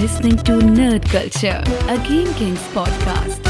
listening 0.00 0.42
to 0.42 0.52
Nerd 0.52 1.08
Culture, 1.10 1.62
a 1.88 1.96
Game 1.96 2.34
Kings 2.34 2.60
podcast. 2.72 3.40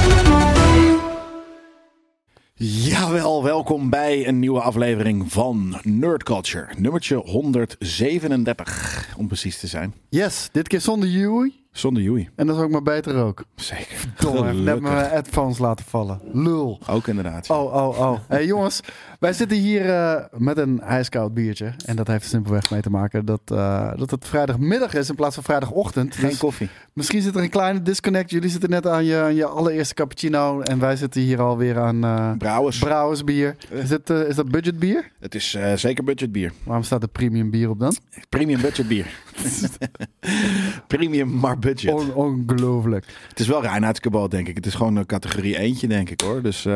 Jawel, 2.54 3.42
welkom 3.42 3.90
bij 3.90 4.28
een 4.28 4.38
nieuwe 4.38 4.60
aflevering 4.60 5.32
van 5.32 5.78
Nerd 5.82 6.22
Culture. 6.22 6.68
Nummertje 6.78 7.16
137, 7.16 9.14
om 9.16 9.26
precies 9.26 9.58
te 9.60 9.66
zijn. 9.66 9.94
Yes, 10.08 10.48
dit 10.52 10.68
keer 10.68 10.80
zonder 10.80 11.08
Yui. 11.08 11.60
Zonder 11.72 12.02
Joey. 12.02 12.30
En 12.36 12.46
dat 12.46 12.56
is 12.56 12.62
ook 12.62 12.70
maar 12.70 12.82
beter 12.82 13.16
ook. 13.16 13.44
Zeker. 13.54 13.96
Heeft 14.16 14.58
net 14.58 14.80
mijn 14.80 15.10
headphones 15.10 15.58
laten 15.58 15.84
vallen. 15.84 16.20
Lul. 16.32 16.80
Ook 16.88 17.06
inderdaad. 17.06 17.50
Oh, 17.50 17.74
oh, 17.74 18.00
oh. 18.00 18.18
Hey 18.28 18.46
jongens, 18.46 18.80
wij 19.20 19.32
zitten 19.32 19.58
hier 19.58 19.88
eh, 19.90 20.14
met 20.36 20.58
een 20.58 20.80
ijskoud 20.80 21.34
biertje. 21.34 21.72
En 21.84 21.96
dat 21.96 22.06
heeft 22.06 22.22
er 22.22 22.28
simpelweg 22.28 22.70
mee 22.70 22.80
te 22.80 22.90
maken 22.90 23.24
dat, 23.24 23.40
eh, 23.44 23.92
dat 23.96 24.10
het 24.10 24.26
vrijdagmiddag 24.26 24.94
is 24.94 25.08
in 25.08 25.14
plaats 25.14 25.34
van 25.34 25.44
vrijdagochtend. 25.44 26.14
Geen 26.14 26.28
Dus 26.28 26.38
koffie. 26.38 26.68
Misschien 26.92 27.22
zit 27.22 27.34
er 27.36 27.42
een 27.42 27.50
kleine 27.50 27.82
disconnect. 27.82 28.30
Jullie 28.30 28.50
zitten 28.50 28.70
net 28.70 28.86
aan 28.86 29.04
je, 29.04 29.16
aan 29.16 29.34
je 29.34 29.44
allereerste 29.46 29.94
cappuccino. 29.94 30.60
En 30.60 30.78
wij 30.78 30.96
zitten 30.96 31.20
hier 31.20 31.40
alweer 31.40 31.78
aan 31.78 32.04
eh 32.04 32.32
Brouwers. 32.38 32.78
brouwersbier. 32.78 33.56
Is, 33.70 33.90
eh, 34.04 34.28
is 34.28 34.34
dat 34.36 34.48
budgetbier? 34.50 35.10
het 35.20 35.34
is 35.34 35.56
zeker 35.74 36.04
budgetbier. 36.04 36.52
Waarom 36.64 36.84
staat 36.84 37.02
er 37.02 37.08
premium 37.08 37.50
bier 37.50 37.70
op 37.70 37.78
dan? 37.78 37.94
Premium 38.28 38.60
budgetbier. 38.60 39.06
Premium 40.86 41.38
maar 41.38 41.58
budget. 41.58 41.92
On- 41.94 42.14
ongelooflijk. 42.14 43.06
Het 43.28 43.40
is 43.40 43.46
wel 43.46 43.62
reinheidskabal, 43.62 44.28
denk 44.28 44.48
ik. 44.48 44.56
Het 44.56 44.66
is 44.66 44.74
gewoon 44.74 44.96
een 44.96 45.06
categorie 45.06 45.58
eentje, 45.58 45.86
denk 45.88 46.10
ik 46.10 46.20
hoor. 46.20 46.42
Dus 46.42 46.66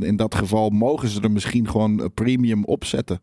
in 0.00 0.16
dat 0.16 0.34
geval 0.34 0.70
mogen 0.70 1.08
ze 1.08 1.20
er 1.20 1.30
misschien 1.30 1.55
gewoon 1.64 2.00
een 2.00 2.12
premium 2.14 2.64
opzetten. 2.64 3.20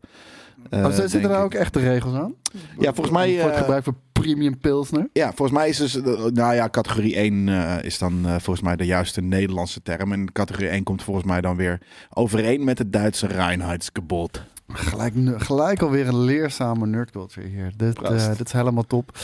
Eh, 0.70 0.84
Oh, 0.84 0.92
zitten 0.92 1.22
er 1.30 1.30
ik. 1.38 1.44
ook 1.44 1.54
echte 1.54 1.78
regels 1.80 2.14
aan? 2.14 2.34
Ja, 2.78 2.92
volgens 2.94 3.16
mij, 3.16 3.34
Voor 3.34 3.44
het 3.44 3.52
eh, 3.54 3.60
gebruik 3.60 3.84
van 3.84 3.96
premium 4.12 4.58
pilsner? 4.58 5.08
Ja, 5.12 5.26
volgens 5.26 5.58
mij 5.58 5.68
is 5.68 5.76
dus, 5.76 5.96
eh, 6.02 6.24
nou 6.24 6.54
ja, 6.54 6.68
categorie 6.70 7.16
1 7.16 7.48
eh, 7.48 7.84
is 7.84 7.98
dan 7.98 8.20
eh, 8.26 8.30
volgens 8.30 8.60
mij 8.60 8.76
de 8.76 8.84
juiste 8.86 9.20
Nederlandse 9.20 9.82
term. 9.82 10.12
En 10.12 10.32
categorie 10.32 10.68
1 10.68 10.82
komt 10.82 11.02
volgens 11.02 11.26
mij 11.26 11.40
dan 11.40 11.56
weer 11.56 11.80
overeen 12.10 12.64
met 12.64 12.78
het 12.78 12.92
Duitse 12.92 13.26
Reinheitsgebot. 13.26 14.42
Gelijk, 14.68 15.14
gelijk 15.42 15.82
alweer 15.82 16.08
een 16.08 16.18
leerzame 16.24 16.86
nerdculture 16.86 17.46
hier. 17.46 17.72
Dit, 17.76 18.02
eh, 18.02 18.28
dit 18.36 18.46
is 18.46 18.52
helemaal 18.52 18.86
top. 18.86 19.18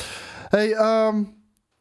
Hey, 0.48 0.72
ehm, 0.72 1.22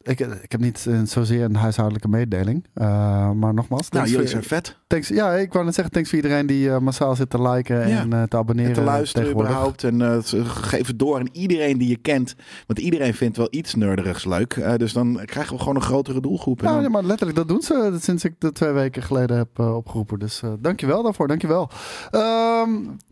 ik, 0.01 0.19
ik 0.19 0.51
heb 0.51 0.59
niet 0.61 0.85
eh, 0.89 0.99
zozeer 1.03 1.43
een 1.43 1.55
huishoudelijke 1.55 2.07
mededeling. 2.07 2.65
eh, 2.73 3.31
maar 3.31 3.53
nogmaals. 3.53 3.89
Nou, 3.89 4.03
jullie 4.05 4.19
voor- 4.21 4.29
zijn 4.29 4.43
vet. 4.43 4.77
thanks, 4.87 5.07
ja, 5.07 5.33
ik 5.33 5.53
wou 5.53 5.65
net 5.65 5.73
zeggen, 5.73 5.93
thanks 5.93 6.09
voor 6.09 6.17
iedereen 6.19 6.45
die 6.47 6.69
eh, 6.71 6.79
massaal 6.79 7.15
zit 7.15 7.29
te 7.29 7.41
liken 7.41 7.83
en 7.83 8.29
te 8.29 8.37
abonneren. 8.37 8.71
En 8.71 8.77
te 8.77 8.83
luisteren 8.83 9.29
überhaupt. 9.31 9.83
En 9.83 10.23
geef 10.45 10.87
het 10.87 10.99
door 10.99 11.19
aan 11.19 11.29
iedereen 11.31 11.77
die 11.77 11.89
je 11.89 11.97
kent. 11.97 12.35
Want 12.67 12.79
iedereen 12.79 13.13
vindt 13.13 13.37
wel 13.37 13.47
iets 13.49 13.75
nerderigs 13.75 14.25
leuk. 14.25 14.77
Dus 14.77 14.93
dan 14.93 15.19
krijgen 15.25 15.53
we 15.53 15.59
gewoon 15.59 15.75
een 15.75 15.81
grotere 15.81 16.21
doelgroep. 16.21 16.61
En 16.61 16.67
Ja, 16.67 16.73
dan- 16.73 16.83
ja, 16.83 16.89
maar 16.89 17.03
letterlijk, 17.03 17.37
dat 17.37 17.47
doen 17.47 17.61
ze 17.61 17.97
sinds 18.01 18.23
ik 18.23 18.33
dat 18.39 18.55
twee 18.55 18.71
weken 18.71 19.03
geleden 19.03 19.37
heb 19.37 19.59
opgeroepen. 19.59 20.19
Dus 20.19 20.41
dankjewel 20.59 21.03
daarvoor, 21.03 21.27
dankjewel. 21.27 21.69
Ehm 22.11 22.69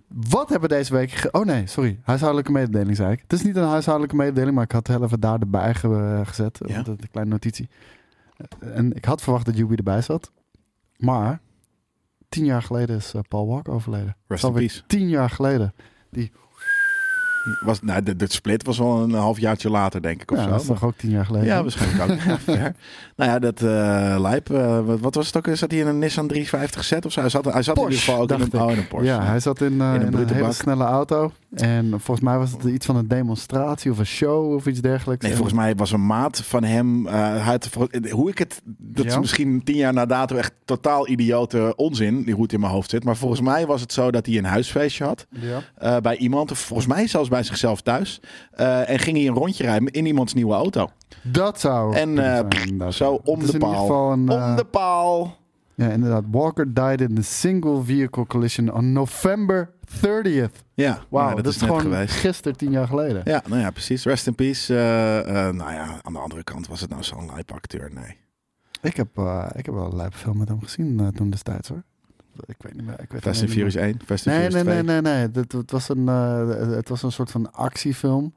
wat 0.07 0.49
hebben 0.49 0.69
we 0.69 0.75
deze 0.75 0.93
week... 0.93 1.11
ge- 1.11 1.31
oh 1.31 1.45
nee, 1.45 1.67
sorry. 1.67 1.99
Huishoudelijke 2.03 2.51
mededeling 2.51 2.95
zei 2.95 3.11
ik. 3.11 3.19
Het 3.21 3.33
is 3.33 3.43
niet 3.43 3.55
een 3.55 3.63
huishoudelijke 3.67 4.15
mededeling, 4.17 4.55
maar 4.55 4.63
ik 4.63 4.71
had 4.71 4.87
heel 4.87 5.03
even 5.03 5.19
daar 5.19 5.39
erbij 5.39 5.73
ge- 5.73 6.21
gezet. 6.23 6.59
Ja? 6.65 6.75
Want, 6.75 6.87
Een 6.87 7.09
kleine 7.11 7.31
notitie. 7.31 7.69
En 8.59 8.93
ik 8.93 9.05
had 9.05 9.21
verwacht 9.21 9.45
dat 9.45 9.57
Yubi 9.57 9.75
erbij 9.75 10.01
zat. 10.01 10.31
Maar 10.97 11.39
tien 12.29 12.45
jaar 12.45 12.61
geleden 12.61 12.95
is 12.95 13.13
eh, 13.13 13.21
Paul 13.27 13.47
Walker 13.47 13.73
overleden. 13.73 14.15
Rest 14.27 14.43
in 14.43 14.53
peace. 14.53 14.81
Tien 14.87 15.09
jaar 15.09 15.29
geleden. 15.29 15.73
Was, 17.63 17.81
nou, 17.81 18.03
de, 18.03 18.15
de 18.15 18.31
split 18.31 18.63
was 18.65 18.77
wel 18.77 19.01
een 19.03 19.13
halfjaartje 19.13 19.69
later, 19.69 20.01
denk 20.01 20.21
ik. 20.21 20.31
Of 20.31 20.37
Ja, 20.37 20.43
zo. 20.43 20.49
dat 20.49 20.61
is 20.61 20.67
toch 20.67 20.83
ook 20.83 20.95
tien 20.97 21.09
jaar 21.09 21.25
geleden? 21.25 21.47
Ja, 21.47 21.61
waarschijnlijk 21.61 22.21
ook. 22.31 22.39
Ja. 22.55 22.73
Nou 23.17 23.31
ja, 23.31 23.39
dat 23.39 23.61
eh 23.61 24.15
lijp. 24.19 24.49
eh, 24.49 24.85
wat, 24.85 24.99
wat 24.99 25.15
was 25.15 25.25
het 25.27 25.37
ook? 25.37 25.55
Zat 25.55 25.71
hij 25.71 25.79
in 25.79 25.87
een 25.87 25.99
Nissan 25.99 26.27
350 26.27 26.83
Z 26.83 27.05
of 27.05 27.11
zo? 27.11 27.19
Hij 27.21 27.29
zat, 27.29 27.45
hij 27.45 27.63
zat 27.63 27.77
in 27.77 27.83
ieder 27.83 27.97
geval 27.99 28.21
ook 28.21 28.31
in 28.31 28.41
een, 28.41 28.61
oh, 28.61 28.71
in 28.71 28.77
een 28.77 28.87
Porsche. 28.87 29.07
Ja, 29.13 29.23
hij 29.23 29.39
zat 29.39 29.61
in, 29.61 29.81
eh, 29.81 29.93
In 29.93 30.01
een 30.01 30.07
in 30.11 30.17
een, 30.17 30.27
hele 30.27 30.41
bak. 30.41 30.53
snelle 30.53 30.83
auto. 30.83 31.31
En 31.53 31.89
volgens 31.89 32.19
mij 32.19 32.37
was 32.37 32.51
het 32.51 32.63
iets 32.63 32.85
van 32.85 32.95
een 32.95 33.07
demonstratie 33.07 33.91
of 33.91 33.97
een 33.97 34.05
show 34.05 34.53
of 34.53 34.65
iets 34.67 34.81
dergelijks. 34.81 35.21
Nee, 35.23 35.31
En- 35.31 35.37
volgens 35.37 35.57
mij 35.59 35.75
was 35.75 35.91
een 35.91 36.05
maat 36.05 36.41
van 36.43 36.63
hem. 36.63 37.07
eh, 37.07 37.13
hij 37.13 37.39
had, 37.39 37.67
vol- 37.67 37.87
hoe 38.11 38.29
ik 38.29 38.37
het. 38.37 38.61
Dat 38.77 39.05
is 39.05 39.19
misschien 39.19 39.63
tien 39.63 39.75
jaar 39.75 39.93
na 39.93 40.05
dato 40.05 40.35
echt 40.35 40.53
totaal 40.65 41.07
idiote 41.09 41.73
onzin. 41.75 42.23
Die 42.23 42.33
hoe 42.33 42.43
het 42.43 42.53
in 42.53 42.59
mijn 42.59 42.71
hoofd 42.71 42.89
zit. 42.89 43.03
Maar 43.03 43.15
volgens 43.17 43.41
mij 43.41 43.65
was 43.65 43.81
het 43.81 43.93
zo 43.93 44.11
dat 44.11 44.25
hij 44.25 44.37
een 44.37 44.45
huisfeestje 44.45 45.03
had. 45.03 45.25
Ja. 45.29 45.59
eh, 45.75 45.97
bij 46.01 46.17
iemand. 46.17 46.51
Of 46.51 46.59
volgens 46.59 46.87
mij 46.87 47.07
zelfs 47.07 47.29
bij 47.29 47.43
zichzelf 47.43 47.81
thuis. 47.81 48.19
Eh, 48.51 48.89
en 48.89 48.99
ging 48.99 49.17
hij 49.17 49.27
een 49.27 49.33
rondje 49.33 49.63
rijden 49.63 49.87
in 49.91 50.05
iemands 50.05 50.33
nieuwe 50.33 50.53
auto. 50.53 50.89
Dat 51.31 51.59
zou. 51.59 51.95
En 51.95 52.17
eh, 52.17 52.45
zijn, 52.49 52.93
zo 52.93 53.21
om 53.23 53.45
de 53.45 53.57
paal. 53.57 54.11
een, 54.11 54.29
eh, 54.29 54.49
om 54.49 54.55
de 54.55 54.65
paal. 54.65 55.37
Ja, 55.75 55.89
inderdaad. 55.89 56.23
Walker 56.31 56.73
died 56.73 57.01
in 57.01 57.17
a 57.17 57.21
single 57.21 57.83
vehicle 57.83 58.25
collision 58.25 58.73
on 58.73 58.91
November 58.91 59.69
30th. 59.85 60.63
Ja, 60.73 61.01
Wauw, 61.09 61.29
ja, 61.29 61.35
dat, 61.35 61.43
dat, 61.43 61.53
is 61.53 61.59
net 61.59 61.69
gewoon 61.69 61.81
geweest. 61.81 62.13
gisteren, 62.13 62.57
tien 62.57 62.71
jaar 62.71 62.87
geleden. 62.87 63.21
Ja, 63.25 63.43
nou 63.47 63.61
ja, 63.61 63.71
precies. 63.71 64.03
Rest 64.03 64.27
in 64.27 64.35
peace. 64.35 64.77
Eh, 64.77 65.33
nou 65.33 65.71
ja, 65.71 65.99
aan 66.01 66.13
de 66.13 66.19
andere 66.19 66.43
kant 66.43 66.67
was 66.67 66.81
het 66.81 66.89
nou 66.89 67.03
zo'n 67.03 67.25
lijp 67.33 67.51
acteur? 67.51 67.91
Nee. 67.93 68.17
Ik, 68.81 68.95
heb, 68.95 69.07
ik 69.55 69.65
heb 69.65 69.75
wel 69.75 69.85
een 69.85 69.95
lijpe 69.95 70.17
film 70.17 70.37
met 70.37 70.47
hem 70.47 70.61
gezien 70.63 71.11
toen 71.15 71.29
destijds 71.29 71.69
hoor. 71.69 71.83
Ik 72.45 72.55
weet 72.59 72.73
niet 72.73 72.85
meer. 72.85 73.01
Ik 73.01 73.11
weet 73.11 73.21
Fast 73.21 73.41
and 73.41 73.49
Furious 73.49 73.75
niet 73.75 73.83
1, 73.83 73.99
Fast 74.05 74.27
and 74.27 74.35
Nee, 74.37 74.45
Furious 74.45 74.65
nee, 74.65 74.83
2. 74.83 74.83
nee, 74.83 75.01
nee, 75.01 75.13
nee. 75.13 75.43
Het, 75.43 75.51
het, 75.51 75.71
was 75.71 75.89
een, 75.89 76.07
het 76.07 76.89
was 76.89 77.03
een 77.03 77.11
soort 77.11 77.31
van 77.31 77.53
actiefilm. 77.53 78.33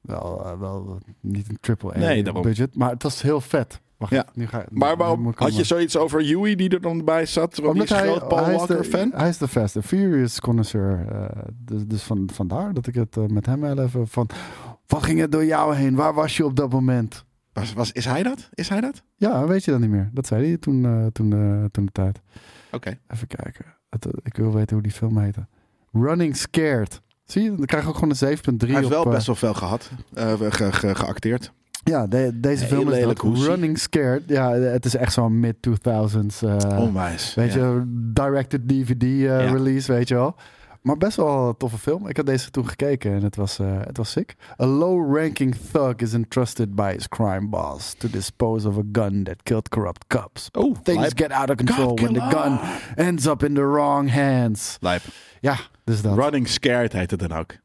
Wel, 0.00 0.44
eh, 0.44 0.58
wel 0.58 0.98
niet 1.20 1.48
een 1.48 1.58
triple 1.60 1.94
A 1.94 1.98
Nee, 1.98 2.32
budget, 2.32 2.74
maar 2.74 2.90
het 2.90 3.02
was 3.02 3.22
heel 3.22 3.40
vet. 3.40 3.80
Wacht, 3.96 4.12
Ja. 4.12 4.26
nu 4.34 4.46
ga, 4.46 4.64
Maar 4.70 4.96
waarom 4.96 5.32
had 5.36 5.56
je 5.56 5.64
zoiets 5.64 5.96
over 5.96 6.22
Huey 6.22 6.54
die 6.54 6.68
er 6.68 6.80
dan 6.80 7.04
bij 7.04 7.26
zat? 7.26 7.56
Waarom 7.56 7.72
Omdat 7.80 7.90
is 7.90 7.96
hij, 8.02 8.06
groot 8.08 8.28
Paul 8.28 8.44
hij 8.44 8.52
is 8.54 8.58
Walker 8.58 8.76
de, 8.76 8.84
fan? 8.84 9.10
Hij 9.14 9.28
is 9.28 9.38
de 9.38 9.48
Fast 9.48 9.76
and 9.76 9.84
Furious 9.84 10.40
connoisseur. 10.40 11.06
eh, 11.08 11.42
dus, 11.56 11.86
dus 11.86 12.02
van, 12.02 12.28
vandaar 12.32 12.74
dat 12.74 12.86
ik 12.86 12.94
het 12.94 13.16
eh, 13.16 13.26
met 13.26 13.46
hem 13.46 13.60
wel 13.60 13.78
even 13.78 14.08
van... 14.08 14.28
Wat 14.86 15.02
ging 15.02 15.20
er 15.20 15.30
door 15.30 15.44
jou 15.44 15.74
heen? 15.74 15.94
Waar 15.94 16.14
was 16.14 16.36
je 16.36 16.44
op 16.44 16.56
dat 16.56 16.70
moment? 16.72 17.24
Was, 17.52 17.72
was, 17.72 17.92
is 17.92 18.04
hij 18.04 18.22
dat? 18.22 18.48
Is 18.54 18.68
hij 18.68 18.80
dat? 18.80 19.02
Ja, 19.16 19.46
weet 19.46 19.64
je 19.64 19.70
dat 19.70 19.80
niet 19.80 19.90
meer. 19.90 20.10
Dat 20.12 20.26
zei 20.26 20.46
hij 20.46 20.56
toen, 20.58 21.10
toen, 21.12 21.30
toen 21.70 21.84
de 21.84 21.92
tijd. 21.92 22.20
Oké. 22.72 22.98
Even 23.08 23.26
kijken. 23.26 23.64
Het, 23.90 24.06
ik 24.22 24.36
wil 24.36 24.52
weten 24.52 24.72
hoe 24.74 24.82
die 24.82 24.92
film 24.92 25.18
heette. 25.18 25.46
Running 25.92 26.36
Scared. 26.36 27.00
Zie 27.30 27.42
je? 27.42 27.54
Dan 27.54 27.66
krijg 27.66 27.82
je 27.82 27.88
ook 27.88 27.94
gewoon 27.98 28.14
een 28.20 28.38
7.3 28.38 28.66
Hij 28.66 28.74
heeft 28.74 28.84
op... 28.84 28.90
wel 28.90 29.04
eh, 29.04 29.10
best 29.10 29.26
wel 29.26 29.36
veel 29.36 29.54
gehad. 29.54 29.90
eh, 30.14 30.32
ge, 30.48 30.72
ge- 30.72 30.94
geacteerd. 30.94 31.52
Ja, 31.84 32.06
de- 32.06 32.40
deze 32.40 32.64
Heel 32.64 32.76
film 32.90 33.34
is. 33.34 33.44
Running 33.46 33.78
Scared. 33.78 34.22
Ja, 34.26 34.50
het 34.52 34.84
is 34.84 34.96
echt 34.96 35.12
zo'n 35.12 35.40
mid-2000s... 35.40 36.42
eh, 36.42 36.78
Onwijs. 36.78 37.34
Weet 37.34 37.52
ja. 37.52 37.58
je, 37.66 37.82
directed 38.12 38.68
DVD 38.68 39.02
eh, 39.02 39.20
Ja. 39.22 39.38
release, 39.38 39.92
weet 39.92 40.08
je 40.08 40.14
wel. 40.14 40.34
Maar 40.82 40.96
best 40.96 41.16
wel 41.16 41.48
een 41.48 41.56
toffe 41.56 41.78
film. 41.78 42.08
Ik 42.08 42.16
had 42.16 42.26
deze 42.26 42.50
toen 42.50 42.68
gekeken 42.68 43.12
en 43.14 43.22
het 43.22 43.36
was, 43.36 43.58
eh, 43.58 43.66
het 43.84 43.96
was 43.96 44.10
sick. 44.10 44.34
A 44.62 44.66
low-ranking 44.66 45.56
thug 45.72 45.94
is 45.96 46.12
entrusted 46.12 46.74
by 46.74 46.92
his 46.92 47.08
crime 47.08 47.46
boss 47.48 47.94
to 47.94 48.08
dispose 48.10 48.68
of 48.68 48.76
a 48.78 48.82
gun 48.92 49.22
that 49.24 49.42
killed 49.42 49.68
corrupt 49.68 50.04
cops. 50.06 50.48
Oh, 50.52 50.76
Things 50.82 51.00
lijp. 51.00 51.18
get 51.18 51.30
out 51.32 51.50
of 51.50 51.56
control 51.56 51.94
when 51.94 52.12
the 52.12 52.36
gun 52.36 52.58
ends 52.96 53.26
up 53.26 53.42
in 53.42 53.54
the 53.54 53.64
wrong 53.66 54.10
hands. 54.12 54.76
Lijp. 54.80 55.02
Ja, 55.40 55.56
dus 55.90 56.02
dat. 56.02 56.18
Running 56.18 56.48
Scared 56.48 56.92
heet 56.92 57.10
het 57.10 57.20
dan 57.20 57.32
ook. 57.32 57.56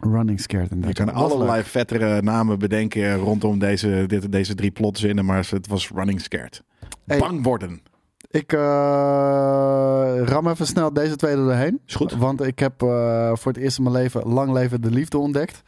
Running 0.00 0.40
Scared. 0.40 0.70
Je 0.86 0.92
kan 0.92 1.12
allerlei 1.12 1.62
vettere 1.62 2.22
namen 2.22 2.58
bedenken 2.58 3.16
rondom 3.16 3.58
deze, 3.58 4.04
dit, 4.06 4.32
deze 4.32 4.54
drie 4.54 4.70
plotzinnen, 4.70 5.24
maar 5.24 5.46
het 5.50 5.66
was 5.66 5.90
Running 5.94 6.20
Scared. 6.20 6.62
Hey. 7.06 7.18
Bang 7.18 7.42
worden. 7.42 7.80
Ik 8.30 8.52
eh, 8.52 8.58
ram 10.24 10.48
even 10.48 10.66
snel 10.66 10.92
deze 10.92 11.16
twee 11.16 11.32
er 11.32 11.36
doorheen. 11.36 11.80
Is 11.86 11.94
goed. 11.94 12.12
Want 12.12 12.42
ik 12.42 12.58
heb 12.58 12.82
eh, 12.82 13.30
voor 13.34 13.52
het 13.52 13.60
eerst 13.60 13.78
in 13.78 13.82
mijn 13.82 13.94
leven 13.94 14.28
Lang 14.28 14.52
Leven 14.52 14.80
de 14.80 14.90
Liefde 14.90 15.18
ontdekt. 15.18 15.62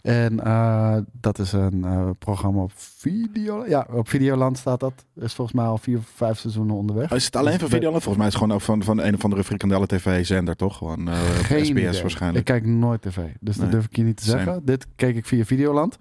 En 0.00 0.40
eh, 0.44 0.96
dat 1.12 1.38
is 1.38 1.52
een 1.52 1.84
eh, 1.84 2.10
programma 2.18 2.62
op 2.62 2.72
Video. 2.74 3.66
Ja, 3.66 3.86
op 3.92 4.08
Videoland 4.08 4.58
staat 4.58 4.80
dat. 4.80 5.04
Is 5.16 5.34
volgens 5.34 5.56
mij 5.56 5.66
al 5.66 5.78
vier 5.78 5.98
of 5.98 6.04
vijf 6.14 6.38
seizoenen 6.38 6.76
onderweg. 6.76 7.10
Is 7.12 7.24
het 7.24 7.36
alleen 7.36 7.50
Dus 7.50 7.60
van 7.60 7.68
de- 7.68 7.74
Videoland? 7.74 8.02
Volgens 8.02 8.16
mij 8.24 8.26
is 8.26 8.32
het 8.32 8.42
gewoon 8.42 8.58
ook 8.58 8.64
van, 8.64 8.82
van 8.82 9.06
een 9.06 9.14
of 9.14 9.24
andere 9.24 9.44
frikandellen 9.44 9.88
tv-zender, 9.88 10.56
toch? 10.56 10.76
Gewoon 10.76 11.08
eh, 11.08 11.14
Geen 11.20 11.64
SBS 11.64 11.68
idee. 11.70 12.00
waarschijnlijk. 12.00 12.48
Ik 12.48 12.54
kijk 12.54 12.66
nooit 12.66 13.02
tv, 13.02 13.18
dus 13.40 13.56
Nee. 13.56 13.64
dat 13.64 13.70
durf 13.70 13.84
ik 13.84 13.96
je 13.96 14.02
niet 14.02 14.16
te 14.16 14.24
Same. 14.24 14.42
zeggen. 14.44 14.64
Dit 14.64 14.86
keek 14.96 15.16
ik 15.16 15.26
via 15.26 15.44
Videoland. 15.44 15.96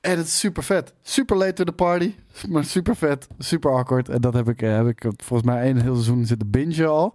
En 0.00 0.16
het 0.18 0.26
is 0.26 0.38
super 0.38 0.62
vet. 0.62 0.94
Super 1.02 1.36
late 1.36 1.52
to 1.52 1.64
the 1.64 1.72
party. 1.72 2.14
Maar 2.48 2.64
super 2.64 2.96
vet. 2.96 3.28
Super 3.38 3.70
awkward. 3.72 4.08
En 4.08 4.20
dat 4.20 4.34
heb 4.34 4.48
ik, 4.48 4.60
heb 4.60 4.86
ik 4.88 5.02
volgens 5.16 5.48
mij 5.50 5.70
een 5.70 5.80
heel 5.80 5.92
seizoen 5.94 6.24
zitten 6.26 6.50
bingen 6.50 6.88
al. 6.88 7.14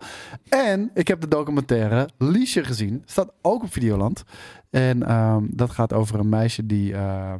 En 0.50 0.92
ik 0.94 1.08
heb 1.08 1.22
de 1.22 1.28
documentaire 1.28 2.10
Liesje 2.18 2.64
gezien. 2.64 3.02
Staat 3.06 3.32
ook 3.42 3.64
op 3.64 3.72
Videoland. 3.74 4.24
En 4.72 5.04
ehm, 5.04 5.44
dat 5.50 5.70
gaat 5.70 5.94
over 5.94 6.20
een 6.20 6.30
meisje 6.30 6.66
die, 6.66 6.94
ehm, 6.94 7.38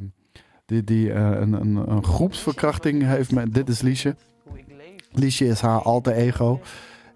die, 0.66 0.84
die 0.84 1.14
eh, 1.14 1.30
een, 1.30 1.54
een, 1.54 1.76
een 1.92 2.04
groepsverkrachting 2.04 3.04
heeft. 3.04 3.32
Met, 3.32 3.54
dit 3.54 3.70
is 3.70 3.82
Liesje. 3.82 4.16
Liesje 5.12 5.48
is 5.48 5.62
haar 5.62 5.82
alter 5.82 6.14
ego. 6.14 6.60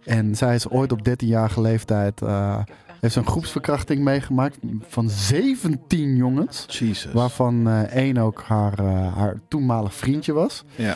En 0.04 0.36
zij 0.36 0.56
is 0.56 0.70
ooit 0.70 0.92
op 0.92 1.10
13-jarige 1.10 1.62
leeftijd... 1.62 2.22
eh, 2.22 2.60
heeft 3.00 3.14
zo'n 3.14 3.28
groepsverkrachting 3.28 4.04
meegemaakt 4.04 4.58
van 4.82 5.10
17 5.10 6.16
jongens. 6.16 6.66
Jesus. 6.68 7.12
Waarvan 7.12 7.68
eh, 7.68 7.82
één 7.82 8.18
ook 8.18 8.42
haar, 8.42 8.82
haar 9.16 9.40
toenmalig 9.48 9.94
vriendje 9.94 10.34
was. 10.34 10.64
Ja. 10.76 10.96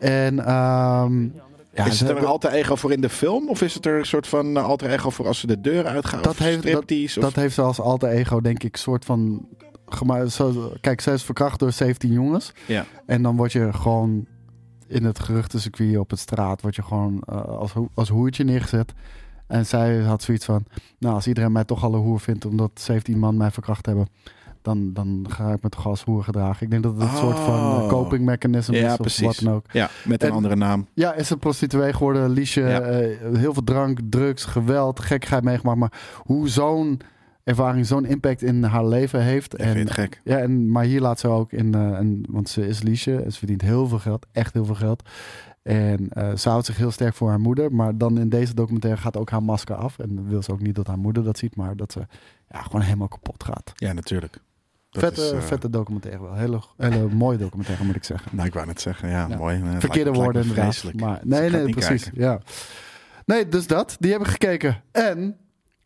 En 0.00 0.44
ehm, 0.46 1.28
ja, 1.74 1.84
is 1.86 2.00
het 2.00 2.08
er 2.08 2.16
een 2.16 2.24
alter 2.24 2.50
ego 2.50 2.74
voor 2.76 2.92
in 2.92 3.00
de 3.00 3.08
film? 3.08 3.48
Of 3.48 3.62
is 3.62 3.74
het 3.74 3.86
er 3.86 3.98
een 3.98 4.06
soort 4.06 4.26
van 4.26 4.56
eh, 4.56 4.64
alter 4.64 4.90
ego 4.90 5.10
voor 5.10 5.26
als 5.26 5.38
ze 5.38 5.46
de 5.46 5.60
deur 5.60 5.86
uitgaan? 5.86 6.22
Dat 6.22 6.36
heeft- 6.36 6.62
dat- 6.72 6.88
of- 7.16 7.22
dat 7.22 7.34
heeft 7.34 7.54
ze 7.54 7.62
als 7.62 7.80
alter 7.80 8.08
ego, 8.08 8.40
denk 8.40 8.62
ik, 8.62 8.76
soort 8.76 9.04
van. 9.04 9.46
Zo, 10.28 10.72
kijk, 10.80 11.00
zij 11.00 11.14
is 11.14 11.22
verkracht 11.22 11.58
door 11.58 11.72
17 11.72 12.12
jongens. 12.12 12.52
Ja. 12.66 12.84
En 13.06 13.22
dan 13.22 13.36
word 13.36 13.52
je 13.52 13.72
gewoon 13.72 14.26
in 14.86 15.04
het 15.04 15.18
geruchtencircuit 15.18 15.96
op 15.98 16.10
het 16.10 16.18
straat, 16.18 16.60
word 16.60 16.76
je 16.76 16.82
gewoon 16.82 17.22
eh, 17.26 17.44
als, 17.44 17.72
ho- 17.72 17.88
als 17.94 18.08
hoertje 18.08 18.44
neergezet. 18.44 18.92
En 19.46 19.66
zij 19.66 19.98
had 19.98 20.22
zoiets 20.22 20.44
van, 20.44 20.64
nou, 20.98 21.14
als 21.14 21.26
iedereen 21.26 21.52
mij 21.52 21.64
toch 21.64 21.84
al 21.84 21.94
een 21.94 22.00
hoer 22.00 22.20
vindt 22.20 22.44
omdat 22.44 22.70
17 22.74 23.18
man 23.18 23.36
mij 23.36 23.50
verkracht 23.50 23.86
hebben, 23.86 24.08
dan, 24.64 24.92
dan 24.92 25.26
ga 25.28 25.52
ik 25.52 25.62
me 25.62 25.68
toch 25.68 25.86
als 25.86 26.02
hoer 26.04 26.24
gedragen. 26.24 26.62
Ik 26.64 26.70
denk 26.70 26.82
dat 26.82 26.92
het 26.94 27.02
een 27.02 27.16
soort 27.16 27.38
van 27.38 27.54
Oh. 27.54 27.78
eh, 27.82 27.88
coping 27.88 28.24
mechanism 28.24 28.72
Ja, 28.72 28.86
is 28.86 28.90
of 28.92 28.96
precies. 29.00 29.26
wat 29.26 29.38
dan 29.42 29.52
ook. 29.54 29.64
Ja, 29.72 29.88
met 30.04 30.22
een 30.22 30.28
En- 30.28 30.34
andere 30.34 30.56
naam. 30.56 30.86
Ja, 30.94 31.12
is 31.14 31.30
een 31.30 31.38
prostituee 31.38 31.92
geworden, 31.92 32.30
liesje, 32.30 32.60
Ja. 32.60 32.80
eh, 32.80 33.16
heel 33.38 33.52
veel 33.52 33.64
drank, 33.64 33.98
drugs, 34.08 34.44
geweld, 34.44 35.00
gekkigheid 35.00 35.42
meegemaakt. 35.44 35.78
Maar 35.78 35.92
hoe 36.22 36.48
zo'n 36.48 37.00
ervaring 37.44 37.86
zo'n 37.86 38.04
impact 38.04 38.42
in 38.42 38.62
haar 38.62 38.86
leven 38.86 39.22
heeft. 39.22 39.52
Ik 39.54 39.60
vind 39.64 39.74
En, 39.74 39.80
het 39.80 39.90
gek. 39.90 40.20
ja, 40.24 40.38
en, 40.38 40.70
maar 40.70 40.84
hier 40.84 41.00
laat 41.00 41.20
ze 41.20 41.28
ook 41.28 41.52
in, 41.52 41.74
eh, 41.74 41.98
want 42.30 42.48
ze 42.48 42.66
is 42.66 42.82
liesje 42.82 43.22
en 43.22 43.32
ze 43.32 43.38
verdient 43.38 43.62
heel 43.62 43.88
veel 43.88 43.98
geld, 43.98 44.26
echt 44.32 44.52
heel 44.54 44.64
veel 44.64 44.74
geld. 44.74 45.02
En 45.62 46.08
eh, 46.08 46.34
ze 46.36 46.48
houdt 46.48 46.66
zich 46.66 46.76
heel 46.76 46.90
sterk 46.90 47.14
voor 47.14 47.28
haar 47.28 47.40
moeder. 47.40 47.74
Maar 47.74 47.98
dan 47.98 48.18
in 48.18 48.28
deze 48.28 48.54
documentaire 48.54 49.00
gaat 49.00 49.16
ook 49.16 49.30
haar 49.30 49.42
masker 49.42 49.74
af. 49.76 49.98
En 49.98 50.28
wil 50.28 50.42
ze 50.42 50.52
ook 50.52 50.60
niet 50.60 50.74
dat 50.74 50.86
haar 50.86 50.98
moeder 50.98 51.24
dat 51.24 51.38
ziet, 51.38 51.56
maar 51.56 51.76
dat 51.76 51.92
ze 51.92 52.06
ja, 52.50 52.62
gewoon 52.62 52.80
helemaal 52.80 53.08
kapot 53.08 53.44
gaat. 53.44 53.72
Ja, 53.74 53.92
natuurlijk. 53.92 54.40
Vette, 55.00 55.22
is, 55.22 55.30
eh, 55.32 55.40
vette 55.40 55.70
documentaire 55.70 56.22
wel. 56.22 56.34
Hele, 56.34 56.60
hele 56.76 57.08
mooie 57.08 57.38
documentaire 57.38 57.84
moet 57.84 57.96
ik 57.96 58.04
zeggen. 58.04 58.30
Nou, 58.36 58.46
ik 58.48 58.54
wou 58.54 58.66
net 58.66 58.80
zeggen, 58.80 59.08
ja, 59.08 59.26
Ja. 59.28 59.36
mooi. 59.36 59.56
Eh, 59.62 59.68
Verkeerde 59.78 60.10
lijkt- 60.10 60.16
woorden 60.24 60.42
lijkt 60.46 60.60
vreselijk. 60.60 61.00
Maar, 61.00 61.20
nee, 61.24 61.50
nee, 61.50 61.68
precies. 61.68 62.02
kijken. 62.04 62.20
Ja. 62.22 62.40
Nee, 63.26 63.48
dus 63.48 63.66
dat. 63.66 63.96
Die 63.98 64.12
heb 64.12 64.20
ik 64.20 64.26
gekeken. 64.26 64.82
En 64.92 65.36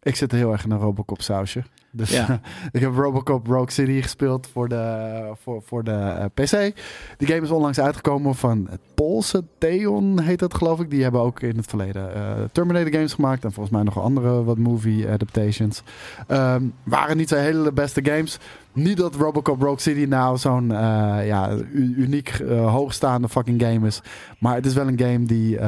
ik 0.02 0.16
zit 0.16 0.32
heel 0.32 0.52
erg 0.52 0.64
in 0.64 0.70
een 0.70 0.78
Robocop 0.78 1.22
sausje. 1.22 1.62
Dus 1.90 2.10
Ja. 2.10 2.40
ik 2.72 2.80
heb 2.80 2.94
Robocop 2.94 3.46
Rogue 3.46 3.70
City 3.70 4.02
gespeeld 4.02 4.46
voor 4.52 4.68
de, 4.68 5.32
voor, 5.42 5.62
voor 5.64 5.84
de 5.84 5.90
eh, 5.90 6.24
PC. 6.34 6.74
Die 7.16 7.28
game 7.28 7.40
is 7.40 7.50
onlangs 7.50 7.80
uitgekomen 7.80 8.34
van 8.34 8.66
het 8.70 8.80
Poolse 8.94 9.42
Theon, 9.58 10.20
heet 10.20 10.38
dat 10.38 10.54
geloof 10.54 10.80
ik. 10.80 10.90
Die 10.90 11.02
hebben 11.02 11.20
ook 11.20 11.40
in 11.40 11.56
het 11.56 11.66
verleden 11.66 12.14
eh, 12.14 12.22
Terminator 12.52 12.92
games 12.92 13.12
gemaakt. 13.14 13.44
En 13.44 13.52
volgens 13.52 13.74
mij 13.74 13.84
nog 13.84 14.00
andere 14.00 14.44
wat 14.44 14.58
movie 14.58 15.08
adaptations. 15.08 15.82
Ehm, 16.26 16.62
waren 16.82 17.16
niet 17.16 17.28
zo 17.28 17.36
hele 17.36 17.72
beste 17.72 18.04
games. 18.04 18.38
Niet 18.72 18.96
dat 18.96 19.14
Robocop 19.14 19.60
Rogue 19.62 19.80
City 19.80 20.04
nou 20.04 20.36
zo'n 20.36 20.72
eh, 20.72 21.26
ja, 21.26 21.50
uniek 21.72 22.28
hoogstaande 22.48 23.28
fucking 23.28 23.62
game 23.62 23.86
is. 23.86 24.00
Maar 24.38 24.54
het 24.54 24.66
is 24.66 24.74
wel 24.74 24.88
een 24.88 24.98
game 25.00 25.22
die, 25.26 25.58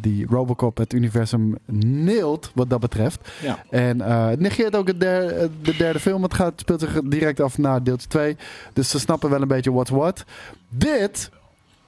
die 0.00 0.26
Robocop 0.30 0.76
het 0.76 0.92
universum 0.92 1.54
neelt 1.66 2.50
wat 2.54 2.70
dat 2.70 2.80
betreft. 2.80 3.28
Ja. 3.42 3.58
En 3.70 4.00
het 4.00 4.40
negeert 4.40 4.76
ook 4.76 4.86
het 4.86 5.00
der- 5.00 5.48
de 5.64 5.76
derde 5.76 6.00
film. 6.00 6.22
Het 6.22 6.34
gaat, 6.34 6.52
speelt 6.60 6.80
zich 6.80 7.00
direct 7.04 7.40
af 7.40 7.58
naar 7.58 7.82
deeltje 7.82 8.08
2. 8.08 8.36
Dus 8.72 8.88
ze 8.90 8.98
snappen 8.98 9.30
wel 9.30 9.42
een 9.42 9.48
beetje 9.48 9.72
what's 9.72 9.90
what. 9.90 10.24
Dit 10.68 11.30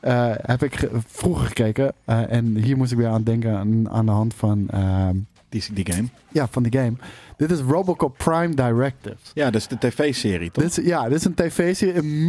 eh, 0.00 0.32
heb 0.42 0.62
ik 0.62 0.76
ge- 0.76 0.90
vroeger 1.06 1.46
gekeken. 1.46 1.92
eh, 2.04 2.32
en 2.32 2.56
hier 2.56 2.76
moest 2.76 2.92
ik 2.92 2.98
weer 2.98 3.08
aan 3.08 3.22
denken 3.22 3.56
aan, 3.56 3.90
aan 3.90 4.06
de 4.06 4.12
hand 4.12 4.34
van, 4.34 4.68
ehm, 4.70 5.16
Die, 5.48 5.64
die 5.72 5.92
game. 5.92 6.08
ja, 6.32 6.48
van 6.50 6.62
die 6.62 6.80
game. 6.80 6.92
Dit 7.36 7.50
is 7.50 7.60
Robocop 7.60 8.16
Prime 8.18 8.54
Directives. 8.54 9.30
Ja, 9.34 9.44
dat 9.50 9.60
is 9.60 9.66
de 9.68 9.78
tv-serie, 9.78 10.50
toch? 10.50 10.64
Dit 10.64 10.78
is, 10.78 10.84
ja, 10.84 11.08
dit 11.08 11.18
is 11.18 11.24
een 11.24 11.34
tv-serie, 11.34 11.94
een 11.94 12.24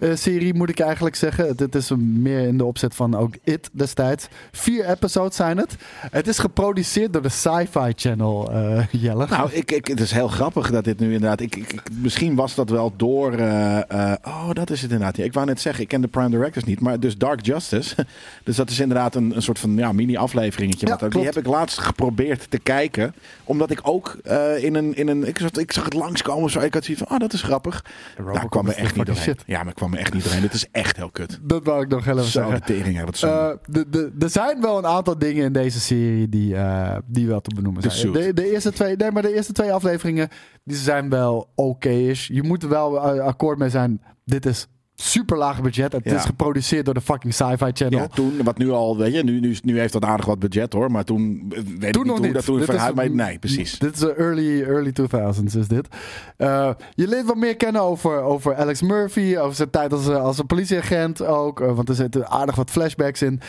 mini-serie 0.00 0.54
moet 0.54 0.68
ik 0.68 0.80
eigenlijk 0.80 1.16
zeggen. 1.16 1.56
Dit 1.56 1.74
is 1.74 1.90
meer 1.96 2.46
in 2.46 2.58
de 2.58 2.64
opzet 2.64 2.94
van 2.94 3.16
ook 3.16 3.34
It 3.44 3.70
destijds. 3.72 4.26
Vier 4.52 4.88
episodes 4.88 5.36
zijn 5.36 5.56
het. 5.56 5.76
Het 6.10 6.28
is 6.28 6.38
geproduceerd 6.38 7.12
door 7.12 7.22
de 7.22 7.28
Sci-Fi 7.28 7.92
Channel, 7.94 8.52
eh, 8.52 8.84
Jelle. 8.90 9.26
Nou, 9.30 9.52
ik, 9.52 9.70
ik, 9.70 9.86
het 9.86 10.00
is 10.00 10.10
heel 10.10 10.28
grappig 10.28 10.70
dat 10.70 10.84
dit 10.84 10.98
nu 10.98 11.12
inderdaad... 11.12 11.40
Ik, 11.40 11.56
ik, 11.56 11.82
misschien 12.00 12.34
was 12.34 12.54
dat 12.54 12.70
wel 12.70 12.92
door... 12.96 13.32
eh, 13.32 13.90
eh, 13.90 14.12
oh, 14.22 14.50
dat 14.52 14.70
is 14.70 14.82
het 14.82 14.90
inderdaad. 14.90 15.18
Ik 15.18 15.32
wou 15.32 15.46
net 15.46 15.60
zeggen, 15.60 15.82
ik 15.82 15.88
ken 15.88 16.00
de 16.00 16.08
Prime 16.08 16.30
Directors 16.30 16.64
niet. 16.64 16.80
Maar 16.80 17.00
dus 17.00 17.16
Dark 17.16 17.46
Justice. 17.46 18.06
dus 18.44 18.56
dat 18.56 18.70
is 18.70 18.80
inderdaad 18.80 19.14
een, 19.14 19.36
een 19.36 19.42
soort 19.42 19.58
van 19.58 19.76
ja, 19.76 19.92
mini-afleveringetje. 19.92 20.86
Ja, 20.86 21.08
die 21.08 21.24
heb 21.24 21.36
ik 21.36 21.46
laatst 21.46 21.78
geprobeerd 21.78 22.50
te 22.50 22.58
kijken. 22.58 23.14
Omdat 23.44 23.70
ik 23.70 23.80
ook 23.82 24.16
eh, 24.24 24.64
in 24.64 24.74
een... 24.74 24.94
In 24.96 25.08
een 25.08 25.26
ik, 25.26 25.38
zag, 25.38 25.50
ik 25.50 25.72
zag 25.72 25.84
het 25.84 25.94
langskomen. 25.94 26.50
Zo. 26.50 26.60
Ik 26.60 26.74
had 26.74 26.84
zoiets 26.84 27.02
van, 27.06 27.16
oh, 27.16 27.20
dat 27.20 27.32
is 27.32 27.42
grappig. 27.42 27.84
Daar 28.32 28.48
kwam 28.48 28.66
er 28.66 28.74
echt 28.74 28.96
niet 28.96 29.06
doorheen. 29.06 29.36
Ja, 29.46 29.58
maar 29.58 29.68
ik 29.68 29.74
kwam 29.74 29.85
er 29.92 29.98
echt 29.98 30.12
niet 30.12 30.22
doorheen. 30.22 30.42
Dit 30.42 30.52
is 30.52 30.66
echt 30.72 30.96
heel 30.96 31.10
kut. 31.10 31.38
Dat 31.42 31.64
wou 31.64 31.82
ik 31.82 31.88
nog 31.88 32.04
heel 32.04 32.18
even 32.18 32.30
Zo, 32.30 32.40
de 32.40 32.46
zeggen. 32.46 32.66
tering, 32.66 32.96
hè, 32.96 33.04
wat. 33.04 33.22
Eh, 33.22 33.48
de, 33.66 33.88
de, 33.88 34.12
er 34.18 34.30
zijn 34.30 34.60
wel 34.60 34.78
een 34.78 34.86
aantal 34.86 35.18
dingen 35.18 35.44
in 35.44 35.52
deze 35.52 35.80
serie 35.80 36.28
die, 36.28 36.56
eh, 36.56 36.96
die 37.06 37.26
wel 37.26 37.40
te 37.40 37.54
benoemen 37.54 37.82
De 37.82 37.90
zijn. 37.90 38.12
De, 38.12 38.32
de, 38.32 38.50
eerste 38.50 38.72
twee, 38.72 38.96
nee, 38.96 39.10
maar 39.10 39.22
de 39.22 39.34
eerste 39.34 39.52
twee 39.52 39.72
afleveringen 39.72 40.28
die 40.64 40.76
zijn 40.76 41.08
wel 41.08 41.48
oké-ish. 41.54 42.28
Je 42.28 42.42
moet 42.42 42.62
er 42.62 42.68
wel 42.68 43.02
eh, 43.02 43.24
akkoord 43.24 43.58
mee 43.58 43.70
zijn. 43.70 44.02
Dit 44.24 44.46
is 44.46 44.66
super 44.96 45.36
laag 45.38 45.62
budget. 45.62 45.92
Het 45.92 46.04
Ja. 46.04 46.14
is 46.16 46.24
geproduceerd 46.24 46.84
door 46.84 46.94
de 46.94 47.00
fucking 47.00 47.34
Sci-Fi 47.34 47.70
Channel. 47.72 47.98
Ja, 48.00 48.06
toen, 48.06 48.42
wat 48.44 48.58
nu 48.58 48.70
al, 48.70 48.96
weet 48.96 49.14
je, 49.14 49.22
nu, 49.24 49.40
nu, 49.40 49.56
nu 49.62 49.78
heeft 49.78 49.92
dat 49.92 50.04
aardig 50.04 50.26
wat 50.26 50.38
budget 50.38 50.72
hoor, 50.72 50.90
maar 50.90 51.04
toen 51.04 51.46
eh, 51.50 51.56
weet 51.56 51.84
ik 51.84 51.92
Toen 51.92 52.02
niet 52.02 52.04
nog 52.04 52.16
hoe 52.16 52.26
niet. 52.26 52.34
dat 52.34 52.44
toen 52.44 52.58
Dit 52.58 52.68
is- 52.68 52.92
maar 52.94 53.10
nee, 53.10 53.38
precies. 53.38 53.78
Dit 53.78 53.96
is 53.96 54.02
early, 54.02 54.62
early 54.62 54.92
2000s 54.92 55.56
is 55.56 55.68
dit. 55.68 55.88
Eh, 56.36 56.70
je 56.94 57.08
leert 57.08 57.26
wat 57.26 57.36
meer 57.36 57.56
kennen 57.56 57.82
over, 57.82 58.20
over 58.20 58.54
Alex 58.56 58.82
Murphy, 58.82 59.36
over 59.38 59.54
zijn 59.56 59.70
tijd 59.70 59.92
als, 59.92 60.08
eh, 60.08 60.22
als 60.22 60.38
een 60.38 60.46
politieagent 60.46 61.24
ook. 61.24 61.58
want 61.58 61.88
er 61.88 61.94
zitten 61.94 62.28
aardig 62.28 62.54
wat 62.54 62.70
flashbacks 62.70 63.22
in. 63.22 63.40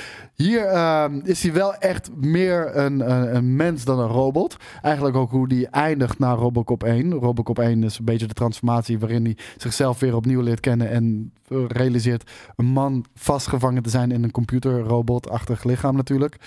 Hier 0.43 0.65
ehm, 0.65 1.19
is 1.23 1.43
hij 1.43 1.53
wel 1.53 1.75
echt 1.75 2.09
meer 2.15 2.75
een, 2.75 3.11
een, 3.11 3.35
een 3.35 3.55
mens 3.55 3.83
dan 3.83 3.99
een 3.99 4.07
robot. 4.07 4.57
Eigenlijk 4.81 5.15
ook 5.15 5.31
hoe 5.31 5.47
die 5.47 5.67
eindigt 5.67 6.19
na 6.19 6.33
Robocop 6.33 6.83
1. 6.83 7.13
Robocop 7.13 7.59
1 7.59 7.83
is 7.83 7.97
een 7.97 8.05
beetje 8.05 8.27
de 8.27 8.33
transformatie 8.33 8.99
waarin 8.99 9.23
hij 9.23 9.37
zichzelf 9.57 9.99
weer 9.99 10.15
opnieuw 10.15 10.41
leert 10.41 10.59
kennen 10.59 10.89
en 10.89 11.33
realiseert 11.67 12.31
een 12.55 12.65
man 12.65 13.05
vastgevangen 13.13 13.83
te 13.83 13.89
zijn 13.89 14.11
in 14.11 14.23
een 14.23 14.31
computerrobotachtig 14.31 15.63
lichaam 15.63 15.95
natuurlijk. 15.95 16.37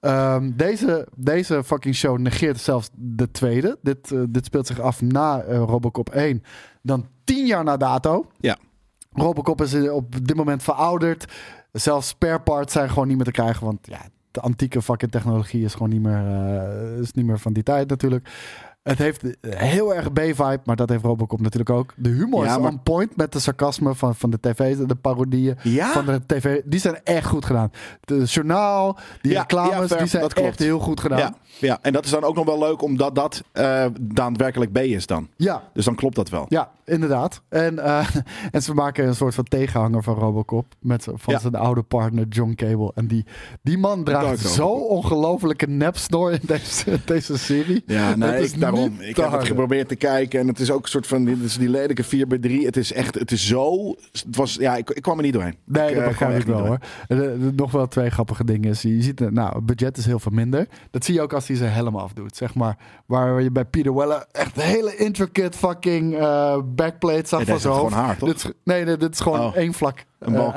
Ehm, 0.00 0.50
deze, 0.54 1.08
deze 1.16 1.64
fucking 1.64 1.94
show 1.94 2.18
negeert 2.18 2.60
zelfs 2.60 2.88
de 2.92 3.30
tweede. 3.30 3.78
Dit, 3.82 4.12
eh, 4.12 4.20
dit 4.28 4.44
speelt 4.44 4.66
zich 4.66 4.80
af 4.80 5.00
na 5.02 5.40
eh, 5.40 5.56
Robocop 5.56 6.10
1. 6.10 6.42
Dan 6.82 7.06
tien 7.24 7.46
jaar 7.46 7.64
na 7.64 7.76
dato. 7.76 8.26
Ja. 8.40 8.56
Robocop 9.12 9.62
is 9.62 9.74
eh, 9.74 9.94
op 9.94 10.26
dit 10.26 10.36
moment 10.36 10.62
verouderd. 10.62 11.26
Zelfs 11.74 12.08
spare 12.08 12.40
parts 12.40 12.72
zijn 12.72 12.88
gewoon 12.88 13.06
niet 13.08 13.16
meer 13.16 13.24
te 13.26 13.30
krijgen. 13.30 13.64
Want 13.66 13.78
ja, 13.82 13.98
de 14.30 14.40
antieke 14.40 14.82
fucking 14.82 15.10
technologie 15.10 15.64
is 15.64 15.72
gewoon 15.72 15.88
niet 15.88 16.02
meer, 16.02 16.26
eh, 16.26 16.98
is 16.98 17.12
niet 17.12 17.26
meer 17.26 17.38
van 17.38 17.52
die 17.52 17.62
tijd 17.62 17.88
natuurlijk. 17.88 18.28
Het 18.82 18.98
heeft 18.98 19.22
heel 19.48 19.94
erg 19.94 20.12
B-vibe, 20.12 20.60
maar 20.64 20.76
dat 20.76 20.88
heeft 20.88 21.04
Robocop 21.04 21.40
natuurlijk 21.40 21.70
ook. 21.70 21.92
De 21.96 22.08
humor 22.08 22.44
Ja, 22.44 22.54
is 22.54 22.58
maar- 22.60 22.70
on 22.70 22.82
point 22.82 23.16
met 23.16 23.32
de 23.32 23.38
sarcasme 23.38 23.94
van, 23.94 24.14
van 24.14 24.30
de 24.30 24.40
tv, 24.40 24.76
de 24.76 24.94
parodieën 24.94 25.56
Ja? 25.62 25.92
van 25.92 26.06
de 26.06 26.20
tv. 26.26 26.60
Die 26.64 26.80
zijn 26.80 27.00
echt 27.04 27.26
goed 27.26 27.44
gedaan. 27.44 27.70
De 28.00 28.24
journaal, 28.24 28.98
die 29.20 29.32
Ja, 29.32 29.40
reclames, 29.40 29.90
die 29.90 30.06
zijn 30.06 30.28
echt 30.30 30.58
heel 30.58 30.78
goed 30.78 31.00
gedaan. 31.00 31.34
Ja, 31.58 31.78
en 31.82 31.92
dat 31.92 32.04
is 32.04 32.10
dan 32.10 32.24
ook 32.24 32.34
nog 32.34 32.44
wel 32.44 32.58
leuk 32.58 32.82
omdat 32.82 33.14
dat 33.14 33.42
eh, 33.52 33.86
daadwerkelijk 34.00 34.72
B 34.72 34.78
is 34.78 35.06
dan. 35.06 35.28
Ja, 35.36 35.62
Dus 35.72 35.84
dan 35.84 35.94
klopt 35.94 36.16
dat 36.16 36.28
wel. 36.28 36.46
ja, 36.48 36.70
inderdaad. 36.84 37.40
En, 37.48 37.78
eh, 37.78 38.06
en 38.50 38.62
ze 38.62 38.74
maken 38.74 39.06
een 39.06 39.14
soort 39.14 39.34
van 39.34 39.44
tegenhanger 39.44 40.02
van 40.02 40.14
Robocop. 40.14 40.66
Met, 40.80 41.04
van 41.14 41.34
Ja. 41.34 41.38
zijn 41.40 41.54
oude 41.54 41.82
partner 41.82 42.26
John 42.28 42.52
Cable. 42.54 42.92
En 42.94 43.06
die, 43.06 43.24
die 43.62 43.78
man 43.78 44.04
draagt 44.04 44.40
zo 44.40 44.66
ongelofelijke 44.68 45.66
nepsnor 45.66 46.32
in 46.32 46.40
deze, 46.42 46.98
deze 47.04 47.38
serie. 47.38 47.82
Ja, 47.86 48.16
nee, 48.16 48.42
is 48.42 48.52
ik, 48.52 48.60
daarom. 48.60 48.96
Ik 49.00 49.16
heb 49.16 49.32
het 49.32 49.46
geprobeerd 49.46 49.88
te 49.88 49.96
kijken 49.96 50.40
en 50.40 50.48
het 50.48 50.60
is 50.60 50.70
ook 50.70 50.82
een 50.82 50.88
soort 50.88 51.06
van, 51.06 51.24
dit 51.24 51.40
is 51.42 51.58
die 51.58 51.68
lelijke 51.68 52.04
4 52.04 52.26
bij 52.26 52.38
3 52.38 52.66
Het 52.66 52.76
is 52.76 52.92
echt, 52.92 53.14
het 53.14 53.32
is 53.32 53.46
zo, 53.46 53.94
het 54.12 54.36
was, 54.36 54.54
ja, 54.54 54.76
ik, 54.76 54.90
ik 54.90 55.02
kwam 55.02 55.16
er 55.16 55.22
niet 55.22 55.32
doorheen. 55.32 55.56
Nee, 55.64 55.88
ik, 55.88 55.94
dat 55.94 56.02
eh, 56.02 56.08
begrijp 56.08 56.40
ik 56.40 56.46
wel 56.46 56.66
hoor. 56.66 56.78
Nog 57.56 57.70
wel 57.70 57.88
twee 57.88 58.10
grappige 58.10 58.44
dingen. 58.44 58.74
Je 58.80 59.02
ziet, 59.02 59.30
nou, 59.30 59.54
het 59.56 59.66
budget 59.66 59.96
is 59.96 60.06
heel 60.06 60.18
veel 60.18 60.32
minder. 60.32 60.66
Dat 60.90 61.04
zie 61.04 61.14
je 61.14 61.22
ook 61.22 61.32
als 61.32 61.43
hij 61.48 61.56
zijn 61.56 61.72
helm 61.72 61.96
afdoet. 61.96 62.36
Zeg 62.36 62.54
maar, 62.54 62.76
waar 63.06 63.42
je 63.42 63.50
bij 63.50 63.64
Peter 63.64 63.94
Weller 63.94 64.26
echt 64.32 64.56
een 64.56 64.62
hele 64.62 64.96
intricate 64.96 65.58
fucking 65.58 66.16
eh, 66.16 66.58
backplate 66.64 67.28
zag 67.28 67.38
Nee, 67.38 67.48
van 67.48 67.60
zijn 67.60 67.74
hoofd. 67.74 67.92
gewoon 67.92 68.04
haar, 68.06 68.16
toch? 68.16 68.28
Dit 68.28 68.44
is, 68.44 68.50
nee, 68.64 68.84
nee, 68.84 68.96
dit 68.96 69.12
is 69.12 69.20
gewoon 69.20 69.40
Oh. 69.40 69.56
één 69.56 69.72
vlak 69.74 70.04
Een 70.18 70.32
uh, 70.32 70.38
balk, 70.38 70.54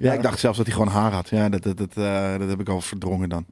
ja. 0.00 0.12
ik 0.12 0.22
dacht 0.22 0.38
zelfs 0.38 0.56
dat 0.56 0.66
hij 0.66 0.74
gewoon 0.76 0.92
haar 0.92 1.12
had. 1.12 1.28
Ja, 1.28 1.48
dat, 1.48 1.62
dat, 1.62 1.76
dat, 1.76 1.90
eh, 1.96 2.38
dat 2.38 2.48
heb 2.48 2.60
ik 2.60 2.68
al 2.68 2.80
verdrongen 2.80 3.28
dan. 3.28 3.44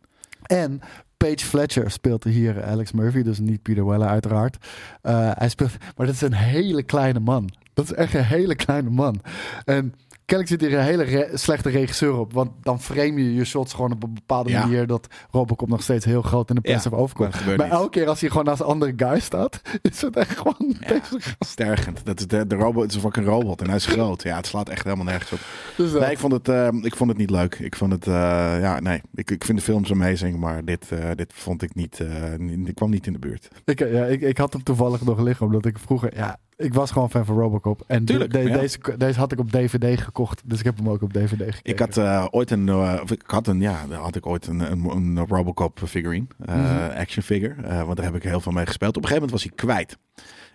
En 0.43 0.81
Paige 1.17 1.45
Fletcher 1.47 1.91
speelt 1.91 2.25
hier 2.25 2.65
Alex 2.65 2.93
Murphy, 2.93 3.23
dus 3.23 3.39
niet 3.39 3.63
Peter 3.63 3.87
Weller 3.87 4.09
uiteraard. 4.09 4.57
Eh, 5.03 5.31
hij 5.35 5.49
speelt, 5.49 5.71
maar 5.97 6.07
dat 6.07 6.15
is 6.15 6.21
een 6.21 6.33
hele 6.35 6.83
kleine 6.83 7.21
man. 7.21 7.51
Dat 7.75 7.85
is 7.85 7.93
echt 7.93 8.15
een 8.15 8.25
hele 8.25 8.55
kleine 8.55 8.91
man. 8.91 9.21
En 9.65 9.95
kennelijk 10.27 10.61
zit 10.61 10.71
hier 10.71 10.79
een 10.79 10.85
hele 10.85 11.03
re- 11.03 11.37
slechte 11.37 11.69
regisseur 11.69 12.15
op. 12.19 12.33
Want 12.33 12.51
dan 12.63 12.81
frame 12.81 13.23
je 13.23 13.35
je 13.35 13.45
shots 13.45 13.73
gewoon 13.75 13.93
op 13.93 14.03
een 14.03 14.15
bepaalde 14.15 14.51
Ja. 14.51 14.61
manier... 14.61 14.87
dat 14.87 15.07
Robocop 15.31 15.69
nog 15.69 15.83
steeds 15.83 16.05
heel 16.05 16.23
groot 16.23 16.49
in 16.49 16.55
de 16.55 16.61
pers 16.61 16.85
Ja, 16.85 16.91
overkomt. 16.91 17.47
maar 17.47 17.57
Maar 17.57 17.71
elke 17.71 17.91
keer 17.91 18.09
als 18.09 18.21
hij 18.21 18.31
gewoon 18.31 18.45
naast 18.45 18.61
een 18.61 18.67
andere 18.67 18.93
guy 18.97 19.21
staat... 19.21 19.61
is 19.83 20.01
het 20.03 20.17
echt 20.17 20.39
gewoon 20.39 20.75
Ja. 20.81 21.01
Stergend. 21.39 22.01
Dat 22.05 22.21
is 22.21 22.27
de, 22.27 22.47
de 22.47 22.55
robot 22.55 22.83
het 22.83 22.91
is 22.91 22.97
een 22.97 23.03
fucking 23.03 23.27
robot 23.27 23.61
en 23.61 23.67
hij 23.67 23.77
is 23.77 23.87
groot. 23.87 24.23
Ja, 24.23 24.37
het 24.37 24.47
slaat 24.47 24.69
echt 24.69 24.85
helemaal 24.85 25.05
nergens 25.05 25.33
op. 25.33 25.39
Dus, 25.77 25.95
eh, 25.95 26.01
Nee, 26.01 26.11
ik 26.11 26.19
vond 26.19 26.33
het, 26.33 26.49
eh, 26.49 26.69
ik 26.83 26.97
vond 26.97 27.11
het 27.11 27.19
niet 27.19 27.31
leuk. 27.31 27.55
Ik 27.59 27.77
vond 27.77 27.93
het, 27.93 28.07
eh, 28.07 28.13
ja, 28.61 28.81
nee. 28.81 29.01
Ik, 29.15 29.31
ik 29.31 29.45
vind 29.45 29.59
de 29.59 29.65
films 29.65 29.91
amazing, 29.91 30.39
maar 30.39 30.65
dit, 30.65 30.93
eh, 30.93 31.11
dit 31.15 31.33
vond 31.35 31.63
ik 31.63 31.75
niet, 31.75 32.01
niet, 32.39 32.69
ik 32.69 32.75
kwam 32.75 32.91
niet 32.91 33.07
in 33.07 33.13
de 33.13 33.19
buurt. 33.19 33.49
Ik, 33.65 33.79
ja, 33.79 34.05
ik, 34.05 34.21
ik 34.21 34.39
had 34.39 34.53
hem 34.53 34.63
toevallig 34.63 35.05
nog 35.05 35.21
liggen, 35.21 35.47
omdat 35.47 35.65
ik 35.67 35.79
vroeger... 35.79 36.17
Ja, 36.17 36.39
ik 36.57 36.75
was 36.75 36.91
gewoon 36.91 37.11
fan 37.11 37.25
van 37.25 37.37
Robocop. 37.39 37.85
En 37.87 37.99
de- 37.99 38.05
Tuurlijk, 38.05 38.33
de- 38.33 38.39
ja. 38.43 38.59
deze, 38.59 38.79
deze 38.99 39.19
had 39.19 39.33
ik 39.33 39.39
op 39.39 39.51
DVD 39.51 40.01
gekocht. 40.01 40.43
Dus 40.45 40.59
ik 40.59 40.65
heb 40.65 40.77
hem 40.77 40.89
ook 40.89 41.03
op 41.03 41.13
DVD 41.13 41.41
gekeken. 41.55 41.73
Ik 41.73 41.79
had 41.79 41.97
eh, 41.97 42.27
ooit 42.31 42.51
een, 42.51 42.69
eh, 42.69 43.01
ik 43.07 43.23
had 43.27 43.47
een, 43.47 43.61
ja, 43.61 43.87
had 43.89 44.17
ik 44.17 44.27
ooit 44.27 44.47
een, 44.47 44.61
een, 44.73 44.85
een 44.85 45.27
Robocop 45.27 45.81
figurine, 45.87 46.27
Mhm. 46.39 46.91
action 46.99 47.23
figure, 47.25 47.85
want 47.85 47.97
daar 47.97 48.07
heb 48.07 48.15
ik 48.15 48.23
heel 48.23 48.41
veel 48.41 48.53
mee 48.53 48.67
gespeeld. 48.67 48.97
Op 48.97 49.03
een 49.03 49.09
gegeven 49.09 49.29
moment 49.29 49.45
was 49.45 49.67
hij 49.67 49.67
kwijt. 49.85 49.99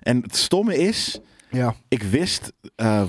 En 0.02 0.22
het 0.22 0.36
stomme 0.36 0.78
is, 0.78 1.20
Ja, 1.50 1.76
ik 1.88 2.04
wist 2.04 2.54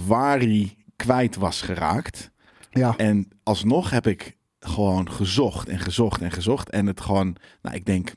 waar 0.07 0.39
hij 0.39 0.77
kwijt 0.97 1.37
was 1.37 1.63
geraakt. 1.63 2.31
ja. 2.71 2.97
En 2.97 3.29
alsnog 3.43 3.91
heb 3.91 4.07
ik 4.07 4.37
gewoon 4.61 5.11
gezocht 5.13 5.69
en 5.69 5.79
gezocht 5.79 6.21
en 6.21 6.31
gezocht. 6.31 6.71
En 6.71 6.87
het 6.87 7.01
gewoon, 7.01 7.37
nou, 7.63 7.77
ik 7.77 7.85
denk 7.85 8.13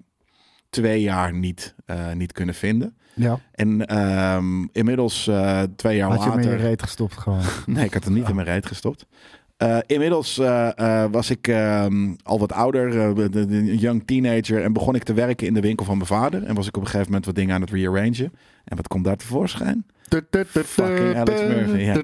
twee 0.69 1.01
jaar 1.01 1.33
niet, 1.33 1.75
niet 2.13 2.31
kunnen 2.31 2.55
vinden. 2.55 2.97
Ja. 3.15 3.39
En 3.51 3.85
ehm, 3.85 4.63
inmiddels 4.71 5.27
eh, 5.27 5.61
twee 5.75 5.97
jaar 5.97 6.09
Had 6.09 6.23
je 6.23 6.29
hem 6.29 6.37
in 6.39 6.43
je 6.45 6.49
later... 6.51 6.65
reet 6.65 6.81
gestopt 6.83 7.17
gewoon. 7.17 7.41
Nee, 7.65 7.85
ik 7.85 7.93
had 7.93 8.03
hem 8.03 8.13
niet 8.13 8.29
in 8.29 8.35
mijn 8.35 8.47
reet 8.47 8.65
gestopt. 8.65 9.05
Eh, 9.57 9.77
inmiddels 9.85 10.37
eh, 10.37 11.05
was 11.11 11.29
ik 11.29 11.47
ehm, 11.47 12.13
al 12.23 12.39
wat 12.39 12.51
ouder, 12.53 13.15
de- 13.15 13.29
de- 13.29 13.39
een 13.39 13.77
young 13.77 14.03
teenager. 14.05 14.63
En 14.63 14.73
begon 14.73 14.95
ik 14.95 15.03
te 15.03 15.13
werken 15.13 15.47
in 15.47 15.53
de 15.53 15.59
winkel 15.61 15.85
van 15.85 15.95
mijn 15.97 16.07
vader. 16.09 16.43
En 16.43 16.55
was 16.55 16.67
ik 16.67 16.75
op 16.77 16.81
een 16.81 16.87
gegeven 16.87 17.07
moment 17.07 17.25
wat 17.25 17.35
dingen 17.35 17.55
aan 17.55 17.61
het 17.61 17.69
rearrangen. 17.71 18.33
En 18.65 18.75
wat 18.75 18.87
komt 18.87 19.03
daar 19.05 19.15
tevoorschijn? 19.17 19.85
Fucking 20.65 21.15
Alex 21.15 21.41
Murphy. 21.41 21.77
Ja. 21.77 22.01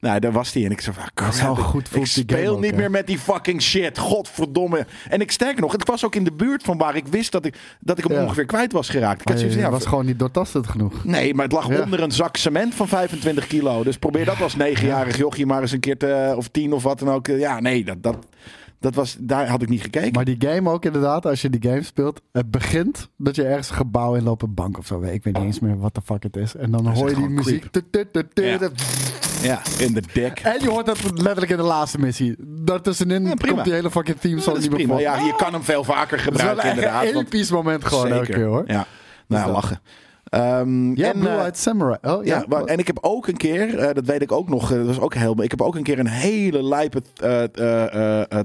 Nou, 0.00 0.20
daar 0.20 0.32
was 0.32 0.52
hij. 0.52 0.64
En 0.64 0.70
ik 0.70 0.80
zei 0.80 0.96
van, 0.96 1.04
crap, 1.14 1.58
goed 1.58 1.96
ik 1.96 2.06
speel 2.06 2.58
niet 2.58 2.76
meer 2.76 2.90
met 2.90 3.06
die 3.06 3.18
fucking 3.18 3.62
shit. 3.62 3.98
Godverdomme. 3.98 4.86
En 5.08 5.20
ik 5.20 5.30
sterker 5.30 5.60
nog, 5.60 5.72
het 5.72 5.88
was 5.88 6.04
ook 6.04 6.14
in 6.14 6.24
de 6.24 6.32
buurt 6.32 6.62
van 6.62 6.78
waar 6.78 6.96
ik 6.96 7.06
wist 7.06 7.32
dat 7.32 7.44
ik, 7.44 7.54
dat 7.80 7.98
ik 7.98 8.04
hem 8.04 8.22
ongeveer 8.22 8.46
kwijt 8.46 8.72
was 8.72 8.88
geraakt. 8.88 9.20
Ik 9.20 9.28
had 9.28 9.38
zoiets 9.38 9.56
ja, 9.56 9.70
was 9.70 9.86
gewoon 9.86 10.06
niet 10.06 10.18
doortastend 10.18 10.66
genoeg. 10.66 11.04
Nee, 11.04 11.34
maar 11.34 11.44
het 11.44 11.54
lag 11.54 11.80
onder 11.80 12.02
een 12.02 12.12
zak 12.12 12.36
cement 12.36 12.74
van 12.74 12.88
25 12.88 13.46
kilo. 13.46 13.82
Dus 13.82 13.96
probeer 13.96 14.24
dat 14.24 14.40
als 14.40 14.56
negenjarig 14.56 15.16
jochie 15.16 15.46
maar 15.46 15.60
eens 15.60 15.72
een 15.72 15.80
keer 15.80 15.96
te... 15.96 16.34
Of 16.36 16.48
tien 16.48 16.72
of 16.72 16.82
wat 16.82 16.98
dan 16.98 17.10
ook. 17.10 17.26
Ja, 17.26 17.60
nee, 17.60 17.84
dat, 17.84 18.02
dat, 18.02 18.16
dat 18.82 18.94
was, 18.94 19.16
daar 19.20 19.48
had 19.48 19.62
ik 19.62 19.68
niet 19.68 19.82
gekeken. 19.82 20.12
Maar 20.12 20.24
die 20.24 20.36
game 20.38 20.70
ook 20.70 20.84
inderdaad, 20.84 21.26
als 21.26 21.42
je 21.42 21.50
die 21.50 21.70
game 21.70 21.82
speelt, 21.82 22.20
het 22.32 22.50
begint 22.50 23.08
dat 23.16 23.36
je 23.36 23.44
ergens 23.44 23.70
een 23.70 23.76
gebouw 23.76 24.14
in 24.14 24.22
loopt, 24.22 24.42
een 24.42 24.54
bank 24.54 24.78
of 24.78 24.86
zo. 24.86 25.02
Ik 25.02 25.24
weet 25.24 25.34
niet 25.34 25.44
eens 25.44 25.60
meer 25.60 25.78
wat 25.78 25.94
de 25.94 26.00
fuck 26.04 26.22
het 26.22 26.36
is. 26.36 26.54
En 26.56 26.70
dan 26.70 26.86
hoor 26.86 27.08
je 27.08 27.16
die 27.16 27.28
muziek. 27.28 27.64
Ja. 29.42 29.60
in 29.78 29.92
de 29.92 30.02
dek. 30.12 30.38
En 30.40 30.60
je 30.62 30.68
hoort 30.70 30.86
dat 30.86 30.98
letterlijk 31.14 31.50
in 31.50 31.56
de 31.56 31.62
laatste 31.62 31.98
missie. 31.98 32.34
Daartussenin 32.38 33.24
Ja, 33.24 33.34
komt 33.34 33.64
die 33.64 33.72
hele 33.72 33.90
fucking 33.90 34.18
theme 34.18 34.40
song 34.40 34.58
niet 34.58 34.86
meer. 34.86 35.00
Ja, 35.00 35.16
je 35.18 35.34
kan 35.36 35.52
hem 35.52 35.62
veel 35.62 35.84
vaker 35.84 36.16
Dat 36.24 36.34
is 36.34 36.42
wel 36.42 36.48
gebruiken 36.54 36.68
inderdaad. 36.84 37.04
een 37.14 37.16
episch 37.26 37.50
moment 37.50 37.84
gewoon 37.84 38.06
elke 38.06 38.16
Zeker. 38.24 38.34
keer 38.34 38.44
hoor. 38.48 38.64
Ja, 38.66 38.86
nou 39.26 39.40
ja, 39.40 39.44
dat- 39.44 39.54
lachen. 39.54 39.80
Ehm, 40.32 40.94
Ja, 40.94 41.12
en, 41.12 41.18
Blue 41.18 41.28
eh, 41.32 41.40
Eyed 41.40 41.58
Samurai. 41.58 41.98
Oh 42.02 42.24
ja. 42.24 42.44
En 42.64 42.78
ik 42.78 42.86
heb 42.86 42.98
ook 43.00 43.26
een 43.26 43.36
keer, 43.36 43.78
eh, 43.78 43.94
dat 43.94 44.06
weet 44.06 44.22
ik 44.22 44.32
ook 44.32 44.48
nog, 44.48 44.70
eh, 44.70 44.76
dat 44.78 44.86
was 44.86 45.00
ook 45.00 45.14
heel. 45.14 45.42
Ik 45.42 45.50
heb 45.50 45.62
ook 45.62 45.74
een 45.74 45.82
keer 45.82 45.98
een 45.98 46.06
hele 46.08 46.62
lijpe 46.64 47.02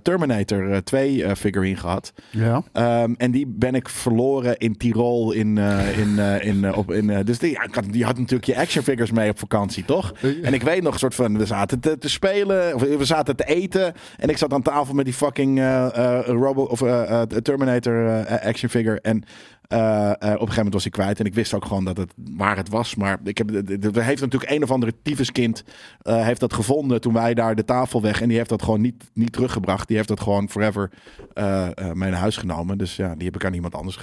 Terminator 0.01 0.72
eh, 0.72 0.77
2 0.77 1.24
eh, 1.24 1.36
figurine 1.36 1.75
gehad. 1.77 2.13
ja. 2.32 2.63
Ehm, 2.74 3.13
en 3.17 3.32
die 3.32 3.48
ben 3.48 3.75
ik 3.75 3.89
verloren 3.89 4.58
in 4.58 4.77
Tirol. 4.77 5.32
In, 5.32 5.58
in, 5.58 6.20
in, 6.41 6.74
op, 6.75 6.91
in, 6.91 7.24
dus 7.25 7.39
die, 7.39 7.51
ja, 7.51 7.63
ik 7.63 7.75
had, 7.75 7.84
die 7.91 8.06
had 8.06 8.17
natuurlijk 8.17 8.46
je 8.46 8.58
action 8.58 8.84
figures 8.84 9.12
mee 9.12 9.29
op 9.29 9.39
vakantie, 9.39 9.86
toch? 9.86 10.13
En 10.41 10.53
ik 10.53 10.62
weet 10.63 10.82
nog, 10.84 10.94
een 10.94 11.00
soort 11.00 11.15
van, 11.15 11.38
we 11.38 11.46
zaten 11.46 11.79
te, 11.79 11.98
te 11.98 12.10
spelen, 12.10 12.75
of 12.75 12.82
we 12.82 13.06
zaten 13.06 13.36
te 13.36 13.46
eten. 13.46 13.94
En 14.17 14.29
ik 14.29 14.38
zat 14.38 14.53
aan 14.53 14.62
tafel 14.62 14.94
met 14.94 15.06
die 15.06 15.13
fucking 15.13 15.60
eh, 15.60 16.20
Robo, 16.25 16.62
of, 16.63 16.82
eh, 16.82 17.22
Terminator 17.22 18.25
action 18.27 18.70
figure. 18.70 19.00
En 19.01 19.24
eh, 19.68 20.10
eh, 20.10 20.12
op 20.12 20.22
een 20.22 20.30
gegeven 20.30 20.56
moment 20.56 20.74
was 20.74 20.84
hij 20.84 20.92
kwijt. 20.92 21.20
En 21.20 21.26
ik 21.26 21.34
wist 21.34 21.54
ook 21.54 21.66
gewoon 21.66 21.86
dat 21.86 21.98
het 21.98 22.14
waar 22.32 22.58
het 22.58 22.70
was. 22.70 22.96
Maar 22.96 23.20
ik 23.24 23.38
heb, 23.38 23.50
er 23.96 24.04
heeft 24.04 24.22
natuurlijk 24.22 24.52
een 24.52 24.64
of 24.64 24.72
andere 24.72 24.94
tyfuskind 25.02 25.64
eh 26.02 26.26
heeft 26.26 26.40
dat 26.40 26.54
gevonden 26.54 27.02
toen 27.02 27.14
wij 27.14 27.34
daar 27.34 27.56
de 27.56 27.66
tafel 27.66 28.02
weg. 28.02 28.22
En 28.22 28.28
die 28.28 28.38
heeft 28.38 28.50
dat 28.50 28.62
gewoon 28.64 28.82
niet, 28.82 29.04
niet 29.14 29.32
teruggebracht. 29.32 29.88
Die 29.88 29.98
heeft 29.98 30.10
dat 30.10 30.20
gewoon 30.20 30.50
forever 30.50 30.92
mee 31.94 32.10
naar 32.10 32.14
huis 32.14 32.38
genomen. 32.38 32.78
Dus 32.78 32.96
ja, 32.96 33.16
die 33.16 33.26
heb 33.26 33.36
ik 33.36 33.46
aan 33.46 33.54
iemand 33.54 33.76
anders 33.76 34.00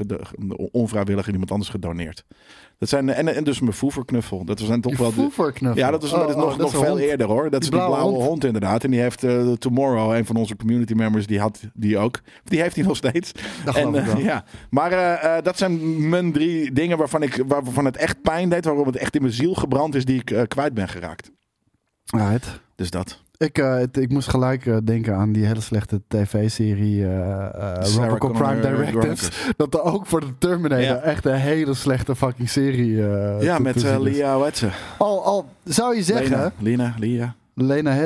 onvrijwillig 0.70 1.26
aan 1.26 1.32
iemand 1.32 1.50
anders 1.50 1.70
gedoneerd. 1.70 2.24
Dat 2.84 2.92
zijn, 2.92 3.08
en, 3.08 3.34
en 3.34 3.44
dus 3.44 3.60
mijn 3.60 3.72
voeverknuffel. 3.72 4.44
Dat 4.44 4.60
zijn 4.60 4.80
toch 4.80 4.96
wel 4.96 5.14
de, 5.14 5.70
ja, 5.74 5.90
dat 5.90 6.02
is, 6.02 6.12
Oh, 6.12 6.18
dat 6.18 6.28
is 6.28 6.34
oh, 6.34 6.40
nog, 6.40 6.50
dat 6.50 6.58
nog 6.58 6.66
is 6.66 6.72
een 6.72 6.80
veel 6.80 6.88
hond. 6.88 7.00
eerder 7.00 7.26
hoor. 7.26 7.50
Dat 7.50 7.62
is 7.62 7.68
die 7.68 7.78
blauwe 7.78 7.94
blauwe 7.94 8.14
hond. 8.14 8.28
hond. 8.28 8.44
inderdaad. 8.44 8.84
En 8.84 8.90
die 8.90 9.00
heeft 9.00 9.24
eh, 9.24 9.52
Tomorrow, 9.52 10.14
een 10.14 10.26
van 10.26 10.36
onze 10.36 10.56
community 10.56 10.92
members, 10.92 11.26
die 11.26 11.40
had 11.40 11.60
die 11.74 11.98
ook. 11.98 12.20
Die 12.44 12.60
heeft 12.60 12.76
hij 12.76 12.84
nog 12.84 12.96
steeds. 12.96 13.32
Dat 13.64 13.74
En, 13.74 13.82
geloof 13.82 14.06
ik 14.06 14.18
eh, 14.18 14.24
ja. 14.24 14.44
Maar 14.70 14.92
eh, 14.92 15.42
dat 15.42 15.58
zijn 15.58 16.08
mijn 16.08 16.32
drie 16.32 16.72
dingen 16.72 16.98
waarvan, 16.98 17.22
ik, 17.22 17.42
waarvan 17.46 17.84
het 17.84 17.96
echt 17.96 18.22
pijn 18.22 18.48
deed. 18.48 18.64
Waarom 18.64 18.86
het 18.86 18.96
echt 18.96 19.14
in 19.14 19.22
mijn 19.22 19.34
ziel 19.34 19.54
gebrand 19.54 19.94
is 19.94 20.04
die 20.04 20.22
ik 20.24 20.48
kwijt 20.48 20.74
ben 20.74 20.88
geraakt. 20.88 21.30
Right. 22.04 22.60
Dus 22.74 22.90
dat. 22.90 23.22
Ik, 23.36 23.58
eh, 23.58 23.74
het- 23.74 23.96
ik 23.96 24.10
moest 24.10 24.28
gelijk 24.28 24.66
eh, 24.66 24.76
denken 24.84 25.14
aan 25.14 25.32
die 25.32 25.46
hele 25.46 25.60
slechte 25.60 26.00
tv-serie 26.08 27.02
Sarah 27.02 28.06
Robocop 28.08 28.32
Prime 28.32 28.60
Directives. 28.60 29.28
Dat 29.56 29.74
er 29.74 29.82
ook 29.82 30.06
voor 30.06 30.20
de 30.20 30.38
Terminator 30.38 30.84
Ja. 30.84 30.96
echt 31.00 31.24
een 31.24 31.34
hele 31.34 31.74
slechte 31.74 32.16
fucking 32.16 32.48
serie 32.48 32.96
Ja, 33.40 33.58
met. 33.58 33.98
Lia, 34.00 34.50
ze? 34.56 34.68
Al, 34.98 35.24
al 35.24 35.46
zou 35.64 35.94
je 35.96 36.02
zeggen, 36.02 36.30
Lena, 36.30 36.52
Lena, 36.58 36.94
Lia. 36.98 37.34
Lena 37.54 37.90
eh, 37.90 37.96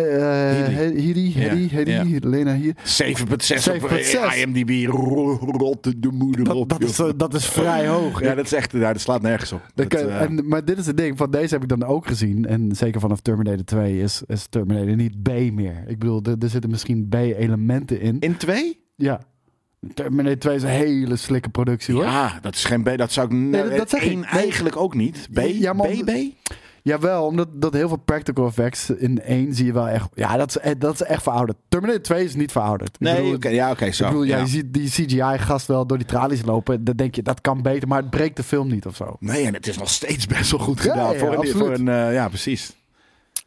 Headey, 0.75 1.33
Ja, 1.35 1.55
Headey, 1.77 2.19
Lena 2.21 2.55
hier. 2.55 2.75
7,6 2.77 3.23
op 3.33 3.43
7,6. 3.43 4.37
IMDb. 4.39 4.89
Rotte 4.89 5.99
de 5.99 6.09
moeder 6.13 6.55
op. 6.55 6.69
Dat, 6.69 6.81
dat, 6.81 6.89
is, 6.91 6.99
eh, 6.99 7.09
dat 7.17 7.35
is 7.35 7.47
vrij 7.47 7.87
hoog. 7.89 8.21
ja, 8.23 8.35
dat 8.35 8.45
is 8.45 8.53
echt, 8.53 8.73
ja, 8.73 8.93
dat 8.93 9.01
slaat 9.03 9.23
nergens 9.23 9.53
op. 9.53 9.61
Dat 9.75 9.95
eh, 9.95 10.21
en, 10.21 10.49
maar 10.49 10.65
dit 10.65 10.79
is 10.79 10.87
het 10.87 10.97
ding, 10.97 11.17
van 11.19 11.31
deze 11.31 11.55
heb 11.55 11.63
ik 11.63 11.69
dan 11.69 11.85
ook 11.85 12.07
gezien. 12.07 12.47
En 12.47 12.71
zeker 12.77 13.01
vanaf 13.01 13.21
Terminator 13.21 13.65
2 13.65 14.01
is, 14.01 14.23
is 14.27 14.47
Terminator 14.47 14.97
niet 14.97 15.23
B 15.23 15.29
meer. 15.53 15.85
Ik 15.87 15.99
bedoel, 15.99 16.21
er, 16.23 16.37
er 16.39 16.49
zitten 16.49 16.71
misschien 16.71 17.07
B-elementen 17.09 18.01
in. 18.01 18.17
in 18.21 18.37
twee? 18.37 18.81
Ja. 18.97 19.21
Terminator 19.95 20.39
2 20.39 20.55
is 20.57 20.63
een 20.63 20.69
hele 20.69 21.17
slikke 21.17 21.49
productie 21.49 21.95
hoor. 21.95 22.05
Ja, 22.05 22.39
dat 22.43 22.55
is 22.55 22.65
geen 22.65 22.83
B. 22.83 22.97
Dat 22.99 23.13
zou 23.13 23.27
ik 23.27 23.33
nee, 23.33 23.63
dat- 23.63 23.77
dat 23.77 23.91
zeg 23.91 24.03
ik. 24.03 24.09
één 24.11 24.21
Nee. 24.21 24.29
eigenlijk 24.43 24.77
ook 24.77 24.95
niet. 24.95 25.29
B? 25.33 25.39
Ja, 25.41 25.73
maar 25.73 25.87
om- 25.89 26.05
BB? 26.05 26.11
Jawel, 26.89 27.25
omdat 27.25 27.49
dat 27.53 27.73
heel 27.73 27.89
veel 27.89 27.97
practical 28.05 28.47
effects 28.47 28.91
in 28.91 29.23
één 29.23 29.55
zie 29.55 29.67
je 29.67 29.73
wel 29.73 29.89
echt. 29.89 30.09
Ja, 30.15 30.37
dat 30.37 30.49
is, 30.49 30.59
eh, 30.59 30.73
dat 30.79 30.95
is 30.95 31.03
echt 31.03 31.23
verouderd. 31.23 31.59
Terminator 31.69 32.03
2 32.03 32.25
is 32.25 32.35
niet 32.35 32.53
verouderd. 32.53 32.95
Ik 32.95 33.01
Nee, 33.01 33.31
bedoel, 33.33 33.53
ja, 33.53 33.71
oké, 33.71 33.93
zo. 33.93 34.05
Ik 34.05 34.11
bedoel, 34.11 34.25
ja, 34.25 34.39
je 34.39 34.47
ziet 34.47 34.73
die 34.75 34.89
CGI-gast 34.89 35.67
wel 35.67 35.87
door 35.87 35.99
die 35.99 36.07
tralies 36.07 36.45
lopen. 36.45 36.85
Dan 36.85 36.97
denk 36.97 37.15
je, 37.15 37.23
dat 37.23 37.41
kan 37.41 37.63
beter, 37.63 37.89
maar 37.89 38.01
het 38.01 38.11
breekt 38.11 38.37
de 38.37 38.43
film 38.43 38.69
niet 38.69 38.87
of 38.87 38.97
zo. 38.97 39.17
Nee, 39.21 39.47
en 39.47 39.55
het 39.55 39.67
is 39.67 39.79
nog 39.79 39.91
steeds 39.91 40.27
best 40.27 40.51
wel 40.51 40.61
goed 40.61 40.81
gedaan. 40.81 41.13
ja, 41.13 41.19
voor 41.19 41.29
een, 41.33 41.37
absoluut. 41.37 41.57
voor 41.57 41.73
een 41.73 41.89
eh, 41.89 42.13
ja, 42.13 42.29
precies. 42.29 42.77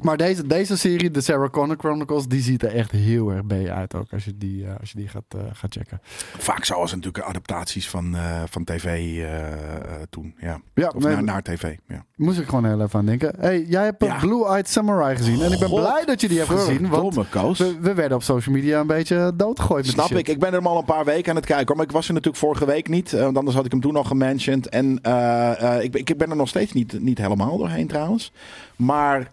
Maar 0.02 0.18
deze, 0.18 0.48
deze 0.48 0.78
serie, 0.78 1.12
de 1.12 1.22
Sarah 1.22 1.50
Connor 1.50 1.76
Chronicles, 1.78 2.28
die 2.28 2.42
ziet 2.42 2.64
er 2.64 2.76
echt 2.76 2.92
heel 2.92 3.30
erg 3.32 3.46
B 3.48 3.52
uit 3.70 3.96
ook. 3.96 4.06
Als 4.14 4.26
je 4.26 4.38
die, 4.38 4.66
eh, 4.66 4.80
als 4.80 4.92
je 4.92 4.98
die 4.98 5.08
gaat, 5.08 5.24
eh, 5.28 5.40
gaat 5.54 5.74
checken. 5.74 6.00
Vaak 6.38 6.66
zo 6.66 6.74
was 6.80 6.92
het 6.92 7.00
natuurlijk 7.04 7.26
adaptaties 7.30 7.90
van, 7.90 8.16
eh, 8.16 8.42
van 8.50 8.64
tv 8.64 9.18
toen. 10.10 10.36
Ja. 10.40 10.62
Ja, 10.74 10.92
Of 10.96 11.04
nee, 11.04 11.14
naar, 11.14 11.24
naar 11.24 11.42
tv. 11.42 11.76
Ja. 11.88 12.06
moest 12.16 12.40
ik 12.40 12.46
gewoon 12.48 12.66
heel 12.66 12.82
even 12.82 13.00
aan 13.00 13.06
denken. 13.06 13.34
hey, 13.40 13.62
jij 13.64 13.84
hebt 13.84 14.04
Ja. 14.04 14.18
Blue 14.20 14.46
Eyed 14.48 14.70
Samurai 14.70 15.16
gezien. 15.16 15.42
En 15.42 15.52
ik 15.52 15.60
ben 15.60 15.68
God, 15.70 15.80
blij 15.80 16.04
dat 16.06 16.22
je 16.22 16.28
die 16.28 16.38
hebt 16.38 16.50
gezien. 16.50 16.90
Want 16.90 17.16
we, 17.16 17.78
we 17.82 17.94
werden 17.94 18.18
op 18.18 18.24
social 18.24 18.56
media 18.56 18.80
een 18.80 18.88
beetje 18.88 19.32
doodgegooid 19.36 19.86
met 19.86 19.94
Snap 19.94 20.08
die 20.08 20.18
ik. 20.18 20.28
Ik 20.28 20.40
ben 20.40 20.54
er 20.54 20.62
al 20.62 20.78
een 20.78 20.86
paar 20.86 21.06
weken 21.06 21.30
aan 21.30 21.36
het 21.36 21.46
kijken. 21.46 21.68
hoor. 21.68 21.76
Maar 21.76 21.86
ik 21.86 21.92
was 21.92 22.08
er 22.08 22.14
natuurlijk 22.14 22.44
vorige 22.44 22.66
week 22.66 22.88
niet. 22.90 23.12
Want 23.12 23.38
anders 23.38 23.56
had 23.56 23.66
ik 23.66 23.72
hem 23.72 23.82
toen 23.82 23.96
al 23.96 24.04
gementiond. 24.04 24.70
En 24.70 24.96
ik, 25.82 25.92
ben- 25.92 26.02
ik 26.06 26.18
ben 26.18 26.30
er 26.30 26.36
nog 26.36 26.48
steeds 26.48 26.74
niet, 26.74 27.00
niet 27.02 27.18
helemaal 27.18 27.58
doorheen 27.58 27.88
trouwens. 27.88 28.32
Maar 28.76 29.30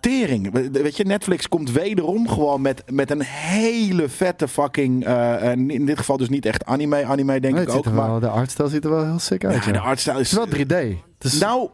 tering. 0.00 0.52
We- 0.52 0.70
Weet 0.70 0.96
je, 0.96 1.04
Netflix 1.04 1.48
komt 1.48 1.72
wederom 1.72 2.28
gewoon 2.28 2.60
met, 2.60 2.82
met 2.90 3.10
een 3.10 3.22
hele 3.22 4.08
vette 4.08 4.48
fucking... 4.48 5.04
en 5.04 5.70
in 5.70 5.86
dit 5.86 5.98
geval 5.98 6.16
dus 6.16 6.28
niet 6.28 6.46
echt 6.46 6.64
anime. 6.64 7.04
Anime 7.04 7.40
denk 7.40 7.54
Nee, 7.54 7.62
ik 7.62 7.70
ook. 7.70 7.84
Maar, 7.92 8.08
wel, 8.10 8.20
de 8.20 8.28
artstijl 8.28 8.68
ziet 8.68 8.84
er 8.84 8.90
wel 8.90 9.04
heel 9.04 9.18
sick 9.18 9.44
uit. 9.44 9.54
ja, 9.54 9.62
ja. 9.66 9.72
de 9.72 9.80
artstyle 9.80 10.20
is... 10.20 10.30
Het 10.30 10.40
is 10.52 10.56
wel 10.66 10.66
3D. 10.66 10.96
Het 11.18 11.32
is, 11.32 11.38
Nou, 11.38 11.68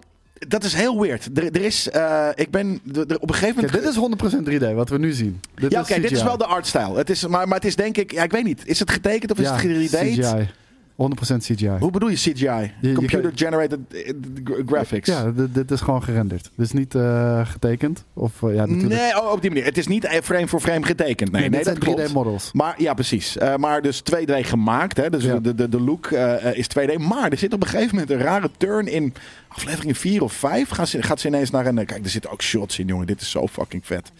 dat 0.49 0.65
is 0.65 0.75
heel 0.75 1.01
weird. 1.01 1.29
Er, 1.39 1.45
er 1.45 1.63
is... 1.65 1.91
eh, 1.91 2.29
ik 2.35 2.51
ben... 2.51 2.81
er- 2.95 3.21
op 3.21 3.29
een 3.29 3.35
gegeven 3.35 3.55
moment... 3.65 3.73
dit 3.73 4.29
is 4.29 4.59
100% 4.67 4.71
3D, 4.71 4.75
wat 4.75 4.89
we 4.89 4.99
nu 4.99 5.13
zien. 5.13 5.41
Dit 5.55 5.73
ja, 5.73 5.81
oké, 5.81 6.01
dit 6.01 6.11
is 6.11 6.23
wel 6.23 6.37
de 6.39 6.47
artstyle. 6.47 6.97
Het 6.97 7.11
is, 7.11 7.27
maar, 7.27 7.49
maar 7.49 7.57
het 7.57 7.67
is 7.67 7.77
denk 7.77 7.97
ik... 7.97 8.13
Ja, 8.13 8.23
ik 8.23 8.31
weet 8.33 8.45
niet. 8.45 8.63
Is 8.67 8.79
het 8.79 8.91
getekend 8.91 9.31
of 9.33 9.39
is 9.39 9.49
het 9.51 9.61
3D? 9.63 10.49
CGI. 10.99 11.35
100% 11.35 11.37
CGI. 11.55 11.69
Hoe 11.79 11.91
bedoel 11.91 12.09
je 12.09 12.17
CGI? 12.17 12.73
je 12.81 12.93
Computer 12.93 13.21
kan- 13.21 13.33
generated 13.39 13.79
eh, 13.93 14.13
gra- 14.45 14.63
graphics. 14.67 15.09
Ja, 15.09 15.33
dit, 15.51 15.71
is 15.71 15.81
gewoon 15.81 16.03
gerenderd. 16.03 16.51
Dus 16.57 16.73
niet 16.73 16.95
eh, 16.95 17.47
getekend. 17.47 18.05
Of 18.13 18.43
eh, 18.43 18.55
ja, 18.55 18.67
natuurlijk. 18.67 19.01
Nee, 19.01 19.23
oh, 19.23 19.31
op 19.33 19.41
die 19.41 19.51
manier. 19.51 19.65
Het 19.65 19.79
is 19.79 19.87
niet 19.87 20.21
frame 20.23 20.49
voor 20.49 20.61
frame 20.61 20.87
getekend. 20.87 21.33
Nee, 21.33 21.41
nee, 21.41 21.51
dat 21.51 21.65
zijn 21.65 21.79
klopt. 21.79 22.09
3D-models. 22.11 22.53
Maar 22.53 22.75
ja, 22.79 22.95
precies. 22.95 23.37
Maar 23.57 23.83
dus 23.83 24.03
2D 24.13 24.33
gemaakt. 24.41 24.97
Hè? 24.97 25.11
Dus 25.11 25.25
Ja. 25.25 25.39
de, 25.39 25.55
de, 25.55 25.69
de 25.69 25.81
look 25.81 26.11
is 26.53 26.67
2D. 26.79 26.99
Maar 26.99 27.31
er 27.31 27.39
zit 27.39 27.53
op 27.53 27.63
een 27.63 27.69
gegeven 27.69 27.95
moment 27.95 28.11
een 28.13 28.19
rare 28.19 28.51
turn 28.57 28.87
in 28.87 29.15
aflevering 29.49 29.99
4 29.99 30.23
of 30.23 30.33
5. 30.33 30.69
Gaat 30.69 30.89
ze, 30.89 31.03
gaat 31.03 31.21
ze 31.21 31.27
ineens 31.29 31.51
naar 31.51 31.67
een. 31.67 31.75
Kijk, 31.87 32.05
er 32.05 32.11
zitten 32.11 32.31
ook 32.31 32.43
shots 32.43 32.79
in, 32.79 32.87
jongen. 32.87 33.07
Dit 33.07 33.21
is 33.21 33.31
zo 33.31 33.47
fucking 33.47 33.87
vet. 33.87 34.13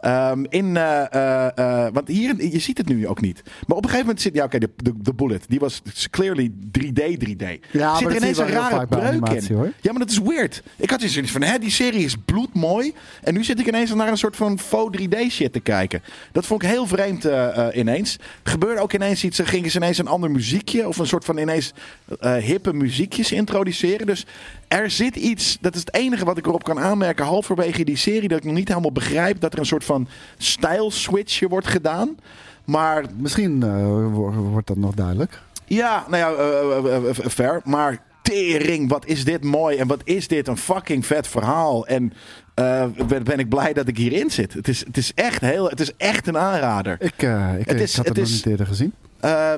Ehm, 0.00 0.44
in, 0.48 0.76
eh, 0.76 1.12
eh, 1.12 1.46
eh, 1.54 1.92
want 1.92 2.08
hier, 2.08 2.44
je 2.44 2.58
ziet 2.58 2.78
het 2.78 2.88
nu 2.88 3.08
ook 3.08 3.20
niet. 3.20 3.42
Maar 3.44 3.76
op 3.76 3.84
een 3.84 3.90
gegeven 3.90 4.06
moment 4.06 4.20
zit, 4.20 4.34
ja 4.34 4.44
oké, 4.44 4.58
de, 4.58 4.70
de, 4.76 4.92
de 4.96 5.14
bullet, 5.14 5.44
die 5.48 5.58
was 5.58 5.82
clearly 6.10 6.50
3D, 6.72 7.16
3D. 7.18 7.44
Ja, 7.70 7.94
zit 7.96 8.04
maar 8.04 8.14
er 8.14 8.16
ineens 8.16 8.38
een 8.38 8.48
rare 8.48 8.86
breuk 8.86 9.02
animatie, 9.02 9.50
in. 9.50 9.56
hoor. 9.56 9.72
Ja, 9.80 9.90
maar 9.90 10.00
dat 10.00 10.10
is 10.10 10.18
weird. 10.18 10.62
Ik 10.76 10.90
had 10.90 11.00
zoiets 11.00 11.32
van, 11.32 11.42
hè, 11.42 11.58
die 11.58 11.70
serie 11.70 12.04
is 12.04 12.16
bloedmooi. 12.24 12.94
En 13.22 13.34
nu 13.34 13.44
zit 13.44 13.60
ik 13.60 13.66
ineens 13.66 13.94
naar 13.94 14.08
een 14.08 14.18
soort 14.18 14.36
van 14.36 14.58
faux 14.58 14.98
3D 14.98 15.16
shit 15.30 15.52
te 15.52 15.60
kijken. 15.60 16.02
Dat 16.32 16.46
vond 16.46 16.62
ik 16.62 16.68
heel 16.68 16.86
vreemd 16.86 17.26
ineens. 17.74 18.18
Gebeurde 18.42 18.80
ook 18.80 18.92
ineens 18.92 19.24
iets. 19.24 19.38
Er 19.38 19.46
gingen 19.46 19.70
ze 19.70 19.76
ineens 19.76 19.98
een 19.98 20.06
ander 20.06 20.30
muziekje. 20.30 20.88
Of 20.88 20.98
een 20.98 21.06
soort 21.06 21.24
van 21.24 21.38
ineens 21.38 21.72
hippe 22.20 22.72
muziekjes 22.72 23.32
introduceren. 23.32 24.06
Dus 24.06 24.26
er 24.68 24.90
zit 24.90 25.16
iets. 25.16 25.58
Dat 25.60 25.74
is 25.74 25.80
het 25.80 25.94
enige 25.94 26.24
wat 26.24 26.38
ik 26.38 26.46
erop 26.46 26.64
kan 26.64 26.78
aanmerken. 26.78 27.24
Halverwege 27.24 27.84
die 27.84 27.96
serie. 27.96 28.28
Dat 28.28 28.38
ik 28.38 28.44
nog 28.44 28.54
niet 28.54 28.68
helemaal 28.68 28.92
begrijp. 28.92 29.40
Dat 29.40 29.52
er 29.52 29.58
een 29.58 29.66
soort 29.66 29.84
van 29.84 30.08
style 30.38 30.90
switchje 30.90 31.48
wordt 31.48 31.66
gedaan. 31.66 32.16
Maar 32.64 33.04
Misschien 33.16 33.62
eh, 33.62 33.86
wo- 34.12 34.30
wordt 34.32 34.66
dat 34.66 34.76
nog 34.76 34.94
duidelijk. 34.94 35.40
ja, 35.66 36.04
nou 36.08 36.16
ja, 36.22 36.32
eh, 36.42 36.94
eh, 36.96 37.08
eh, 37.08 37.26
fair. 37.30 37.60
Maar 37.64 38.02
tering, 38.22 38.88
wat 38.88 39.06
is 39.06 39.24
dit 39.24 39.44
mooi. 39.44 39.76
En 39.76 39.86
wat 39.86 40.00
is 40.04 40.28
dit 40.28 40.48
een 40.48 40.56
fucking 40.56 41.06
vet 41.06 41.26
verhaal. 41.28 41.86
En 41.86 42.12
ben, 43.08 43.24
ben 43.24 43.38
ik 43.38 43.48
blij 43.48 43.72
dat 43.72 43.88
ik 43.88 43.96
hierin 43.96 44.30
zit. 44.30 44.52
Het 44.52 44.68
is, 44.68 44.84
het 44.86 44.96
is, 44.96 45.12
echt, 45.14 45.40
heel, 45.40 45.68
het 45.68 45.80
is 45.80 45.92
echt 45.96 46.26
een 46.26 46.38
aanrader. 46.38 46.96
Ik, 47.00 47.22
eh, 47.22 47.52
ik, 47.58 47.68
Het 47.68 47.80
ik 47.80 47.96
had 47.96 47.96
het, 47.96 48.06
het 48.06 48.16
nog 48.16 48.24
is- 48.26 48.32
niet 48.32 48.46
eerder 48.46 48.66
gezien. 48.66 48.92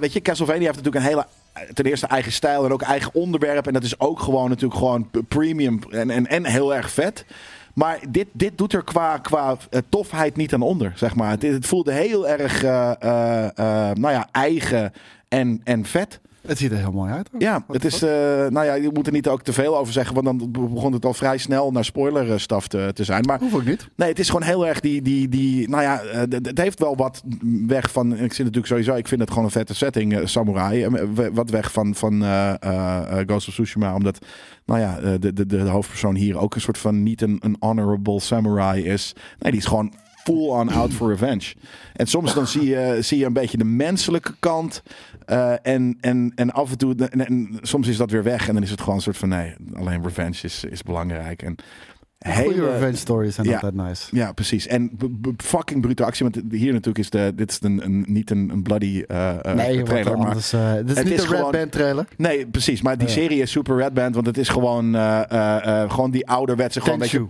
Weet 0.01 0.13
je, 0.13 0.21
Castlevania 0.23 0.63
heeft 0.65 0.77
natuurlijk 0.77 1.05
een 1.05 1.11
hele... 1.11 1.27
Ten 1.73 1.85
eerste 1.85 2.07
eigen 2.07 2.33
stijl 2.33 2.65
en 2.65 2.73
ook 2.73 2.83
eigen 2.83 3.15
onderwerp. 3.15 3.67
En 3.67 3.73
dat 3.73 3.83
is 3.83 4.01
ook 4.01 4.21
gewoon 4.21 4.49
natuurlijk 4.49 4.81
gewoon 4.81 5.11
premium 5.29 5.81
en, 5.91 6.11
en, 6.11 6.27
en 6.27 6.45
heel 6.45 6.75
erg 6.75 6.91
vet. 6.91 7.25
Maar 7.75 7.99
dit, 8.09 8.27
dit 8.33 8.59
doet 8.59 8.73
er 8.73 8.85
qua, 8.85 9.19
qua 9.19 9.57
eh, 9.71 9.81
tofheid 9.89 10.37
niet 10.37 10.55
aan 10.55 10.63
onder, 10.63 10.93
zeg 10.95 11.15
maar. 11.15 11.31
Het, 11.31 11.43
het 11.43 11.67
voelde 11.67 11.93
heel 11.93 12.29
erg, 12.29 12.63
eh, 12.63 12.91
eh, 12.91 13.97
nou 13.97 14.15
ja, 14.15 14.29
eigen 14.33 14.93
en, 15.29 15.61
en 15.65 15.85
vet. 15.85 16.21
Het 16.51 16.59
ziet 16.59 16.71
er 16.71 16.79
heel 16.79 16.93
mooi 16.93 17.13
uit. 17.13 17.29
hoor. 17.33 17.41
Ja, 17.41 17.65
het 17.69 17.85
is, 17.85 18.03
eh, 18.03 18.11
nou 18.49 18.65
ja, 18.65 18.75
je 18.75 18.91
moet 18.93 19.07
er 19.07 19.13
niet 19.13 19.29
ook 19.29 19.43
te 19.43 19.53
veel 19.53 19.79
over 19.79 19.93
zeggen, 19.93 20.15
want 20.15 20.27
dan 20.27 20.51
begon 20.51 20.93
het 20.93 21.05
al 21.05 21.15
vrij 21.15 21.39
snel 21.39 21.71
naar 21.71 21.85
spoilerstaf 21.85 22.69
te, 22.69 22.91
te 22.95 23.05
zijn. 23.05 23.25
Maar 23.27 23.39
Hoef 23.39 23.55
ook 23.55 23.65
niet. 23.65 23.89
nee, 23.97 24.09
het 24.09 24.19
is 24.19 24.27
gewoon 24.27 24.47
heel 24.47 24.67
erg 24.67 24.81
die, 24.81 25.03
die, 25.03 25.29
die 25.29 25.69
nou 25.69 25.83
ja, 25.83 26.01
eh, 26.03 26.21
het 26.43 26.59
heeft 26.59 26.79
wel 26.79 26.97
wat 26.97 27.23
weg 27.67 27.91
van, 27.91 28.13
ik 28.13 28.19
zit 28.33 28.39
natuurlijk 28.39 28.67
sowieso, 28.67 28.95
ik 28.95 29.09
vind 29.09 29.21
het 29.21 29.31
gewoon 29.31 29.45
een 29.45 29.51
vette 29.51 29.75
setting, 29.75 30.17
eh, 30.17 30.27
Samurai, 30.27 30.85
Eh, 30.85 30.93
wat 31.33 31.51
weg 31.51 31.73
van, 31.73 31.95
van 31.95 32.23
eh, 32.23 32.51
eh, 32.63 33.19
eh, 33.19 33.27
Ghost 33.27 33.49
of 33.49 33.55
Tsushima, 33.55 33.95
omdat, 33.95 34.19
nou 34.65 34.81
ja, 34.81 34.99
eh, 34.99 35.13
de, 35.21 35.33
de, 35.33 35.47
de 35.47 35.59
hoofdpersoon 35.61 36.15
hier 36.15 36.39
ook 36.39 36.55
een 36.55 36.61
soort 36.61 36.79
van 36.79 37.03
niet 37.03 37.23
een, 37.23 37.37
een 37.41 37.57
honorable 37.61 38.21
samurai 38.21 38.83
is. 38.85 39.15
Nee, 39.39 39.53
die 39.53 39.61
is 39.61 39.67
gewoon 39.67 39.93
full 40.25 40.49
on 40.49 40.71
out 40.71 40.93
for 40.93 41.09
revenge. 41.09 41.55
En 41.93 42.07
soms 42.07 42.35
dan 42.35 42.47
zie 42.47 42.65
je, 42.69 42.97
zie 43.01 43.19
je 43.19 43.25
een 43.25 43.33
beetje 43.33 43.57
de 43.59 43.65
menselijke 43.65 44.35
kant. 44.39 44.83
eh, 45.27 45.53
en, 45.63 45.97
en, 46.01 46.33
en 46.35 46.51
af 46.53 46.71
en 46.71 46.79
toe, 46.79 46.95
en, 47.11 47.27
en 47.27 47.59
soms 47.63 47.89
is 47.89 47.97
dat 47.97 48.11
weer 48.11 48.23
weg. 48.23 48.49
En 48.49 48.55
dan 48.55 48.63
is 48.63 48.71
het 48.71 48.81
gewoon 48.81 48.95
een 48.95 49.01
soort 49.03 49.17
van 49.17 49.29
nee, 49.29 49.55
alleen 49.75 50.03
revenge 50.03 50.39
is, 50.43 50.65
is 50.65 50.83
belangrijk. 50.83 51.43
En 51.43 51.57
Goede 52.27 52.71
revenge 52.73 52.97
stories 52.97 53.35
zijn 53.35 53.47
ja. 53.47 53.53
altijd 53.55 53.75
nice. 53.75 54.17
ja, 54.17 54.33
precies. 54.33 54.67
En 54.67 54.91
fucking 55.37 55.81
brute 55.81 56.05
actie. 56.05 56.29
Want 56.31 56.53
hier 56.53 56.71
natuurlijk 56.73 56.99
is 56.99 57.11
de, 57.11 57.33
dit 57.37 57.51
is 57.51 57.59
een, 57.61 57.85
een, 57.85 58.05
niet 58.09 58.31
een, 58.31 58.51
een 58.53 58.63
bloody 58.63 59.03
eh, 59.07 59.35
Nee, 59.55 59.83
trailer. 59.83 60.19
Maar, 60.19 60.27
anders. 60.27 60.53
eh, 60.53 60.73
dit 60.75 60.91
is 60.91 60.97
het 60.97 61.05
niet 61.05 61.13
is 61.15 61.23
een 61.23 61.29
Red 61.29 61.37
gewoon- 61.37 61.53
Band 61.53 61.73
trailer. 61.73 62.07
nee, 62.17 62.47
precies. 62.47 62.83
Maar 62.83 62.99
die 62.99 63.07
Ja. 63.07 63.13
serie 63.13 63.41
is 63.43 63.51
super 63.51 63.77
red 63.77 63.95
band. 63.95 64.15
Want 64.15 64.27
het 64.27 64.39
is 64.39 64.49
gewoon, 64.49 64.95
gewoon 65.91 66.11
die 66.11 66.27
ouderwetse, 66.29 66.81
gewoon 66.81 66.95
een 66.95 67.01
beetje. 67.01 67.29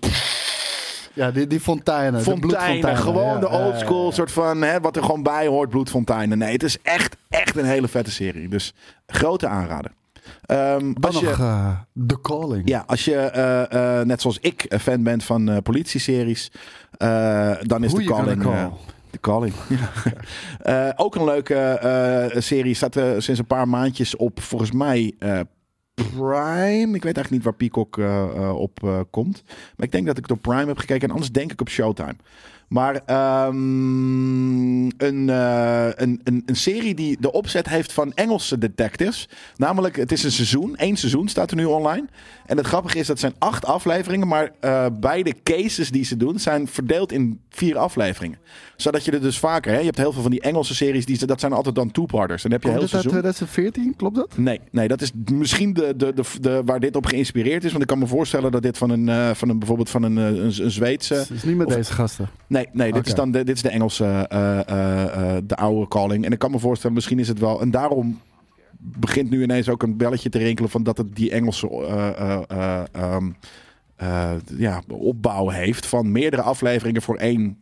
Ja, 1.21 1.31
die, 1.31 1.47
die 1.47 1.61
fonteinen. 1.61 2.23
fonteinen. 2.23 2.41
bloedfonteinen. 2.41 3.03
Gewoon 3.03 3.35
Ja, 3.35 3.39
de 3.39 3.49
ja, 3.51 3.67
old 3.67 3.79
school 3.79 4.07
ja, 4.07 4.13
soort 4.13 4.33
van, 4.33 4.63
hè, 4.63 4.81
wat 4.81 4.97
er 4.97 5.03
gewoon 5.03 5.23
bij 5.23 5.47
hoort, 5.47 5.69
bloedfonteinen. 5.69 6.39
Nee, 6.39 6.53
het 6.53 6.63
is 6.63 6.83
echt, 6.83 7.17
echt 7.29 7.57
een 7.57 7.65
hele 7.65 7.89
vette 7.89 8.11
serie. 8.11 8.49
Dus 8.49 8.75
grote 9.07 9.47
aanrader. 9.47 9.91
Dan 10.47 10.97
als 11.01 11.19
je, 11.19 11.27
nog 11.27 11.39
eh, 11.39 11.71
The 12.07 12.21
Calling. 12.21 12.69
Ja, 12.69 12.85
als 12.87 13.05
je 13.05 13.17
eh, 13.17 13.99
eh, 14.01 14.07
net 14.07 14.21
zoals 14.21 14.39
ik 14.41 14.65
een 14.69 14.81
fan 14.81 15.03
bent 15.03 15.25
van 15.25 15.63
politieseries, 15.63 16.51
dan 17.63 17.85
is 17.85 17.93
you 17.93 18.07
gonna 18.07 18.37
calling. 18.37 18.43
call? 18.43 18.71
de 19.11 19.21
Calling. 19.21 19.55
Ook 21.05 21.15
een 21.15 21.25
leuke 21.25 22.35
serie. 22.39 22.75
Staat 22.75 22.95
sinds 22.95 23.39
een 23.39 23.47
paar 23.47 23.69
maandjes 23.69 24.17
op, 24.17 24.41
volgens 24.43 24.73
mij, 24.73 25.15
Prime. 26.03 26.95
Ik 26.95 27.03
weet 27.03 27.17
eigenlijk 27.17 27.31
niet 27.31 27.43
waar 27.43 27.55
Peacock 27.55 27.99
eh, 27.99 28.23
eh, 28.23 28.57
op 28.57 28.83
eh, 28.83 29.01
komt. 29.11 29.43
Maar 29.77 29.87
ik 29.87 29.93
denk 29.93 30.07
dat 30.07 30.17
ik 30.17 30.23
het 30.23 30.33
op 30.33 30.43
Prime 30.43 30.67
heb 30.67 30.79
gekeken. 30.79 31.09
En 31.09 31.15
anders 31.15 31.33
denk 31.33 31.53
ik 31.53 31.61
op 31.61 31.69
Showtime. 31.69 32.17
Maar 32.71 33.01
ehm, 33.07 34.85
een, 34.97 35.29
eh, 35.29 35.87
een, 35.95 36.21
een, 36.25 36.43
een 36.47 36.57
serie 36.57 36.95
die 36.95 37.17
de 37.21 37.33
opzet 37.33 37.69
heeft 37.69 37.93
van 37.93 38.13
Engelse 38.13 38.59
detectives. 38.59 39.29
Namelijk, 39.57 39.97
het 39.97 40.13
is 40.13 40.25
een 40.25 40.33
seizoen. 40.33 40.75
Eén 40.77 40.97
seizoen 40.97 41.29
staat 41.29 41.51
er 41.51 41.57
nu 41.57 41.65
online. 41.65 42.07
En 42.47 42.57
het 42.57 42.67
grappige 42.67 42.99
is, 42.99 43.07
dat 43.07 43.19
zijn 43.19 43.35
acht 43.39 43.65
afleveringen. 43.65 44.29
Maar 44.29 44.51
eh, 44.61 44.87
beide 45.01 45.35
cases 45.43 45.91
die 45.91 46.05
ze 46.05 46.17
doen, 46.17 46.39
zijn 46.39 46.69
verdeeld 46.69 47.13
in 47.13 47.41
vier 47.49 47.79
afleveringen. 47.79 48.39
Zodat 48.77 49.05
je 49.05 49.11
er 49.11 49.21
dus 49.21 49.39
vaker... 49.39 49.73
Hè, 49.73 49.79
je 49.79 49.85
hebt 49.85 49.97
heel 49.99 50.13
veel 50.13 50.23
van 50.23 50.31
die 50.31 50.41
Engelse 50.41 50.75
series, 50.75 51.07
die, 51.07 51.27
dat 51.27 51.41
zijn 51.41 51.53
altijd 51.53 51.75
dan 51.75 51.91
two-parters. 51.91 52.43
Dan 52.43 52.53
heb 52.53 52.63
je 52.63 52.69
Komt 52.69 52.81
heel 52.81 52.93
uit 52.93 53.05
seizoen. 53.05 53.21
2014? 53.21 53.97
Klopt 53.97 54.17
dat? 54.17 54.37
Nee, 54.39 54.61
nee, 54.71 54.89
dat 54.89 55.01
is 55.01 55.13
misschien 55.33 55.73
de, 55.73 55.97
de, 55.97 56.13
de, 56.15 56.23
de, 56.41 56.63
waar 56.65 56.81
dit 56.81 56.97
op 56.97 57.07
geïnspireerd 57.07 57.65
is. 57.65 57.71
Want 57.71 57.83
ik 57.83 57.89
kan 57.89 57.99
me 57.99 58.07
voorstellen 58.07 58.51
dat 58.53 58.63
dit 58.63 58.79
van 58.79 58.91
een, 58.91 59.09
eh, 59.09 59.31
van 59.35 59.49
een 59.49 59.59
bijvoorbeeld 59.59 59.91
van 59.91 60.03
een, 60.03 60.17
een, 60.17 60.45
een 60.65 60.71
Zweedse... 60.71 61.15
Het 61.15 61.31
is 61.31 61.45
niet 61.45 61.57
met 61.57 61.67
of- 61.67 61.75
deze 61.75 61.93
gasten. 61.93 62.29
Nee, 62.47 62.60
nee 62.73 62.93
dit, 62.93 63.07
is 63.07 63.15
dan 63.15 63.31
de, 63.31 63.45
dit 63.45 63.57
is 63.57 63.63
de 63.63 63.69
Engelse, 63.69 64.05
eh, 64.05 64.61
eh, 64.69 65.37
eh, 65.37 65.43
de 65.45 65.57
oude 65.57 65.89
calling. 65.89 66.25
En 66.25 66.33
ik 66.33 66.39
kan 66.39 66.51
me 66.51 66.59
voorstellen, 66.59 66.95
misschien 66.95 67.19
is 67.19 67.29
het 67.29 67.39
wel... 67.39 67.61
En 67.61 67.71
daarom 67.71 68.21
begint 68.81 69.31
nu 69.31 69.43
ineens 69.43 69.69
ook 69.69 69.83
een 69.83 69.97
belletje 69.97 70.29
te 70.29 70.39
rinkelen... 70.39 70.71
van 70.71 70.83
dat 70.83 70.99
het 70.99 71.17
die 71.17 71.31
Engelse 71.31 71.69
eh, 71.69 72.09
eh, 72.09 72.43
eh, 72.49 72.83
ehm, 72.93 73.31
eh, 73.97 74.33
ja, 74.57 74.83
opbouw 74.89 75.49
heeft... 75.49 75.87
van 75.87 76.13
meerdere 76.13 76.43
afleveringen 76.43 77.03
voor 77.03 77.17
één 77.17 77.59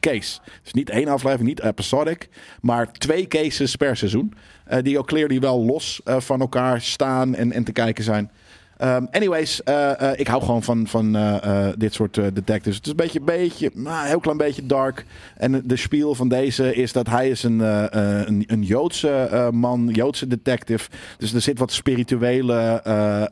case. 0.00 0.40
Dus 0.62 0.72
niet 0.72 0.90
één 0.90 1.08
aflevering, 1.08 1.48
niet 1.48 1.62
episodic... 1.62 2.28
maar 2.60 2.92
twee 2.92 3.26
cases 3.28 3.76
per 3.76 3.96
seizoen... 3.96 4.34
die 4.82 4.98
ook 4.98 5.06
clearly 5.06 5.40
wel 5.40 5.64
los 5.64 6.00
van 6.04 6.40
elkaar 6.40 6.80
staan 6.80 7.34
en, 7.34 7.52
en 7.52 7.64
te 7.64 7.72
kijken 7.72 8.04
zijn... 8.04 8.30
Um, 8.84 9.08
anyways, 9.10 9.62
eh, 9.62 10.10
eh, 10.10 10.18
ik 10.18 10.26
hou 10.26 10.42
gewoon 10.42 10.62
van, 10.62 10.86
van 10.86 11.16
eh, 11.16 11.68
dit 11.76 11.94
soort 11.94 12.14
detectives. 12.14 12.76
Het 12.76 12.84
is 12.84 12.90
een 12.90 12.96
beetje, 12.96 13.20
beetje 13.20 13.70
nou, 13.74 14.02
een 14.02 14.06
heel 14.06 14.20
klein 14.20 14.36
beetje 14.36 14.66
dark. 14.66 15.04
En 15.36 15.62
de 15.64 15.76
spiel 15.76 16.14
van 16.14 16.28
deze 16.28 16.74
is 16.74 16.92
dat 16.92 17.06
hij 17.06 17.28
is 17.28 17.42
een, 17.42 17.60
een, 18.28 18.44
een 18.46 18.62
Joodse 18.62 19.50
man, 19.52 19.88
Joodse 19.92 20.26
detective. 20.26 20.90
Dus 21.18 21.34
er 21.34 21.40
zit 21.40 21.58
wat 21.58 21.72
spirituele 21.72 22.80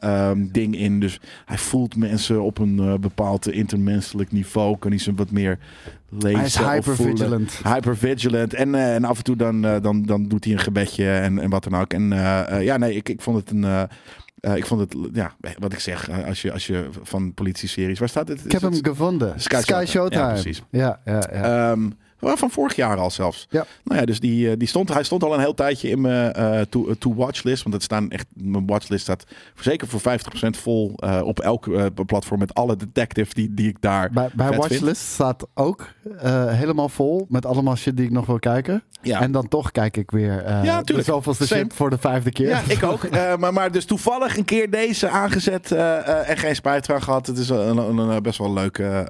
ehm, 0.01 0.47
ding 0.53 0.77
in. 0.77 1.01
Dus 1.01 1.21
hij 1.45 1.59
voelt 1.59 1.97
mensen 1.97 2.43
op 2.43 2.59
een 2.59 3.01
bepaald 3.01 3.51
intermenselijk 3.51 4.33
niveau. 4.33 4.79
Kan 4.79 4.91
hij 4.91 5.01
ze 5.01 5.15
wat 5.15 5.31
meer 5.31 5.59
lezen 6.09 6.39
Hij 6.39 6.47
is 6.47 6.59
hypervigilant. 6.59 7.61
Hypervigilant. 7.63 8.55
En, 8.55 8.75
en 8.75 9.05
af 9.05 9.19
en 9.19 9.25
toe 9.25 9.37
dan, 9.37 9.61
dan, 9.61 10.03
dan 10.03 10.29
doet 10.29 10.45
hij 10.45 10.53
een 10.53 10.59
gebedje 10.59 11.11
en, 11.11 11.39
en 11.39 11.51
wat 11.51 11.65
dan 11.65 11.81
ook. 11.81 11.93
En 11.93 12.09
ja, 12.63 12.77
nee, 12.77 12.95
ik, 12.95 13.09
ik 13.09 13.21
vond 13.21 13.37
het 13.37 13.51
een... 13.51 13.89
eh, 14.41 14.51
eh, 14.51 14.57
ik 14.57 14.67
vond 14.67 14.81
het, 14.81 14.97
ja, 15.13 15.35
wat 15.59 15.73
ik 15.73 15.79
zeg, 15.79 16.09
eh, 16.09 16.27
als 16.27 16.43
je, 16.43 16.53
als 16.53 16.67
je 16.67 16.89
van 17.03 17.35
politie-series, 17.35 17.99
waar 17.99 18.09
staat 18.09 18.29
het? 18.29 18.45
Ik 18.45 18.53
heb 18.53 18.63
hem 18.63 18.79
gevonden. 18.83 19.41
Sky 19.41 19.61
Sky, 19.61 19.85
Showtime. 19.87 20.23
Ja, 20.23 20.33
precies. 20.33 20.63
Ja, 20.71 21.01
ja, 21.05 21.23
ja. 21.33 21.71
Ehm, 21.71 21.91
van 22.21 22.51
vorig 22.51 22.77
jaar 22.77 22.97
al 22.97 23.11
zelfs. 23.11 23.47
Ja. 23.51 23.67
Nou 23.85 24.01
ja, 24.01 24.07
dus 24.07 24.21
die, 24.21 24.51
eh, 24.51 24.57
die 24.59 24.69
stond, 24.69 24.93
hij 24.93 25.03
stond 25.03 25.23
al 25.25 25.35
een 25.35 25.41
heel 25.41 25.55
tijdje 25.55 25.89
in 25.89 26.01
mijn 26.01 26.33
eh, 26.33 26.61
to- 26.61 26.89
eh, 26.89 26.95
to-watch-list. 26.99 27.63
Want 27.63 27.75
het 27.75 27.83
staan 27.85 28.11
echt, 28.11 28.27
mijn 28.35 28.67
watchlist 28.67 29.03
staat 29.03 29.25
zeker 29.55 29.89
voor 29.89 30.01
50% 30.01 30.57
vol 30.57 30.95
op 31.25 31.41
elk 31.41 31.69
platform 32.07 32.39
met 32.39 32.55
alle 32.55 32.77
detectives 32.77 33.35
die, 33.35 33.55
die 33.55 33.69
ik 33.69 33.77
daar 33.81 34.11
bij 34.13 34.29
bij 34.35 34.49
Watchlist 34.57 34.83
vind. 34.85 34.97
staat 34.97 35.47
ook 35.55 35.87
helemaal 36.47 36.89
vol 36.89 37.27
met 37.29 37.47
allemaal 37.47 37.77
shit 37.77 37.97
die 37.97 38.07
ik 38.07 38.13
nog 38.13 38.27
wil 38.27 38.39
kijken. 38.39 38.83
Ja. 39.03 39.21
En 39.21 39.33
dan 39.33 39.49
toch 39.49 39.71
kijk 39.73 39.97
ik 39.97 40.11
weer 40.11 40.45
Ja, 40.65 40.79
de 40.79 40.85
tuurlijk. 40.85 41.09
zoveelste 41.09 41.47
shit 41.47 41.75
voor 41.75 41.91
de 41.91 41.99
vijfde 41.99 42.33
keer. 42.33 42.49
Ja, 42.49 42.61
ik 42.69 42.83
ook. 42.83 43.11
Maar, 43.39 43.53
maar 43.53 43.73
dus 43.73 43.85
toevallig 43.85 44.37
een 44.37 44.45
keer 44.45 44.71
deze 44.71 45.09
aangezet 45.09 45.73
en 45.73 46.37
geen 46.37 46.55
spijt 46.55 46.89
eraan 46.89 47.03
gehad. 47.03 47.27
Het 47.27 47.39
is 47.39 47.49
een, 47.49 47.77
een, 47.79 47.99
een, 47.99 48.23
best 48.23 48.39
wel 48.39 48.53
leuke 48.53 49.07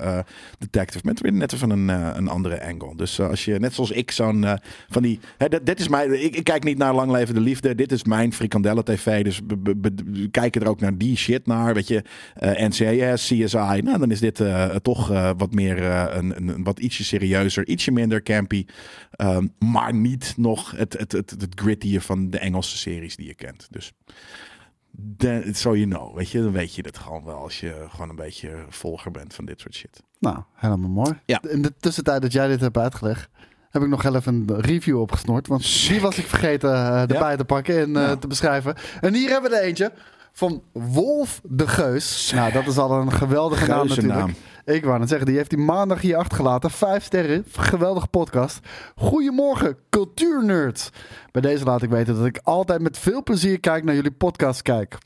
detective 0.58 1.06
met 1.06 1.20
weer 1.20 1.32
net 1.32 1.52
even 1.52 1.70
een, 1.70 1.88
een 1.88 2.28
andere 2.28 2.64
angle. 2.66 2.96
Dus 3.00 3.18
eh, 3.18 3.28
als 3.28 3.44
je, 3.44 3.58
net 3.58 3.74
zoals 3.74 3.90
ik, 3.90 4.10
zo'n 4.10 4.44
eh, 4.44 4.54
van 4.88 5.02
die. 5.02 5.20
Hè, 5.36 5.48
dit, 5.48 5.66
dit 5.66 5.80
is 5.80 5.88
mijn. 5.88 6.24
Ik, 6.24 6.44
kijk 6.44 6.64
niet 6.64 6.78
naar 6.78 6.94
Lang 6.94 7.10
Leven 7.10 7.34
de 7.34 7.40
Liefde. 7.40 7.74
Dit 7.74 7.92
is 7.92 8.04
mijn 8.04 8.32
frikandellen 8.32 8.84
TV. 8.84 9.24
Dus 9.24 9.40
we, 9.62 10.28
kijken 10.30 10.60
er 10.60 10.68
ook 10.68 10.80
naar 10.80 10.98
die 10.98 11.16
shit 11.16 11.46
naar. 11.46 11.74
Weet 11.74 11.88
je, 11.88 12.02
eh, 12.34 12.68
NCIS, 12.68 13.26
CSI. 13.26 13.80
Nou, 13.82 13.98
dan 13.98 14.10
is 14.10 14.20
dit 14.20 14.42
toch 14.82 15.08
wat 15.36 15.52
meer. 15.52 15.82
een, 15.82 16.36
een, 16.36 16.48
een 16.48 16.64
wat 16.64 16.78
ietsje 16.78 17.04
serieuzer, 17.04 17.68
ietsje 17.68 17.90
minder 17.90 18.22
campy. 18.22 18.64
Ehm, 19.10 19.46
maar 19.58 19.94
niet 19.94 20.34
nog 20.36 20.70
het, 20.76 20.92
het, 20.98 21.12
het, 21.12 21.30
het 21.30 22.04
van 22.04 22.30
de 22.30 22.38
Engelse 22.38 22.76
series 22.76 23.16
die 23.16 23.26
je 23.26 23.34
kent. 23.34 23.68
Dus. 23.70 23.92
De- 25.02 25.48
So 25.52 25.76
you 25.76 25.88
know, 25.88 26.16
weet 26.16 26.30
je, 26.30 26.42
dan 26.42 26.52
weet 26.52 26.74
je 26.74 26.82
het 26.82 26.98
gewoon 26.98 27.24
wel 27.24 27.36
als 27.36 27.60
je 27.60 27.86
gewoon 27.88 28.08
een 28.08 28.16
beetje 28.16 28.64
volger 28.68 29.10
bent 29.10 29.34
van 29.34 29.44
dit 29.44 29.60
soort 29.60 29.74
shit. 29.74 30.02
Nou, 30.18 30.38
helemaal 30.54 30.90
mooi. 30.90 31.20
Ja. 31.26 31.42
In 31.48 31.62
de 31.62 31.72
tussentijd 31.80 32.22
dat 32.22 32.32
jij 32.32 32.48
dit 32.48 32.60
hebt 32.60 32.76
uitgelegd, 32.78 33.28
heb 33.70 33.82
ik 33.82 33.88
nog 33.88 34.02
heel 34.02 34.14
even 34.16 34.44
een 34.48 34.60
review 34.60 35.00
opgesnoord. 35.00 35.46
Want 35.46 35.60
die 35.60 35.70
Sick. 35.70 36.00
was 36.00 36.18
ik 36.18 36.26
vergeten 36.26 36.72
eh, 36.74 37.00
erbij 37.00 37.36
te 37.36 37.44
pakken 37.44 37.78
en 37.80 37.96
eh, 37.96 38.02
Ja. 38.02 38.16
te 38.16 38.26
beschrijven. 38.26 38.74
En 39.00 39.14
hier 39.14 39.30
hebben 39.30 39.50
we 39.50 39.56
er 39.56 39.62
eentje 39.62 39.92
van 40.32 40.62
Wolf 40.72 41.40
de 41.44 41.68
Geus. 41.68 42.32
Nou, 42.34 42.52
dat 42.52 42.66
is 42.66 42.76
al 42.78 42.92
een 43.00 43.12
geweldige 43.12 43.66
naam 43.66 43.86
natuurlijk. 43.88 44.12
Geuzennaam. 44.18 44.34
Ik 44.64 44.84
wou 44.84 44.98
net 44.98 45.08
zeggen, 45.08 45.26
die 45.26 45.36
heeft 45.36 45.50
die 45.50 45.58
maandag 45.58 46.00
hier 46.00 46.16
achtergelaten. 46.16 46.70
Vijf 46.70 47.04
sterren, 47.04 47.44
geweldige 47.52 48.06
podcast. 48.06 48.58
Goedemorgen, 48.96 49.76
cultuurnerds. 49.90 50.90
Bij 51.32 51.42
deze 51.42 51.64
laat 51.64 51.82
ik 51.82 51.90
weten 51.90 52.16
dat 52.16 52.26
ik 52.26 52.40
altijd 52.42 52.80
met 52.80 52.98
veel 52.98 53.22
plezier 53.22 53.60
kijk 53.60 53.84
naar 53.84 53.94
jullie 53.94 54.10
podcast 54.10 54.62
kijk. 54.62 54.98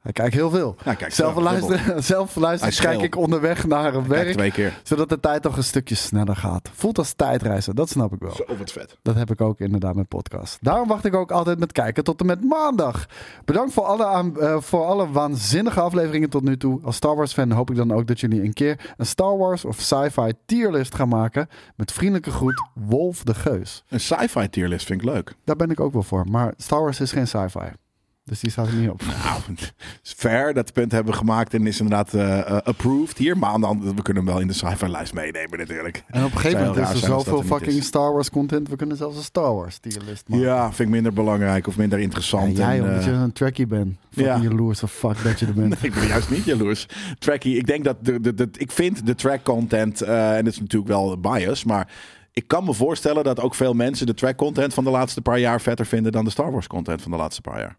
Hij 0.00 0.12
kijkt 0.12 0.34
heel 0.34 0.50
veel. 0.50 0.76
Ja, 0.84 0.94
kijk, 0.94 1.12
zelf 1.12 1.36
luisteren, 1.36 2.02
zelf 2.14 2.34
luisteren 2.36 2.72
is 2.74 2.80
kijk 2.80 3.00
ik 3.02 3.16
onderweg 3.16 3.66
naar 3.66 3.94
een 3.94 4.08
werk. 4.08 4.32
twee 4.32 4.50
keer. 4.50 4.80
Zodat 4.82 5.08
de 5.08 5.20
tijd 5.20 5.42
toch 5.42 5.56
een 5.56 5.64
stukje 5.64 5.94
sneller 5.94 6.36
gaat. 6.36 6.70
Voelt 6.74 6.98
als 6.98 7.12
tijdreizen, 7.12 7.74
dat 7.74 7.88
snap 7.88 8.12
ik 8.12 8.18
wel. 8.20 8.32
Zo, 8.34 8.44
wat 8.58 8.72
vet. 8.72 8.98
Dat 9.02 9.14
heb 9.14 9.30
ik 9.30 9.40
ook 9.40 9.60
inderdaad 9.60 9.94
met 9.94 10.08
podcast. 10.08 10.58
Daarom 10.60 10.88
wacht 10.88 11.04
ik 11.04 11.14
ook 11.14 11.30
altijd 11.30 11.58
met 11.58 11.72
kijken 11.72 12.04
tot 12.04 12.20
en 12.20 12.26
met 12.26 12.44
maandag. 12.44 13.06
Bedankt 13.44 13.72
voor 13.72 13.84
alle, 13.84 14.04
aan- 14.06 14.40
eh, 14.40 14.60
voor 14.60 14.84
alle 14.84 15.10
waanzinnige 15.10 15.80
afleveringen 15.80 16.30
tot 16.30 16.42
nu 16.42 16.56
toe. 16.56 16.80
Als 16.84 16.96
Star 16.96 17.16
Wars 17.16 17.32
fan 17.32 17.50
hoop 17.50 17.70
ik 17.70 17.76
dan 17.76 17.92
ook 17.92 18.06
dat 18.06 18.20
jullie 18.20 18.42
een 18.42 18.52
keer 18.52 18.94
een 18.96 19.06
Star 19.06 19.36
Wars 19.38 19.64
of 19.64 19.80
sci-fi 19.80 20.32
tierlist 20.46 20.94
gaan 20.94 21.08
maken. 21.08 21.48
Met 21.76 21.92
vriendelijke 21.92 22.30
groet, 22.30 22.68
Wolf 22.74 23.22
de 23.22 23.34
Geus. 23.34 23.84
Een 23.88 24.00
sci-fi 24.00 24.48
tierlist 24.50 24.86
vind 24.86 25.02
ik 25.02 25.06
leuk. 25.08 25.34
Daar 25.44 25.56
ben 25.56 25.70
ik 25.70 25.80
ook 25.80 25.92
wel 25.92 26.02
voor. 26.02 26.24
Maar 26.30 26.54
Star 26.56 26.80
Wars 26.80 27.00
is 27.00 27.12
geen 27.12 27.26
sci-fi. 27.28 27.58
Dus 28.28 28.40
die 28.40 28.50
staat 28.50 28.66
er 28.66 28.74
niet 28.74 28.90
op. 28.90 29.02
Nou, 29.06 29.40
is 30.02 30.12
fair. 30.26 30.54
Dat 30.54 30.72
punt 30.72 30.92
hebben 30.92 31.12
we 31.12 31.18
gemaakt 31.18 31.54
en 31.54 31.66
is 31.66 31.80
inderdaad 31.80 32.14
eh, 32.14 32.38
eh, 32.38 32.56
approved 32.64 33.18
hier. 33.18 33.38
Maar 33.38 33.50
aan 33.50 33.60
de 33.60 33.66
andere- 33.66 33.94
we 33.94 34.02
kunnen 34.02 34.22
hem 34.22 34.32
wel 34.32 34.42
in 34.42 34.46
de 34.46 34.52
sci-fi 34.52 34.88
lijst 34.88 35.14
meenemen 35.14 35.58
natuurlijk. 35.58 36.04
En 36.06 36.24
op 36.24 36.32
een 36.32 36.38
gegeven 36.38 36.66
moment 36.66 36.88
is 36.88 37.02
er 37.02 37.06
zoveel 37.08 37.36
dat 37.36 37.46
fucking 37.46 37.76
is. 37.76 37.86
Star 37.86 38.12
Wars 38.12 38.30
content. 38.30 38.68
We 38.68 38.76
kunnen 38.76 38.96
zelfs 38.96 39.16
een 39.16 39.22
Star 39.22 39.54
Wars 39.54 39.78
tierlist 39.78 40.28
maken. 40.28 40.44
Ja, 40.44 40.66
vind 40.66 40.78
ik 40.88 40.94
minder 40.94 41.12
belangrijk 41.12 41.66
of 41.66 41.76
minder 41.76 41.98
Ja, 41.98 42.04
interessant. 42.04 42.56
jij, 42.56 42.76
en, 42.76 42.82
omdat 42.82 42.98
eh, 42.98 43.06
je 43.06 43.12
een 43.12 43.32
trekkie 43.32 43.66
bent. 43.66 43.96
Fucking 44.10 44.36
ja. 44.36 44.42
jaloers 44.42 44.82
of 44.82 44.92
fuck 44.92 45.22
dat 45.22 45.40
je 45.40 45.46
er 45.46 45.54
bent. 45.54 45.82
ik 45.84 45.94
ben 45.94 46.06
juist 46.06 46.30
niet 46.30 46.44
jaloers. 46.44 46.86
Trackie, 47.18 47.56
ik 47.56 47.66
denk 47.66 47.84
dat 47.84 47.96
de, 48.04 48.20
de, 48.20 48.34
de, 48.34 48.48
ik 48.52 48.70
vind 48.70 49.06
de 49.06 49.14
track 49.14 49.42
content, 49.42 50.02
en 50.02 50.36
het 50.36 50.46
is 50.46 50.60
natuurlijk 50.60 50.90
wel 50.90 51.20
bias, 51.20 51.64
maar 51.64 51.88
ik 52.32 52.48
kan 52.48 52.64
me 52.64 52.74
voorstellen 52.74 53.24
dat 53.24 53.40
ook 53.40 53.54
veel 53.54 53.74
mensen 53.74 54.06
de 54.06 54.14
track 54.14 54.36
content 54.36 54.74
van 54.74 54.84
de 54.84 54.90
laatste 54.90 55.22
paar 55.22 55.38
jaar 55.38 55.60
vetter 55.60 55.86
vinden 55.86 56.12
dan 56.12 56.24
de 56.24 56.30
Star 56.30 56.52
Wars 56.52 56.66
content 56.66 57.02
van 57.02 57.10
de 57.10 57.16
laatste 57.16 57.40
paar 57.40 57.58
jaar. 57.58 57.76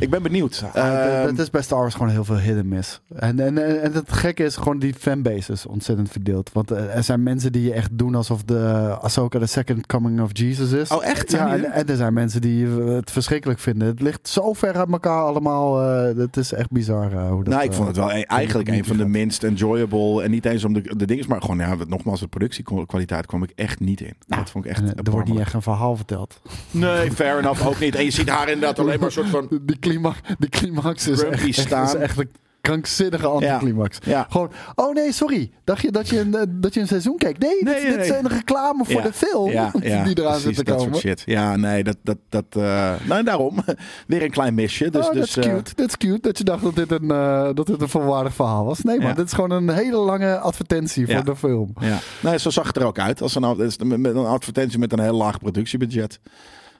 Ik 0.00 0.10
ben 0.10 0.22
benieuwd. 0.22 0.60
Het- 0.64 0.74
Ehm, 0.74 1.26
het 1.26 1.38
is 1.38 1.50
bij 1.50 1.62
Star 1.62 1.78
Wars 1.78 1.94
gewoon 1.94 2.08
heel 2.08 2.24
veel 2.24 2.56
and 2.56 2.64
miss. 2.64 3.00
En, 3.14 3.40
en, 3.40 3.82
en, 3.82 3.92
het 3.92 4.12
gekke 4.12 4.44
is 4.44 4.56
gewoon 4.56 4.78
die 4.78 4.94
fanbase 4.94 5.52
is 5.52 5.66
ontzettend 5.66 6.10
verdeeld. 6.10 6.50
Want 6.52 6.70
eh, 6.70 6.96
er 6.96 7.02
zijn 7.02 7.22
mensen 7.22 7.52
die 7.52 7.62
je 7.62 7.72
echt 7.72 7.98
doen 7.98 8.14
alsof 8.14 8.42
de 8.42 8.58
Ahsoka 9.00 9.38
de 9.38 9.46
second 9.46 9.86
coming 9.86 10.20
of 10.20 10.30
Jesus 10.32 10.72
is. 10.72 10.90
Oh, 10.90 11.04
echt? 11.04 11.30
Ja, 11.30 11.52
en, 11.52 11.64
er? 11.64 11.70
en 11.70 11.86
er 11.88 11.96
zijn 11.96 12.12
mensen 12.12 12.40
die 12.40 12.66
het 12.66 13.10
verschrikkelijk 13.10 13.58
vinden. 13.60 13.88
Het 13.88 14.00
ligt 14.00 14.28
zo 14.28 14.52
ver 14.52 14.74
uit 14.74 14.90
elkaar 14.92 15.22
allemaal. 15.24 15.82
eh, 15.82 16.16
het 16.16 16.36
is 16.36 16.52
echt 16.52 16.70
bizar 16.70 17.12
eh, 17.12 17.28
hoe 17.28 17.44
dat... 17.44 17.52
nou, 17.52 17.64
ik 17.64 17.70
eh, 17.70 17.76
vond 17.76 17.88
het 17.88 17.96
wel 17.96 18.10
eigenlijk 18.10 18.68
een 18.68 18.84
van 18.84 18.96
de 18.96 19.06
minst 19.06 19.42
enjoyable. 19.44 20.22
En 20.22 20.30
niet 20.30 20.44
eens 20.44 20.64
om 20.64 20.72
de, 20.72 20.94
de 20.96 21.06
dingen, 21.06 21.24
maar 21.28 21.40
gewoon, 21.40 21.58
ja, 21.58 21.76
nogmaals, 21.88 22.20
de 22.20 22.28
productiekwaliteit 22.28 23.26
kwam 23.26 23.42
ik 23.42 23.52
echt 23.54 23.80
niet 23.80 24.00
in. 24.00 24.14
dat 24.26 24.50
vond 24.50 24.64
ik 24.64 24.70
echt. 24.70 24.82
Eh, 24.82 24.88
er 25.04 25.10
wordt 25.10 25.28
niet 25.28 25.38
echt 25.38 25.52
een 25.52 25.62
verhaal 25.62 25.96
verteld. 25.96 26.40
Nee, 26.70 27.10
fair 27.12 27.38
enough, 27.38 27.66
ook 27.66 27.80
niet. 27.80 27.94
En 27.94 28.04
je 28.04 28.10
ziet 28.10 28.28
haar 28.28 28.48
inderdaad 28.48 28.78
alleen 28.78 28.96
maar 28.98 29.06
een 29.06 29.12
soort 29.12 29.28
van. 29.28 29.48
Die 29.66 29.78
climax, 29.90 30.18
die 30.38 30.48
climax 30.48 31.08
is 31.08 31.18
Grumpy 31.18 31.48
echt, 31.48 31.58
staan. 31.58 31.84
is 31.86 31.94
echt 31.94 32.18
een 32.18 32.30
krankzinnige 32.60 33.26
anticlimax. 33.26 33.98
Ja. 34.02 34.26
Gewoon, 34.30 34.50
oh 34.74 34.94
nee, 34.94 35.12
sorry. 35.12 35.50
Dacht 35.64 35.82
je 35.82 35.90
dat 35.90 36.08
je 36.08 36.20
een, 36.20 36.34
eh, 36.34 36.42
dat 36.48 36.74
je 36.74 36.80
een 36.80 36.86
seizoen 36.86 37.16
keek? 37.16 37.38
Nee, 37.38 37.62
Nee, 37.62 37.74
dit, 37.74 37.82
nee, 37.82 37.96
dit 37.96 38.08
nee. 38.08 38.18
een 38.18 38.28
reclame 38.28 38.84
voor 38.84 38.94
Ja, 38.94 39.02
de 39.02 39.12
film 39.12 39.50
die 40.04 40.18
eraan 40.18 40.38
zit 40.40 40.56
te 40.56 40.64
komen. 40.64 40.82
soort 40.82 40.96
shit. 40.96 41.22
Ja, 41.26 41.56
nee, 41.56 41.84
dat, 41.84 41.96
dat, 42.02 42.16
dat, 42.28 42.44
eh, 42.50 42.92
nou, 43.04 43.22
daarom. 43.24 43.64
Weer 44.06 44.22
een 44.22 44.30
klein 44.30 44.54
misje. 44.54 44.90
Dus, 44.90 45.00
oh, 45.00 45.12
dat 45.12 45.22
dus, 45.22 45.36
is 45.36 45.44
eh, 45.44 45.52
cute. 45.54 45.74
Dat 45.74 45.88
is 45.88 45.96
cute 45.96 46.20
dat 46.20 46.38
je 46.38 46.44
dacht 46.44 46.62
dat 46.62 46.74
dit 46.76 46.90
een, 46.90 47.08
dat 47.54 47.66
dit 47.66 47.80
een 47.80 47.88
volwaardig 47.88 48.34
verhaal 48.34 48.64
was. 48.64 48.82
Nee 48.82 49.00
Ja. 49.00 49.12
dit 49.12 49.26
is 49.26 49.32
gewoon 49.32 49.50
een 49.50 49.68
hele 49.70 49.96
lange 49.96 50.38
advertentie 50.38 51.08
voor 51.08 51.24
de 51.24 51.36
film. 51.36 51.72
ja. 51.80 51.98
Nee, 52.20 52.38
zo 52.38 52.50
zag 52.50 52.66
het 52.66 52.76
er 52.76 52.84
ook 52.84 52.98
uit. 52.98 53.22
Als 53.22 53.38
met 53.38 54.04
een 54.04 54.16
advertentie 54.16 54.78
met 54.78 54.92
een 54.92 55.00
heel 55.00 55.16
laag 55.16 55.38
productiebudget. 55.38 56.20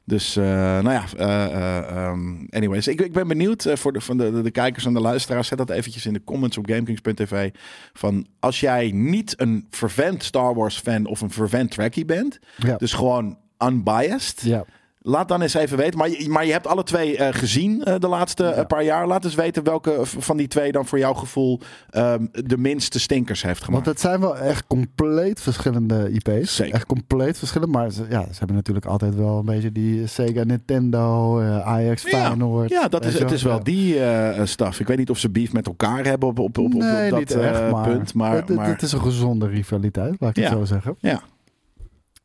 Dus, 0.04 0.36
eh, 0.36 0.44
nou 0.44 0.90
ja, 0.90 1.04
eh, 1.16 1.44
eh, 1.44 1.96
ehm, 1.96 2.46
anyways. 2.50 2.88
Ik, 2.88 3.00
ik 3.00 3.12
ben 3.12 3.28
benieuwd 3.28 3.66
voor 3.72 3.92
de, 3.92 4.00
van 4.00 4.16
de, 4.16 4.42
de, 4.42 4.50
kijkers 4.50 4.86
en 4.86 4.92
de 4.92 5.00
luisteraars. 5.00 5.48
Zet 5.48 5.58
dat 5.58 5.70
eventjes 5.70 6.06
in 6.06 6.12
de 6.12 6.24
comments 6.24 6.58
op 6.58 6.66
GameKings.tv. 6.66 7.50
Van 7.92 8.26
als 8.38 8.60
jij 8.60 8.90
niet 8.90 9.40
een 9.40 9.66
vervent 9.70 10.24
Star 10.24 10.54
Wars 10.54 10.78
fan 10.78 11.06
of 11.06 11.20
een 11.20 11.30
vervent 11.30 11.70
Trekkie 11.70 12.04
bent. 12.04 12.38
Ja. 12.56 12.76
Dus 12.76 12.92
gewoon 12.92 13.38
unbiased. 13.58 14.40
Ja. 14.40 14.64
Laat 15.02 15.28
dan 15.28 15.42
eens 15.42 15.54
even 15.54 15.76
weten. 15.78 15.98
Maar 15.98 16.08
je, 16.10 16.28
maar 16.28 16.46
je 16.46 16.52
hebt 16.52 16.66
alle 16.66 16.82
twee 16.82 17.16
eh, 17.16 17.34
gezien 17.34 17.84
eh, 17.84 17.94
de 17.98 18.08
laatste 18.08 18.44
eh, 18.44 18.66
paar 18.66 18.84
jaar. 18.84 19.06
Laat 19.06 19.24
eens 19.24 19.34
weten 19.34 19.64
welke 19.64 19.98
van 20.04 20.36
die 20.36 20.48
twee 20.48 20.72
dan 20.72 20.86
voor 20.86 20.98
jouw 20.98 21.14
gevoel 21.14 21.60
ehm, 21.90 22.26
de 22.32 22.56
minste 22.58 23.00
stinkers 23.00 23.42
heeft 23.42 23.64
gemaakt. 23.64 23.84
Want 23.84 23.96
het 23.96 24.06
zijn 24.06 24.20
wel 24.20 24.36
echt 24.38 24.66
compleet 24.66 25.40
verschillende 25.40 26.10
IP's. 26.10 26.56
Zeker. 26.56 26.74
Echt 26.74 26.86
compleet 26.86 27.38
verschillend. 27.38 27.72
Maar 27.72 27.90
ze, 27.90 28.06
ja, 28.08 28.22
ze 28.22 28.38
hebben 28.38 28.56
natuurlijk 28.56 28.86
altijd 28.86 29.14
wel 29.14 29.38
een 29.38 29.44
beetje 29.44 29.72
die 29.72 30.06
Sega, 30.06 30.44
Nintendo, 30.44 31.40
eh, 31.40 31.66
Ajax, 31.66 32.02
Feyenoord. 32.02 32.70
ja, 32.70 32.88
dat 32.88 33.04
is, 33.04 33.18
het 33.18 33.30
is 33.30 33.42
wel 33.42 33.56
Ja. 33.56 33.62
die 33.62 34.46
stuff. 34.46 34.80
Ik 34.80 34.86
weet 34.86 34.98
niet 34.98 35.10
of 35.10 35.18
ze 35.18 35.30
beef 35.30 35.52
met 35.52 35.66
elkaar 35.66 36.04
hebben 36.04 36.28
op, 36.28 36.38
op, 36.38 36.58
op, 36.58 36.72
dat 36.80 37.18
niet 37.18 37.34
echt, 37.34 37.70
maar, 37.70 37.88
punt. 37.88 38.14
Maar, 38.14 38.34
het, 38.36 38.48
maar 38.48 38.66
het 38.68 38.82
is 38.82 38.92
een 38.92 39.00
gezonde 39.00 39.46
rivaliteit, 39.46 40.16
laat 40.18 40.36
ik 40.36 40.42
het 40.44 40.52
zo 40.52 40.64
zeggen. 40.64 40.96
ja, 40.98 41.20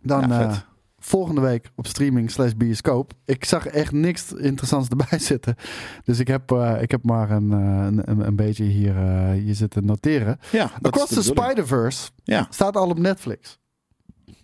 Dan 0.02 0.30
Ja. 0.30 0.74
Volgende 1.06 1.42
week 1.42 1.70
op 1.76 1.88
streaming 1.88 2.32
slash 2.32 2.52
bioscoop. 2.58 3.14
Ik 3.26 3.46
zag 3.46 3.68
echt 3.68 3.92
niks 3.92 4.34
interessants 4.34 4.88
erbij 4.90 5.20
zitten. 5.32 5.56
Dus 6.04 6.20
ik 6.20 6.28
heb, 6.28 6.52
eh, 6.52 6.82
ik 6.82 6.92
heb 6.92 7.04
maar 7.04 7.32
een, 7.32 7.52
eh, 7.52 7.58
een, 7.86 8.02
een, 8.10 8.28
een 8.28 8.36
beetje 8.36 8.64
hier, 8.64 8.96
hier 9.32 9.56
zitten 9.56 9.86
noteren. 9.86 10.40
ja, 10.52 10.72
Across 10.82 11.14
the. 11.14 11.22
Spider-Verse 11.24 12.10
Ja, 12.24 12.48
staat 12.50 12.76
al 12.76 12.90
op 12.90 13.00
Netflix. 13.00 13.60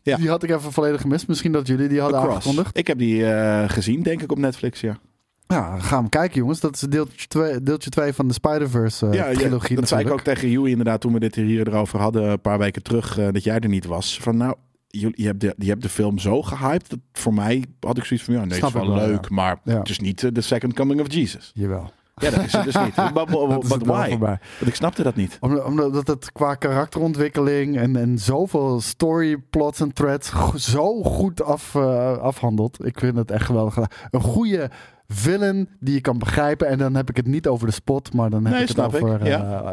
Ja. 0.03 0.17
Die 0.17 0.29
had 0.29 0.43
ik 0.43 0.49
even 0.49 0.71
volledig 0.71 1.01
gemist. 1.01 1.27
Misschien 1.27 1.51
dat 1.51 1.67
jullie 1.67 1.87
die 1.87 1.99
hadden 2.01 2.19
Across. 2.19 2.35
aangekondigd. 2.35 2.77
Ik 2.77 2.87
heb 2.87 2.97
die 2.97 3.25
gezien, 3.67 4.03
denk 4.03 4.21
ik, 4.21 4.31
op 4.31 4.37
Netflix. 4.37 4.81
Ja, 4.81 4.97
Ja, 5.47 5.79
ga 5.79 5.97
hem 5.97 6.09
kijken 6.09 6.37
jongens. 6.37 6.59
Dat 6.59 6.75
is 6.75 6.81
deeltje 6.81 7.27
2 7.27 7.63
deeltje 7.63 7.89
twee 7.89 8.13
van 8.13 8.27
de 8.27 8.33
Spider-Verse 8.33 9.07
eh, 9.07 9.13
ja, 9.13 9.27
ja, 9.27 9.33
trilogie 9.37 9.75
dat 9.75 9.87
zei 9.87 10.05
ik 10.05 10.11
ook 10.11 10.21
tegen 10.21 10.49
Joey 10.49 10.69
inderdaad 10.69 11.01
toen 11.01 11.13
we 11.13 11.19
dit 11.19 11.35
hier 11.35 11.67
erover 11.67 11.99
hadden. 11.99 12.29
Een 12.29 12.41
paar 12.41 12.57
weken 12.57 12.83
terug, 12.83 13.15
dat 13.31 13.43
jij 13.43 13.59
er 13.59 13.69
niet 13.69 13.85
was. 13.85 14.19
Van 14.21 14.37
nou, 14.37 14.55
je, 14.91 15.11
je, 15.15 15.25
hebt 15.25 15.39
de, 15.41 15.53
je 15.57 15.69
hebt 15.69 15.81
de 15.81 15.89
film 15.89 16.19
zo 16.19 16.41
gehyped. 16.41 16.89
Dat 16.89 16.99
voor 17.13 17.33
mij 17.33 17.65
had 17.79 17.97
ik 17.97 18.03
zoiets 18.03 18.25
van, 18.25 18.35
ja, 18.35 18.45
nee, 18.45 18.57
Snap 18.57 18.73
het 18.73 18.81
is 18.81 18.87
wel 18.87 18.97
wel, 18.97 19.07
leuk. 19.07 19.21
ja. 19.29 19.35
Maar 19.35 19.59
Ja. 19.63 19.77
het 19.79 19.89
is 19.89 19.99
niet 19.99 20.23
eh, 20.23 20.29
de 20.33 20.41
second 20.41 20.73
coming 20.73 21.01
of 21.01 21.13
Jesus. 21.13 21.51
Jawel. 21.53 21.91
Ja, 22.21 22.29
dat 22.29 22.43
is 22.43 22.53
het 22.53 22.63
dus 22.63 22.75
niet. 22.75 22.95
But, 23.13 23.25
but, 23.25 23.67
but 23.67 23.85
why? 23.85 24.17
Want 24.17 24.39
ik 24.65 24.75
snapte 24.75 25.03
dat 25.03 25.15
niet. 25.15 25.37
Omdat, 25.39 25.63
omdat 25.63 26.07
het 26.07 26.31
qua 26.31 26.55
karakterontwikkeling 26.55 27.77
en, 27.77 27.95
en 27.95 28.17
zoveel 28.19 28.81
storyplots 28.81 29.79
en 29.79 29.93
threads 29.93 30.31
zo 30.55 31.03
goed 31.03 31.43
af, 31.43 31.75
eh, 31.75 32.17
afhandelt. 32.17 32.85
Ik 32.85 32.99
vind 32.99 33.15
het 33.17 33.31
echt 33.31 33.45
geweldig 33.45 33.73
gedaan. 33.73 33.89
Een 34.11 34.21
goede 34.21 34.69
villain 35.07 35.69
die 35.79 35.93
je 35.93 36.01
kan 36.01 36.17
begrijpen. 36.17 36.67
En 36.67 36.77
dan 36.77 36.95
heb 36.95 37.09
ik 37.09 37.15
het 37.17 37.27
niet 37.27 37.47
over 37.47 37.67
de 37.67 37.73
spot, 37.73 38.13
maar 38.13 38.29
dan 38.29 38.43
heb 38.45 38.53
Nee, 38.53 38.61
ik 38.61 38.67
het 38.67 38.77
ik. 38.77 38.83
over 38.83 39.21
eh, 39.21 39.27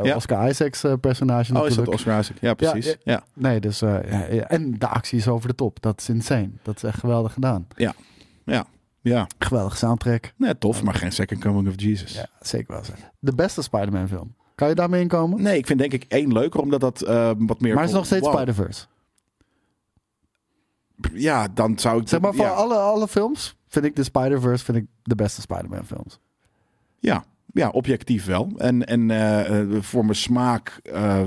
Ja. 0.05 0.15
Oscar 0.15 0.49
Isaacs 0.49 0.85
eh, 0.85 0.93
personage 1.01 1.41
Oh, 1.41 1.47
is 1.47 1.53
natuurlijk. 1.53 1.85
dat 1.87 1.95
Oscar 1.95 2.19
Isaac? 2.19 2.37
Ja, 2.41 2.55
precies. 2.55 2.87
Ja, 2.87 2.95
Ja, 3.13 3.23
Nee, 3.35 3.61
dus 3.61 3.83
en 3.83 4.75
de 4.79 4.87
actie 4.89 5.19
is 5.19 5.29
over 5.29 5.49
de 5.49 5.55
top. 5.55 5.83
Dat 5.83 6.01
is 6.01 6.09
insane. 6.09 6.51
Dat 6.63 6.77
is 6.77 6.83
echt 6.83 6.99
geweldig 6.99 7.33
gedaan. 7.33 7.67
ja. 7.77 7.93
ja. 8.45 8.67
Geweldig 9.39 9.77
soundtrack. 9.77 10.33
Nee, 10.37 10.59
tof, 10.59 10.83
maar 10.83 10.95
geen 10.95 11.13
second 11.13 11.41
coming 11.41 11.69
of 11.69 11.75
Jesus. 11.77 12.13
Ja, 12.13 12.27
zeker 12.41 12.73
wel. 12.73 12.83
De 13.19 13.35
beste 13.35 13.63
Spider-Man 13.63 14.09
film. 14.09 14.35
Kan 14.55 14.69
je 14.69 14.75
daarmee 14.75 15.01
inkomen? 15.01 15.43
Nee, 15.43 15.59
ik 15.59 15.67
vind 15.67 15.79
denk 15.79 15.93
ik 15.93 16.05
één 16.09 16.33
leuker, 16.33 16.61
omdat 16.61 16.81
dat 16.81 17.03
eh, 17.03 17.31
wat 17.39 17.61
meer... 17.61 17.75
maar 17.75 17.83
het 17.83 17.91
is 17.91 17.97
nog 17.97 18.07
steeds 18.07 18.27
Wow. 18.27 18.35
Spider-Verse. 18.35 18.87
Ja, 21.13 21.49
dan 21.55 21.79
zou 21.79 22.01
ik... 22.01 22.09
Zeg 22.09 22.21
maar, 22.21 22.35
van 22.35 22.47
ja. 22.47 22.53
alle, 22.53 22.75
alle 22.75 23.09
films 23.09 23.57
vind 23.69 23.85
ik 23.85 23.97
de 23.97 24.03
Spider-Verse 24.03 24.65
vind 24.65 24.79
ik 24.79 24.87
de 25.03 25.15
beste 25.15 25.41
Spider-Man 25.41 25.85
films. 25.85 26.21
Ja, 26.99 27.25
Ja, 27.53 27.69
objectief 27.69 28.25
wel. 28.27 28.53
En, 28.57 28.87
en 28.87 29.11
eh, 29.11 29.61
eh, 29.61 29.67
voor 29.81 30.05
mijn 30.05 30.17
smaak 30.17 30.81
eh, 30.83 31.21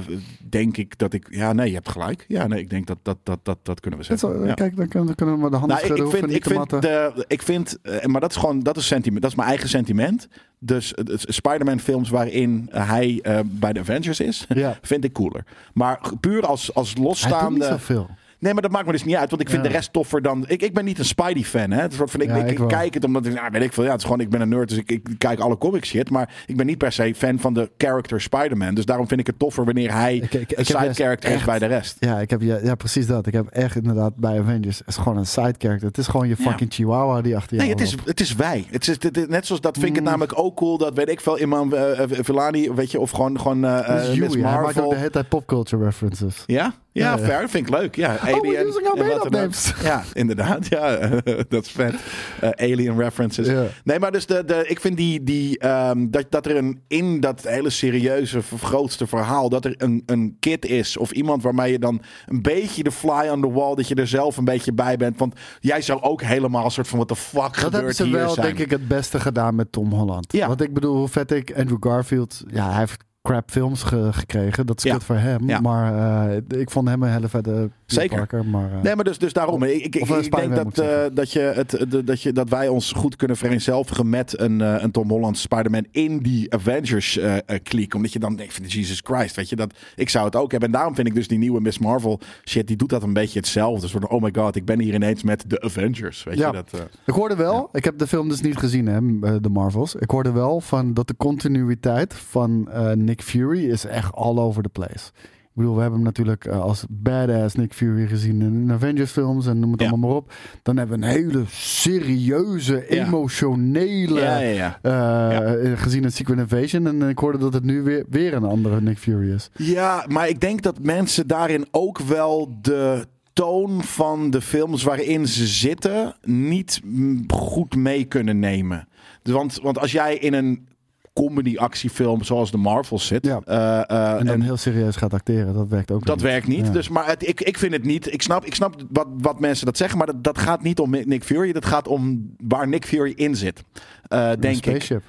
denk 0.49 0.77
ik 0.77 0.97
dat 0.97 1.13
ik... 1.13 1.27
Ja, 1.29 1.53
nee, 1.53 1.67
je 1.67 1.73
hebt 1.73 1.89
gelijk. 1.89 2.25
Ja, 2.27 2.47
nee, 2.47 2.60
ik 2.60 2.69
denk 2.69 2.88
dat 2.88 2.97
dat, 3.01 3.17
dat, 3.23 3.39
dat, 3.43 3.57
dat 3.63 3.79
kunnen 3.79 3.99
we 3.99 4.05
zeggen. 4.05 4.29
wel- 4.29 4.45
Ja. 4.47 4.53
Kijk, 4.53 4.75
dan 4.75 4.88
kunnen, 4.88 5.07
dan 5.07 5.15
kunnen 5.15 5.36
we 5.36 5.41
maar 5.41 5.49
de 5.51 5.57
handen 5.57 5.77
Nou, 5.77 5.89
ik, 5.89 5.95
schudden. 5.97 6.19
ik 6.19 6.25
vind, 6.45 6.45
ik 6.45 6.69
vind, 6.69 6.81
de, 6.81 7.25
ik 7.27 7.41
vind 7.41 7.77
maar 8.05 8.21
dat 8.21 8.31
is 8.31 8.36
gewoon, 8.38 8.60
dat 8.60 8.77
is 8.77 8.88
sentiment, 8.88 9.21
dat 9.21 9.31
is 9.31 9.38
mijn 9.38 9.49
eigen 9.49 9.69
sentiment. 9.69 10.27
Dus 10.60 10.91
het 10.95 11.25
Spider-Man 11.27 11.79
films 11.79 12.10
waarin 12.10 12.67
hij 12.71 13.19
eh, 13.21 13.39
bij 13.45 13.73
de 13.73 13.79
Avengers 13.79 14.19
is, 14.19 14.45
Ja. 14.49 14.77
vind 14.81 15.03
ik 15.03 15.13
cooler. 15.13 15.43
Maar 15.73 15.99
puur 16.19 16.45
als, 16.45 16.73
als 16.73 16.88
Hij 16.88 16.95
doet 16.95 17.03
niet 17.03 17.07
losstaande... 17.07 17.65
zoveel. 17.65 18.10
Nee, 18.41 18.54
maar 18.54 18.62
dat 18.62 18.71
maakt 18.71 18.86
me 18.86 18.91
dus 18.91 19.04
niet 19.04 19.15
uit, 19.15 19.30
want 19.30 19.41
ik 19.41 19.49
vind 19.49 19.63
Ja. 19.63 19.67
de 19.69 19.75
rest 19.75 19.93
toffer 19.93 20.21
dan... 20.21 20.43
Ik, 20.47 20.62
ik 20.62 20.73
ben 20.73 20.86
niet 20.86 20.99
een 20.99 21.06
Spidey-fan, 21.06 21.71
hè. 21.71 21.82
Het 21.82 21.93
soort 21.93 22.12
van, 22.12 22.21
ik, 22.21 22.27
Ja, 22.30 22.36
ik, 22.36 22.60
kijk 22.67 22.93
het 22.93 23.04
omdat 23.04 23.25
ik, 23.25 23.34
nou, 23.34 23.49
weet 23.51 23.62
ik 23.62 23.73
veel, 23.73 23.84
ja, 23.84 23.89
het 23.89 23.99
is 23.99 24.04
gewoon, 24.06 24.19
ik 24.19 24.30
ben 24.30 24.41
een 24.41 24.49
nerd, 24.49 24.69
dus 24.69 24.77
ik, 24.77 24.91
ik 24.91 25.08
kijk 25.17 25.39
alle 25.39 25.58
comic 25.58 25.86
shit. 25.86 26.10
Maar 26.10 26.34
ik 26.47 26.58
ben 26.58 26.65
niet 26.65 26.77
per 26.77 26.91
se 26.91 27.13
fan 27.15 27.39
van 27.39 27.54
de 27.54 27.71
character 27.77 28.21
Spider-Man. 28.21 28.73
Dus 28.73 28.86
daarom 28.86 29.08
vind 29.08 29.19
ik 29.19 29.27
het 29.27 29.39
toffer 29.39 29.65
wanneer 29.65 29.93
hij 29.93 30.15
een 30.21 30.27
heb 30.32 30.65
side 30.65 30.77
juist 30.80 30.99
character 30.99 31.32
is 31.32 31.43
bij 31.43 31.60
de 31.60 31.65
rest. 31.65 31.95
Ja, 31.99 32.19
ik 32.19 32.30
heb, 32.30 32.41
ja, 32.41 32.58
ja, 32.63 32.75
precies 32.75 33.08
dat. 33.08 33.27
Ik 33.27 33.34
heb 33.34 33.47
echt 33.47 33.75
inderdaad 33.75 34.15
bij 34.15 34.39
Avengers. 34.39 34.77
Het 34.77 34.88
is 34.88 34.95
gewoon 34.97 35.17
een 35.17 35.25
side 35.25 35.56
character. 35.58 35.88
Het 35.88 35.97
is 35.97 36.08
gewoon 36.08 36.27
je 36.27 36.36
fucking 36.36 36.73
chihuahua 36.73 37.21
die 37.21 37.36
achter 37.36 37.56
je 37.56 37.62
Nee, 37.62 37.71
het 37.71 37.82
is, 37.82 37.95
het 38.06 38.19
is 38.19 38.36
wij. 38.36 38.65
Het 38.69 38.88
is, 38.88 39.04
het 39.04 39.30
net 39.30 39.45
zoals 39.45 39.62
dat 39.62 39.73
vind 39.77 39.88
ik 39.88 39.95
het 39.95 40.04
Mm. 40.04 40.10
namelijk 40.10 40.39
ook 40.39 40.56
cool. 40.56 40.77
Dat 40.77 40.93
weet 40.95 41.10
ik 41.10 41.21
veel, 41.21 41.39
Imam 41.39 41.73
uh, 41.73 42.01
Villani, 42.10 42.71
weet 42.73 42.91
je, 42.91 42.99
of 42.99 43.12
gewoon, 43.12 43.39
gewoon 43.39 43.65
eh 43.65 43.71
is 44.01 44.10
eh, 44.10 44.19
Miss 44.19 44.34
Yui. 44.34 44.41
Hij 44.41 44.41
maakt 44.41 44.58
ook 44.58 44.63
Marvel. 44.73 44.89
de 44.89 44.95
hele 44.95 45.10
tijd 45.10 45.30
popculture 45.30 45.84
references. 45.84 46.43
Ja? 46.45 46.73
Ja, 46.93 47.12
Ja, 47.12 47.17
ja. 47.17 47.25
fair. 47.25 47.49
Vind 47.49 47.67
ik 47.67 47.73
leuk. 47.73 47.95
Ja, 47.95 48.17
we're 48.21 48.34
Alien. 48.36 48.67
using 48.67 48.88
our 48.88 49.25
en 49.25 49.32
names. 49.32 49.73
Ja, 49.84 50.04
inderdaad. 50.13 50.67
Ja, 50.67 50.97
dat 51.49 51.65
is 51.65 51.71
vet. 51.71 51.93
Eh, 52.41 52.49
alien 52.71 52.97
references. 52.97 53.47
Nee, 53.84 53.99
maar 53.99 54.12
dus 54.12 54.25
de, 54.25 54.45
de, 54.45 54.63
ik 54.67 54.80
vind 54.80 54.97
die, 54.97 55.23
die 55.23 55.58
ehm, 55.60 56.10
dat, 56.10 56.25
dat 56.30 56.45
er 56.45 56.56
een, 56.58 56.82
in 56.88 57.19
dat 57.19 57.41
hele 57.47 57.69
serieuze, 57.69 58.41
grootste 58.60 59.08
verhaal, 59.08 59.49
dat 59.49 59.65
er 59.65 59.73
een, 59.77 60.04
een 60.06 60.36
kid 60.39 60.65
is 60.65 60.97
of 60.97 61.12
iemand 61.12 61.43
waarmee 61.43 61.71
je 61.71 61.80
dan 61.80 62.01
een 62.25 62.41
beetje 62.41 62.84
de 62.84 62.91
fly 62.91 63.27
on 63.32 63.41
the 63.41 63.51
wall, 63.51 63.75
dat 63.75 63.88
je 63.88 63.95
er 63.95 64.08
zelf 64.08 64.38
een 64.38 64.45
beetje 64.45 64.73
bij 64.73 64.97
bent. 64.97 65.19
Want 65.19 65.36
jij 65.60 65.82
zou 65.82 66.01
ook 66.01 66.21
helemaal 66.21 66.65
een 66.65 66.71
soort 66.71 66.88
van, 66.88 66.97
what 66.97 67.08
the 67.08 67.15
fuck 67.23 67.41
Dat 67.41 67.56
hebben 67.56 67.71
gebeurt 67.71 67.95
ze 67.95 68.04
hier 68.04 68.13
wel, 68.13 68.30
zijn. 68.30 68.45
denk 68.45 68.60
ik, 68.60 68.69
het 68.69 68.88
beste 68.88 69.19
gedaan 69.19 69.56
met 69.56 69.71
Tom 69.71 69.91
Holland. 69.93 70.34
Ja. 70.34 70.47
Want 70.47 70.62
ik 70.62 70.73
bedoel, 70.73 70.95
hoe 70.97 71.08
vet 71.08 71.32
ik 71.32 71.54
Andrew 71.58 71.77
Garfield... 71.80 72.43
Ja, 72.47 72.69
hij 72.69 72.80
heeft 72.80 73.04
crap 73.21 73.51
films 73.51 73.84
ge- 73.84 74.13
gekregen. 74.13 74.65
Dat 74.65 74.77
is 74.77 74.84
Ja. 74.84 74.93
kut 74.93 75.03
voor 75.03 75.15
hem. 75.15 75.47
Ja. 75.49 75.60
Maar 75.60 75.95
eh, 76.31 76.60
ik 76.60 76.69
vond 76.71 76.88
hem 76.88 77.03
een 77.03 77.12
hele 77.12 77.27
vette 77.27 77.69
Zeker. 77.93 78.17
Parker. 78.17 78.45
Maar, 78.45 78.71
eh, 78.73 78.82
Nee, 78.82 78.95
maar 78.95 79.04
dus, 79.04 79.17
dus 79.17 79.34
daarom. 79.34 79.63
Ik, 79.63 79.84
ik, 79.86 79.95
ik, 79.95 80.32
denk 80.36 80.56
dat, 80.56 80.77
eh, 80.80 80.99
dat, 81.13 81.32
je 81.32 81.39
het, 81.39 81.69
de- 81.89 82.04
dat, 82.04 82.21
je, 82.21 82.32
dat 82.34 82.49
wij 82.49 82.67
ons 82.67 82.91
goed 82.91 83.15
kunnen 83.15 83.38
vereenzelvigen 83.38 84.10
met 84.10 84.39
een, 84.39 84.62
eh, 84.62 84.75
een 84.77 84.91
Tom 84.91 85.10
Holland 85.10 85.38
Spider-Man 85.38 85.86
in 85.91 86.17
die 86.19 86.54
Avengers 86.54 87.19
kliek. 87.63 87.93
Omdat 87.93 88.13
je 88.13 88.19
dan 88.19 88.36
denkt 88.36 88.54
van 88.54 88.65
Jesus 88.65 89.01
Christ, 89.04 89.36
weet 89.36 89.49
je, 89.49 89.56
dat, 89.56 89.73
ik 89.95 90.10
zou 90.10 90.25
het 90.25 90.36
ook 90.36 90.51
hebben. 90.51 90.69
En 90.69 90.75
daarom 90.75 90.95
vind 90.95 91.08
ik 91.08 91.13
dus 91.15 91.27
die 91.27 91.38
nieuwe 91.38 91.62
Miss 91.62 91.80
Marvel 91.80 92.19
shit, 92.43 92.67
die 92.67 92.75
doet 92.75 92.89
dat 92.89 93.04
een 93.04 93.13
beetje 93.13 93.39
hetzelfde. 93.39 93.88
Van, 93.89 94.10
oh 94.10 94.21
my 94.21 94.30
god, 94.34 94.56
ik 94.56 94.65
ben 94.65 94.80
hier 94.80 94.93
ineens 94.93 95.23
met 95.23 95.43
de 95.47 95.62
Avengers. 95.62 96.23
Weet 96.23 96.38
Ja. 96.38 96.47
je, 96.47 96.54
dat, 96.54 96.89
Ik 97.06 97.13
hoorde 97.13 97.36
wel, 97.36 97.69
ik 97.73 97.84
heb 97.86 97.97
de 97.97 98.08
film 98.08 98.30
dus 98.30 98.41
niet 98.41 98.58
gezien, 98.58 98.86
hè, 98.88 99.39
de 99.39 99.49
Marvels. 99.49 99.95
Ik 99.95 100.10
hoorde 100.10 100.32
wel 100.32 100.62
van 100.62 100.93
dat 100.93 101.08
de 101.08 101.15
continuïteit 101.17 102.13
van 102.13 102.69
Nick 102.93 103.21
Fury 103.21 103.69
is 103.69 103.86
echt 103.86 104.13
all 104.13 104.38
over 104.38 104.63
the 104.63 104.69
place. 104.69 105.12
Ik 105.53 105.57
bedoel, 105.57 105.75
we 105.75 105.81
hebben 105.81 105.99
hem 105.99 106.07
natuurlijk 106.07 106.45
eh, 106.45 106.59
als 106.61 106.85
badass 106.89 107.55
Nick 107.55 107.73
Fury 107.73 108.07
gezien 108.07 108.41
in 108.41 108.71
Avengers 108.71 109.11
films 109.11 109.47
en 109.47 109.59
noem 109.59 109.71
het 109.71 109.81
Ja. 109.81 109.87
allemaal 109.89 110.09
maar 110.09 110.17
op. 110.19 110.33
Dan 110.63 110.77
hebben 110.77 110.99
we 110.99 111.05
een 111.05 111.11
hele 111.11 111.43
serieuze, 111.47 112.87
emotionele, 112.89 114.19
ja, 114.21 114.37
ja, 114.39 114.79
ja. 114.83 115.41
eh, 115.41 115.71
gezien 115.79 116.03
in 116.03 116.11
Secret 116.11 116.37
Invasion. 116.39 116.87
En 116.87 117.09
ik 117.09 117.17
hoorde 117.19 117.37
dat 117.37 117.53
het 117.53 117.63
nu 117.63 117.81
weer, 117.81 118.05
weer 118.09 118.33
een 118.33 118.43
andere 118.43 118.81
Nick 118.81 118.97
Fury 118.97 119.31
is. 119.33 119.49
Ja, 119.55 120.05
maar 120.09 120.29
ik 120.29 120.39
denk 120.39 120.61
dat 120.61 120.79
mensen 120.79 121.27
daarin 121.27 121.65
ook 121.71 121.99
wel 121.99 122.57
de 122.61 123.05
toon 123.33 123.83
van 123.83 124.29
de 124.29 124.41
films 124.41 124.83
waarin 124.83 125.27
ze 125.27 125.47
zitten 125.47 126.15
niet 126.23 126.81
goed 127.27 127.75
mee 127.75 128.03
kunnen 128.05 128.39
nemen. 128.39 128.87
Want, 129.23 129.59
want 129.61 129.79
als 129.79 129.91
jij 129.91 130.15
in 130.17 130.33
een 130.33 130.67
comedy-actiefilm 131.13 132.24
zoals 132.24 132.52
de 132.52 132.58
Marvels 132.58 133.08
zit, 133.08 133.26
Ja. 133.26 133.39
eh, 133.45 133.78
eh, 133.78 134.19
En 134.19 134.26
dan 134.26 134.36
en 134.36 134.41
heel 134.41 134.58
serieus 134.58 134.95
gaat 134.95 135.13
acteren, 135.13 135.54
dat 135.54 135.67
werkt 135.67 135.91
ook 135.91 136.06
dat 136.06 136.15
niet. 136.15 136.26
werkt 136.26 136.47
niet. 136.47 136.65
Ja. 136.65 136.71
Dus, 136.71 136.89
maar 136.89 137.06
het, 137.08 137.28
ik, 137.28 137.41
ik 137.41 137.58
vind 137.58 137.74
het 137.74 137.84
niet. 137.84 138.13
Ik 138.13 138.21
snap, 138.21 138.45
ik 138.45 138.56
snap 138.56 138.76
wat, 138.89 139.08
wat 139.17 139.39
mensen 139.39 139.65
dat 139.65 139.78
zeggen, 139.78 139.97
maar 139.97 140.08
dat, 140.08 140.24
dat 140.24 140.38
gaat 140.38 140.62
niet 140.63 140.80
om 140.80 140.89
Nick 140.89 141.24
Fury. 141.24 141.52
Dat 141.52 141.65
gaat 141.65 141.88
om 141.88 142.32
waar 142.47 142.67
Nick 142.67 142.86
Fury 142.86 143.12
in 143.15 143.36
zit. 143.36 143.63
Een 144.08 144.39
denk 144.39 144.65
ik. 144.65 145.00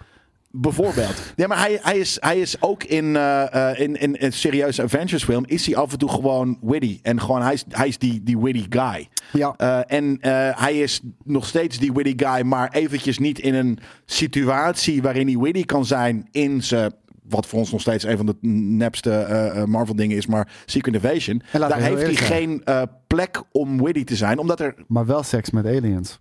Bijvoorbeeld. 0.52 1.32
Ja, 1.36 1.46
maar 1.46 1.58
hij, 1.58 1.78
hij, 1.82 1.98
is, 1.98 2.16
hij 2.20 2.40
is 2.40 2.62
ook 2.62 2.84
in, 2.84 3.16
eh, 3.16 3.80
in, 3.80 3.96
in 3.96 4.16
een 4.18 4.32
serieuze 4.32 4.82
Avengers 4.82 5.24
film. 5.24 5.44
Is 5.46 5.66
hij 5.66 5.76
af 5.76 5.92
en 5.92 5.98
toe 5.98 6.08
gewoon 6.08 6.58
witty. 6.62 6.98
En 7.02 7.20
gewoon 7.20 7.42
hij 7.42 7.52
is, 7.52 7.64
hij 7.68 7.88
is 7.88 7.98
die, 7.98 8.22
die 8.22 8.38
witty 8.38 8.66
guy. 8.68 9.08
Ja. 9.32 9.54
Eh, 9.56 9.80
en 9.86 10.18
hij 10.56 10.78
is 10.78 11.00
nog 11.24 11.46
steeds 11.46 11.78
die 11.78 11.92
witty 11.92 12.24
guy. 12.24 12.42
Maar 12.42 12.70
eventjes 12.72 13.18
niet 13.18 13.38
in 13.38 13.54
een 13.54 13.78
situatie 14.04 15.02
waarin 15.02 15.26
hij 15.26 15.38
witty 15.38 15.64
kan 15.64 15.84
zijn. 15.84 16.28
In 16.30 16.62
zijn. 16.62 16.92
Wat 17.28 17.46
voor 17.46 17.58
ons 17.58 17.70
nog 17.72 17.80
steeds 17.80 18.04
een 18.04 18.16
van 18.16 18.26
de 18.26 18.36
nepste 18.48 19.64
Marvel 19.68 19.96
dingen 19.96 20.16
is. 20.16 20.26
Maar 20.26 20.48
Secret 20.66 20.94
Invasion. 20.94 21.42
Daar 21.52 21.80
heeft 21.80 22.02
hij 22.02 22.14
geen 22.14 22.62
plek 23.06 23.42
om 23.52 23.82
witty 23.82 24.04
te 24.04 24.16
zijn. 24.16 24.38
Omdat 24.38 24.60
er 24.60 24.74
Maar 24.86 25.06
wel 25.06 25.22
seks 25.22 25.50
met 25.50 25.66
aliens. 25.66 26.20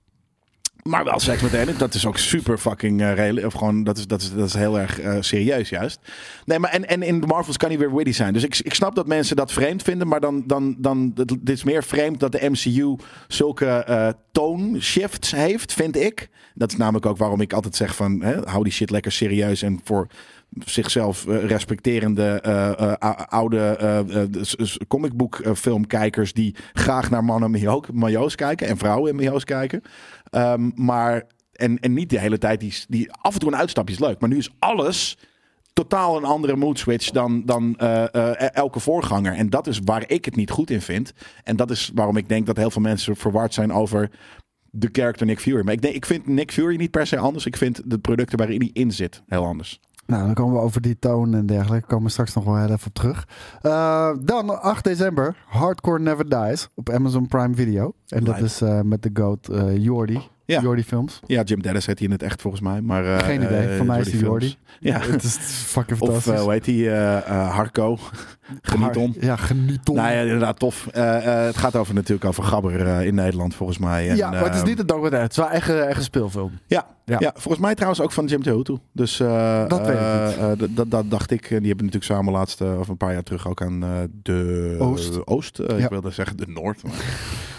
Maar 0.84 1.04
wel 1.04 1.20
seks 1.20 1.42
met 1.42 1.56
aliens, 1.56 1.78
dat 1.78 1.94
is 1.94 2.06
ook 2.06 2.18
super 2.18 2.58
fucking 2.58 3.02
reëel. 3.02 3.46
Of 3.46 3.54
gewoon, 3.54 3.84
dat 3.84 3.98
is, 3.98 4.08
dat 4.08 4.22
is, 4.22 4.34
dat 4.34 4.48
is 4.48 4.54
heel 4.54 4.80
erg 4.80 5.00
eh, 5.00 5.18
serieus 5.20 5.70
juist. 5.70 6.00
Nee, 6.46 6.60
maar 6.60 6.72
en, 6.72 6.88
en 6.88 7.04
in 7.04 7.22
de 7.22 7.28
Marvels 7.28 7.58
kan 7.58 7.70
hij 7.70 7.78
weer 7.78 7.96
witty 7.96 8.12
zijn. 8.12 8.34
Dus 8.34 8.44
ik, 8.44 8.60
ik 8.60 8.74
snap 8.74 8.96
dat 8.96 9.08
mensen 9.08 9.36
dat 9.36 9.52
vreemd 9.52 9.84
vinden. 9.84 10.08
Maar 10.08 10.20
dan, 10.20 10.44
dan, 10.48 10.76
dan 10.78 11.12
dit 11.14 11.50
is 11.50 11.64
meer 11.64 11.84
vreemd 11.84 12.20
dat 12.20 12.32
de 12.32 12.50
MCU 12.50 12.96
zulke 13.28 13.66
eh 13.66 14.08
toonshifts 14.32 15.32
heeft, 15.32 15.74
vind 15.74 15.96
ik. 15.96 16.30
Dat 16.54 16.72
is 16.72 16.78
namelijk 16.78 17.06
ook 17.06 17.18
waarom 17.18 17.42
ik 17.42 17.54
altijd 17.54 17.76
zeg 17.76 17.96
van, 17.96 18.22
hè, 18.22 18.36
hou 18.44 18.64
die 18.64 18.74
shit 18.74 18.90
lekker 18.90 19.12
serieus. 19.12 19.62
En 19.62 19.80
voor 19.84 20.08
zichzelf 20.66 21.28
eh, 21.28 21.46
respecterende 21.46 22.24
eh, 22.42 22.68
eh, 22.70 22.94
ou- 23.00 23.26
oude 23.30 23.60
eh, 23.60 25.54
filmkijkers 25.56 26.34
die 26.34 26.56
graag 26.74 27.10
naar 27.10 27.24
mannen 27.24 27.54
in 27.56 27.64
majo- 27.64 27.84
majo's 27.94 28.36
kijken 28.36 28.68
en 28.68 28.78
vrouwen 28.78 29.10
in 29.10 29.16
majo's 29.16 29.44
kijken. 29.44 29.82
Ehm, 30.30 30.70
maar 30.76 31.24
en, 31.52 31.80
en 31.80 31.94
niet 31.94 32.10
de 32.10 32.20
hele 32.20 32.38
tijd 32.38 32.60
die, 32.60 32.74
die 32.88 33.12
af 33.12 33.34
en 33.34 33.40
toe 33.40 33.52
een 33.52 33.58
uitstapje 33.60 33.94
is 33.94 34.00
leuk, 34.00 34.20
maar 34.20 34.30
nu 34.30 34.38
is 34.38 34.54
alles 34.60 35.18
totaal 35.74 36.18
een 36.18 36.24
andere 36.24 36.56
mood 36.56 36.80
switch 36.80 37.10
dan, 37.10 37.46
dan 37.46 37.76
eh, 37.78 38.56
elke 38.56 38.80
voorganger. 38.80 39.34
En 39.34 39.50
dat 39.50 39.68
is 39.68 39.80
waar 39.86 40.04
ik 40.08 40.26
het 40.26 40.36
niet 40.36 40.50
goed 40.52 40.70
in 40.70 40.82
vind. 40.82 41.14
En 41.44 41.56
dat 41.56 41.72
is 41.72 41.92
waarom 41.94 42.18
ik 42.18 42.30
denk 42.30 42.46
dat 42.46 42.58
heel 42.58 42.72
veel 42.72 42.82
mensen 42.82 43.16
verward 43.16 43.54
zijn 43.54 43.74
over 43.74 44.10
de 44.70 44.90
character 44.92 45.26
Nick 45.26 45.40
Fury. 45.40 45.64
Maar 45.64 45.74
ik, 45.74 45.82
denk, 45.82 45.96
ik 45.96 46.06
vind 46.06 46.28
Nick 46.28 46.52
Fury 46.52 46.76
niet 46.76 46.92
per 46.92 47.08
se 47.08 47.18
anders. 47.18 47.46
Ik 47.46 47.58
vind 47.58 47.82
de 47.86 47.98
producten 48.00 48.38
waarin 48.38 48.60
hij 48.60 48.70
in 48.74 48.92
zit 48.92 49.22
heel 49.28 49.46
anders. 49.46 49.80
Nou, 50.12 50.26
dan 50.26 50.34
komen 50.34 50.54
we 50.56 50.62
over 50.62 50.82
die 50.82 51.00
toon 51.00 51.34
en 51.34 51.46
dergelijke. 51.46 51.88
Komen 51.88 52.06
we 52.06 52.12
straks 52.12 52.34
nog 52.34 52.44
wel 52.44 52.58
heel 52.58 52.70
even 52.70 52.88
op 52.88 52.94
terug. 52.94 53.28
Eh, 53.62 54.10
dan 54.22 54.62
8 54.62 54.84
december, 54.84 55.36
Hardcore 55.48 56.00
Never 56.00 56.30
Dies 56.30 56.70
op 56.76 56.90
Amazon 56.90 57.28
Prime 57.28 57.56
Video. 57.56 57.94
En 58.08 58.24
dat 58.24 58.40
is 58.40 58.62
eh, 58.62 58.82
met 58.82 59.04
de 59.04 59.10
goat 59.14 59.48
eh 59.48 59.78
Jordi. 59.78 60.22
Ja. 60.46 60.62
Jordi 60.62 60.84
Films. 60.84 61.20
Ja, 61.26 61.42
Jim 61.42 61.62
Dennis 61.62 61.86
heet 61.86 61.98
hij 61.98 62.08
in 62.08 62.14
het 62.14 62.24
echt 62.24 62.42
volgens 62.42 62.62
mij. 62.62 62.82
Maar, 62.82 63.20
Geen 63.24 63.42
idee. 63.42 63.78
Voor 63.78 63.86
mij 63.86 64.00
is 64.00 64.12
die 64.12 64.20
Jordi. 64.20 64.58
Ja. 64.80 65.00
Het 65.12 65.24
is 65.24 65.38
fucking 65.38 66.02
Of 66.02 66.08
fantastisch. 66.08 66.34
eh, 66.34 66.42
hoe 66.42 66.52
heet 66.52 66.88
eh, 67.26 67.50
Harco. 67.56 67.98
Genieton. 68.62 69.16
Ja, 69.20 69.36
genieton. 69.36 69.96
Nou 69.96 70.12
ja, 70.14 70.20
inderdaad, 70.22 70.60
tof. 70.60 70.88
Eh, 70.88 71.18
eh, 71.40 71.46
het 71.46 71.58
gaat 71.58 71.76
over, 71.76 71.94
natuurlijk 71.94 72.26
over 72.26 72.44
Gabber 72.44 72.88
eh, 72.88 73.06
in 73.06 73.16
Nederland, 73.16 73.56
volgens 73.56 73.78
mij. 73.78 74.10
En, 74.10 74.16
ja, 74.16 74.30
maar 74.30 74.44
het 74.44 74.56
is 74.56 74.64
niet 74.64 74.80
een 74.80 74.86
documentaire. 74.86 75.28
Het 75.28 75.38
is 75.38 75.44
wel 75.44 75.50
echt, 75.54 75.70
een- 75.70 75.82
echt 75.88 75.98
een 75.98 76.04
speelfilm. 76.04 76.52
Ja, 76.68 76.86
Ja. 77.06 77.16
ja. 77.20 77.32
volgens 77.36 77.64
mij 77.64 77.74
trouwens 77.76 78.02
ook 78.02 78.12
van 78.12 78.26
Jim 78.26 78.44
Tehutu. 78.44 78.78
Dus 78.92 79.18
Dat 79.68 79.86
weet 79.88 79.98
ik 80.70 80.76
dat- 80.76 80.92
dat 80.92 81.10
dacht 81.10 81.32
ik. 81.32 81.42
Die 81.48 81.58
hebben 81.58 81.86
natuurlijk 81.86 82.04
samen 82.04 82.34
laatst, 82.34 82.62
of 82.62 82.88
een 82.88 82.98
paar 82.98 83.14
jaar 83.14 83.24
terug, 83.24 83.48
ook 83.48 83.62
aan 83.62 84.10
de 84.24 84.76
Oost. 84.80 85.26
Oost. 85.28 85.58
Ja. 85.58 85.76
Ik 85.76 85.90
wilde 85.90 86.12
zeggen 86.12 86.38
de 86.38 86.48
Noord. 86.48 86.82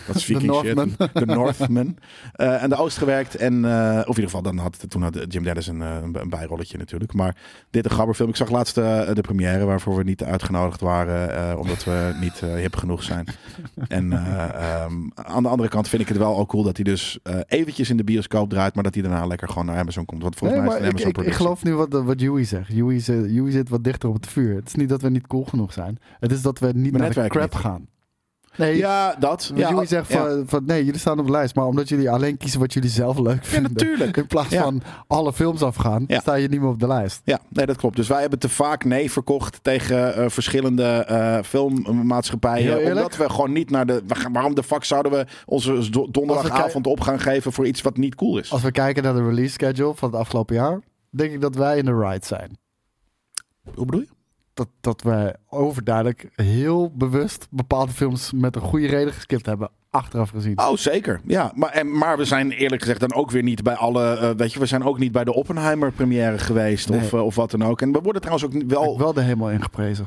Dat 0.06 0.16
is 0.16 0.24
viking 0.24 0.54
shit. 0.54 0.76
De 1.20 1.26
Northman. 1.26 1.96
En 2.32 2.68
de 2.68 2.76
Oost 2.76 2.98
gewerkt. 2.98 3.34
En, 3.36 3.64
of 3.64 4.00
in 4.00 4.06
ieder 4.08 4.24
geval, 4.24 4.42
dan 4.42 4.58
had, 4.58 4.84
toen 4.90 5.02
had 5.02 5.18
Jim 5.28 5.42
Dennis 5.42 5.66
een, 5.66 5.80
een, 5.80 6.28
bijrolletje 6.28 6.78
natuurlijk. 6.78 7.12
Maar 7.14 7.36
dit 7.70 7.84
een 7.84 7.90
Gabberfilm. 7.90 8.28
Ik 8.28 8.36
zag 8.36 8.50
laatst 8.50 8.74
de 8.74 9.18
première 9.20 9.64
waarvoor 9.64 9.96
we 9.96 10.02
niet 10.02 10.22
uitgenodigd 10.24 10.80
waren. 10.82 11.50
eh, 11.50 11.58
omdat 11.58 11.84
we 11.84 12.14
niet 12.20 12.40
eh, 12.42 12.54
hip 12.54 12.76
genoeg 12.76 13.02
zijn. 13.02 13.26
En 13.88 14.12
eh, 14.12 14.44
ehm, 14.44 14.92
aan 15.14 15.42
de 15.42 15.48
andere 15.48 15.68
kant 15.68 15.88
vind 15.88 16.02
ik 16.02 16.08
het 16.08 16.16
wel 16.16 16.36
ook 16.38 16.48
cool 16.48 16.62
dat 16.62 16.76
hij 16.76 16.84
dus 16.84 17.18
eventjes 17.46 17.90
in 17.90 17.96
de 17.96 18.04
bioscoop 18.04 18.50
draait. 18.50 18.74
Maar 18.74 18.84
dat 18.84 18.94
hij 18.94 19.02
daarna 19.02 19.26
lekker 19.26 19.48
gewoon 19.48 19.66
naar 19.66 19.78
Amazon 19.78 20.04
komt. 20.04 20.22
Want 20.22 20.36
volgens 20.36 20.60
Nee, 20.60 20.68
mij 20.68 20.78
is 20.78 20.84
het 20.84 20.92
een 20.92 20.98
ik, 20.98 21.04
Amazon 21.04 21.24
ik, 21.24 21.28
ik 21.28 21.34
productie. 21.34 21.64
geloof 21.64 21.88
nu 21.90 21.96
wat, 21.98 22.04
wat 22.04 22.20
Joey 22.20 22.44
zegt. 22.44 22.72
Joey 22.72 23.00
zit, 23.00 23.30
Joey 23.30 23.50
zit 23.50 23.68
wat 23.68 23.84
dichter 23.84 24.08
op 24.08 24.14
het 24.14 24.26
vuur. 24.26 24.54
Het 24.54 24.66
is 24.66 24.74
niet 24.74 24.88
dat 24.88 25.02
we 25.02 25.08
niet 25.08 25.26
cool 25.26 25.44
genoeg 25.44 25.72
zijn. 25.72 25.98
Het 26.20 26.32
is 26.32 26.42
dat 26.42 26.58
we 26.58 26.66
niet 26.66 26.92
Mijn 26.92 27.14
naar 27.14 27.22
de 27.24 27.28
crap 27.28 27.52
niet. 27.52 27.60
gaan. 27.60 27.86
Nee, 28.56 28.76
Ja, 28.76 29.14
dat. 29.18 29.50
Ja, 29.54 29.60
Ja, 29.60 29.70
jullie 29.70 29.86
zeggen 29.86 30.14
ja. 30.18 30.28
van, 30.28 30.42
van 30.46 30.64
nee, 30.64 30.84
jullie 30.84 31.00
staan 31.00 31.18
op 31.18 31.26
de 31.26 31.32
lijst. 31.32 31.54
Maar 31.54 31.66
omdat 31.66 31.88
jullie 31.88 32.10
alleen 32.10 32.36
kiezen 32.36 32.60
wat 32.60 32.72
jullie 32.72 32.90
zelf 32.90 33.18
leuk 33.18 33.44
vinden. 33.44 33.72
natuurlijk. 33.72 34.16
In 34.16 34.26
plaats 34.26 34.48
Ja. 34.48 34.62
van 34.62 34.82
alle 35.06 35.32
films 35.32 35.62
afgaan, 35.62 36.04
Ja. 36.06 36.20
sta 36.20 36.34
je 36.34 36.48
niet 36.48 36.60
meer 36.60 36.68
op 36.68 36.80
de 36.80 36.86
lijst. 36.86 37.20
Ja, 37.24 37.40
nee, 37.48 37.66
dat 37.66 37.76
klopt. 37.76 37.96
Dus 37.96 38.08
wij 38.08 38.20
hebben 38.20 38.38
te 38.38 38.48
vaak 38.48 38.84
nee 38.84 39.10
verkocht 39.10 39.58
tegen 39.62 40.14
eh, 40.14 40.28
verschillende 40.28 40.84
eh, 40.84 41.38
filmmaatschappijen. 41.44 42.86
Omdat 42.90 43.16
we 43.16 43.30
gewoon 43.30 43.52
niet 43.52 43.70
naar 43.70 43.86
de. 43.86 44.02
Waarom 44.32 44.54
de 44.54 44.62
fuck 44.62 44.84
zouden 44.84 45.12
we 45.12 45.26
onze 45.46 45.90
do- 45.90 46.08
donderdagavond 46.10 46.86
op 46.86 47.00
gaan 47.00 47.20
geven 47.20 47.52
voor 47.52 47.66
iets 47.66 47.80
wat 47.82 47.96
niet 47.96 48.14
cool 48.14 48.38
is? 48.38 48.52
Als 48.52 48.62
we 48.62 48.72
kijken 48.72 49.02
naar 49.02 49.14
de 49.14 49.24
release 49.24 49.52
schedule 49.52 49.94
van 49.94 50.10
het 50.10 50.18
afgelopen 50.18 50.54
jaar, 50.54 50.80
denk 51.10 51.32
ik 51.32 51.40
dat 51.40 51.54
wij 51.54 51.78
in 51.78 51.84
de 51.84 51.98
ride 51.98 52.26
zijn. 52.26 52.58
Hoe 53.74 53.84
bedoel 53.86 54.00
je? 54.00 54.08
Dat, 54.54 54.68
dat 54.80 55.02
wij 55.02 55.34
overduidelijk 55.48 56.28
heel 56.34 56.92
bewust 56.94 57.46
bepaalde 57.50 57.92
films 57.92 58.32
met 58.32 58.56
een 58.56 58.62
goede 58.62 58.86
reden 58.86 59.12
geskipt 59.12 59.46
hebben. 59.46 59.70
Achteraf 59.90 60.30
gezien. 60.30 60.58
Oh, 60.58 60.76
zeker. 60.76 61.20
Ja, 61.26 61.52
maar, 61.54 61.70
en, 61.70 61.98
maar 61.98 62.16
we 62.16 62.24
zijn 62.24 62.50
eerlijk 62.50 62.82
gezegd 62.82 63.00
dan 63.00 63.14
ook 63.14 63.30
weer 63.30 63.42
niet 63.42 63.62
bij 63.62 63.74
alle. 63.74 64.16
eh, 64.16 64.30
weet 64.36 64.52
je, 64.52 64.58
we 64.58 64.66
zijn 64.66 64.84
ook 64.84 64.98
niet 64.98 65.12
bij 65.12 65.24
de 65.24 65.34
Oppenheimer-première 65.34 66.38
geweest 66.38 66.88
Nee. 66.88 67.00
of, 67.00 67.12
eh, 67.12 67.24
of 67.24 67.34
wat 67.34 67.50
dan 67.50 67.64
ook. 67.64 67.80
En 67.80 67.92
we 67.92 68.00
worden 68.00 68.22
trouwens 68.22 68.46
ook 68.54 68.62
Ik 68.62 68.68
wel. 68.70 68.98
wel 68.98 69.12
de 69.12 69.22
hemel 69.22 69.50
ingeprezen. 69.50 70.06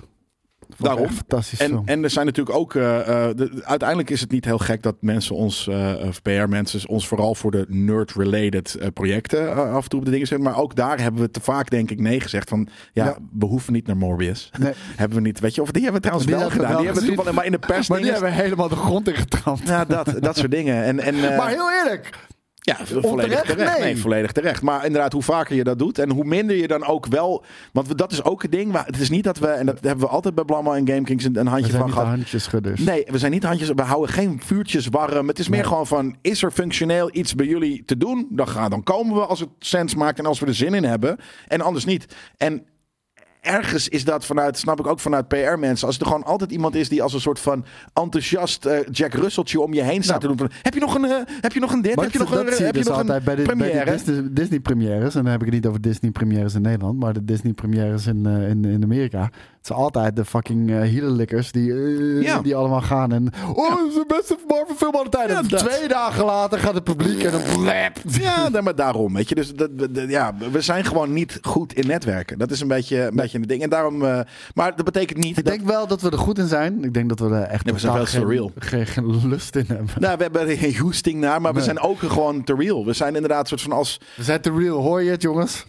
Daarom. 0.77 1.09
fantastisch 1.09 1.59
En, 1.59 1.81
en 1.85 2.03
er 2.03 2.09
zijn 2.09 2.25
natuurlijk 2.25 2.57
ook. 2.57 2.75
eh, 2.75 2.99
eh, 3.29 3.35
de- 3.35 3.61
uiteindelijk 3.63 4.09
is 4.09 4.21
het 4.21 4.31
niet 4.31 4.45
heel 4.45 4.57
gek 4.57 4.83
dat 4.83 4.95
mensen 4.99 5.35
ons, 5.35 5.67
eh, 5.67 5.93
of 6.07 6.21
PR-mensen, 6.21 6.89
ons 6.89 7.07
vooral 7.07 7.35
voor 7.35 7.51
de 7.51 7.65
nerd-related 7.69 8.77
projecten 8.93 9.55
af 9.73 9.83
en 9.83 9.89
toe 9.89 9.99
op 9.99 10.05
de 10.05 10.11
dingen 10.11 10.27
zetten. 10.27 10.47
Maar 10.47 10.57
ook 10.59 10.75
daar 10.75 10.99
hebben 11.01 11.21
we 11.21 11.31
te 11.31 11.39
vaak, 11.41 11.69
denk 11.69 11.91
ik, 11.91 11.99
nee 11.99 12.19
gezegd. 12.19 12.49
Van 12.49 12.67
ja, 12.93 13.05
Ja. 13.05 13.17
we 13.39 13.45
hoeven 13.45 13.73
niet 13.73 13.88
naar 13.88 13.97
Morbius. 13.97 14.49
Nee. 14.59 14.73
hebben 14.95 15.17
we 15.17 15.23
niet. 15.23 15.39
Weet 15.39 15.55
je, 15.55 15.61
of 15.61 15.71
die 15.71 15.83
hebben 15.83 16.01
we 16.01 16.07
trouwens 16.07 16.31
Die 16.31 16.39
wel 16.39 16.47
we 16.47 16.51
gedaan. 16.55 16.67
wel 16.69 16.77
die 16.77 16.85
hebben 16.85 17.03
we 17.03 17.09
toevallig, 17.09 17.33
maar 17.38 17.45
in 17.45 17.51
de 17.51 17.59
pers. 17.59 17.89
maar 17.89 18.01
die 18.01 18.11
hebben 18.11 18.33
helemaal 18.33 18.69
de 18.69 18.75
grond 18.75 19.07
ingetrampt. 19.09 19.67
ja, 19.67 19.85
dat, 19.85 20.13
dat 20.19 20.38
soort 20.38 20.51
dingen. 20.51 20.83
En, 20.83 20.99
en, 20.99 21.15
maar 21.38 21.49
heel 21.49 21.71
eerlijk, 21.71 22.17
ja, 22.65 22.75
volledig 22.86 23.12
Onterecht? 23.12 23.45
terecht. 23.45 23.71
Nee. 23.78 23.80
Nee, 23.93 23.97
volledig 23.97 24.32
terecht. 24.32 24.62
Maar 24.62 24.86
inderdaad, 24.86 25.13
hoe 25.13 25.21
vaker 25.21 25.56
je 25.56 25.63
dat 25.63 25.80
doet 25.80 25.99
en 25.99 26.10
hoe 26.12 26.23
minder 26.23 26.56
je 26.56 26.67
dan 26.67 26.86
ook 26.86 27.06
wel. 27.08 27.43
Want 27.71 27.88
we- 27.88 27.95
dat 27.95 28.12
is 28.12 28.23
ook 28.23 28.41
het 28.41 28.51
ding. 28.51 28.71
Maar 28.71 28.86
het 28.86 28.99
is 28.99 29.10
niet 29.10 29.23
dat 29.23 29.38
we, 29.38 29.47
en 29.47 29.65
dat 29.65 29.78
hebben 29.82 30.06
we 30.06 30.12
altijd 30.12 30.36
bij 30.36 30.43
Blamma 30.43 30.75
en 30.75 30.88
GameKings 30.88 31.23
een, 31.23 31.38
een 31.38 31.43
we 31.43 31.49
handje 31.49 31.65
zijn 31.67 31.78
van 31.78 31.86
niet 31.89 31.95
gehad. 31.99 32.10
Nee, 32.86 33.04
we 33.08 33.17
zijn 33.17 33.32
niet 33.32 33.43
handjes. 33.43 33.69
We 33.75 33.82
houden 33.82 34.13
geen 34.15 34.41
vuurtjes 34.45 34.88
warm. 34.88 35.28
Het 35.28 35.39
is 35.39 35.49
meer 35.49 35.65
gewoon 35.65 35.88
van: 35.88 36.15
is 36.21 36.43
er 36.43 36.51
functioneel 36.51 37.10
iets 37.12 37.36
bij 37.36 37.45
jullie 37.45 37.84
te 37.86 37.97
doen? 37.97 38.28
Dan, 38.30 38.47
gaan, 38.47 38.69
dan 38.69 38.84
komen 38.84 39.15
we 39.15 39.25
als 39.25 39.39
het 39.39 39.49
sens 39.60 39.95
maakt 39.95 40.19
en 40.19 40.25
als 40.25 40.39
we 40.39 40.45
er 40.45 40.56
zin 40.56 40.73
in 40.73 40.84
hebben. 40.84 41.17
En 41.47 41.62
anders 41.62 41.86
niet. 41.86 42.15
En 42.38 42.63
ergens 43.45 43.89
is 43.89 44.03
dat 44.03 44.25
vanuit, 44.25 44.58
snap 44.58 44.79
ik 44.79 44.88
ook 44.88 44.99
vanuit 44.99 45.27
PR-mensen. 45.27 45.88
Als 45.88 45.99
er 45.99 46.05
gewoon 46.05 46.23
altijd 46.23 46.51
iemand 46.51 46.75
is 46.75 46.89
die 46.89 47.03
als 47.03 47.13
een 47.13 47.21
soort 47.21 47.39
van 47.39 47.65
enthousiast 47.93 48.65
eh, 48.65 48.77
Jack 48.91 49.13
Russelltje 49.13 49.62
om 49.62 49.73
je 49.73 49.81
heen 49.81 50.03
staat 50.03 50.21
te 50.21 50.27
doen. 50.27 50.38
Van, 50.38 50.51
heb 50.62 50.73
je 50.73 50.79
nog 50.79 50.95
een, 50.95 51.05
eh, 51.05 51.17
heb 51.41 51.51
je 51.53 51.60
nog 51.60 51.71
een 51.71 51.81
dit? 51.81 51.95
Maar 51.95 52.03
heb 52.03 52.13
je 52.13 52.19
dat, 52.19 52.29
nog 52.29 52.39
een, 52.39 52.45
dat 52.45 52.53
zie 52.53 52.62
je 52.62 52.65
heb 52.65 52.75
je 52.75 52.81
dus 52.81 52.89
nog 52.89 52.97
altijd 52.99 53.17
een 53.17 53.25
bij 53.25 53.36
de, 53.36 53.41
bij 53.41 53.55
de 53.55 53.62
première? 53.63 53.91
Disney, 53.91 54.27
Disney 54.31 54.60
premières. 54.60 55.15
En 55.15 55.23
dan 55.23 55.31
heb 55.31 55.39
ik 55.39 55.45
het 55.45 55.55
niet 55.55 55.65
over 55.65 55.81
Disney 55.81 56.12
premières 56.12 56.55
in 56.55 56.62
Nederland, 56.62 56.99
maar 56.99 57.13
de 57.13 57.25
Disney 57.25 57.53
premières 57.53 58.08
in, 58.08 58.25
eh, 58.25 58.49
in, 58.49 58.65
in 58.65 58.84
Amerika. 58.84 59.29
Het 59.65 59.73
zijn 59.73 59.86
altijd 59.86 60.15
de 60.15 60.25
fucking 60.25 60.84
hielenlikkers 60.84 61.51
die, 61.51 61.71
eh, 61.73 62.21
Ja. 62.21 62.41
die 62.41 62.55
allemaal 62.55 62.81
gaan. 62.81 63.12
En 63.12 63.31
oh, 63.55 63.69
het 63.69 63.88
is 63.88 63.93
de 63.93 64.05
beste 64.08 64.38
Marvel 64.47 64.75
film 64.75 65.10
tijden. 65.10 65.36
Ja, 65.36 65.41
En. 65.41 65.47
Twee 65.47 65.88
dagen 65.88 66.25
later 66.25 66.60
gaat 66.60 66.73
het 66.73 66.84
publiek 66.84 67.23
en 67.23 67.31
dan. 67.31 67.63
Ja, 68.21 68.62
maar 68.62 68.75
daarom, 68.75 69.13
weet 69.13 69.29
je. 69.29 69.36
Dus 69.36 69.53
dat, 69.53 69.69
ja, 70.08 70.36
we 70.51 70.62
zijn 70.62 70.86
gewoon 70.86 71.13
niet 71.13 71.39
goed 71.41 71.73
in 71.73 71.88
netwerken. 71.88 72.38
Dat 72.38 72.51
is 72.51 72.62
een 72.62 72.67
beetje, 72.67 73.01
een 73.01 73.15
beetje 73.15 73.35
een 73.41 73.48
ding. 73.48 73.62
En 73.62 73.69
daarom, 73.69 74.06
eh, 74.06 74.19
maar 74.54 74.76
dat 74.76 74.86
betekent 74.86 75.17
niet 75.24 75.38
Ik 75.38 75.43
dat... 75.43 75.54
denk 75.54 75.67
wel 75.67 75.88
dat 75.88 76.02
we 76.02 76.10
er 76.10 76.17
goed 76.17 76.38
in 76.38 76.48
zijn. 76.48 76.84
Ik 76.84 76.93
denk 76.93 77.10
dat 77.10 77.19
we 77.19 77.30
er 77.36 77.41
echt 77.41 77.65
Nee, 77.65 77.74
we 77.74 77.80
zijn 77.80 77.93
wel 77.93 78.06
surreal. 78.06 78.52
geen, 78.58 78.86
geen, 78.86 79.06
geen 79.06 79.28
lust 79.30 79.56
in 79.56 79.65
hebben. 79.67 79.89
Nou, 80.00 80.17
we 80.17 80.24
hebben 80.24 80.41
er 80.50 80.58
geen 80.58 80.78
hoesting 80.78 81.19
naar, 81.19 81.41
maar 81.41 81.54
we 81.54 81.62
zijn 81.62 81.80
ook 81.80 82.00
gewoon 82.00 82.43
te 82.43 82.56
real. 82.58 82.86
We 82.86 82.93
zijn 82.93 83.15
inderdaad 83.15 83.48
soort 83.48 83.62
van 83.62 83.71
als... 83.71 84.00
We 84.15 84.24
zijn 84.24 84.41
te 84.41 84.52
real, 84.58 84.82
hoor 84.82 85.02
je 85.04 85.10
het 85.12 85.21
jongens? 85.21 85.65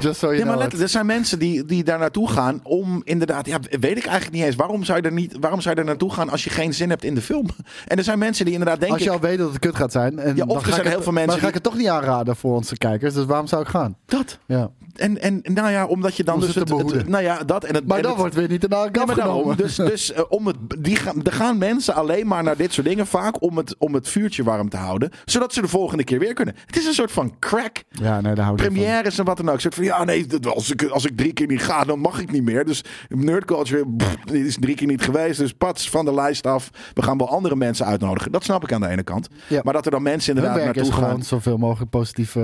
Just 0.00 0.18
so 0.18 0.26
you 0.26 0.38
Ja, 0.38 0.44
maar 0.44 0.56
know 0.56 0.72
let, 0.72 0.80
er 0.82 0.88
zijn 0.88 1.06
mensen 1.06 1.38
die, 1.38 1.64
die 1.64 1.84
daar 1.84 1.98
naartoe 1.98 2.28
gaan 2.30 2.60
om 2.62 3.00
inderdaad... 3.04 3.46
Ja, 3.46 3.58
weet 3.70 3.96
ik 3.96 4.04
eigenlijk 4.06 4.32
niet 4.32 4.42
eens. 4.44 4.56
Waarom 4.56 4.84
zou 4.84 4.98
je 4.98 5.04
er, 5.04 5.12
niet, 5.12 5.36
waarom 5.40 5.60
zou 5.60 5.74
je 5.74 5.80
er 5.80 5.86
naartoe 5.86 6.12
gaan 6.12 6.30
als 6.30 6.44
je 6.44 6.50
geen 6.50 6.74
zin 6.74 6.90
hebt 6.90 7.04
in 7.04 7.14
de 7.14 7.22
film? 7.22 7.46
En 7.86 7.96
er 7.98 8.04
zijn 8.04 8.18
mensen 8.18 8.44
die 8.44 8.54
inderdaad 8.54 8.78
denken... 8.80 8.96
Als 8.96 9.04
je 9.06 9.10
al 9.12 9.20
weet 9.20 9.38
dat 9.38 9.48
het 9.48 9.58
kut 9.58 9.76
gaat 9.76 9.92
zijn. 9.92 10.18
En 10.18 10.36
Ja, 10.36 10.42
of 10.42 10.48
dan 10.48 10.56
er 10.56 10.62
ga 10.62 10.68
zijn 10.68 10.76
ik 10.78 10.84
het- 10.84 10.92
heel 10.92 11.02
veel 11.02 11.12
mensen 11.12 11.26
Maar 11.26 11.26
dan 11.26 11.38
ga 11.38 11.48
ik 11.48 11.54
het 11.54 11.62
toch 11.62 11.76
niet 11.76 11.88
aanraden 11.88 12.36
voor 12.36 12.54
onze 12.54 12.76
kijkers. 12.76 13.14
Dus 13.14 13.24
waarom 13.24 13.46
zou 13.46 13.62
ik 13.62 13.68
gaan? 13.68 13.96
Dat. 14.06 14.38
Ja. 14.46 14.70
En, 14.96 15.20
en 15.22 15.40
nou 15.44 15.70
ja, 15.70 15.86
omdat 15.86 16.16
je 16.16 16.24
dan 16.24 16.34
Om 16.34 16.40
dus... 16.40 16.52
te 16.52 16.58
Het, 16.58 16.92
het- 16.92 17.08
nou 17.08 17.22
ja, 17.22 17.44
dat 17.44 17.64
en 17.64 17.74
het... 17.74 17.86
Maar 17.86 17.96
en 17.96 18.02
dan 18.02 18.12
het- 18.12 18.20
wordt 18.20 18.34
weer 18.34 18.48
niet 18.48 18.62
in 18.62 18.68
de 18.70 18.76
Ja, 18.76 18.82
maar 18.82 18.92
daarom. 18.92 19.16
afgenomen. 19.16 19.56
Dus, 19.56 19.74
dus 19.76 20.12
eh, 20.12 20.22
om 20.28 20.46
het, 20.46 20.56
die 20.78 20.96
gaan, 20.96 21.24
er 21.24 21.32
gaan 21.32 21.58
mensen 21.58 21.94
alleen 21.94 22.26
maar 22.26 22.42
naar 22.42 22.56
dit 22.56 22.72
soort 22.72 22.86
dingen 22.86 23.06
vaak 23.06 23.42
om 23.42 23.56
het, 23.56 23.74
om 23.78 23.94
het 23.94 24.08
vuurtje 24.08 24.42
warm 24.42 24.68
te 24.68 24.76
houden. 24.76 25.10
Zodat 25.24 25.52
ze 25.54 25.60
de 25.60 25.68
volgende 25.68 26.04
keer 26.04 26.18
weer 26.18 26.32
kunnen. 26.34 26.54
Het 26.66 26.76
is 26.76 26.86
een 26.86 26.92
soort 26.94 27.12
van 27.12 27.34
crack. 27.38 27.82
Ja, 27.90 28.20
nee, 28.20 28.34
daar 28.34 28.44
hou 28.44 28.56
ik 28.56 28.62
niet 28.62 28.72
van. 28.72 28.82
Premières 28.82 29.18
en 29.18 29.24
wat 29.24 29.37
dan 29.38 29.48
ook. 29.48 29.54
Een 29.54 29.60
soort 29.60 29.74
van, 29.74 29.84
ja 29.84 30.04
nee, 30.04 30.26
als 30.54 30.70
ik, 30.70 30.84
als 30.84 31.04
ik 31.04 31.16
drie 31.16 31.32
keer 31.32 31.46
niet 31.46 31.62
ga, 31.62 31.84
dan 31.84 31.98
mag 31.98 32.20
ik 32.20 32.32
niet 32.32 32.42
meer. 32.42 32.64
Dus 32.64 32.84
Nerd 33.08 33.44
Culture 33.44 33.84
dit 34.24 34.46
is 34.46 34.56
drie 34.60 34.74
keer 34.74 34.86
niet 34.86 35.02
geweest. 35.02 35.38
Dus 35.38 35.52
pats 35.52 35.90
van 35.90 36.04
de 36.04 36.14
lijst 36.14 36.46
af. 36.46 36.70
We 36.94 37.02
gaan 37.02 37.18
wel 37.18 37.28
andere 37.28 37.56
mensen 37.56 37.86
uitnodigen. 37.86 38.32
Dat 38.32 38.44
snap 38.44 38.62
ik 38.62 38.72
aan 38.72 38.80
de 38.80 38.88
ene 38.88 39.02
kant. 39.02 39.28
Ja. 39.48 39.60
Maar 39.64 39.72
dat 39.72 39.84
er 39.84 39.90
dan 39.90 40.02
mensen 40.02 40.36
Hun 40.36 40.44
inderdaad 40.44 40.64
werk 40.64 40.76
is 40.76 40.82
naartoe 40.82 41.00
gaan. 41.00 41.10
gewoon 41.10 41.24
zoveel 41.26 41.56
mogelijk 41.56 41.90
positieve 41.90 42.40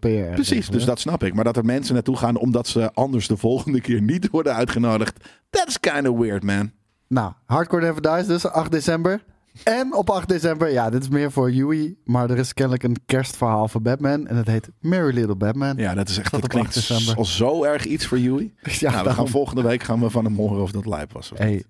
eh, 0.00 0.26
PR. 0.28 0.34
Precies, 0.34 0.68
dus 0.68 0.84
dat 0.84 1.00
snap 1.00 1.22
ik. 1.24 1.34
Maar 1.34 1.44
dat 1.44 1.56
er 1.56 1.64
mensen 1.64 1.94
naartoe 1.94 2.16
gaan 2.16 2.36
omdat 2.36 2.66
ze 2.66 2.92
anders 2.92 3.26
de 3.28 3.36
volgende 3.36 3.80
keer 3.80 4.02
niet 4.02 4.30
worden 4.30 4.54
uitgenodigd. 4.54 5.28
That's 5.50 5.80
kind 5.80 6.08
of 6.08 6.18
weird, 6.18 6.42
man. 6.42 6.70
Nou, 7.08 7.32
Hardcore 7.46 7.82
Never 7.82 8.02
Dies 8.02 8.26
dus, 8.26 8.46
8 8.46 8.70
december. 8.70 9.20
En 9.64 9.94
op 9.94 10.10
8 10.10 10.28
december, 10.28 10.72
ja, 10.72 10.90
dit 10.90 11.02
is 11.02 11.08
meer 11.08 11.32
voor 11.32 11.50
Yui. 11.52 11.96
Maar 12.04 12.30
er 12.30 12.38
is 12.38 12.54
kennelijk 12.54 12.82
een 12.82 12.96
kerstverhaal 13.06 13.68
voor 13.68 13.82
Batman. 13.82 14.26
En 14.26 14.36
het 14.36 14.46
heet 14.46 14.70
Merry 14.80 15.14
Little 15.14 15.34
Batman. 15.36 15.76
Ja, 15.76 15.94
dat 15.94 16.08
is 16.08 16.18
echt. 16.18 16.30
Dat 16.30 16.40
Dat, 16.40 16.50
klinkt 16.50 16.76
8 16.76 16.88
december. 16.88 17.16
al 17.16 17.24
zo 17.24 17.64
erg 17.64 17.84
iets 17.84 18.06
voor 18.06 18.18
Joey. 18.18 18.52
Ja, 18.78 18.90
nou, 18.90 19.04
we 19.04 19.10
gaan 19.14 19.28
volgende 19.28 19.62
week 19.62 19.82
gaan 19.82 20.00
we 20.00 20.10
van 20.10 20.24
hem 20.24 20.36
horen 20.36 20.62
of 20.62 20.70
dat 20.70 20.86
lijp 20.86 21.12
was. 21.12 21.32
Of 21.32 21.38
Hey, 21.38 21.64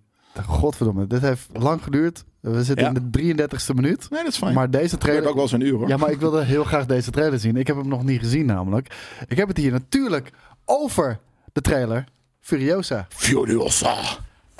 godverdomme, 0.46 1.07
dit 1.07 1.20
heeft 1.20 1.48
lang 1.53 1.83
geduurd. 1.83 2.24
We 2.40 2.64
zitten 2.64 2.85
Ja. 2.87 2.92
in 2.94 3.11
de 3.11 3.46
33ste 3.48 3.74
minuut. 3.74 4.07
Nee, 4.11 4.22
dat 4.22 4.33
is 4.33 4.38
fijn. 4.38 4.55
Maar 4.55 4.70
deze 4.70 4.96
trailer... 4.98 5.29
ook 5.29 5.35
wel 5.35 5.42
eens 5.42 5.53
een 5.53 5.61
uur 5.61 5.74
hoor. 5.79 5.88
Ja, 5.88 5.96
maar 5.96 6.11
ik 6.11 6.20
wilde 6.20 6.44
heel 6.44 6.64
graag 6.64 6.87
deze 6.87 7.11
trailer 7.11 7.38
zien. 7.38 7.57
Ik 7.57 7.66
heb 7.66 7.77
hem 7.77 7.88
nog 7.88 8.05
niet 8.05 8.20
gezien 8.20 8.46
namelijk. 8.46 8.94
Ik 9.29 9.37
heb 9.37 9.48
het 9.48 9.57
hier 9.57 9.72
natuurlijk 9.72 10.31
over 10.64 11.18
de 11.53 11.61
trailer 11.61 12.05
Furiosa. 12.40 13.07
Furiosa, 13.09 13.96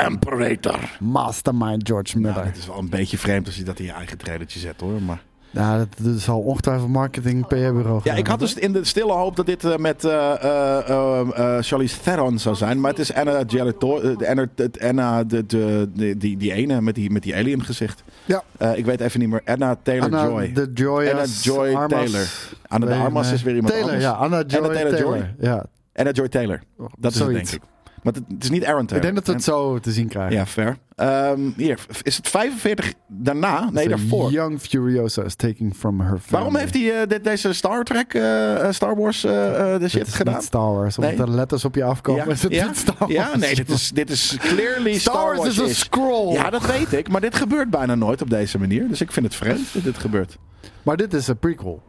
Imperator. 0.07 0.97
Mastermind 1.01 1.89
George 1.89 2.19
Nou, 2.19 2.33
Miller. 2.35 2.49
het 2.49 2.57
is 2.57 2.67
wel 2.67 2.79
een 2.79 2.89
beetje 2.91 3.19
vreemd 3.19 3.47
als 3.47 3.57
je 3.57 3.63
dat 3.65 3.79
in 3.79 3.85
je 3.85 3.93
eigen 3.93 4.19
trailertje 4.19 4.59
zet 4.59 4.81
hoor. 4.81 5.03
Maar... 5.03 5.23
Ja, 5.51 5.79
dat, 5.79 5.89
dat 5.99 6.21
zal 6.21 6.41
ongetwijfeld 6.41 6.89
marketing 6.89 7.47
PR-bureau 7.47 8.01
Ja, 8.05 8.15
ik 8.15 8.27
had 8.27 8.39
dus 8.39 8.55
in 8.55 8.73
de 8.73 8.85
stille 8.85 9.13
hoop 9.13 9.37
dat 9.37 9.47
dit 9.47 9.65
eh, 9.65 9.77
met 9.77 10.05
eh 10.05 10.43
eh, 10.45 10.89
eh, 10.89 11.21
eh, 11.57 11.63
Charlize 11.63 12.01
Theron 12.01 12.39
zou 12.39 12.55
zijn. 12.57 12.81
Maar 12.81 12.91
het 12.91 12.99
is 13.01 13.15
Anna 13.15 13.43
Gelator, 13.47 14.27
Anna, 14.27 14.47
Anna 14.81 15.25
de, 15.25 15.47
de, 15.47 15.89
de- 15.95 16.17
die, 16.17 16.37
die 16.37 16.53
ene 16.53 16.81
met 16.81 16.95
die, 16.95 17.11
met 17.11 17.23
die 17.23 17.37
alien 17.37 17.65
gezicht. 17.65 18.03
Ja. 18.25 18.43
Eh, 18.59 18.77
ik 18.77 18.85
weet 18.85 19.01
even 19.01 19.21
niet 19.21 19.29
meer. 19.29 19.43
Anna 19.45 19.77
Taylor-Joy. 19.83 20.53
de 20.53 20.71
Joy 20.75 21.09
Anna 21.09 21.25
Joy 21.43 21.87
Taylor. 21.89 22.27
Anna 22.67 22.87
de 22.87 22.95
Armas 22.95 23.33
is 23.33 23.43
weer 23.43 23.55
iemand 23.55 23.73
Taylor, 23.73 23.89
anders. 23.91 24.09
ja. 24.11 24.13
Anna 24.13 24.43
Joy 24.47 24.63
Anna. 24.65 24.91
Taylor. 24.91 25.35
Ja. 25.41 25.67
Anna 25.95 26.11
Joy 26.11 26.29
Taylor. 26.29 26.63
Dat 26.99 27.13
is 27.13 27.19
het, 27.19 27.29
denk 27.29 27.49
ik. 27.51 27.61
Maar 28.09 28.23
het, 28.23 28.33
het 28.35 28.45
is 28.45 28.51
niet 28.51 28.65
Aaron 28.65 28.83
Ik 28.83 29.03
denk 29.03 29.15
dat 29.15 29.27
we 29.27 29.33
het 29.33 29.45
zo 29.45 29.79
te 29.79 29.93
zien 29.93 30.09
krijgen. 30.09 30.37
Ja, 30.37 30.47
fair. 30.47 30.77
Ehm, 30.95 31.41
hier, 31.57 31.79
is 32.03 32.17
het 32.17 32.29
45 32.29 32.93
daarna? 33.07 33.71
Nee, 33.71 33.89
daarvoor. 33.89 34.31
Young 34.31 34.61
Furiosa 34.61 35.23
is 35.23 35.35
taking 35.35 35.75
from 35.77 36.01
her 36.01 36.09
family. 36.09 36.25
Waarom 36.31 36.57
heeft 36.57 36.75
hij 36.75 37.01
eh, 37.01 37.09
dit, 37.09 37.25
deze 37.25 37.53
Star 37.53 37.85
Trek, 37.85 38.15
eh, 38.15 38.65
eh, 38.67 38.73
Star 38.73 38.97
Wars 38.97 39.21
de 39.21 39.87
shit 39.89 40.15
gedaan? 40.15 40.35
niet 40.35 40.43
Star 40.43 40.75
Wars. 40.75 40.99
Omdat 40.99 41.17
Nee. 41.17 41.27
er 41.27 41.31
letters 41.31 41.65
op 41.65 41.75
je 41.75 41.85
afkomen. 41.85 42.29
is 42.31 42.43
het 42.43 42.53
ja, 42.53 42.67
niet 42.67 42.77
Star 42.77 42.95
Wars. 42.99 43.13
ja, 43.13 43.37
nee, 43.37 43.55
dit 43.55 43.69
is, 43.69 43.91
dit 43.91 44.11
is 44.11 44.37
clearly 44.39 44.99
Star, 44.99 45.15
Star, 45.15 45.37
Wars 45.37 45.49
is 45.49 45.59
een 45.59 45.75
scroll. 45.75 46.33
Ja, 46.33 46.51
dat 46.51 46.67
weet 46.67 46.93
ik. 46.93 47.09
Maar 47.09 47.21
dit 47.21 47.35
gebeurt 47.35 47.71
bijna 47.71 47.95
nooit 47.95 48.23
op 48.23 48.31
deze 48.31 48.59
manier. 48.59 48.89
Dus 48.89 49.01
ik 49.01 49.13
vind 49.13 49.27
het 49.27 49.35
vreemd 49.35 49.73
dat 49.73 49.83
dit 49.83 49.99
gebeurt. 49.99 50.39
Maar 50.83 50.97
dit 50.97 51.15
is 51.15 51.29
een 51.29 51.39
prequel. 51.39 51.83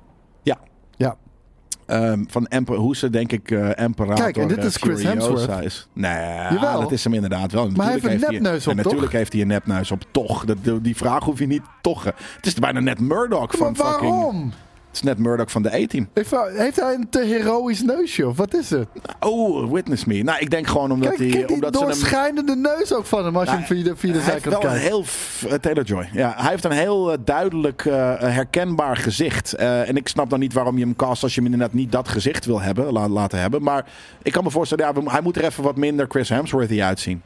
Ehm, 1.89 2.23
van 2.27 2.47
Emper, 2.47 2.75
hoe 2.75 2.95
ze 2.95 3.09
denk 3.09 3.31
ik 3.31 3.51
uh, 3.51 3.69
Emperator 3.75 4.23
Kijk, 4.23 4.37
en 4.37 4.47
dit 4.47 4.57
eh, 4.57 4.65
is 4.65 4.75
Chris 4.75 5.03
Hemsworth. 5.03 5.63
Is. 5.63 5.87
Nee, 5.93 6.11
Jawel. 6.51 6.79
dat 6.79 6.91
is 6.91 7.03
hem 7.03 7.13
inderdaad 7.13 7.51
wel. 7.51 7.69
Maar 7.69 7.85
hij 7.85 7.99
heeft 7.99 8.23
een 8.23 8.31
nepneus 8.31 8.67
op, 8.67 8.71
en 8.71 8.77
Natuurlijk 8.77 9.03
toch? 9.03 9.11
heeft 9.11 9.33
hij 9.33 9.41
een 9.41 9.47
nepneus 9.47 9.91
op, 9.91 10.03
toch. 10.11 10.45
Dat, 10.45 10.57
die 10.81 10.95
vraag 10.95 11.23
hoef 11.23 11.39
je 11.39 11.47
niet 11.47 11.61
toch. 11.81 12.03
Het 12.03 12.45
is 12.45 12.53
bijna 12.53 12.79
net 12.79 12.99
Murdoch 12.99 13.51
van 13.57 13.71
Maar 13.77 13.85
fucking... 13.85 14.11
waarom? 14.11 14.53
Het 14.89 14.97
is 14.97 15.03
net 15.03 15.17
Murdoch 15.17 15.51
van 15.51 15.61
de 15.61 15.73
A-team. 15.73 16.09
Heeft 16.13 16.31
hij- 16.31 16.51
Heeft 16.53 16.79
hij 16.79 16.93
een 16.93 17.09
te 17.09 17.19
heroïsch 17.19 17.81
neusje? 17.81 18.27
Of 18.27 18.37
wat 18.37 18.53
is 18.53 18.69
het? 18.69 18.87
Oh, 19.19 19.71
witness 19.71 20.05
me. 20.05 20.23
Nou, 20.23 20.39
ik 20.39 20.49
denk 20.49 20.67
gewoon 20.67 20.91
omdat 20.91 21.09
Kijk, 21.09 21.19
hij... 21.21 21.29
kijk 21.29 21.45
die 21.47 21.55
omdat 21.55 21.73
hem... 21.75 21.83
doorschijnende 21.83 22.55
neus 22.55 22.93
ook 22.93 23.05
van 23.05 23.25
hem. 23.25 23.35
Als 23.35 23.43
je 23.49 23.55
Nou, 23.55 23.65
hem 23.65 23.75
via 23.77 23.83
de, 23.83 23.95
via 23.97 24.13
de 24.13 24.19
Hij 24.19 24.31
heeft 24.33 24.45
wel 24.45 24.63
een 24.63 24.77
heel 24.77 25.03
eh, 25.47 25.53
Taylor 25.53 25.83
Joy. 25.83 26.09
Ja, 26.13 26.33
hij 26.37 26.49
heeft 26.49 26.63
een 26.63 26.71
heel 26.71 27.11
eh, 27.11 27.17
duidelijk 27.25 27.85
eh, 27.85 27.93
herkenbaar 28.19 28.97
gezicht. 28.97 29.53
Eh, 29.53 29.89
en 29.89 29.95
ik 29.97 30.07
snap 30.07 30.29
dan 30.29 30.39
niet 30.39 30.53
waarom 30.53 30.77
je 30.77 30.83
hem 30.83 30.95
cast 30.95 31.23
als 31.23 31.35
je 31.35 31.41
hem 31.41 31.51
inderdaad 31.51 31.75
niet 31.75 31.91
dat 31.91 32.07
gezicht 32.07 32.45
wil 32.45 32.61
hebben, 32.61 32.91
la- 32.91 33.07
laten 33.09 33.39
hebben. 33.39 33.63
Maar 33.63 33.85
ik 34.23 34.31
kan 34.31 34.43
me 34.43 34.51
voorstellen, 34.51 34.85
ja, 35.03 35.09
hij 35.11 35.21
moet 35.21 35.35
er 35.37 35.43
even 35.43 35.63
wat 35.63 35.75
minder 35.75 36.05
Chris 36.09 36.29
Hemsworthy 36.29 36.81
uitzien. 36.81 37.21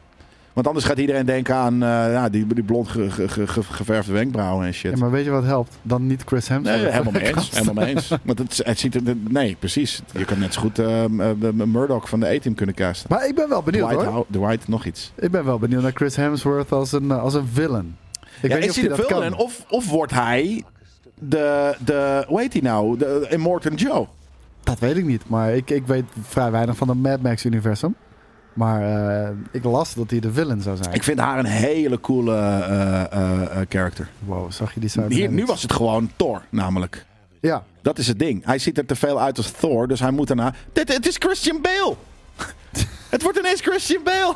Want 0.53 0.67
anders 0.67 0.85
gaat 0.85 0.97
iedereen 0.97 1.25
denken 1.25 1.55
aan 1.55 1.73
eh, 1.73 1.89
ja, 1.89 2.29
die, 2.29 2.47
die 2.47 2.63
blond 2.63 2.87
ge- 2.87 3.11
ge- 3.11 3.27
ge- 3.27 3.47
ge- 3.47 3.63
geverfde 3.63 4.11
wenkbrauwen 4.13 4.65
en 4.65 4.73
shit. 4.73 4.91
Ja, 4.91 4.97
maar 4.97 5.11
weet 5.11 5.25
je 5.25 5.31
wat 5.31 5.43
helpt? 5.43 5.77
Dan 5.81 6.07
niet 6.07 6.23
Chris 6.25 6.47
Hemsworth. 6.47 6.81
Nee, 6.81 6.91
helemaal 6.91 7.11
mee 7.11 7.35
eens. 7.35 7.49
Helemaal 7.57 7.83
mee 7.83 7.95
eens. 7.95 8.11
Want 8.23 8.39
het, 8.39 8.61
het 8.63 8.79
ziet 8.79 8.95
er, 8.95 9.01
nee, 9.29 9.55
precies. 9.59 10.01
Je 10.11 10.25
kan 10.25 10.39
net 10.39 10.53
zo 10.53 10.61
goed 10.61 10.79
eh, 10.79 11.03
eh, 11.03 11.09
Murdoch 11.65 12.09
van 12.09 12.19
de 12.19 12.25
A-team 12.27 12.55
kunnen 12.55 12.75
casten. 12.75 13.07
Maar 13.09 13.27
ik 13.27 13.35
ben 13.35 13.49
wel 13.49 13.63
benieuwd 13.63 13.89
Dwight, 13.89 14.05
hoor. 14.09 14.25
Dwight, 14.31 14.67
nog 14.67 14.85
iets. 14.85 15.11
Ik 15.15 15.31
ben 15.31 15.45
wel 15.45 15.59
benieuwd 15.59 15.81
naar 15.81 15.91
Chris 15.93 16.15
Hemsworth 16.15 16.71
als 16.71 16.91
een, 16.91 17.11
eh, 17.11 17.21
als 17.21 17.33
een 17.33 17.47
villain. 17.53 17.95
Ik 18.41 18.49
ja, 18.49 18.55
weet 18.57 18.59
niet 18.59 18.77
is 18.77 18.83
of 18.83 18.87
hij 18.87 18.95
de 18.97 19.03
villain? 19.07 19.35
Of, 19.35 19.65
of 19.69 19.89
wordt 19.89 20.11
hij 20.13 20.63
de, 21.19 21.75
de, 21.85 22.23
hoe 22.27 22.39
heet 22.39 22.53
hij 22.53 22.61
nou? 22.61 22.97
De 22.97 23.27
Immortan 23.29 23.73
Joe. 23.75 24.07
Dat 24.63 24.79
weet 24.79 24.97
ik 24.97 25.05
niet, 25.05 25.21
maar 25.27 25.55
ik, 25.55 25.69
ik 25.69 25.87
weet 25.87 26.03
vrij 26.21 26.51
weinig 26.51 26.75
van 26.77 26.87
het 26.89 26.97
Mad 26.97 27.21
Max-universum. 27.21 27.95
Maar 28.53 28.81
eh, 29.25 29.29
ik 29.51 29.63
las 29.63 29.93
dat 29.93 30.09
hij 30.09 30.19
de 30.19 30.33
villain 30.33 30.61
zou 30.61 30.77
zijn. 30.77 30.93
Ik 30.93 31.03
vind 31.03 31.19
haar 31.19 31.39
een 31.39 31.45
hele 31.45 31.99
coole 31.99 32.35
eh, 32.35 33.01
eh, 33.01 33.65
character. 33.69 34.09
Wow, 34.25 34.51
zag 34.51 34.73
je 34.73 34.79
die 34.79 34.91
Hier, 35.07 35.31
nu 35.31 35.45
was 35.45 35.61
het 35.61 35.73
gewoon 35.73 36.11
Thor, 36.15 36.41
namelijk. 36.49 37.05
Ja, 37.39 37.63
Dat 37.81 37.97
is 37.97 38.07
het 38.07 38.19
ding. 38.19 38.45
Hij 38.45 38.59
ziet 38.59 38.77
er 38.77 38.85
te 38.85 38.95
veel 38.95 39.21
uit 39.21 39.37
als 39.37 39.51
Thor, 39.51 39.87
dus 39.87 39.99
hij 39.99 40.11
moet 40.11 40.27
daarna... 40.27 40.53
Dit, 40.73 40.93
het 40.93 41.07
is 41.07 41.15
Christian 41.17 41.61
Bale! 41.61 41.95
het 43.09 43.23
wordt 43.23 43.39
ineens 43.39 43.61
Christian 43.61 44.03
Bale! 44.03 44.35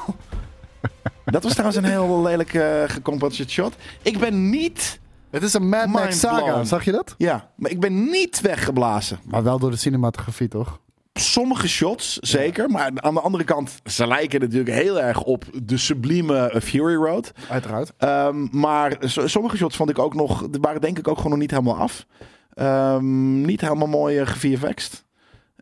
dat 1.26 1.44
was 1.44 1.52
trouwens 1.52 1.78
een 1.78 1.86
heel 1.86 2.22
lelijk 2.22 2.54
uh, 2.54 2.84
gecompenseerd 2.88 3.50
shot. 3.50 3.76
Ik 4.02 4.20
ben 4.20 4.50
niet... 4.50 5.00
het 5.30 5.44
is 5.44 5.54
een 5.54 5.70
Mad 5.70 5.88
Max 5.88 6.20
saga, 6.20 6.64
zag 6.64 6.86
je 6.86 6.92
dat? 6.92 7.16
Ja, 7.18 7.50
maar 7.56 7.72
ik 7.72 7.80
ben 7.80 8.10
niet 8.10 8.42
weggeblazen. 8.42 9.20
Maar 9.24 9.44
wel 9.44 9.60
door 9.60 9.72
de 9.72 9.78
cinematografie, 9.78 10.48
toch? 10.48 10.80
Sommige 11.20 11.68
shots, 11.68 12.18
zeker. 12.18 12.70
Maar 12.70 12.92
aan 12.96 13.14
de 13.14 13.20
andere 13.22 13.44
kant, 13.44 13.82
ze 13.86 14.08
lijken 14.08 14.40
natuurlijk 14.40 14.70
heel 14.70 15.02
erg 15.02 15.24
op 15.24 15.46
de 15.64 15.78
sublieme 15.78 16.62
Fury 16.64 16.96
Road. 16.96 17.32
Uiteraard. 17.50 17.94
Ehm, 17.98 18.48
maar 18.52 18.96
so- 19.00 19.28
sommige 19.28 19.58
shots 19.58 19.76
vond 19.76 19.90
ik 19.90 20.00
ook 20.00 20.14
nog, 20.14 20.48
waren 20.62 20.82
denk 20.82 20.98
ik 20.98 21.08
ook 21.08 21.18
gewoon 21.18 21.32
nog 21.32 21.40
niet 21.40 21.52
helemaal 21.52 21.78
af. 21.78 22.06
Ehm, 22.54 23.42
niet 23.42 23.62
helemaal 23.62 23.88
mooi 23.88 24.24
uh. 24.24 25.06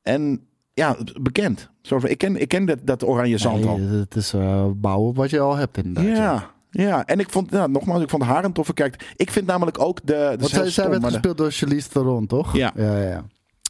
En 0.03 0.47
ja, 0.74 0.97
bekend. 1.22 1.70
Ik 2.03 2.18
ken, 2.18 2.41
ik 2.41 2.47
ken 2.47 2.66
dat, 2.66 2.80
dat 2.84 3.03
oranje 3.03 3.38
zand 3.38 3.66
al. 3.66 3.80
Het 3.80 4.16
is 4.16 4.34
eh, 4.34 4.66
bouwen 4.76 5.10
op 5.10 5.16
wat 5.16 5.30
je 5.30 5.39
al 5.39 5.56
hebt 5.56 5.78
inderdaad. 5.78 6.18
Ja, 6.18 6.49
ja. 6.70 7.06
En 7.06 7.20
ik 7.20 7.30
vond, 7.30 7.51
nou, 7.51 7.72
nogmaals, 7.72 8.01
ik 8.01 8.10
vond 8.10 8.24
haar 8.24 8.43
een 8.43 8.53
toffe 8.53 8.74
kijkt. 8.74 9.06
Ik 9.16 9.32
vind 9.32 9.45
namelijk 9.47 9.80
ook 9.80 9.99
de... 10.03 10.14
de 10.14 10.36
Want 10.39 10.49
zij, 10.49 10.70
zij 10.70 10.89
werd 10.89 11.06
gespeeld 11.06 11.38
door 11.38 11.51
Charlize 11.51 11.89
Theron, 11.89 12.28
toch? 12.28 12.56
Ja. 12.56 12.72
ja, 12.76 13.01
ja. 13.01 13.26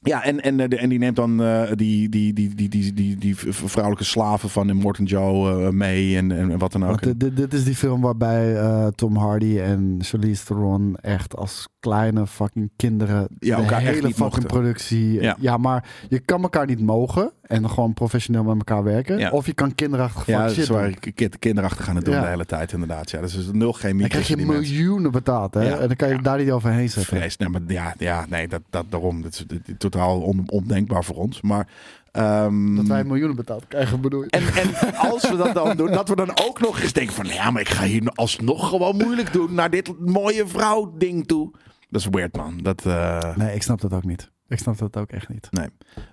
Ja, 0.06 0.24
en, 0.24 0.42
en, 0.42 0.60
eh, 0.60 0.84
en 0.84 0.90
die 0.90 1.00
neemt 1.00 1.16
dan 1.16 1.44
eh, 1.44 1.72
die, 1.76 2.10
die, 2.10 2.34
die, 2.34 2.56
die, 2.56 2.70
die, 2.70 2.94
die, 2.94 3.18
die 3.18 3.36
vrouwelijke 3.50 4.04
slaven 4.04 4.50
van 4.50 4.76
Morton 4.76 5.06
Joe 5.06 5.66
eh, 5.66 5.70
mee 5.70 6.18
en, 6.18 6.32
en 6.32 6.58
wat 6.58 6.72
dan 6.72 6.86
ook. 6.86 7.02
Dit, 7.02 7.20
dit, 7.20 7.38
dit 7.38 7.54
is 7.54 7.64
die 7.64 7.76
film 7.76 8.02
waarbij 8.02 8.58
Tom 8.96 9.16
Hardy 9.16 9.60
en 9.60 9.98
Charlize 10.02 10.46
Theron 10.46 10.96
echt 11.02 11.36
als 11.36 11.68
kleine 11.80 12.28
fucking 12.28 12.72
kinderen 12.76 13.28
Ja, 13.40 13.58
elkaar 13.58 13.80
hele 13.82 13.96
fucking 13.96 14.18
mochten. 14.18 14.44
productie. 14.46 15.22
Ja. 15.22 15.38
Ja. 15.40 15.58
maar 15.58 15.90
je 16.10 16.20
kan 16.20 16.42
elkaar 16.42 16.66
niet 16.66 16.82
mogen 16.82 17.32
en 17.48 17.70
gewoon 17.70 17.94
professioneel 17.94 18.44
met 18.44 18.58
elkaar 18.58 18.84
werken. 18.84 19.18
Ja. 19.18 19.30
Of 19.30 19.46
je 19.46 19.54
kan 19.54 19.76
kinderachtig 19.76 20.26
ja, 20.26 20.50
shit 20.50 20.58
is 20.58 20.68
waar 20.70 20.84
doen. 20.84 20.98
ik 21.02 21.16
kind, 21.16 21.40
kinderachtig 21.40 21.86
gaan 21.86 21.96
het 21.96 22.06
doen 22.06 22.14
Ja. 22.14 22.22
de 22.22 22.28
hele 22.28 22.46
tijd 22.46 22.72
inderdaad. 22.72 23.12
Ja, 23.12 23.20
dat 23.20 23.30
is 23.30 23.36
dus 23.36 23.46
nul 23.52 23.72
chemie 23.74 24.00
Dan 24.00 24.10
krijg 24.10 24.28
je 24.28 24.38
miljoenen 24.38 25.12
betaald, 25.12 25.54
hè? 25.54 25.62
Ja. 25.62 25.78
En 25.78 25.88
dan 25.88 25.96
kan 25.96 26.10
je 26.10 26.22
daar 26.22 26.38
niet 26.38 26.52
overheen 26.52 26.90
zetten. 26.90 27.18
Vrees. 27.18 27.38
Nee, 27.38 27.50
maar 27.50 27.62
ja, 27.68 27.94
ja 27.98 28.26
nee, 28.30 28.48
dat, 28.48 28.62
dat, 28.70 28.86
daarom. 28.90 29.22
Dat 29.22 29.34
is, 29.34 29.46
is 29.66 29.74
totaal 29.78 30.22
on, 30.22 30.44
ondenkbaar 30.50 31.04
voor 31.04 31.16
ons. 31.16 31.42
Maar, 31.42 31.68
ehm, 32.12 32.76
Dat 32.76 32.88
wij 32.88 33.04
miljoenen 33.04 33.36
betaald 33.36 33.68
krijgen, 33.68 34.02
bedoel 34.02 34.22
je? 34.24 34.30
en, 34.30 34.44
en 34.54 34.96
als 34.96 35.30
we 35.30 35.38
dat 35.38 35.54
dan 35.54 35.78
doen, 35.78 35.92
dat 35.92 36.10
we 36.10 36.16
dan 36.16 36.30
ook 36.48 36.60
nog 36.60 36.82
eens 36.82 36.94
denken 36.94 37.14
van... 37.14 37.26
Ja, 37.26 37.52
maar 37.52 37.62
ik 37.62 37.70
ga 37.70 37.84
hier 37.84 38.12
alsnog 38.14 38.70
gewoon 38.70 38.96
moeilijk 38.98 39.34
doen 39.34 39.54
naar 39.54 39.70
dit 39.70 40.00
mooie 40.00 40.48
vrouw 40.48 40.94
ding 40.98 41.28
toe. 41.28 41.52
Dat 41.90 42.02
is 42.02 42.08
weird, 42.12 42.36
man. 42.36 42.58
Dat, 42.58 42.86
eh, 42.86 43.36
Nee, 43.36 43.56
ik 43.56 43.64
snap 43.64 43.82
dat 43.82 43.94
ook 43.94 44.04
niet. 44.04 44.32
Ik 44.48 44.60
snap 44.60 44.78
dat 44.78 44.98
ook 44.98 45.12
echt 45.12 45.30
niet. 45.30 45.48
Nee. 45.52 45.68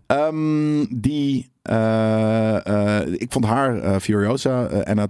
Ehm, 0.06 0.84
die, 1.00 1.50
eh, 1.62 2.66
eh, 2.66 3.12
ik 3.12 3.32
vond 3.32 3.44
haar, 3.44 3.78
eh, 3.78 3.96
Furiosa, 3.96 4.64
Anna 4.64 5.06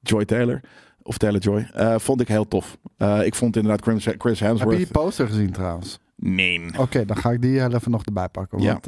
Joy 0.00 0.24
Taylor, 0.24 0.60
of 1.02 1.18
Taylor 1.18 1.40
Joy, 1.40 1.68
vond 1.98 2.20
ik 2.20 2.28
heel 2.28 2.48
tof. 2.48 2.78
Ik 3.22 3.34
vond 3.34 3.56
inderdaad 3.56 3.82
Chris, 3.82 4.04
Chris 4.04 4.18
Heb 4.18 4.34
je 4.38 4.44
Hemsworth... 4.44 4.76
die 4.76 4.86
poster 4.86 5.26
gezien 5.26 5.50
trouwens? 5.50 6.00
Nee. 6.16 6.78
Oké, 6.78 7.04
dan 7.04 7.16
ga 7.16 7.30
ik 7.30 7.42
die 7.42 7.64
even 7.64 7.90
nog 7.90 8.04
erbij 8.04 8.28
pakken. 8.28 8.60
Ja. 8.60 8.78
Want 8.82 8.84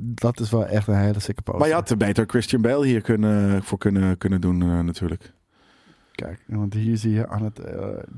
dat 0.00 0.40
is 0.40 0.50
wel 0.50 0.66
echt 0.66 0.86
een 0.88 0.98
hele 0.98 1.20
sikke 1.20 1.42
poster. 1.42 1.60
Maar 1.60 1.68
je 1.68 1.74
had 1.74 1.98
beter 1.98 2.24
Christian 2.26 2.62
Bale 2.62 2.86
hier 2.86 3.00
kunnen, 3.00 3.62
voor 3.62 3.78
kunnen, 3.78 4.18
kunnen 4.18 4.40
doen 4.40 4.84
natuurlijk. 4.84 5.32
Kijk, 6.12 6.44
want 6.46 6.74
hier 6.74 6.96
zie 6.96 7.12
je 7.12 7.28
aan 7.28 7.44
het 7.44 7.60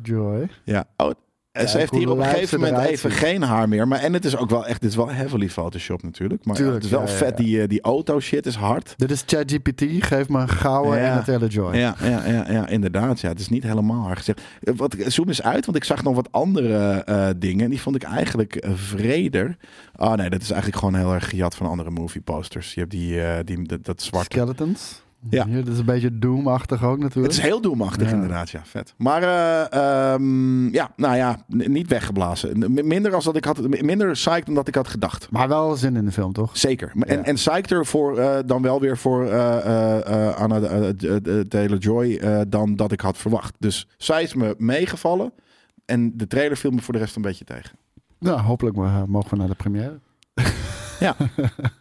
Joy. 0.02 0.48
Ja. 0.64 0.84
Oh, 0.96 1.10
Ze 1.52 1.78
heeft 1.78 1.92
hier 1.94 2.10
op 2.10 2.18
een 2.18 2.24
gegeven 2.24 2.60
moment 2.60 2.88
even 2.88 3.10
geen 3.10 3.42
haar 3.42 3.68
meer. 3.68 3.88
Maar, 3.88 3.98
en 4.00 4.12
het 4.12 4.24
is 4.24 4.36
ook 4.36 4.50
wel 4.50 4.66
echt, 4.66 4.80
dit 4.80 4.90
is 4.90 4.96
wel 4.96 5.10
heavily 5.10 5.48
Photoshop 5.48 6.02
natuurlijk. 6.02 6.44
Maar 6.44 6.54
Tuurlijk, 6.56 6.76
het 6.76 6.84
is 6.84 6.90
wel 6.90 7.00
ja, 7.00 7.06
vet, 7.06 7.38
ja. 7.38 7.44
Die, 7.44 7.62
eh, 7.62 7.68
die 7.68 7.80
auto 7.82 8.20
shit 8.20 8.46
is 8.46 8.54
hard. 8.54 8.94
Dit 8.96 9.10
is 9.10 9.22
ChatGPT. 9.26 9.84
Geef 9.98 10.28
me 10.28 10.40
een 10.40 10.48
gouden 10.48 10.98
Ja. 11.00 11.10
en 11.10 11.16
een 11.18 11.24
Telejoy. 11.24 11.76
Ja, 11.76 11.94
ja, 12.02 12.26
ja, 12.26 12.50
ja, 12.50 12.68
inderdaad. 12.68 13.20
Ja, 13.20 13.28
het 13.28 13.38
is 13.40 13.48
niet 13.48 13.62
helemaal 13.62 14.02
hard 14.02 14.18
gezegd. 14.18 14.40
Eh, 14.62 14.74
Wat, 14.76 14.96
zoom 15.06 15.28
eens 15.28 15.42
uit, 15.42 15.64
want 15.64 15.76
ik 15.76 15.84
zag 15.84 16.02
nog 16.02 16.14
wat 16.14 16.28
andere 16.32 17.02
eh, 17.04 17.28
dingen. 17.36 17.64
En 17.64 17.70
die 17.70 17.80
vond 17.80 17.96
ik 17.96 18.02
eigenlijk 18.02 18.66
vreder. 18.74 19.56
Oh 19.96 20.12
nee, 20.14 20.30
dat 20.30 20.42
is 20.42 20.50
eigenlijk 20.50 20.82
gewoon 20.84 21.00
heel 21.00 21.14
erg 21.14 21.28
gejat 21.28 21.54
van 21.54 21.66
andere 21.66 21.90
movie 21.90 22.20
posters. 22.20 22.74
Je 22.74 22.80
hebt 22.80 22.92
die, 22.92 23.44
die 23.44 23.66
dat, 23.66 23.84
dat 23.84 24.02
zwarte. 24.02 24.38
Skeletons. 24.38 25.02
Ja. 25.28 25.44
Dit 25.44 25.68
is 25.68 25.78
een 25.78 25.84
beetje 25.84 26.18
Doom-achtig 26.18 26.84
ook 26.84 26.98
natuurlijk. 26.98 27.26
Het 27.32 27.42
is 27.42 27.48
heel 27.48 27.60
doemachtig 27.60 28.08
Ja. 28.08 28.14
inderdaad, 28.14 28.50
ja, 28.50 28.62
vet. 28.64 28.94
Maar 28.96 29.22
eh, 29.22 30.12
ehm, 30.12 30.68
ja, 30.72 30.90
nou 30.96 31.16
ja, 31.16 31.44
niet 31.46 31.88
weggeblazen. 31.88 32.72
Minder, 32.86 33.14
als 33.14 33.24
dat 33.24 33.36
ik 33.36 33.44
had, 33.44 33.82
minder 33.82 34.10
psyched 34.10 34.46
dan 34.46 34.54
dat 34.54 34.68
ik 34.68 34.74
had 34.74 34.88
gedacht. 34.88 35.30
Maar 35.30 35.48
wel 35.48 35.76
zin 35.76 35.96
in 35.96 36.04
de 36.04 36.12
film, 36.12 36.32
toch? 36.32 36.56
Zeker. 36.56 36.92
En, 37.00 37.24
en 37.24 37.34
psyched 37.34 37.70
er 37.70 37.86
voor, 37.86 38.18
eh, 38.18 38.38
dan 38.46 38.62
wel 38.62 38.80
weer 38.80 38.98
voor 38.98 39.26
eh, 39.26 40.34
Anna 40.36 40.60
Taylor-Joy 41.48 42.20
dan 42.48 42.76
dat 42.76 42.92
ik 42.92 43.00
had 43.00 43.18
verwacht. 43.18 43.54
Dus 43.58 43.88
zij 43.96 44.22
is 44.22 44.34
me 44.34 44.54
meegevallen. 44.58 45.32
En 45.84 46.16
de 46.16 46.26
trailer 46.26 46.56
viel 46.56 46.70
me 46.70 46.80
voor 46.80 46.94
de 46.94 47.00
rest 47.00 47.16
een 47.16 47.22
beetje 47.22 47.44
tegen. 47.44 47.78
Nou, 48.18 48.40
hopelijk 48.40 48.76
mogen 49.06 49.30
we 49.30 49.36
naar 49.36 49.48
de 49.48 49.54
première. 49.54 49.98
Ja. 51.00 51.16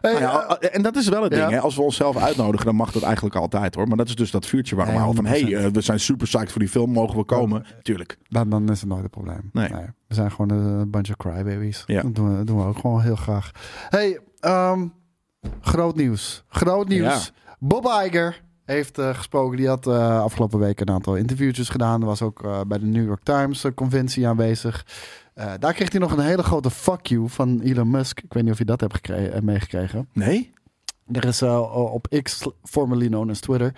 Hey, 0.00 0.12
Nou 0.12 0.22
ja, 0.22 0.58
eh, 0.58 0.76
en 0.76 0.82
dat 0.82 0.96
is 0.96 1.08
wel 1.08 1.22
het 1.22 1.30
ding. 1.30 1.42
ja. 1.42 1.50
Hè? 1.50 1.60
Als 1.60 1.76
we 1.76 1.82
onszelf 1.82 2.16
uitnodigen, 2.16 2.66
dan 2.66 2.74
mag 2.74 2.92
dat 2.92 3.02
eigenlijk 3.02 3.34
altijd 3.36 3.74
hoor. 3.74 3.88
Maar 3.88 3.96
dat 3.96 4.08
is 4.08 4.14
dus 4.16 4.30
dat 4.30 4.46
vuurtje 4.46 4.76
waar 4.76 4.86
we 4.86 4.90
Nee, 4.92 5.00
houden 5.00 5.24
van... 5.24 5.32
hey, 5.32 5.42
100%. 5.42 5.64
eh, 5.64 5.66
we 5.72 5.80
zijn 5.80 6.00
super 6.00 6.26
psyched 6.26 6.50
voor 6.50 6.60
die 6.60 6.70
film, 6.70 6.90
mogen 6.92 7.16
we 7.18 7.24
komen? 7.24 7.64
Tuurlijk. 7.82 8.18
dan, 8.28 8.48
dan 8.50 8.68
is 8.70 8.80
het 8.80 8.88
nooit 8.88 9.02
een 9.04 9.10
probleem. 9.10 9.50
Nee. 9.52 9.68
we 10.08 10.14
zijn 10.14 10.30
gewoon 10.30 10.50
een 10.50 10.90
bunch 10.90 11.08
of 11.08 11.16
crybabies. 11.16 11.82
Ja. 11.86 12.02
Dat, 12.02 12.14
doen 12.14 12.38
we, 12.38 12.44
doen 12.44 12.56
we 12.58 12.64
ook 12.66 12.78
gewoon 12.78 13.00
heel 13.02 13.16
graag. 13.16 13.50
Hey, 13.88 14.20
ehm, 14.40 14.86
groot 15.60 15.96
nieuws. 15.96 16.44
Groot 16.48 16.88
nieuws. 16.88 17.32
Bob 17.58 17.84
Iger 18.04 18.42
heeft 18.64 18.98
eh, 18.98 19.14
gesproken. 19.14 19.56
Die 19.56 19.68
had 19.68 19.86
eh, 19.86 20.20
afgelopen 20.22 20.58
week 20.58 20.80
een 20.80 20.90
aantal 20.90 21.16
interviewtjes 21.16 21.68
gedaan. 21.68 22.00
Er 22.00 22.06
was 22.06 22.22
ook 22.22 22.44
eh, 22.44 22.60
bij 22.66 22.78
de 22.78 22.84
New 22.86 23.04
York 23.06 23.22
Times 23.22 23.64
eh, 23.64 23.72
conventie 23.74 24.28
aanwezig. 24.28 24.86
Eh, 25.34 25.52
daar 25.58 25.72
kreeg 25.72 25.90
hij 25.90 26.00
nog 26.00 26.12
een 26.12 26.24
hele 26.24 26.42
grote 26.42 26.70
fuck 26.70 27.06
you 27.06 27.28
van 27.28 27.60
Elon 27.60 27.90
Musk. 27.90 28.20
Ik 28.20 28.32
weet 28.32 28.42
niet 28.42 28.52
of 28.52 28.58
je 28.58 28.64
dat 28.64 28.80
hebt 28.80 28.94
gekre- 28.94 29.26
eh, 29.28 29.40
meegekregen. 29.40 30.08
Nee? 30.12 30.52
Er 31.12 31.24
is 31.24 31.42
eh, 31.42 31.92
op 31.92 32.06
X, 32.22 32.46
formerly 32.62 33.06
known 33.06 33.30
as 33.30 33.40
Twitter. 33.40 33.74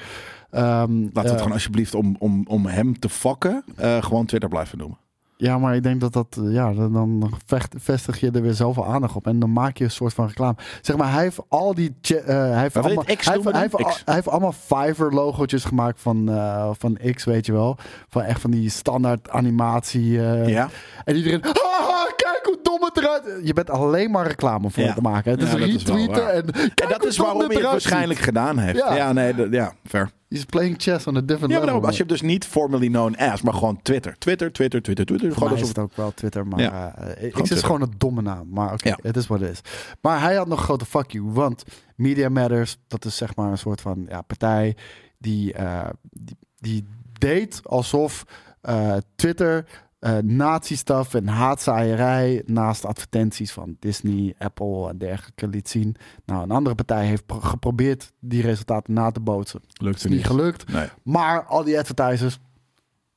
ehm, 0.51 0.63
Laten 1.03 1.13
we 1.13 1.21
eh, 1.21 1.25
het 1.25 1.37
gewoon 1.37 1.53
alsjeblieft 1.53 1.95
om, 1.95 2.17
om, 2.19 2.45
om 2.49 2.67
hem 2.67 2.99
te 2.99 3.09
fokken, 3.09 3.65
eh, 3.77 4.03
gewoon 4.03 4.27
Twitter 4.27 4.49
blijven 4.49 4.79
noemen. 4.79 4.99
Ja, 5.45 5.59
maar 5.59 5.75
ik 5.75 5.83
denk 5.83 6.01
dat 6.01 6.13
dat, 6.13 6.27
eh, 6.45 6.53
ja, 6.53 6.73
dan- 6.73 7.33
vecht, 7.47 7.75
vestig 7.79 8.21
je 8.21 8.31
er 8.31 8.43
weer 8.43 8.53
zoveel 8.55 8.87
aandacht 8.87 9.17
op. 9.17 9.27
En 9.27 9.39
dan 9.39 9.53
maak 9.53 9.77
je 9.77 9.85
een 9.85 9.91
soort 9.91 10.15
van 10.15 10.27
reclame. 10.27 10.57
Zeg 10.81 10.97
maar, 10.97 11.13
hij 11.13 11.23
heeft 11.23 11.39
al 11.49 11.75
die. 11.75 11.95
eh, 12.03 12.11
hij, 12.17 12.61
heeft 12.61 12.75
Maar 12.75 12.85
allemaal, 12.85 13.05
hij, 13.05 13.15
heeft, 13.17 13.35
noemen 13.35 13.53
hij, 13.53 13.53
dan? 13.53 13.61
heeft, 13.61 13.75
al- 13.75 13.91
X. 13.91 14.03
hij 14.05 14.15
heeft 14.15 14.29
allemaal 14.29 14.53
Fiverr-logootjes 14.53 15.65
gemaakt 15.65 16.01
van, 16.01 16.29
eh, 16.29 16.71
van 16.79 16.99
X, 17.15 17.25
weet 17.25 17.47
je 17.47 17.53
wel. 17.53 17.77
Van 18.09 18.23
echt 18.23 18.41
van 18.41 18.51
die 18.51 18.71
standaard 18.71 19.31
animatie. 19.31 20.11
ja? 20.13 20.69
En 21.05 21.17
iedereen. 21.17 21.41
Haha, 21.43 22.05
kijk 22.17 22.41
hoe 22.43 22.59
dom 22.63 22.83
het 22.83 22.97
eruit. 22.97 23.47
Je 23.47 23.53
bent 23.53 23.71
alleen 23.71 24.11
maar 24.11 24.27
reclame 24.27 24.71
voor 24.71 24.83
Ja. 24.83 24.95
te 24.95 25.01
maken. 25.01 25.31
Het 25.31 25.43
is 25.43 25.53
Ja, 25.53 25.59
dat 25.59 25.69
is 25.69 25.75
retweeten. 25.75 26.33
en, 26.33 26.45
kijk 26.53 26.81
En 26.81 26.89
dat 26.89 27.05
is 27.07 27.17
waarom 27.17 27.39
hij 27.41 27.55
het 27.55 27.63
waarschijnlijk 27.71 28.21
gedaan 28.21 28.59
heeft. 28.59 28.77
Ja, 28.79 29.13
nee, 29.13 29.51
ja, 29.51 29.73
fair. 29.85 30.11
He's 30.35 30.45
playing 30.45 30.75
chess 30.79 31.07
on 31.07 31.17
a 31.17 31.21
different 31.21 31.53
Ja, 31.53 31.59
maar 31.59 31.67
level. 31.67 31.87
als 31.87 31.97
je 31.97 32.05
dus 32.07 32.21
niet 32.21 32.45
formerly 32.47 32.89
known 32.89 33.15
as, 33.17 33.43
maar 33.43 33.55
gewoon 33.55 33.83
Twitter. 33.83 34.19
Twitter, 34.19 34.53
Twitter, 34.53 34.83
Twitter, 34.83 35.07
Twitter. 35.07 35.29
Voor 35.29 35.37
Gewoon 35.37 35.53
mij 35.53 35.63
is 35.63 35.69
alsof 35.69 35.83
het 35.83 35.93
ook 35.93 35.97
wel 35.97 36.15
Twitter, 36.15 36.47
maar 36.47 36.61
Ja. 36.61 36.95
eh, 36.97 37.31
Twitter. 37.31 37.57
is 37.57 37.63
gewoon 37.63 37.83
een 37.83 37.95
domme 37.99 38.23
naam. 38.23 38.49
Maar 38.51 38.73
oké, 38.73 38.89
Ja. 38.89 38.99
het 39.03 39.17
is 39.17 39.27
wat 39.27 39.41
het 39.41 39.51
is. 39.51 39.61
Maar 40.01 40.21
hij 40.21 40.35
had 40.35 40.47
nog 40.47 40.59
een 40.59 40.65
grote 40.65 40.85
fuck 40.85 41.11
you, 41.11 41.25
want 41.33 41.65
Media 41.97 42.29
Matters, 42.29 42.77
dat 42.89 43.05
is 43.05 43.17
zeg 43.17 43.37
maar 43.37 43.51
een 43.51 43.59
soort 43.59 43.81
van 43.81 44.07
ja, 44.09 44.23
partij 44.23 44.77
die, 45.19 45.53
eh, 45.53 45.89
die, 46.11 46.37
die 46.59 46.85
deed 47.19 47.61
alsof 47.65 48.25
eh, 48.61 48.97
Twitter 49.17 49.65
eh 50.05 50.17
nazi-stuff 50.23 51.15
en 51.15 51.29
haatzaaierij 51.29 52.43
naast 52.47 52.85
advertenties 52.85 53.53
van 53.53 53.77
Disney, 53.81 54.35
Apple 54.39 54.89
en 54.89 54.99
dergelijke 54.99 55.49
liet 55.49 55.69
zien. 55.69 55.97
Nou, 56.27 56.43
een 56.43 56.51
andere 56.51 56.75
partij 56.75 57.07
heeft 57.07 57.27
pro- 57.27 57.41
geprobeerd 57.41 58.13
die 58.21 58.43
resultaten 58.43 58.95
na 58.95 59.11
te 59.11 59.21
bootsen. 59.21 59.61
Lukt 59.73 60.03
Het 60.03 60.13
niet 60.13 60.27
gelukt. 60.27 60.73
Nee. 60.73 60.87
Maar 61.03 61.45
al 61.45 61.65
die 61.65 61.79
advertisers, 61.79 62.39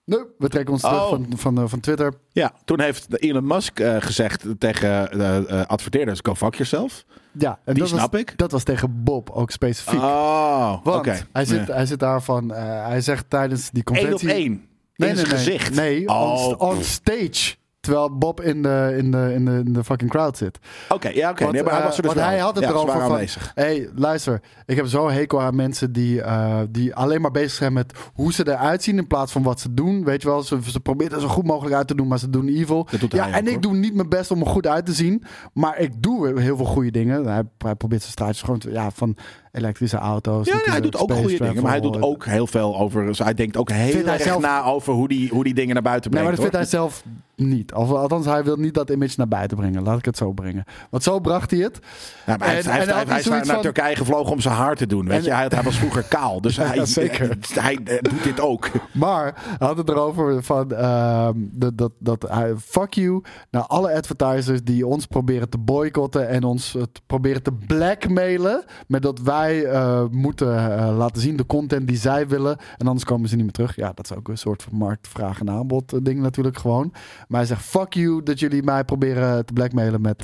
nee, 0.06 0.20
we 0.38 0.48
trekken 0.50 0.74
ons 0.74 0.82
terug 0.82 1.02
Oh. 1.04 1.10
van, 1.10 1.28
van, 1.36 1.58
eh, 1.58 1.64
van 1.68 1.80
Twitter. 1.80 2.14
Ja, 2.32 2.52
toen 2.66 2.82
heeft 2.82 3.22
Elon 3.22 3.48
Musk 3.48 3.80
eh, 3.80 3.96
gezegd 4.00 4.46
tegen 4.58 5.68
adverteerders: 5.68 6.20
go 6.24 6.36
fuck 6.36 6.54
yourself. 6.54 7.06
Ja, 7.32 7.60
en 7.64 7.74
Die 7.74 7.84
dat 7.84 7.92
snap 7.92 8.12
was, 8.12 8.22
ik. 8.22 8.38
Dat 8.38 8.52
was 8.52 8.64
tegen 8.64 9.04
Bob 9.04 9.30
ook 9.30 9.52
specifiek. 9.52 10.00
Oh, 10.00 10.78
oké. 10.84 11.18
hij, 11.32 11.46
zit, 11.46 11.68
hij 11.68 11.86
zit 11.86 12.00
daarvan, 12.00 12.54
eh, 12.54 12.86
hij 12.88 13.02
zegt 13.02 13.30
tijdens 13.30 13.70
die 13.70 13.84
Eén 13.86 14.14
op 14.14 14.20
één. 14.22 14.66
Nee, 14.98 15.10
in 15.10 15.16
nee, 15.16 15.26
zijn 15.26 15.36
nee. 15.36 15.46
gezicht. 15.46 15.76
Nee, 15.76 16.08
oh. 16.08 16.48
on, 16.48 16.60
on 16.60 16.84
stage. 16.84 17.56
Terwijl 17.88 18.18
Bob 18.18 18.42
in 18.42 18.62
de, 18.62 18.96
in 18.98 19.12
de, 19.12 19.32
in 19.34 19.46
de, 19.46 19.62
in 19.66 19.74
de 19.74 19.84
fucking 19.84 20.10
crowd 20.10 20.38
zit. 20.38 20.60
Oké, 20.90 21.10
ja, 21.10 21.30
oké. 21.30 21.52
Nee, 21.52 21.64
maar 21.64 21.72
hij 21.72 21.82
eh, 21.82 21.88
was 21.88 21.98
er 21.98 22.04
dus 22.04 22.14
hij 22.14 22.38
had 22.38 22.56
het 22.56 22.64
ja, 22.64 22.70
ze 22.70 22.76
erover 22.76 22.94
van... 22.94 23.02
aanwezig. 23.02 23.52
hey, 23.56 23.90
luister. 23.96 24.42
Ik 24.66 24.76
heb 24.76 24.86
zo 24.86 25.10
hekel 25.10 25.42
aan 25.42 25.56
mensen 25.56 25.92
die, 25.92 26.22
eh, 26.22 26.60
die 26.70 26.96
alleen 26.96 27.22
maar 27.22 27.32
bezig 27.32 27.52
zijn 27.52 27.74
met 27.74 27.94
hoe 28.14 28.34
ze 28.34 28.48
eruit 28.48 28.84
zien... 28.84 28.98
in 28.98 29.08
plaats 29.08 29.32
van 29.32 29.44
wat 29.44 29.60
ze 29.60 29.74
doen. 29.74 30.04
Weet 30.04 30.22
je 30.22 30.28
wel, 30.28 30.44
ze, 30.44 30.60
ze 30.66 30.80
proberen 30.80 31.14
er 31.14 31.22
zo 31.22 31.28
goed 31.28 31.46
mogelijk 31.46 31.76
uit 31.76 31.88
te 31.88 31.96
doen, 31.96 32.08
maar 32.08 32.20
ze 32.20 32.30
doen 32.30 32.48
evil. 32.48 32.88
Ja, 33.10 33.32
en 33.32 33.48
ook, 33.48 33.54
ik 33.54 33.62
doe 33.62 33.74
niet 33.74 33.96
mijn 33.96 34.10
best 34.10 34.32
om 34.32 34.40
er 34.40 34.48
goed 34.48 34.68
uit 34.68 34.86
te 34.86 34.94
zien. 34.94 35.24
Maar 35.54 35.80
ik 35.80 36.04
doe 36.04 36.40
heel 36.42 36.56
veel 36.58 36.66
goede 36.66 36.92
dingen. 36.92 37.26
Hij, 37.26 37.44
hij 37.58 37.76
probeert 37.76 38.02
zijn 38.02 38.14
straatjes 38.14 38.42
gewoon 38.42 38.60
te, 38.60 38.72
ja, 38.72 38.92
van 38.92 39.18
elektrische 39.58 39.98
auto's. 39.98 40.48
Ja, 40.48 40.62
ja, 40.66 40.72
hij 40.72 40.82
doet 40.82 40.98
ook 40.98 41.14
goede 41.14 41.38
dingen, 41.38 41.62
maar 41.64 41.72
hij 41.72 41.82
doet 41.82 42.02
ook 42.02 42.26
heel 42.26 42.48
veel 42.48 42.78
over. 42.80 43.06
Dus 43.06 43.20
hij 43.20 43.34
denkt 43.34 43.58
ook 43.58 43.70
heel 43.72 43.92
Vindt 43.92 44.08
erg 44.08 44.22
zelf- 44.22 44.42
na 44.42 44.64
over 44.64 44.94
hoe 44.94 45.08
die, 45.08 45.30
hoe 45.30 45.44
die 45.44 45.54
dingen 45.54 45.74
naar 45.74 45.84
buiten 45.84 46.12
Nee, 46.12 46.22
brengt. 46.22 46.42
maar 46.42 46.52
dat 46.52 46.60
vindt 46.62 46.72
hij 46.72 46.80
zelf 46.82 47.04
niet. 47.36 47.74
Of, 47.74 47.92
althans, 47.92 48.26
hij 48.26 48.44
wil 48.44 48.56
niet 48.56 48.74
dat 48.74 48.90
image 48.90 49.14
naar 49.18 49.28
buiten 49.28 49.58
brengen. 49.58 49.84
Laat 49.84 49.98
ik 49.98 50.06
het 50.06 50.18
zo 50.18 50.32
brengen. 50.32 50.64
Want 50.90 51.04
zo 51.04 51.20
bracht 51.20 51.52
hij 51.52 51.60
het. 51.60 51.80
Ja, 52.26 52.38
maar 52.38 52.48
hij, 52.48 52.48
En- 52.48 52.54
heeft- 52.54 52.66
en 52.68 53.08
hij, 53.08 53.20
is 53.20 53.26
naar, 53.28 53.46
van- 53.46 53.62
Turkije 53.62 53.96
gevlogen 53.96 54.32
om 54.32 54.40
zijn 54.40 54.56
haar 54.56 54.76
te 54.76 54.88
doen. 54.88 55.08
Weet 55.08 55.18
En- 55.18 55.24
je? 55.24 55.34
Hij, 55.34 55.46
hij 55.50 55.64
was 55.64 55.78
vroeger 55.78 56.04
kaal, 56.18 56.42
dus 56.42 56.58
hij, 56.58 56.86
zeker. 56.86 57.38
hij, 57.54 57.80
eh, 57.84 57.98
doet 58.02 58.24
dit 58.24 58.40
ook. 58.40 58.70
Maar 58.94 59.34
hij 59.58 59.68
had 59.68 59.78
het 59.78 59.90
erover 59.90 60.44
van 60.44 60.72
ehm, 60.72 61.34
dat, 61.38 61.78
dat, 61.78 61.92
dat 62.00 62.26
hij 62.30 62.54
fuck 62.66 62.94
you 62.94 63.22
naar 63.52 63.64
alle 63.64 63.94
advertisers 63.94 64.64
die 64.64 64.88
ons 64.88 65.06
proberen 65.06 65.50
te 65.50 65.58
boycotten 65.58 66.28
en 66.30 66.44
ons 66.44 66.76
proberen 67.08 67.44
te 67.44 67.52
blackmailen 67.68 68.64
met 68.88 69.02
dat 69.02 69.20
wij 69.20 69.47
eh, 69.56 70.04
moeten 70.12 70.78
eh, 70.78 70.98
laten 70.98 71.22
zien 71.22 71.38
de 71.38 71.46
content 71.46 71.88
die 71.88 71.98
zij 71.98 72.28
willen 72.28 72.58
en 72.78 72.88
anders 72.88 73.06
komen 73.06 73.30
ze 73.30 73.36
niet 73.36 73.44
meer 73.44 73.54
terug. 73.54 73.76
Ja, 73.76 73.92
dat 73.94 74.06
is 74.12 74.18
ook 74.18 74.28
een 74.28 74.38
soort 74.38 74.64
van 74.64 74.78
marktvraag 74.78 75.40
en 75.40 75.50
aanbod 75.50 75.94
eh, 75.94 76.00
ding 76.04 76.20
natuurlijk 76.20 76.58
gewoon. 76.58 76.90
Maar 77.28 77.40
hij 77.40 77.48
zegt 77.48 77.62
fuck 77.62 77.94
you 77.94 78.24
dat 78.24 78.40
jullie 78.40 78.64
mij 78.64 78.84
proberen 78.84 79.46
te 79.46 79.54
blackmailen 79.54 80.02
met, 80.02 80.24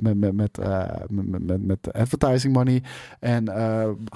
met, 0.00 0.16
met, 0.16 0.32
met, 0.32 0.58
met, 1.08 1.46
met, 1.46 1.66
met, 1.66 1.92
advertising 1.92 2.52
money. 2.52 2.82
En 3.20 3.52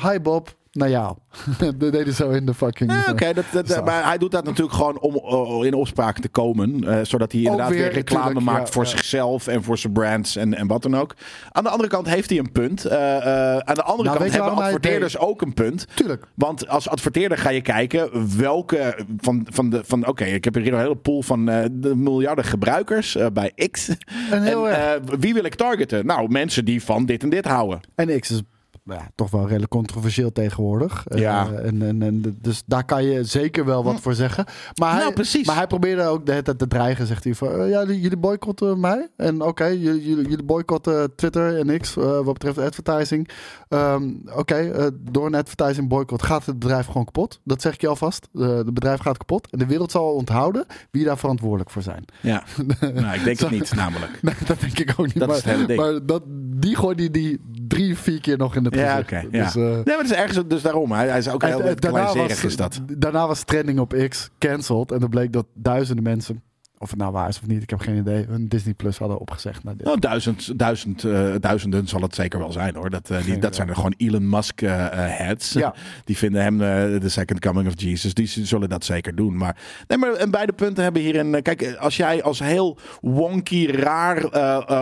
hi 0.00 0.20
Bob, 0.20 0.56
naar 0.72 0.90
jou. 0.90 1.16
dat 1.78 1.92
hij 1.92 2.12
zo 2.12 2.30
in 2.30 2.46
de 2.46 2.54
fucking... 2.54 2.92
Ja, 2.92 3.12
Oké, 3.12 3.32
dat, 3.32 3.44
dat, 3.52 3.68
Zo. 3.68 3.82
maar 3.82 4.04
hij 4.04 4.18
doet 4.18 4.30
dat 4.30 4.44
natuurlijk 4.44 4.76
gewoon 4.76 5.00
om 5.00 5.14
eh, 5.14 5.66
in 5.66 5.74
opspraak 5.74 6.18
te 6.18 6.28
komen. 6.28 6.84
eh, 6.84 7.04
zodat 7.04 7.32
hij 7.32 7.40
inderdaad 7.40 7.68
weer, 7.70 7.78
weer, 7.78 7.92
reclame 7.92 8.40
maakt 8.40 8.66
ja, 8.66 8.72
voor 8.72 8.84
ja. 8.84 8.88
zichzelf 8.88 9.46
en 9.46 9.62
voor 9.62 9.78
zijn 9.78 9.92
brands 9.92 10.36
en, 10.36 10.54
en 10.54 10.66
wat 10.66 10.82
dan 10.82 10.96
ook. 10.96 11.14
Aan 11.50 11.64
de 11.64 11.70
andere 11.70 11.88
kant 11.88 12.08
heeft 12.08 12.30
hij 12.30 12.38
een 12.38 12.52
punt. 12.52 12.84
Eh, 12.84 13.16
eh, 13.16 13.58
aan 13.58 13.74
de 13.74 13.82
andere 13.82 14.08
Nou, 14.08 14.18
kant 14.20 14.32
hebben 14.32 14.52
adverteerders 14.52 15.18
ook 15.18 15.42
een 15.42 15.54
punt. 15.54 15.86
Tuurlijk. 15.94 16.26
Want 16.34 16.68
als 16.68 16.88
adverteerder 16.88 17.38
ga 17.38 17.50
je 17.50 17.60
kijken 17.60 18.10
welke 18.38 19.06
van, 19.18 19.46
van 19.50 19.70
de. 19.70 19.80
Van, 19.84 20.06
Oké, 20.06 20.24
ik 20.24 20.44
heb 20.44 20.54
hier 20.54 20.72
een 20.72 20.78
hele 20.78 20.96
pool 20.96 21.22
van 21.22 21.48
eh, 21.48 21.64
de 21.72 21.96
miljarden 21.96 22.44
gebruikers 22.44 23.16
eh, 23.16 23.26
bij 23.32 23.52
X. 23.70 23.88
En 24.30 24.42
heel 24.42 24.68
en, 24.68 24.94
eh, 24.94 25.16
wie 25.18 25.34
wil 25.34 25.44
ik 25.44 25.54
targeten? 25.54 26.06
Nou, 26.06 26.28
mensen 26.28 26.64
die 26.64 26.82
van 26.82 27.06
dit 27.06 27.22
en 27.22 27.28
dit 27.30 27.44
houden. 27.44 27.80
En 27.94 28.20
X 28.20 28.30
is 28.30 28.36
nou 28.36 28.44
ja, 28.84 29.10
toch 29.14 29.30
wel 29.30 29.46
redelijk 29.46 29.70
controversieel 29.70 30.32
tegenwoordig. 30.32 31.06
Eh, 31.06 31.18
Ja. 31.20 31.50
en, 31.52 31.82
en, 31.82 32.02
en, 32.02 32.22
de- 32.22 32.34
dus 32.40 32.62
daar 32.66 32.84
kan 32.84 33.04
je 33.04 33.24
zeker 33.24 33.64
wel 33.64 33.84
wat 33.84 34.00
voor 34.00 34.14
zeggen. 34.14 34.44
Maar 34.74 34.90
hij, 34.92 35.00
Nou, 35.00 35.12
precies. 35.12 35.46
Maar 35.46 35.56
hij 35.56 35.66
probeerde 35.66 36.02
ook 36.04 36.26
de 36.26 36.30
hele 36.30 36.44
tijd 36.44 36.58
te 36.58 36.66
dreigen. 36.68 37.06
Zegt 37.06 37.24
hij 37.24 37.34
van, 37.34 37.48
eh, 37.48 37.68
ja, 37.70 37.84
jullie 37.84 38.16
boycotten 38.16 38.80
mij. 38.80 39.08
En 39.16 39.42
oké, 39.42 39.64
jullie, 39.66 40.08
jullie, 40.08 40.28
jullie 40.28 40.44
boycotten 40.44 41.14
Twitter 41.14 41.58
en 41.58 41.78
X 41.80 41.96
eh, 41.96 42.04
wat 42.04 42.32
betreft 42.32 42.58
advertising. 42.58 43.28
Ehm, 43.68 44.10
oké, 44.34 44.90
door 45.00 45.26
een 45.26 45.34
advertising 45.34 45.88
boycott 45.88 46.22
gaat 46.22 46.46
het 46.46 46.58
bedrijf 46.58 46.86
gewoon 46.86 47.04
kapot. 47.04 47.40
Dat 47.44 47.62
zeg 47.62 47.74
ik 47.74 47.80
je 47.80 47.88
alvast. 47.88 48.28
Uh, 48.32 48.56
het 48.56 48.74
bedrijf 48.74 49.00
gaat 49.00 49.16
kapot. 49.18 49.50
En 49.50 49.58
de 49.58 49.66
wereld 49.66 49.90
zal 49.90 50.14
onthouden 50.14 50.66
wie 50.90 51.04
daar 51.04 51.18
verantwoordelijk 51.18 51.70
voor 51.70 51.82
zijn. 51.82 52.04
Ja, 52.20 52.42
nou, 52.80 53.14
ik 53.14 53.24
denk 53.24 53.38
het 53.38 53.50
niet, 53.50 53.74
namelijk. 53.74 54.18
Nee, 54.22 54.34
dat 54.46 54.60
denk 54.60 54.78
ik 54.78 54.92
ook 54.96 55.06
niet. 55.06 55.18
Dat 55.18 55.28
maar, 55.28 55.36
is 55.36 55.42
het 55.44 55.52
hele 55.54 55.66
ding. 55.66 55.80
maar 55.80 56.06
dat, 56.06 56.22
die 56.60 56.76
gooide 56.76 57.10
die 57.10 57.40
drie, 57.68 57.96
vier 57.98 58.20
keer 58.20 58.36
nog 58.38 58.56
in 58.56 58.62
Ja, 58.76 58.98
oké. 58.98 59.24
ja. 59.30 59.44
Dus, 59.44 59.56
eh, 59.56 59.62
nee, 59.62 59.82
maar 59.84 59.96
het 59.96 60.10
is 60.10 60.12
ergens 60.12 60.46
dus 60.46 60.62
daarom. 60.62 60.92
Hij, 60.92 61.08
hij 61.08 61.18
is 61.18 61.28
ook 61.28 61.42
heel 61.42 61.74
daarna, 61.74 62.14
was, 62.14 62.44
is 62.44 62.56
dat. 62.56 62.80
daarna 62.98 63.26
was 63.26 63.42
trending 63.42 63.78
op 63.78 63.94
X 64.08 64.30
cancelled. 64.38 64.92
En 64.92 64.98
dan 64.98 65.08
bleek 65.08 65.32
dat 65.32 65.46
duizenden 65.54 66.04
mensen, 66.04 66.42
of 66.82 66.90
het 66.90 66.98
nou 66.98 67.12
waar 67.12 67.28
is 67.28 67.40
of 67.40 67.46
niet, 67.46 67.62
ik 67.62 67.70
heb 67.70 67.80
geen 67.80 67.96
idee, 67.96 68.24
hun 68.28 68.48
Disney 68.48 68.74
Plus 68.74 68.98
hadden 68.98 69.18
opgezegd. 69.18 69.64
Naar 69.64 69.76
dit. 69.76 69.86
Nou, 69.86 69.98
duizend, 69.98 70.58
duizend, 70.58 71.04
eh, 71.04 71.34
duizenden 71.40 71.88
zal 71.88 72.00
het 72.00 72.14
zeker 72.14 72.38
wel 72.38 72.52
zijn 72.52 72.74
hoor. 72.74 72.90
Dat, 72.90 73.10
eh, 73.10 73.24
die, 73.24 73.38
dat 73.38 73.54
zijn 73.54 73.68
er 73.68 73.74
gewoon 73.74 73.94
Elon 73.96 74.28
Musk 74.28 74.62
eh, 74.62 74.70
heads. 74.92 75.52
Ja. 75.52 75.74
Die 76.04 76.16
vinden 76.16 76.42
hem 76.42 76.58
de 77.00 77.08
second 77.08 77.40
coming 77.40 77.68
of 77.68 77.80
Jesus. 77.80 78.14
Die 78.14 78.26
zullen 78.26 78.68
dat 78.68 78.84
zeker 78.84 79.14
doen. 79.14 79.36
Maar, 79.36 79.56
nee, 79.86 79.98
maar 79.98 80.12
en 80.12 80.30
beide 80.30 80.52
punten 80.52 80.82
hebben 80.82 81.02
hierin. 81.02 81.42
kijk, 81.42 81.76
als 81.76 81.96
jij 81.96 82.22
als 82.22 82.38
heel 82.38 82.78
wonky, 83.00 83.66
raar, 83.66 84.24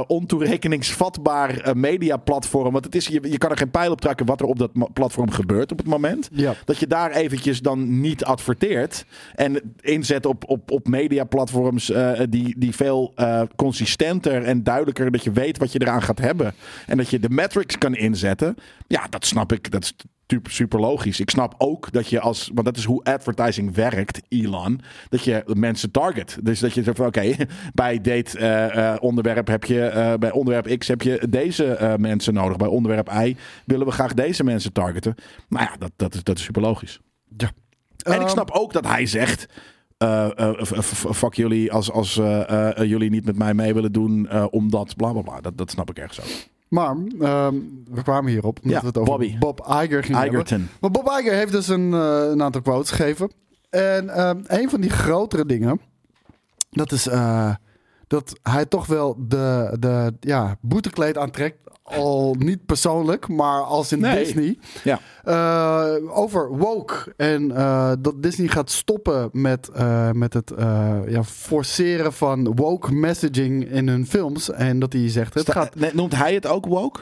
ontoerekeningsvatbaar 0.06 1.60
eh, 1.70 1.74
mediaplatform. 1.74 2.72
Want 2.72 2.84
het 2.84 2.94
is, 2.94 3.06
je, 3.06 3.20
je 3.30 3.38
kan 3.38 3.50
er 3.50 3.56
geen 3.56 3.70
pijl 3.70 3.90
op 3.90 4.00
trekken 4.00 4.26
wat 4.26 4.40
er 4.40 4.46
op 4.46 4.58
dat 4.58 4.92
platform 4.92 5.30
gebeurt 5.30 5.72
op 5.72 5.78
het 5.78 5.86
moment. 5.86 6.28
Ja. 6.32 6.54
Dat 6.64 6.78
je 6.78 6.86
daar 6.86 7.10
eventjes 7.10 7.60
dan 7.60 8.00
niet 8.00 8.24
adverteert. 8.24 9.04
En 9.34 9.74
inzet 9.80 10.26
op, 10.26 10.44
op, 10.46 10.70
op 10.70 10.88
mediaplatforms 10.88 11.89
eh, 11.90 12.20
die, 12.28 12.54
die 12.58 12.74
veel 12.74 13.12
eh, 13.14 13.42
consistenter 13.56 14.42
en 14.42 14.62
duidelijker. 14.62 15.10
Dat 15.10 15.24
je 15.24 15.32
weet 15.32 15.58
wat 15.58 15.72
je 15.72 15.80
eraan 15.80 16.02
gaat 16.02 16.18
hebben. 16.18 16.54
En 16.86 16.96
dat 16.96 17.10
je 17.10 17.18
de 17.18 17.30
metrics 17.30 17.78
kan 17.78 17.94
inzetten. 17.94 18.54
Ja, 18.86 19.06
dat 19.10 19.26
snap 19.26 19.52
ik. 19.52 19.70
Dat 19.70 19.82
is 19.82 19.94
super, 20.42 20.80
logisch. 20.80 21.20
Ik 21.20 21.30
snap 21.30 21.54
ook 21.58 21.92
dat 21.92 22.08
je 22.08 22.20
als. 22.20 22.50
Want 22.54 22.66
dat 22.66 22.76
is 22.76 22.84
hoe 22.84 23.04
advertising 23.04 23.74
werkt, 23.74 24.20
Elon. 24.28 24.80
Dat 25.08 25.24
je 25.24 25.42
mensen 25.46 25.90
target. 25.90 26.38
Dus 26.42 26.60
dat 26.60 26.74
je 26.74 26.82
zegt 26.82 26.96
van 26.96 27.06
oké, 27.06 27.34
bij 27.74 28.00
date 28.00 28.38
eh, 28.38 28.96
onderwerp 29.00 29.46
heb 29.46 29.64
je. 29.64 30.16
bij 30.18 30.30
onderwerp 30.30 30.78
X 30.78 30.88
heb 30.88 31.02
je 31.02 31.26
deze 31.28 31.96
mensen 31.98 32.34
nodig. 32.34 32.56
Bij 32.56 32.68
onderwerp 32.68 33.10
Y 33.12 33.36
willen 33.64 33.86
we 33.86 33.92
graag 33.92 34.14
deze 34.14 34.44
mensen 34.44 34.72
targeten. 34.72 35.14
Nou 35.48 35.64
ja, 35.64 35.76
dat, 35.78 35.92
dat, 35.96 36.14
is, 36.14 36.22
dat 36.22 36.38
is 36.38 36.44
super 36.44 36.62
logisch. 36.62 37.00
Ja. 37.36 37.50
En 38.02 38.12
ik 38.12 38.20
Ehm, 38.20 38.28
snap 38.28 38.50
ook 38.50 38.72
dat 38.72 38.86
hij 38.86 39.06
zegt. 39.06 39.46
Eh, 40.00 40.48
eh, 40.48 40.82
fuck 40.92 41.34
jullie 41.34 41.72
als, 41.72 41.90
als 41.90 42.18
eh, 42.18 42.70
jullie 42.76 43.10
niet 43.10 43.24
met 43.24 43.36
mij 43.36 43.54
mee 43.54 43.74
willen 43.74 43.92
doen, 43.92 44.30
omdat 44.50 44.96
bla 44.96 45.12
bla 45.12 45.22
bla. 45.22 45.40
Dat, 45.40 45.58
dat 45.58 45.70
snap 45.70 45.90
ik 45.90 45.98
ergens 45.98 46.20
ook. 46.20 46.48
Maar 46.68 46.96
ehm, 47.20 47.54
we 47.90 48.02
kwamen 48.02 48.30
hierop 48.30 48.58
omdat 48.62 48.72
Ja, 48.72 48.80
we 48.80 48.86
het 48.86 48.98
over 48.98 49.10
Bobby. 49.10 49.38
Bob 49.38 49.60
Iger 49.60 50.04
gingen 50.04 50.20
hebben. 50.20 50.40
Igerton. 50.40 50.68
Maar 50.80 50.90
Bob 50.90 51.06
Iger 51.18 51.32
heeft 51.32 51.52
dus 51.52 51.68
een, 51.68 51.92
een 51.92 52.42
aantal 52.42 52.62
quotes 52.62 52.90
gegeven. 52.90 53.30
En 53.70 54.08
ehm, 54.08 54.40
een 54.46 54.70
van 54.70 54.80
die 54.80 54.90
grotere 54.90 55.46
dingen, 55.46 55.80
dat 56.70 56.92
is 56.92 57.08
dat 58.06 58.38
hij 58.42 58.66
toch 58.66 58.86
wel 58.86 59.16
de, 59.18 59.76
de 59.80 60.14
ja, 60.20 60.56
boetekleed 60.60 61.18
aantrekt. 61.18 61.58
Al 61.96 62.36
niet 62.38 62.66
persoonlijk, 62.66 63.28
maar 63.28 63.60
als 63.62 63.92
in 63.92 64.00
Nee. 64.00 64.24
Disney. 64.24 64.58
Ja. 64.84 64.98
Eh, 65.24 66.18
over 66.18 66.56
woke. 66.56 66.94
En 67.16 67.56
eh, 67.56 67.92
dat 68.00 68.22
Disney 68.22 68.48
gaat 68.48 68.70
stoppen 68.70 69.28
met, 69.32 69.68
eh, 69.68 70.10
met 70.10 70.34
het 70.34 70.52
ja, 71.06 71.24
forceren 71.24 72.12
van 72.12 72.54
woke 72.54 72.92
messaging 72.92 73.70
in 73.70 73.88
hun 73.88 74.06
films. 74.06 74.50
En 74.50 74.78
dat 74.78 74.92
hij 74.92 75.08
zegt, 75.10 75.34
het 75.34 75.42
Sta- 75.42 75.52
gaat... 75.52 75.92
noemt 75.94 76.14
hij 76.16 76.34
het 76.34 76.46
ook 76.46 76.66
woke? 76.66 77.00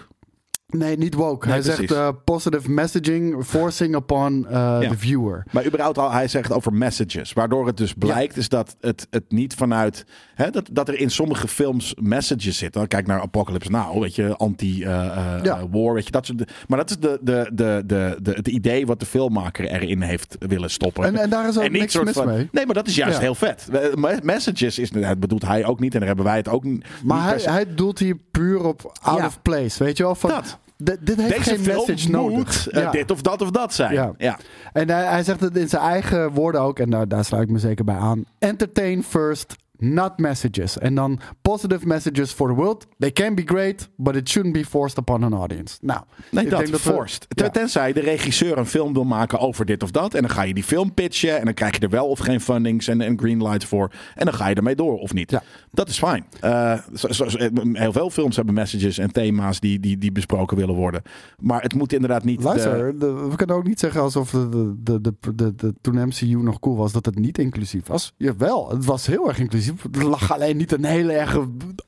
Nee, 0.77 0.97
niet 0.99 1.15
woke. 1.15 1.47
Nee, 1.47 1.55
hij 1.55 1.65
zegt 1.65 1.91
eh, 1.93 2.09
positive 2.25 2.71
messaging 2.71 3.45
forcing 3.45 3.95
upon 3.95 4.47
eh, 4.47 4.53
Ja. 4.53 4.89
the 4.89 4.99
viewer. 4.99 5.43
Maar 5.51 5.67
überhaupt 5.67 5.99
al, 5.99 6.13
hij 6.13 6.29
zegt 6.29 6.53
over 6.53 6.73
messages. 6.73 7.33
Waardoor 7.33 7.67
het 7.67 7.77
dus 7.77 7.93
blijkt 7.93 8.37
is 8.37 8.49
dat 8.49 8.77
het, 8.81 9.07
het 9.11 9.25
niet 9.29 9.55
vanuit... 9.55 10.05
Hè, 10.35 10.51
dat, 10.51 10.69
dat 10.73 10.89
er 10.89 10.99
in 10.99 11.11
sommige 11.11 11.49
films 11.49 11.95
messages 12.01 12.59
zitten. 12.59 12.89
Kijk 12.89 13.07
naar 13.07 13.21
Apocalypse 13.21 13.71
Now, 13.71 14.01
weet 14.03 14.15
je. 14.15 14.37
Anti-war, 14.37 15.45
Ja. 15.45 15.93
weet 15.93 16.05
je. 16.05 16.11
Dat 16.11 16.27
soort, 16.27 16.53
maar 16.67 16.79
dat 16.79 16.91
is 16.91 16.99
de, 16.99 17.19
de, 17.23 17.51
de, 17.53 17.83
de, 17.87 18.17
de, 18.23 18.31
het 18.33 18.49
idee 18.49 18.87
wat 18.87 19.01
de 19.01 19.07
filmmaker 19.07 19.65
erin 19.67 20.03
heeft 20.03 20.37
willen 20.39 20.71
stoppen. 20.71 21.05
En, 21.05 21.17
en 21.17 21.31
daar 21.31 21.49
is 21.49 21.57
ook 21.59 21.65
En 21.65 21.73
niks 21.73 22.01
mis 22.03 22.13
van- 22.13 22.27
mee. 22.27 22.49
Nee, 22.53 22.67
maar 22.67 22.75
dat 22.75 22.87
is 22.87 22.95
juist 22.95 23.19
heel 23.19 23.35
vet. 23.35 23.67
Me- 23.95 24.19
Messages 24.23 24.79
is, 24.79 24.91
dat 24.91 25.21
bedoelt 25.21 25.47
hij 25.47 25.65
ook 25.65 25.81
niet. 25.81 25.93
En 25.93 25.99
daar 25.99 26.09
hebben 26.09 26.27
wij 26.27 26.37
het 26.37 26.49
ook 26.49 26.65
niet 26.65 26.85
Maar 27.05 27.35
niet 27.35 27.45
hij, 27.45 27.55
hij 27.55 27.75
doelt 27.75 27.99
hier 27.99 28.17
puur 28.39 28.65
op 28.65 28.93
out 29.03 29.19
Ja. 29.19 29.27
of 29.27 29.43
place. 29.43 29.85
Weet 29.85 29.97
je 29.97 30.03
wel? 30.03 30.15
Van, 30.15 30.31
Dat. 30.31 30.59
dit 31.01 31.17
heeft 31.21 31.37
Deze 31.37 31.43
geen 31.55 31.61
message 31.67 32.11
moet 32.11 32.11
nodig. 32.11 32.69
Ja. 32.71 32.91
dit 32.91 33.11
of 33.11 33.23
dat 33.23 33.43
of 33.43 33.51
dat 33.51 33.75
zijn. 33.75 33.93
Ja. 33.93 34.13
Ja. 34.19 34.39
En 34.73 34.91
hij, 34.91 35.05
hij 35.05 35.23
zegt 35.23 35.41
het 35.41 35.57
in 35.57 35.69
zijn 35.69 35.83
eigen 35.83 36.31
woorden 36.33 36.61
ook, 36.61 36.79
en 36.79 36.91
daar, 36.91 37.09
daar 37.09 37.25
sluit 37.25 37.43
ik 37.43 37.51
me 37.51 37.59
zeker 37.59 37.85
bij 37.85 37.97
aan. 37.97 38.25
Entertain 38.39 39.03
first, 39.05 39.57
not 39.79 40.19
messages. 40.19 40.79
En 40.79 40.95
dan 40.95 41.21
positive 41.43 41.87
messages 41.87 42.33
for 42.33 42.49
the 42.49 42.55
world. 42.55 42.87
They 42.99 43.13
can 43.13 43.35
be 43.35 43.43
great, 43.45 43.89
but 43.97 44.17
it 44.17 44.29
shouldn't 44.29 44.55
be 44.55 44.65
forced 44.65 44.99
upon 44.99 45.23
an 45.23 45.33
audience. 45.35 45.79
Nou, 45.81 46.01
Nee, 46.31 46.45
ik 46.45 46.51
dat, 46.51 46.59
denk 46.61 46.73
we- 46.73 46.79
forced. 46.79 47.27
Ten- 47.29 47.45
Ja. 47.47 47.51
Tenzij 47.53 47.93
de 47.93 48.01
regisseur 48.01 48.59
een 48.59 48.67
film 48.67 48.93
wil 48.93 49.05
maken 49.05 49.39
over 49.39 49.65
dit 49.65 49.83
of 49.83 49.91
dat. 49.91 50.15
En 50.15 50.21
dan 50.23 50.31
ga 50.31 50.43
je 50.43 50.55
die 50.55 50.65
film 50.65 50.95
pitchen. 50.95 51.39
En 51.39 51.45
dan 51.45 51.55
krijg 51.55 51.75
je 51.75 51.81
er 51.81 51.89
wel 51.91 52.07
of 52.07 52.19
geen 52.19 52.41
fundings 52.41 52.89
en, 52.89 53.01
en 53.01 53.19
greenlights 53.19 53.65
voor. 53.65 53.93
En 54.15 54.25
dan 54.25 54.35
ga 54.35 54.49
je 54.49 54.55
ermee 54.55 54.75
door 54.75 54.99
of 54.99 55.13
niet. 55.15 55.31
Ja. 55.31 55.43
Dat 55.71 55.89
is 55.89 55.99
fijn. 55.99 56.25
Eh, 56.41 56.79
zo- 56.95 57.27
heel 57.73 57.93
veel 57.93 58.11
films 58.11 58.37
hebben 58.37 58.55
messages 58.55 58.99
en 58.99 59.13
thema's 59.13 59.61
die, 59.61 59.81
die, 59.81 59.99
die 59.99 60.13
besproken 60.13 60.57
willen 60.57 60.75
worden. 60.75 61.03
Maar 61.39 61.63
het 61.63 61.75
moet 61.75 61.93
inderdaad 61.93 62.25
niet... 62.25 62.39
de- 62.39 62.45
Luister, 62.45 62.99
de- 62.99 63.27
we 63.31 63.37
kunnen 63.37 63.57
ook 63.57 63.67
niet 63.67 63.81
zeggen 63.81 64.01
alsof 64.01 64.31
de, 64.31 64.49
de, 64.83 65.01
de, 65.01 65.15
de, 65.21 65.35
de, 65.35 65.55
de- 65.55 65.75
toen 65.81 66.07
MCU 66.07 66.27
nog 66.43 66.59
cool 66.59 66.77
was, 66.77 66.93
dat 66.93 67.05
het 67.07 67.19
niet 67.19 67.39
inclusief 67.39 67.87
was. 67.87 68.13
Jawel, 68.17 68.71
het 68.71 68.85
was 68.85 69.07
heel 69.07 69.29
erg 69.29 69.39
inclusief. 69.39 69.68
Er 69.93 70.05
lag 70.09 70.33
alleen 70.33 70.57
niet 70.57 70.73
een 70.73 70.85
hele 70.85 71.13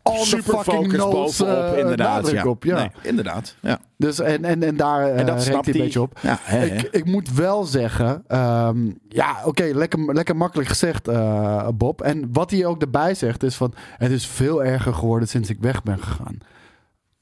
the 0.05 0.27
super 0.27 0.43
fucking 0.55 0.85
focus 0.85 0.99
nose 0.99 1.45
bovenop, 1.45 1.73
eh, 1.73 1.79
inderdaad. 1.79 2.31
Ja. 2.31 2.47
op. 2.47 2.65
Ja. 2.65 2.77
Nee, 2.77 2.91
inderdaad. 3.03 3.57
Ja. 3.61 3.79
Dus 3.97 4.21
en, 4.21 4.45
en, 4.45 4.63
en 4.63 4.77
daar 4.77 5.09
En 5.09 5.17
eh 5.19 5.27
dat 5.27 5.43
snapt 5.43 5.65
hij 5.65 5.75
een 5.75 5.81
beetje 5.81 6.01
op. 6.01 6.19
Ja. 6.23 6.51
Ik, 6.51 6.83
ik 6.83 7.05
moet 7.05 7.33
wel 7.35 7.65
zeggen, 7.65 8.25
ehm, 8.27 8.91
ja, 9.09 9.37
oké, 9.45 9.63
lekker, 9.75 10.15
lekker 10.15 10.37
makkelijk 10.37 10.69
gezegd, 10.69 11.09
eh, 11.09 11.69
Bob. 11.75 12.01
En 12.03 12.29
wat 12.33 12.51
hij 12.51 12.67
ook 12.67 12.81
erbij 12.81 13.15
zegt 13.15 13.43
is 13.43 13.55
van, 13.55 13.75
het 13.97 14.11
is 14.11 14.27
veel 14.27 14.65
erger 14.65 14.95
geworden 14.95 15.29
sinds 15.29 15.51
ik 15.51 15.59
weg 15.61 15.83
ben 15.83 15.99
gegaan. 15.99 16.39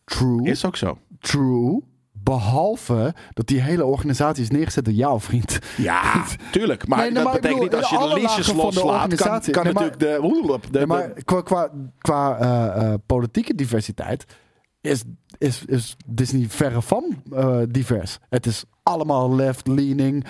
True, 0.04 0.42
Is 0.44 0.64
ook 0.64 0.76
zo. 0.76 0.98
true. 1.20 1.82
Behalve 2.29 3.14
dat 3.33 3.47
die 3.47 3.61
hele 3.61 3.85
organisatie 3.85 4.43
is 4.43 4.51
neergezet 4.51 4.85
door 4.85 4.95
jou, 4.95 5.20
vriend. 5.20 5.59
Ja, 5.76 6.24
tuurlijk. 6.53 6.87
Maar 6.87 6.99
Nee, 6.99 7.07
nee, 7.07 7.14
dat 7.14 7.24
maar 7.24 7.33
betekent 7.41 7.61
bedoel, 7.61 7.79
niet 7.79 7.91
als 7.91 7.91
je 7.91 7.97
de 8.45 8.53
de 8.53 8.57
loslaat, 8.57 9.14
kan, 9.14 9.41
kan 9.41 9.64
Nee, 9.64 9.72
maar- 9.72 9.83
natuurlijk 9.83 9.99
de, 9.99 10.70
de, 10.70 10.79
Ja, 10.79 10.87
maar 10.87 11.12
qua, 11.24 11.41
qua, 11.43 11.70
qua 11.99 12.39
eh, 12.39 12.93
eh, 12.93 12.95
politieke 13.07 13.55
diversiteit 13.55 14.24
is, 14.81 15.03
is, 15.39 15.62
is 15.66 15.97
Disney 16.07 16.47
verre 16.49 16.83
van 16.83 17.22
eh, 17.33 17.59
divers. 17.68 18.18
Het 18.29 18.47
is 18.47 18.64
allemaal 18.83 19.35
left-leaning, 19.35 20.24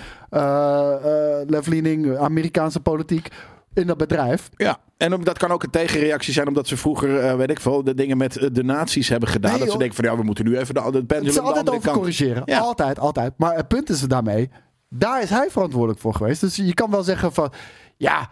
left-leaning 1.47 2.17
Amerikaanse 2.17 2.79
politiek 2.79 3.27
in 3.73 3.87
dat 3.87 3.97
bedrijf. 3.97 4.49
Ja, 4.55 4.77
en 4.99 5.21
dat 5.23 5.37
kan 5.37 5.51
ook 5.51 5.63
een 5.63 5.69
tegenreactie 5.69 6.33
zijn 6.33 6.47
omdat 6.47 6.67
ze 6.67 6.77
vroeger, 6.77 7.19
eh, 7.19 7.35
weet 7.35 7.49
ik 7.49 7.59
veel, 7.59 7.83
de 7.83 7.93
dingen 7.93 8.17
met 8.17 8.37
eh, 8.37 8.49
de 8.51 8.63
nazi's 8.63 9.09
hebben 9.09 9.29
gedaan. 9.29 9.51
Nee, 9.51 9.59
dat 9.59 9.71
ze 9.71 9.77
denken 9.77 9.95
van 9.95 10.05
ja, 10.05 10.17
we 10.17 10.23
moeten 10.23 10.45
nu 10.45 10.57
even 10.57 10.73
de, 10.73 10.91
de 10.91 11.05
pendulum 11.05 11.33
de 11.33 11.41
altijd 11.41 11.69
over 11.69 11.81
kant. 11.81 11.97
corrigeren. 11.97 12.41
Ja. 12.45 12.59
Altijd, 12.59 12.99
altijd. 12.99 13.33
Maar 13.37 13.55
het 13.55 13.67
punt 13.67 13.89
is 13.89 14.01
daarmee, 14.01 14.49
daar 14.89 15.21
is 15.21 15.29
hij 15.29 15.49
verantwoordelijk 15.49 15.99
voor 15.99 16.13
geweest. 16.13 16.41
Dus 16.41 16.55
je 16.55 16.73
kan 16.73 16.91
wel 16.91 17.03
zeggen 17.03 17.33
van, 17.33 17.51
ja... 17.97 18.29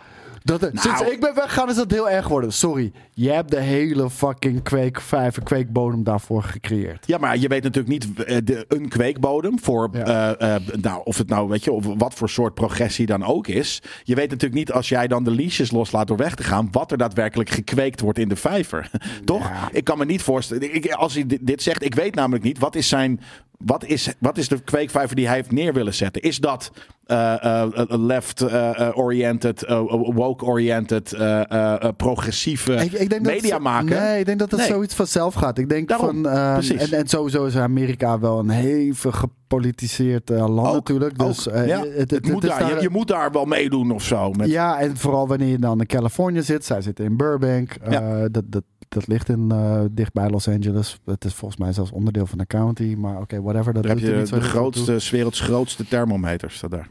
Dat, 0.48 0.62
Nou. 0.62 0.78
sinds 0.78 1.02
ik 1.02 1.20
ben 1.20 1.36
weggegaan 1.36 1.70
is 1.70 1.76
dat 1.76 1.92
heel 1.92 2.10
erg 2.10 2.24
geworden. 2.26 2.54
Sorry, 2.54 2.92
je 3.14 3.30
hebt 3.32 3.52
de 3.52 3.60
hele 3.60 4.10
fucking 4.10 4.64
kweekvijver, 4.64 5.44
kweekbodem 5.44 6.04
daarvoor 6.04 6.44
gecreëerd. 6.44 7.08
Ja, 7.08 7.18
maar 7.18 7.38
je 7.38 7.48
weet 7.48 7.64
natuurlijk 7.64 7.88
niet 8.06 8.24
eh, 8.24 8.38
de, 8.44 8.66
een 8.68 8.88
kweekbodem 8.90 9.60
voor, 9.60 9.90
Ja. 9.92 10.36
eh, 10.36 10.56
eh, 10.56 10.62
nou, 10.82 11.02
of 11.04 11.18
het 11.18 11.28
nou, 11.30 11.50
weet 11.50 11.64
je, 11.64 11.72
of 11.72 11.86
wat 11.98 12.14
voor 12.14 12.30
soort 12.30 12.54
progressie 12.54 13.06
dan 13.06 13.24
ook 13.26 13.48
is. 13.48 13.82
Je 14.04 14.16
weet 14.16 14.30
natuurlijk 14.30 14.60
niet 14.60 14.72
als 14.72 14.90
jij 14.90 15.08
dan 15.08 15.24
de 15.24 15.32
leashes 15.32 15.72
loslaat 15.72 16.08
door 16.08 16.18
weg 16.18 16.36
te 16.36 16.44
gaan, 16.44 16.68
wat 16.72 16.92
er 16.92 16.98
daadwerkelijk 16.98 17.50
gekweekt 17.50 18.02
wordt 18.02 18.20
in 18.20 18.30
de 18.30 18.36
vijver. 18.36 18.90
Toch? 19.26 19.50
Ja. 19.50 19.70
Ik 19.72 19.84
kan 19.84 19.98
me 19.98 20.06
niet 20.06 20.22
voorstellen. 20.22 20.76
Ik, 20.76 20.92
als 20.92 21.14
hij 21.14 21.26
dit, 21.26 21.40
dit 21.48 21.62
zegt, 21.64 21.84
ik 21.84 21.96
weet 21.96 22.16
namelijk 22.16 22.44
niet, 22.44 22.60
wat 22.60 22.76
is 22.76 22.88
zijn. 22.88 23.20
Wat 23.58 23.86
is, 23.86 24.14
wat 24.20 24.38
is 24.38 24.48
de 24.48 24.60
kweekvijver 24.60 25.16
die 25.16 25.26
hij 25.28 25.36
heeft 25.36 25.52
neer 25.52 25.74
willen 25.74 25.94
zetten? 25.94 26.22
Is 26.22 26.38
dat 26.38 26.72
eh, 27.06 27.34
eh, 27.64 27.68
left-oriented, 27.88 29.64
eh, 29.64 29.80
woke-oriented, 30.14 31.14
eh, 31.14 31.52
eh, 31.52 31.84
eh, 31.84 31.90
progressieve 31.98 32.74
Ik, 32.74 32.92
ik 32.92 33.10
denk 33.10 33.24
dat 33.24 33.34
media 33.34 33.58
maken? 33.60 34.00
Nee, 34.02 34.20
ik 34.20 34.26
denk 34.26 34.40
dat 34.40 34.52
Nee. 34.52 34.66
zoiets 34.68 34.96
vanzelf 34.96 35.34
gaat. 35.34 35.58
Ik 35.58 35.70
denk 35.70 35.88
Daarom, 35.88 36.24
van. 36.24 36.32
ehm, 36.32 36.78
en, 36.78 36.92
en 36.92 37.08
sowieso 37.08 37.46
is 37.46 37.56
Amerika 37.58 38.20
wel 38.20 38.40
een 38.40 38.50
hevig 38.50 39.16
gepolitiseerd 39.18 40.30
land 40.30 40.68
Ook, 40.68 40.74
natuurlijk. 40.74 41.20
Dus 41.20 41.50
ook, 41.50 41.66
ja. 41.66 41.80
het, 41.80 41.94
Het 41.98 42.12
het- 42.12 42.26
moet 42.26 42.34
het 42.34 42.44
is 42.44 42.50
daar, 42.50 42.60
daar- 42.60 42.76
je, 42.76 42.82
je 42.82 42.90
moet 42.90 43.08
daar 43.08 43.32
wel 43.32 43.46
meedoen 43.46 43.92
of 43.92 44.04
zo. 44.04 44.32
Met, 44.32 44.50
Ja, 44.50 44.80
en 44.80 44.98
vooral 44.98 45.28
wanneer 45.28 45.48
je 45.48 45.60
dan 45.60 45.80
in 45.80 45.86
Californië 45.88 46.42
zit. 46.42 46.66
Zij 46.66 46.82
zitten 46.82 47.06
in 47.06 47.18
Burbank. 47.18 47.76
Ja. 47.90 48.28
dat, 48.30 48.44
dat, 48.48 48.64
dat 48.90 49.08
ligt 49.08 49.30
in, 49.30 49.52
eh, 49.52 49.82
dicht 49.92 50.14
bij 50.14 50.30
Los 50.30 50.48
Angeles. 50.48 51.00
Het 51.06 51.26
is 51.26 51.34
volgens 51.34 51.60
mij 51.60 51.74
zelfs 51.74 51.92
onderdeel 51.92 52.26
van 52.26 52.38
de 52.38 52.46
county. 52.46 52.96
Maar 52.98 53.18
oké, 53.22 53.42
whatever. 53.42 53.74
Dat 53.74 53.84
Daar 53.84 53.92
heb 53.92 54.02
je 54.04 54.16
niet 54.16 54.26
de 54.30 54.32
toe. 54.40 54.42
grootste, 54.42 55.00
werelds 55.12 55.40
grootste 55.40 55.88
thermometer. 55.88 56.52
Staat 56.52 56.72
daar. 56.72 56.90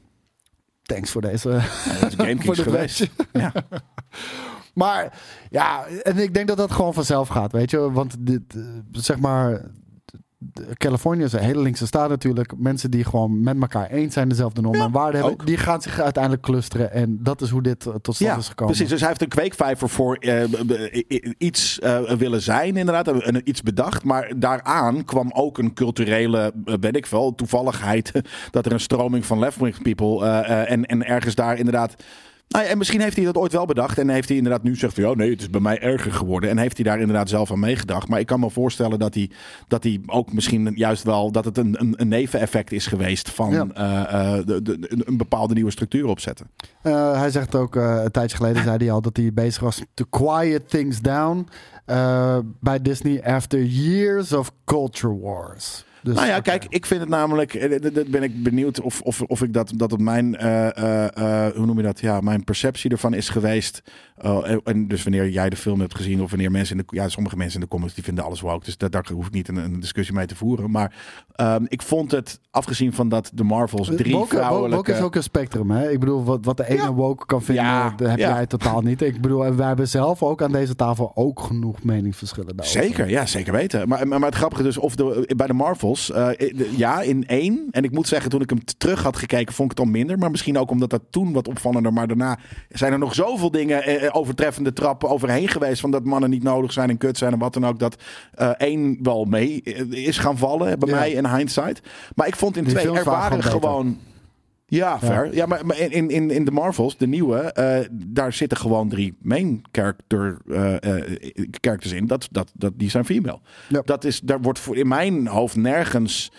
Thanks 0.83 1.11
voor 1.11 1.23
deze. 1.23 1.49
Ja, 1.51 1.63
dat 2.01 2.09
is 2.09 2.15
GameKings 2.27 2.59
geweest. 2.61 3.09
Ja. 3.33 3.53
Maar 4.75 5.19
ja, 5.51 5.87
en 6.03 6.19
ik 6.19 6.35
denk 6.35 6.49
dat 6.49 6.57
dat 6.57 6.73
gewoon 6.73 6.95
vanzelf 6.95 7.29
gaat, 7.29 7.53
weet 7.53 7.71
je. 7.71 7.93
Want 7.93 8.17
dit, 8.19 8.43
zeg 8.93 9.19
maar, 9.19 9.51
de- 9.51 9.71
Californië 10.77 11.23
is 11.23 11.33
een 11.33 11.41
hele 11.41 11.61
linkse 11.61 11.87
staat 11.87 12.09
natuurlijk. 12.09 12.53
Mensen 12.57 12.91
die 12.91 13.05
gewoon 13.05 13.41
met 13.41 13.61
elkaar 13.61 13.91
eens 13.91 14.15
zijn, 14.15 14.29
dezelfde 14.29 14.61
normen 14.61 14.81
en 14.81 14.91
waarden 14.91 15.21
hebben, 15.21 15.41
ook. 15.41 15.47
die 15.47 15.57
gaan 15.57 15.83
zich 15.83 16.01
uiteindelijk 16.01 16.43
clusteren. 16.43 16.93
En 16.93 17.19
dat 17.23 17.41
is 17.41 17.51
hoe 17.51 17.63
dit 17.63 17.87
eh, 17.87 17.95
tot 18.03 18.15
stand 18.15 18.31
Ja, 18.31 18.37
is 18.37 18.49
gekomen. 18.49 18.75
precies. 18.75 18.91
Dus 18.91 19.01
hij 19.01 19.09
heeft 19.09 19.23
een 19.23 19.29
kweekvijver 19.29 19.89
voor 19.89 20.17
eh, 20.17 20.43
iets 21.39 21.79
eh, 21.79 22.01
willen 22.11 22.43
zijn, 22.43 22.77
inderdaad. 22.77 23.09
En 23.23 23.49
iets 23.49 23.63
bedacht. 23.63 24.05
Maar 24.05 24.33
daaraan 24.37 25.05
kwam 25.05 25.31
ook 25.33 25.59
een 25.59 25.75
culturele, 25.75 26.53
eh, 26.65 26.75
weet 26.81 26.97
ik 26.97 27.07
veel, 27.07 27.35
toevalligheid. 27.35 28.13
dat 28.51 28.67
er 28.67 28.73
een 28.73 28.81
stroming 28.81 29.27
van 29.27 29.39
left-wing 29.39 29.83
people. 29.83 30.27
en, 30.45 30.85
en 30.87 31.05
ergens 31.07 31.35
daar 31.35 31.59
inderdaad. 31.59 31.95
Nou 32.49 32.65
ja, 32.65 32.71
en 32.71 32.79
misschien 32.79 33.01
heeft 33.01 33.17
hij 33.17 33.25
dat 33.25 33.37
ooit 33.37 33.53
wel 33.53 33.67
bedacht. 33.67 33.99
En 33.99 34.09
heeft 34.09 34.29
hij 34.29 34.37
inderdaad 34.37 34.63
nu 34.63 34.77
zegt 34.77 34.95
van 34.95 35.03
ja, 35.05 35.15
nee, 35.15 35.31
het 35.31 35.41
is 35.41 35.51
bij 35.51 35.61
mij 35.61 35.81
erger 35.81 36.13
geworden. 36.13 36.51
En 36.51 36.59
heeft 36.59 36.77
hij 36.77 36.85
daar 36.85 37.01
inderdaad 37.01 37.29
zelf 37.29 37.51
aan 37.51 37.59
meegedacht. 37.59 38.09
Maar 38.09 38.21
ik 38.21 38.27
kan 38.27 38.41
me 38.41 38.51
voorstellen 38.51 38.99
dat 38.99 39.15
hij, 39.15 39.31
dat 39.69 39.83
hij 39.83 40.01
ook 40.07 40.33
misschien 40.33 40.73
juist 40.75 41.03
wel 41.03 41.33
dat 41.33 41.45
het 41.45 41.59
een, 41.59 41.75
een, 41.81 41.95
een 41.97 42.09
neveneffect 42.09 42.73
is 42.73 42.87
geweest 42.87 43.31
van 43.31 43.51
Ja. 43.51 43.67
eh, 43.75 44.37
eh, 44.39 44.47
de, 44.47 44.63
de, 44.63 44.77
een- 45.07 45.17
bepaalde 45.17 45.55
nieuwe 45.55 45.71
structuur 45.71 46.07
opzetten. 46.07 46.47
Eh, 46.83 47.19
hij 47.19 47.31
zegt 47.31 47.55
ook, 47.55 47.77
eh, 47.77 48.01
een 48.05 48.11
tijdje 48.11 48.37
geleden 48.37 48.63
zei 48.63 48.77
hij 48.77 48.91
al 48.91 49.01
dat 49.03 49.17
hij 49.17 49.33
bezig 49.33 49.63
was 49.63 49.83
to 49.95 50.05
quiet 50.11 50.69
things 50.69 51.01
down 51.01 51.49
bij 52.61 52.83
Disney 52.83 53.25
after 53.25 53.63
years 53.65 54.33
of 54.33 54.53
culture 54.65 55.19
wars. 55.19 55.85
Dus, 56.07 56.15
Nou 56.15 56.27
ja, 56.27 56.41
kijk, 56.41 56.67
ik 56.69 56.87
vind 56.87 57.01
het 57.01 57.09
namelijk. 57.09 57.55
eh, 57.55 57.93
dat- 57.95 58.07
ben 58.09 58.23
ik 58.23 58.43
benieuwd 58.43 58.81
of, 58.81 59.01
of, 59.01 59.23
of 59.23 59.43
ik 59.43 59.53
dat, 59.53 59.73
dat 59.77 59.93
op 59.93 60.01
mijn. 60.01 60.37
eh, 60.37 61.47
eh, 61.47 61.55
hoe 61.57 61.67
noem 61.67 61.77
je 61.77 61.83
dat? 61.83 62.01
Ja, 62.01 62.21
mijn 62.21 62.45
perceptie 62.45 62.91
ervan 62.91 63.15
is 63.15 63.29
geweest. 63.29 63.83
En- 64.65 64.89
dus 64.89 65.03
wanneer 65.03 65.29
jij 65.29 65.49
de 65.51 65.57
film 65.57 65.81
hebt 65.81 65.95
gezien, 65.95 66.23
of 66.23 66.31
wanneer 66.31 66.51
mensen 66.51 66.79
in 66.79 66.85
de. 66.89 66.97
Ja, 66.97 67.09
sommige 67.09 67.37
mensen 67.37 67.55
in 67.55 67.61
de 67.61 67.69
comments 67.71 67.95
die 67.95 68.05
vinden 68.05 68.25
alles 68.25 68.41
woke. 68.41 68.65
Dus 68.65 68.77
daar, 68.77 68.91
daar 68.91 69.07
hoef 69.13 69.27
ik 69.27 69.33
niet 69.33 69.49
een, 69.49 69.57
een 69.57 69.81
discussie 69.81 70.15
mee 70.15 70.27
te 70.27 70.37
voeren. 70.37 70.71
Maar 70.71 70.95
ehm, 71.35 71.65
ik 71.69 71.83
vond 71.83 72.11
het, 72.11 72.41
afgezien 72.51 72.93
van 72.93 73.09
dat 73.09 73.31
de 73.35 73.45
Marvels 73.45 73.87
drie 73.87 74.13
woke, 74.13 74.17
woke- 74.17 74.37
vrouwelijke. 74.37 74.77
woke 74.77 74.93
is 74.93 75.01
ook 75.01 75.15
een 75.15 75.23
spectrum, 75.23 75.71
hè? 75.71 75.91
Ik 75.91 76.01
bedoel, 76.01 76.25
wat, 76.25 76.45
wat 76.45 76.57
de 76.57 76.69
ene 76.69 76.83
Ja. 76.83 76.93
woke 76.93 77.27
kan 77.27 77.43
vinden, 77.43 77.65
Ja, 77.65 77.93
dat 77.97 78.09
heb 78.09 78.19
ja. 78.19 78.35
jij 78.35 78.47
totaal 78.47 78.81
niet. 78.81 79.03
Ik 79.03 79.21
bedoel, 79.21 79.45
en 79.45 79.57
wij 79.57 79.67
hebben 79.67 79.89
zelf 79.89 80.23
ook 80.23 80.43
aan 80.43 80.53
deze 80.53 80.75
tafel 80.75 81.11
ook 81.15 81.41
genoeg 81.41 81.83
meningsverschillen 81.83 82.57
daarover. 82.57 82.83
Zeker, 82.83 83.09
ja, 83.09 83.27
zeker 83.27 83.53
weten. 83.53 83.89
Maar, 83.89 84.09
maar, 84.09 84.19
maar 84.19 84.29
het 84.29 84.39
grappige 84.39 84.63
dus, 84.63 84.79
of 84.79 84.95
de, 84.95 85.33
bij 85.37 85.47
de 85.47 85.53
Marvels, 85.53 85.96
eh, 86.11 86.29
de- 86.39 86.73
ja, 86.77 87.01
in 87.01 87.27
één. 87.27 87.69
En 87.71 87.85
ik 87.85 87.91
moet 87.93 88.09
zeggen, 88.09 88.31
toen 88.31 88.41
ik 88.41 88.51
hem 88.51 88.65
terug 88.79 89.03
had 89.03 89.17
gekeken, 89.17 89.55
vond 89.55 89.71
ik 89.73 89.79
het 89.79 89.87
al 89.87 89.93
minder. 89.93 90.19
Maar 90.19 90.31
misschien 90.31 90.59
ook 90.59 90.71
omdat 90.71 90.91
dat 90.91 91.03
toen 91.11 91.33
wat 91.33 91.49
opvallender. 91.49 91.93
Maar 91.93 92.07
daarna 92.09 92.39
zijn 92.69 92.93
er 92.93 92.99
nog 92.99 93.15
zoveel 93.15 93.51
dingen, 93.51 93.83
eh, 93.83 94.05
eh, 94.05 94.11
overtreffende 94.17 94.73
trappen 94.73 95.09
overheen 95.09 95.49
geweest. 95.49 95.81
Van 95.81 95.91
dat 95.91 96.05
mannen 96.05 96.31
niet 96.31 96.43
nodig 96.43 96.73
zijn 96.73 96.91
en 96.91 96.99
kut 96.99 97.19
zijn 97.19 97.33
en 97.33 97.39
wat 97.39 97.53
dan 97.53 97.67
ook. 97.67 97.79
Dat 97.79 97.97
eh, 98.35 98.49
één 98.49 98.99
wel 99.03 99.25
mee 99.25 99.63
eh, 99.63 100.07
is 100.07 100.19
gaan 100.19 100.39
vallen 100.39 100.79
bij 100.79 100.89
Ja. 100.89 100.95
mij 100.95 101.11
in 101.11 101.27
hindsight. 101.27 101.81
Maar 102.15 102.27
ik 102.27 102.37
vond 102.37 102.57
in 102.57 102.65
Die 102.65 102.73
twee, 102.75 102.93
er 102.93 103.05
waren 103.05 103.43
gewoon 103.43 103.85
beter. 103.87 104.05
Ja, 104.69 104.99
fair. 104.99 105.35
Ja, 105.35 105.47
maar, 105.47 105.67
maar 105.67 105.79
in, 105.79 106.11
in, 106.11 106.31
in 106.31 106.45
de 106.45 106.51
Marvels, 106.51 106.97
de 106.97 107.07
nieuwe, 107.07 107.39
eh, 107.39 107.87
daar 107.93 108.33
zitten 108.33 108.59
gewoon 108.59 108.89
drie 108.89 109.17
main 109.23 109.63
character, 109.73 110.39
eh, 110.49 110.75
characters 111.51 111.93
in. 111.93 112.07
Dat, 112.07 112.29
dat, 112.31 112.51
dat, 112.55 112.73
die 112.77 112.91
zijn 112.91 113.05
female. 113.05 113.39
Ja. 113.69 113.81
Dat 113.85 114.05
is, 114.05 114.21
daar 114.21 114.41
wordt 114.41 114.59
voor 114.59 114.77
in 114.77 114.89
mijn 114.89 115.27
hoofd 115.27 115.57
nergens 115.57 116.33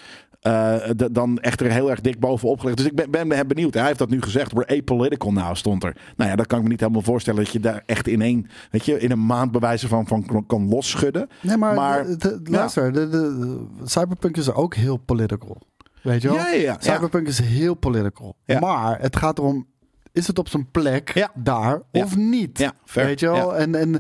dan 1.12 1.40
echt 1.40 1.62
er 1.62 1.72
heel 1.72 1.90
erg 1.90 2.02
dik 2.02 2.20
bovenop 2.20 2.60
gelegd. 2.60 2.78
Dus 2.78 2.86
ik 2.86 2.96
ben, 2.96 3.12
ben, 3.12 3.28
ben 3.28 3.48
benieuwd. 3.48 3.74
Hij 3.74 3.86
heeft 3.86 4.00
dat 4.00 4.10
nu 4.10 4.22
gezegd. 4.22 4.52
We're 4.54 4.78
apolitical 4.78 5.32
now, 5.32 5.56
stond 5.56 5.84
er. 5.84 5.96
Nou 6.16 6.30
ja, 6.30 6.36
dat 6.36 6.48
kan 6.48 6.58
ik 6.58 6.64
me 6.64 6.70
niet 6.70 6.80
helemaal 6.80 7.02
voorstellen 7.02 7.44
dat 7.44 7.54
je 7.54 7.60
daar 7.60 7.84
echt 7.86 8.08
in 8.08 8.22
één, 8.22 8.48
weet 8.72 8.86
je, 8.86 9.00
in 9.00 9.12
een 9.12 9.26
maand 9.26 9.52
bewijzen 9.52 9.90
van, 9.90 10.08
van 10.08 10.46
kan- 10.48 10.70
losschudden. 10.70 11.30
Nee, 11.42 11.58
maar, 11.58 11.76
Maar- 11.76 12.06
de- 12.06 12.18
de- 12.18 12.52
luister, 12.52 12.94
de- 12.94 13.66
Cyberpunk 13.84 14.38
is 14.38 14.52
ook 14.52 14.76
heel 14.76 14.98
political. 14.98 15.62
Weet 16.08 16.22
je 16.22 16.28
wel? 16.28 16.38
Ja, 16.38 16.48
ja. 16.54 16.76
Cyberpunk 16.80 17.28
is 17.28 17.40
heel 17.40 17.74
political. 17.74 18.36
Maar 18.60 19.02
het 19.02 19.16
gaat 19.16 19.38
erom, 19.38 19.68
is 20.12 20.28
het 20.28 20.40
op 20.40 20.50
zijn 20.50 20.72
plek 20.72 21.28
daar 21.36 21.82
of 21.92 22.16
niet? 22.16 22.72
Weet 22.94 23.20
je 23.20 23.30
wel? 23.32 23.56
En, 23.56 23.76
en 23.76 24.00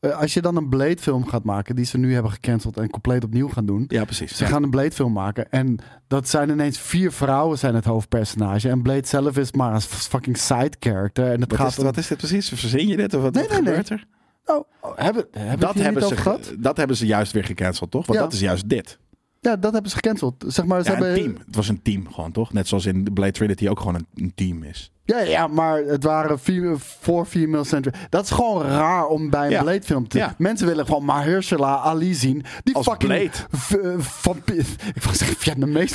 eh, 0.00 0.18
als 0.20 0.34
je 0.34 0.40
dan 0.40 0.56
een 0.56 0.68
Blade 0.68 0.96
film 0.98 1.26
gaat 1.26 1.44
maken, 1.44 1.76
die 1.76 1.84
ze 1.84 1.98
nu 1.98 2.12
hebben 2.14 2.32
gecanceld 2.32 2.76
en 2.76 2.90
compleet 2.90 3.24
opnieuw 3.24 3.48
gaan 3.48 3.66
doen. 3.66 3.84
Ja, 3.88 4.04
precies. 4.04 4.36
Ze 4.36 4.44
Ja. 4.44 4.50
gaan 4.50 4.62
een 4.62 4.70
Blade 4.70 4.90
film 4.90 5.12
maken 5.12 5.50
en 5.50 5.78
dat 6.06 6.28
zijn 6.28 6.50
ineens 6.50 6.78
vier 6.78 7.12
vrouwen 7.12 7.58
zijn 7.58 7.74
het 7.74 7.84
hoofdpersonage. 7.84 8.68
En 8.68 8.82
Blade 8.82 9.06
zelf 9.06 9.36
is 9.38 9.52
maar 9.52 9.74
een 9.74 9.80
fucking 9.80 10.36
side 10.38 10.72
character. 10.80 11.24
En 11.32 11.40
het 11.40 11.50
Wat 11.50 11.60
gaat 11.60 11.70
is, 11.70 11.78
om- 11.78 11.84
wat 11.84 11.96
is 11.96 12.06
dit 12.06 12.18
precies? 12.18 12.48
Verzin 12.48 12.86
je 12.88 12.96
dit? 12.96 13.14
Of 13.14 13.22
wat, 13.22 13.34
Nee, 13.34 13.42
wat 13.42 13.52
nee, 13.52 13.60
nee. 13.62 13.68
gebeurt 13.74 13.88
er? 14.00 14.06
Oh, 14.44 14.64
oh, 14.80 14.92
hebben, 14.96 15.26
hebben 15.30 15.58
Dat 15.60 15.74
hebben, 15.74 16.02
ze, 16.02 16.56
dat 16.58 16.76
hebben 16.76 16.96
ze 16.96 17.06
juist 17.06 17.32
weer 17.32 17.44
gecanceld, 17.44 17.90
toch? 17.90 18.06
Want 18.06 18.18
Ja. 18.18 18.24
dat 18.24 18.34
is 18.34 18.40
juist 18.40 18.68
dit. 18.68 18.98
Ja, 19.46 19.56
dat 19.56 19.72
hebben 19.72 19.90
ze 19.90 19.96
gecanceld. 19.96 20.44
Zeg 20.46 20.64
maar, 20.64 20.82
ze 20.82 20.90
Ja, 20.90 20.96
hebben... 20.96 21.14
een 21.16 21.22
team. 21.22 21.36
Het 21.46 21.56
was 21.56 21.68
een 21.68 21.82
team 21.82 22.12
gewoon, 22.12 22.32
toch? 22.32 22.52
Net 22.52 22.68
zoals 22.68 22.86
in 22.86 23.12
Blade 23.12 23.32
Trinity 23.32 23.68
ook 23.68 23.78
gewoon 23.78 23.94
een, 23.94 24.06
een 24.14 24.32
team 24.34 24.62
is. 24.62 24.90
Ja, 25.04 25.18
ja, 25.20 25.46
maar 25.46 25.78
het 25.82 26.04
waren 26.04 26.38
vier, 26.38 26.78
voor 26.78 27.26
female 27.26 27.64
centric. 27.64 27.94
Dat 28.10 28.24
is 28.24 28.30
gewoon 28.30 28.62
raar 28.62 29.06
om 29.06 29.30
bij 29.30 29.44
een 29.44 29.50
Ja. 29.50 29.62
Blade 29.62 29.82
film 29.82 30.08
te... 30.08 30.18
Ja. 30.18 30.34
Mensen 30.38 30.66
willen 30.66 30.86
gewoon 30.86 31.04
Mahershala 31.04 31.76
Ali 31.78 32.14
zien. 32.14 32.44
Die 32.62 32.74
Als 32.74 32.86
fucking... 32.86 33.10
Blade. 33.12 33.88
eh, 33.88 33.98
vampier... 33.98 34.64
Ik 34.94 35.02
wou 35.02 35.16
zeggen 35.16 35.36
Vietnamees. 35.36 35.92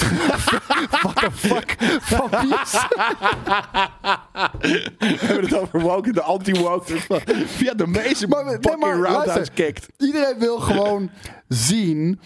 What 1.04 1.16
the 1.16 1.32
fuck? 1.34 1.76
Vampiers. 2.02 2.72
We 5.00 5.18
hebben 5.20 5.44
het 5.44 5.58
over 5.58 5.80
woke, 5.82 6.12
de 6.12 6.22
anti-woke. 6.22 6.96
Via 7.46 7.74
de 7.74 7.88
meeste 7.88 8.28
Maar- 8.28 8.46
nee, 8.46 8.78
maar 8.78 8.98
luister. 8.98 9.52
kicked. 9.54 9.88
Iedereen 9.98 10.40
wil 10.40 10.60
gewoon 10.60 11.10
zien... 11.48 12.20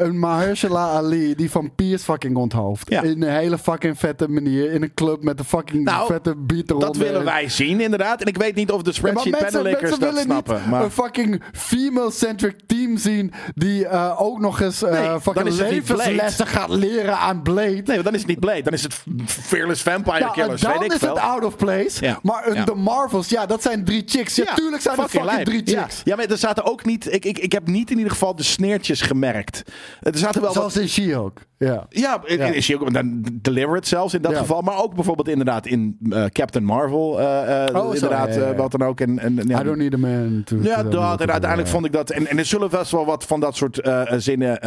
Een 0.00 0.18
Mahershala 0.18 0.88
Ali 0.90 1.34
die 1.34 1.50
vampiers 1.50 2.02
fucking 2.02 2.36
onthoofd. 2.36 2.90
Ja. 2.90 3.02
In 3.02 3.22
een 3.22 3.28
hele 3.30 3.58
fucking 3.58 3.98
vette 3.98 4.28
manier. 4.28 4.72
In 4.72 4.82
een 4.82 4.94
club 4.94 5.22
met 5.22 5.38
een 5.38 5.44
fucking 5.44 5.84
Nou, 5.84 6.06
vette 6.06 6.34
beat 6.36 6.68
eronder. 6.70 6.88
Dat 6.92 6.96
willen 6.96 7.24
wij 7.24 7.48
zien, 7.48 7.80
inderdaad. 7.80 8.20
En 8.20 8.26
ik 8.26 8.36
weet 8.36 8.54
niet 8.54 8.70
of 8.70 8.82
de 8.82 8.88
Ja, 8.90 8.96
spreadsheet 8.96 9.40
mensen, 9.40 9.62
mensen 9.62 10.00
dat 10.00 10.18
snappen. 10.18 10.60
Maar 10.68 10.82
een 10.84 10.90
fucking 10.90 11.42
female-centric 11.52 12.54
team 12.66 12.96
zien 12.96 13.32
die 13.54 13.86
eh, 13.86 14.20
ook 14.22 14.38
nog 14.40 14.60
eens 14.60 14.82
eh, 14.82 14.90
Nee, 14.92 15.20
fucking 15.20 15.46
het 15.48 15.56
levenslessen 15.70 16.46
gaat 16.46 16.68
leren 16.68 17.18
aan 17.18 17.42
Blade. 17.42 17.82
nee, 17.84 18.02
dan 18.02 18.12
is 18.14 18.18
het 18.20 18.28
niet 18.28 18.40
Blade. 18.40 18.62
Dan 18.62 18.72
is 18.72 18.82
het 18.82 19.02
Fearless 19.26 19.82
Vampire 19.82 20.18
Ja, 20.18 20.28
Killers. 20.28 20.60
dan 20.60 20.72
weet 20.72 20.82
ik 20.82 20.92
is 20.92 20.98
veel. 20.98 21.08
het 21.14 21.18
out 21.18 21.44
of 21.44 21.56
place. 21.56 22.04
Ja. 22.04 22.18
Maar 22.22 22.46
een 22.46 22.54
Ja. 22.54 22.64
The 22.64 22.74
Marvels, 22.74 23.28
ja, 23.28 23.46
dat 23.46 23.62
zijn 23.62 23.84
drie 23.84 24.02
chicks. 24.06 24.34
Ja, 24.34 24.54
tuurlijk 24.54 24.82
zijn 24.82 24.98
er 24.98 25.08
fucking 25.08 25.44
drie 25.44 25.62
Ja. 25.64 25.80
chicks. 25.82 26.00
Ja, 26.04 26.16
maar 26.16 26.26
er 26.26 26.38
zaten 26.38 26.64
ook 26.64 26.84
niet... 26.84 27.12
Ik, 27.12 27.24
ik, 27.24 27.38
ik 27.38 27.52
heb 27.52 27.66
niet 27.66 27.90
in 27.90 27.96
ieder 27.96 28.12
geval 28.12 28.36
de 28.36 28.42
sneertjes 28.42 29.00
gemerkt. 29.00 29.62
Er 30.00 30.18
zaten 30.18 30.40
wel 30.40 30.52
wat 30.52 30.58
Zoals 30.58 30.76
in 30.76 30.88
She-Hulk. 30.88 31.38
Ja. 31.58 31.86
Ja, 31.88 32.24
is 32.26 32.66
je 32.66 32.80
ook 32.80 32.92
dan 32.92 33.24
Delivered 33.32 33.86
zelfs 33.86 34.14
in 34.14 34.22
dat 34.22 34.36
geval. 34.36 34.60
Maar 34.60 34.82
ook 34.82 34.94
bijvoorbeeld 34.94 35.28
inderdaad 35.28 35.66
in 35.66 35.96
eh, 36.10 36.24
Captain 36.24 36.64
Marvel. 36.64 37.20
eh, 37.20 37.66
eh, 37.68 37.74
Oh, 37.76 37.94
inderdaad, 37.94 38.56
wat 38.56 38.70
dan 38.70 38.82
ook. 38.82 39.00
En, 39.00 39.18
en, 39.18 39.40
ja, 39.46 39.60
I 39.60 39.64
don't 39.64 39.76
need 39.76 39.94
a 39.94 39.98
man 39.98 40.42
to... 40.44 40.56
ja, 40.62 40.82
dat. 40.82 40.92
to- 40.92 40.98
En 41.24 41.30
uiteindelijk 41.30 41.68
vond 41.70 41.84
ik 41.86 41.92
dat. 41.92 42.10
En, 42.10 42.26
en 42.26 42.38
er 42.38 42.44
zullen 42.44 42.70
best 42.70 42.90
wel 42.90 43.04
wat 43.06 43.24
van 43.24 43.40
dat 43.40 43.56
soort 43.56 43.80
zinnen 44.16 44.60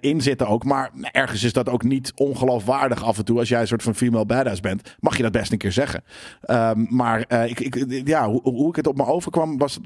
in 0.00 0.20
zitten 0.20 0.46
ook. 0.46 0.64
Maar 0.64 0.90
ergens 1.12 1.42
is 1.42 1.52
dat 1.52 1.68
ook 1.68 1.82
niet 1.82 2.12
ongeloofwaardig 2.14 3.04
af 3.04 3.18
en 3.18 3.24
toe. 3.24 3.38
Als 3.38 3.48
jij 3.48 3.60
een 3.60 3.66
soort 3.66 3.82
van 3.82 3.94
female 3.94 4.26
badass 4.26 4.60
bent, 4.60 4.96
mag 5.00 5.16
je 5.16 5.22
dat 5.22 5.32
best 5.32 5.52
een 5.52 5.58
keer 5.58 5.72
zeggen. 5.72 6.02
Ehm, 6.42 6.84
maar 6.88 7.20
ik, 7.48 7.60
ik, 7.60 7.86
ja, 8.08 8.28
hoe, 8.28 8.40
hoe 8.42 8.68
ik 8.68 8.76
het 8.76 8.86
op 8.86 8.96
me 8.96 9.06
overkwam, 9.06 9.58
was 9.58 9.78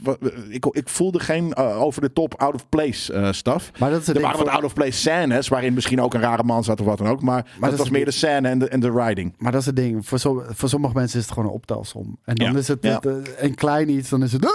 Ik, 0.48 0.66
ik 0.70 0.88
voelde 0.88 1.20
geen 1.20 1.56
over 1.56 2.00
de 2.00 2.12
top 2.12 2.34
out 2.40 2.54
of 2.54 2.68
place 2.68 3.12
eh 3.12 3.32
stuff. 3.32 3.70
Maar 3.78 3.90
dat 3.90 4.00
is 4.00 4.06
het 4.06 4.16
er 4.16 4.22
waren 4.22 4.38
wat 4.38 4.48
out 4.48 4.64
of 4.64 4.72
place 4.74 4.81
scènes, 4.90 5.48
waarin 5.48 5.74
misschien 5.74 6.00
ook 6.00 6.14
een 6.14 6.20
rare 6.20 6.42
man 6.42 6.64
zat 6.64 6.80
of 6.80 6.86
wat 6.86 6.98
dan 6.98 7.06
ook. 7.06 7.22
Maar, 7.22 7.46
dat 7.60 7.70
dat 7.70 7.78
was 7.78 7.90
meer 7.90 8.04
de 8.04 8.10
scène 8.10 8.48
en 8.48 8.58
de, 8.58 8.68
en 8.68 8.80
de 8.80 8.92
writing. 8.92 9.34
Maar 9.38 9.52
dat 9.52 9.60
is 9.60 9.66
het 9.66 9.76
ding. 9.76 10.06
Voor, 10.06 10.18
som- 10.18 10.42
voor 10.48 10.68
sommige 10.68 10.94
mensen 10.94 11.18
is 11.18 11.24
het 11.24 11.34
gewoon 11.34 11.48
een 11.48 11.54
optelsom. 11.54 12.18
En 12.24 12.34
dan 12.34 12.52
Ja. 12.52 12.58
is 12.58 12.68
het 12.68 12.84
eh, 12.84 12.96
een 13.38 13.54
klein 13.54 13.90
iets, 13.90 14.08
dan 14.08 14.22
is 14.22 14.32
het... 14.32 14.44
Ah, 14.44 14.50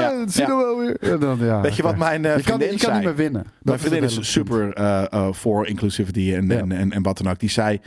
Ja. 0.00 0.24
dat 0.24 0.34
wel 0.46 0.78
weer. 0.78 1.18
Dan, 1.20 1.38
ja, 1.40 1.60
Weet 1.60 1.76
je 1.76 1.82
wat 1.82 1.96
mijn 1.96 2.24
eh, 2.24 2.36
je 2.36 2.42
kan, 2.42 2.58
vriendin 2.58 2.78
je 2.78 2.84
kan 2.86 2.94
niet 2.94 3.04
meer 3.04 3.14
winnen. 3.16 3.42
Dat 3.42 3.52
Mijn 3.62 3.78
vriendin 3.78 4.02
is 4.02 4.32
super 4.32 4.72
eh, 4.72 5.28
voor 5.32 5.66
inclusivity 5.66 6.32
en, 6.34 6.50
en, 6.50 6.72
en, 6.72 6.92
en 6.92 7.02
wat 7.02 7.18
dan 7.18 7.30
ook. 7.32 7.38
Die 7.38 7.50
zei, 7.50 7.80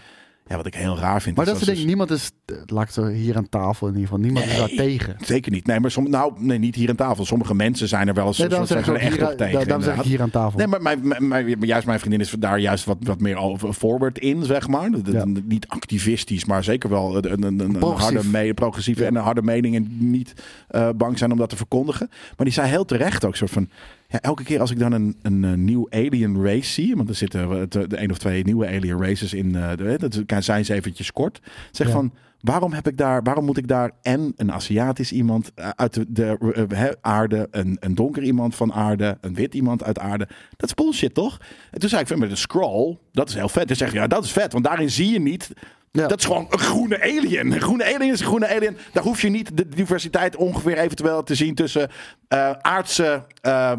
ja, 0.50 0.56
wat 0.56 0.66
ik 0.66 0.74
heel 0.76 0.98
raar 0.98 1.22
vind. 1.22 1.36
Maar 1.36 1.46
dat 1.46 1.62
is 1.62 1.68
het 1.68 1.76
ding. 1.76 1.88
Niemand 1.88 2.12
is, 2.12 2.32
eh, 2.46 2.56
laat 2.66 2.84
ik 2.84 2.90
zo 2.90 3.06
hier 3.08 3.36
aan 3.38 3.50
tafel 3.50 3.88
in 3.88 3.94
ieder 3.94 4.08
geval, 4.08 4.24
niemand 4.24 4.46
is 4.46 4.58
daar 4.58 4.68
tegen. 4.86 5.16
Zeker 5.20 5.52
niet. 5.52 5.66
Nee, 5.66 5.80
maar 5.80 5.92
som, 5.92 6.10
nou, 6.10 6.34
nee, 6.38 6.58
niet 6.58 6.76
hier 6.76 6.90
aan 6.90 6.96
tafel. 6.96 7.26
Sommige 7.26 7.56
mensen 7.56 7.88
zijn 7.88 8.08
er 8.08 8.14
wel 8.14 8.28
eens 8.28 8.38
Nee, 8.38 8.50
soort, 8.50 8.62
ik 8.62 8.68
zijn 8.68 8.86
er 8.86 8.96
echt 9.02 9.22
op 9.22 9.38
tegen. 9.38 9.38
daarom 9.38 9.58
zeg 9.68 9.70
ik 9.70 9.78
inderdaad. 9.78 10.06
hier 10.06 10.22
aan 10.22 10.30
tafel. 10.30 10.58
Nee, 10.58 10.68
maar 10.68 10.82
mijn, 10.82 11.08
mijn, 11.08 11.28
mijn- 11.28 11.60
juist 11.60 11.86
mijn 11.88 12.00
vriendin 12.00 12.20
is 12.20 12.36
daar 12.40 12.60
juist 12.60 12.86
wat, 12.86 12.98
wat 13.00 13.20
meer 13.20 13.38
over 13.38 13.74
forward 13.74 14.20
in, 14.20 14.44
zeg 14.44 14.68
maar. 14.68 14.90
Ja. 15.04 15.26
Niet 15.44 15.68
activistisch, 15.68 16.46
maar 16.46 16.64
zeker 16.64 16.90
wel 16.90 17.16
een, 17.26 17.44
een, 17.44 17.60
een, 17.60 17.72
Progressief. 17.72 18.14
harde 18.24 18.30
me, 18.46 18.54
progressieve 18.54 19.02
Ja. 19.02 19.08
en 19.08 19.16
een 19.16 19.24
harde 19.24 19.42
mening. 19.42 19.76
En 19.76 19.88
niet 20.12 20.34
eh, 20.68 20.90
bang 20.96 21.18
zijn 21.18 21.32
om 21.32 21.38
dat 21.38 21.50
te 21.50 21.56
verkondigen. 21.56 22.08
Maar 22.10 22.46
die 22.46 22.54
zei 22.54 22.68
heel 22.70 22.86
terecht 22.86 23.26
ook 23.26 23.36
soort 23.36 23.52
van... 23.52 23.70
Ja, 24.08 24.22
elke 24.22 24.44
keer 24.44 24.60
als 24.60 24.72
ik 24.72 24.80
dan 24.80 24.92
een, 24.92 25.18
een, 25.22 25.44
eh, 25.44 25.54
nieuw 25.54 25.88
alien 25.90 26.44
race 26.44 26.72
zie... 26.72 26.96
want 26.96 27.10
er 27.10 27.16
zitten 27.16 27.42
eh, 27.42 27.62
de, 27.70 27.88
de 27.88 28.02
een 28.02 28.12
of 28.12 28.18
twee 28.18 28.44
nieuwe 28.44 28.68
alien 28.68 29.02
races 29.02 29.34
in... 29.34 29.56
eh, 29.56 29.70
de, 29.76 29.96
dat 29.98 30.26
kan 30.26 30.44
zijn 30.44 30.66
ze 30.66 30.74
eventjes 30.74 31.12
kort. 31.12 31.42
Zeg 31.72 31.88
Ja. 31.88 31.94
van... 31.94 32.14
Waarom, 32.42 32.74
heb 32.74 32.88
ik 32.88 32.98
daar, 32.98 33.24
waarom 33.24 33.46
moet 33.46 33.58
ik 33.58 33.68
daar 33.68 33.92
en 34.02 34.34
een 34.36 34.52
Aziatisch 34.52 35.12
iemand 35.12 35.52
uit 35.56 35.94
de, 35.94 36.06
de 36.10 36.98
aarde, 37.02 37.48
een, 37.52 37.78
een 37.80 37.96
donker 37.96 38.24
iemand 38.24 38.56
van 38.56 38.74
aarde, 38.74 39.18
een 39.22 39.34
wit 39.34 39.54
iemand 39.54 39.84
uit 39.84 40.00
aarde? 40.00 40.28
Dat 40.58 40.70
is 40.70 40.74
bullshit, 40.74 41.14
toch? 41.14 41.38
En 41.72 41.80
toen 41.80 41.90
zei 41.90 42.02
ik, 42.02 42.18
met 42.18 42.30
de 42.30 42.36
scroll, 42.36 42.98
dat 43.12 43.30
is 43.30 43.36
heel 43.36 43.50
vet. 43.50 43.68
Dus 43.68 43.78
zeg 43.78 43.94
ja, 43.94 44.08
dat 44.08 44.24
is 44.24 44.32
vet, 44.32 44.52
want 44.54 44.64
daarin 44.64 44.92
zie 44.92 45.12
je 45.12 45.20
niet 45.20 45.52
Ja. 45.92 46.08
dat 46.08 46.20
is 46.20 46.26
gewoon 46.26 46.48
een 46.50 46.60
groene 46.60 47.02
alien. 47.02 47.52
Een 47.52 47.62
groene 47.62 47.96
alien 47.96 48.12
is 48.12 48.20
een 48.20 48.26
groene 48.26 48.56
alien. 48.56 48.78
Daar 48.94 49.04
hoef 49.04 49.22
je 49.22 49.30
niet 49.30 49.58
de 49.58 49.68
diversiteit 49.68 50.36
ongeveer 50.36 50.78
eventueel 50.78 51.24
te 51.24 51.36
zien 51.36 51.56
tussen 51.56 51.90
eh, 52.28 52.52
aardse 52.52 53.24
eh, 53.42 53.72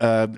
eh, 0.00 0.28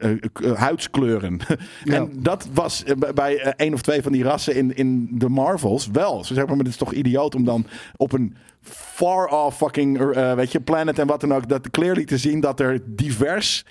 huidskleuren. 0.55 1.41
Ja. 1.85 1.95
En 1.95 2.11
dat 2.13 2.49
was 2.53 2.85
bij- 3.15 3.55
één 3.57 3.75
of 3.75 3.83
twee 3.83 4.03
van 4.03 4.13
die 4.13 4.23
rassen 4.23 4.55
in, 4.55 4.77
in 4.77 5.09
de 5.13 5.29
Marvels 5.29 5.89
wel. 5.93 6.25
Ze 6.25 6.35
zeggen 6.35 6.49
maar, 6.57 6.65
het 6.65 6.73
is 6.73 6.77
toch 6.79 6.93
idioot 6.93 7.35
om 7.35 7.45
dan 7.45 7.67
op 7.97 8.13
een 8.13 8.37
far 8.63 9.27
off 9.27 9.57
fucking 9.57 9.99
weet 10.35 10.53
je, 10.53 10.61
planet 10.61 10.99
en 10.99 11.07
wat 11.07 11.21
dan 11.21 11.35
ook, 11.35 11.49
dat 11.49 11.71
clearly 11.71 12.05
te 12.05 12.19
zien 12.19 12.41
dat 12.41 12.61
er 12.61 12.81
divers 12.87 13.65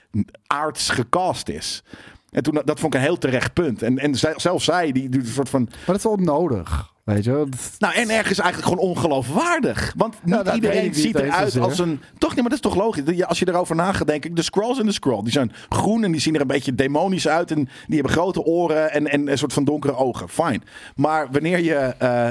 aards 0.48 0.90
gecast 0.90 1.50
is. 1.50 1.84
En 2.30 2.44
toen, 2.44 2.62
dat 2.66 2.80
vond 2.80 2.94
ik 2.94 3.00
een 3.00 3.06
heel 3.06 3.18
terecht 3.18 3.54
punt. 3.54 3.82
En, 3.82 3.98
en 3.98 4.16
zelfs 4.36 4.66
zij, 4.66 4.92
die, 4.92 5.10
die 5.10 5.20
een 5.20 5.26
soort 5.26 5.50
van. 5.50 5.62
Maar 5.70 5.80
dat 5.86 5.96
is 5.96 6.06
onnodig. 6.06 6.91
Weet 7.14 7.24
je? 7.24 7.32
Dat- 7.32 7.72
Nou, 7.80 7.94
en 7.94 8.10
ergens 8.10 8.40
eigenlijk 8.40 8.74
gewoon 8.74 8.90
ongeloofwaardig. 8.90 9.94
Want 9.98 10.16
niet 10.24 10.36
iedereen 10.56 10.94
ziet 10.96 11.16
eruit 11.20 11.58
als 11.60 11.80
een. 11.80 12.02
Toch 12.18 12.30
niet, 12.30 12.40
maar 12.42 12.50
dat 12.50 12.54
is 12.54 12.60
toch 12.72 12.76
logisch. 12.76 13.24
Als 13.26 13.40
je 13.40 13.48
erover 13.48 13.76
na 13.76 13.92
gaat, 13.92 14.08
denk 14.08 14.26
ik. 14.26 14.36
De 14.36 14.42
scrolls 14.42 14.80
en 14.80 14.86
de 14.86 14.92
scroll. 14.92 15.22
Die 15.24 15.32
zijn 15.32 15.52
groen 15.70 16.04
en 16.04 16.12
die 16.12 16.22
zien 16.22 16.36
er 16.36 16.42
een 16.42 16.48
beetje 16.48 16.76
demonisch 16.76 17.28
uit. 17.28 17.52
En 17.52 17.58
die 17.88 17.96
hebben 17.96 18.12
grote 18.12 18.44
oren 18.44 18.92
en, 18.92 19.08
en 19.08 19.32
een 19.32 19.38
soort 19.38 19.54
van 19.54 19.64
donkere 19.64 19.96
ogen. 19.96 20.30
Fine. 20.30 20.62
Maar 20.96 21.28
wanneer 21.32 21.60
je 21.60 21.76
eh, 21.76 22.28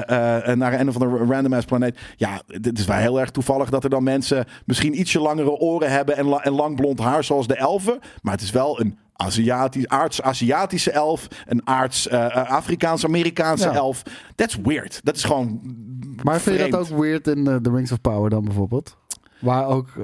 eh, 0.49 0.57
naar 0.57 0.79
een 0.79 0.87
of 0.89 0.93
andere 1.01 1.25
random 1.33 1.53
ass 1.53 1.65
planeet. 1.65 1.97
Ja, 2.17 2.41
het 2.47 2.79
is 2.79 2.85
wel 2.85 2.97
heel 2.97 3.19
erg 3.19 3.29
toevallig 3.29 3.69
dat 3.69 3.83
er 3.83 3.89
dan 3.89 4.03
mensen 4.03 4.45
misschien 4.65 4.99
ietsje 4.99 5.19
langere 5.19 5.49
oren 5.51 5.91
hebben. 5.91 6.17
En, 6.17 6.25
la- 6.25 6.43
en 6.43 6.51
lang 6.53 6.75
blond 6.75 6.99
haar 6.99 7.23
zoals 7.23 7.47
de 7.47 7.55
elfen. 7.55 7.99
Maar 8.21 8.33
het 8.33 8.41
is 8.41 8.51
wel 8.51 8.79
een. 8.79 8.97
Aziatisch, 9.25 9.87
aards-Aziatische 9.87 10.91
elf, 10.91 11.27
een 11.45 11.61
aards-Afrikaans-Amerikaanse 11.67 13.67
Ja. 13.67 13.73
elf. 13.73 14.03
That's 14.35 14.57
weird. 14.63 14.99
Dat 15.03 15.15
is 15.15 15.23
gewoon. 15.23 15.59
Maar 16.23 16.39
vind 16.39 16.59
je 16.59 16.69
dat 16.69 16.91
ook 16.91 16.99
weird 16.99 17.27
in 17.27 17.47
eh, 17.47 17.55
The 17.55 17.71
Rings 17.71 17.91
of 17.91 18.01
Power 18.01 18.29
dan 18.29 18.43
bijvoorbeeld? 18.43 18.97
Waar 19.39 19.65
ook, 19.67 19.87
eh, 19.97 20.03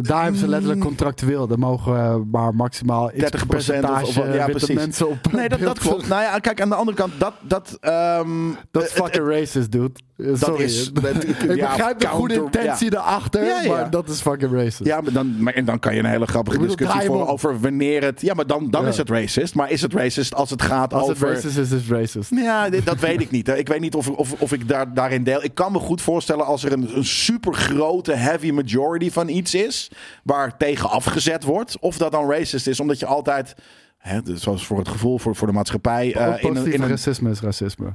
d- 0.00 0.04
daar 0.08 0.22
hebben 0.22 0.40
ze 0.40 0.48
letterlijk 0.48 0.80
contractueel. 0.80 1.50
Er 1.50 1.58
mogen 1.58 1.96
eh, 1.96 2.16
maar 2.30 2.54
maximaal 2.54 3.06
x 3.08 3.14
30% 3.16 3.84
of- 3.84 4.14
wat- 4.14 4.34
ja, 4.34 4.46
precies. 4.46 4.74
mensen 4.74 5.08
op 5.08 5.32
Nee, 5.32 5.48
dat, 5.48 5.60
dat 5.60 5.78
klopt. 5.78 6.08
Nou 6.08 6.22
ja, 6.22 6.38
kijk, 6.38 6.60
aan 6.60 6.68
de 6.68 6.74
andere 6.74 6.96
kant, 6.96 7.12
dat. 7.18 7.34
Dat, 7.42 7.78
ehm, 7.80 8.28
Dat 8.70 8.84
fucking 8.84 9.28
racist, 9.28 9.70
dude. 9.72 9.92
Eh, 10.16 10.26
Sorry. 10.34 10.64
is- 10.64 10.88
ik 10.92 11.54
ja, 11.54 11.68
begrijp 11.68 11.98
de 11.98 12.06
goede 12.06 12.34
intentie 12.34 12.90
daarachter, 12.90 13.44
Ja, 13.44 13.60
ja. 13.60 13.68
maar 13.72 13.90
dat 13.90 14.08
is 14.08 14.20
fucking 14.20 14.52
racist. 14.52 14.84
Ja, 14.84 15.00
maar 15.00 15.12
dan, 15.12 15.42
maar, 15.42 15.54
en 15.54 15.64
dan 15.64 15.78
kan 15.78 15.92
je 15.94 15.98
een 16.00 16.06
hele 16.06 16.26
grappige 16.26 16.58
bedoel, 16.58 16.76
discussie 16.76 17.06
voeren 17.06 17.26
over 17.26 17.60
wanneer 17.60 18.02
het. 18.02 18.20
Ja, 18.20 18.34
maar 18.34 18.46
dan, 18.46 18.70
dan 18.70 18.86
is 18.86 18.96
het 18.96 19.10
racist. 19.10 19.54
Maar 19.54 19.70
is 19.70 19.82
het 19.82 19.92
racist 19.94 20.34
als 20.34 20.50
het 20.50 20.62
gaat 20.62 20.92
Als 20.94 21.02
het 21.08 21.16
over. 21.16 21.28
racist 21.28 21.56
is, 21.58 21.70
is 21.70 21.70
het 21.70 21.88
racist. 21.88 22.30
Ja, 22.34 22.68
dat 22.68 22.98
weet 23.00 23.20
ik 23.20 23.30
niet. 23.30 23.46
hè. 23.46 23.56
Ik 23.56 23.68
weet 23.68 23.80
niet 23.80 23.94
of, 23.94 24.08
of, 24.08 24.32
of 24.40 24.52
ik 24.52 24.68
daar, 24.68 24.94
daarin 24.94 25.24
deel. 25.24 25.44
Ik 25.44 25.54
kan 25.54 25.72
me 25.72 25.78
goed 25.78 26.02
voorstellen 26.02 26.46
als 26.46 26.64
er 26.64 26.72
een, 26.72 26.96
een 26.96 27.04
super 27.04 27.54
grote 27.54 28.12
heavy 28.12 28.50
majority 28.50 29.10
van 29.10 29.28
iets 29.28 29.54
is. 29.54 29.90
waar 30.22 30.56
tegen 30.56 30.90
afgezet 30.90 31.44
wordt. 31.44 31.78
Of 31.80 31.96
dat 31.98 32.12
dan 32.12 32.30
racist 32.30 32.66
is, 32.66 32.80
omdat 32.80 32.98
je 32.98 33.06
altijd. 33.06 33.54
Hè, 33.98 34.22
dus 34.22 34.42
zoals 34.42 34.66
voor 34.66 34.78
het 34.78 34.88
gevoel, 34.88 35.18
voor, 35.18 35.36
voor 35.36 35.46
de 35.46 35.52
maatschappij. 35.52 36.06
Ook 36.06 36.14
in 36.14 36.32
een, 36.32 36.38
positief 36.52 36.74
in 36.74 36.82
een, 36.82 36.88
racisme 36.88 37.30
is 37.30 37.40
racisme. 37.40 37.94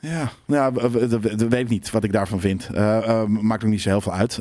Ja, 0.00 0.30
nou, 0.44 0.74
dat 1.08 1.20
weet 1.48 1.52
ik 1.60 1.68
niet 1.68 1.90
wat 1.90 2.04
ik 2.04 2.12
daarvan 2.12 2.40
vind. 2.40 2.68
Eh, 2.74 2.96
eh, 2.96 3.24
maakt 3.26 3.64
ook 3.64 3.70
niet 3.70 3.80
zo 3.80 3.88
heel 3.88 4.00
veel 4.00 4.12
uit. 4.12 4.38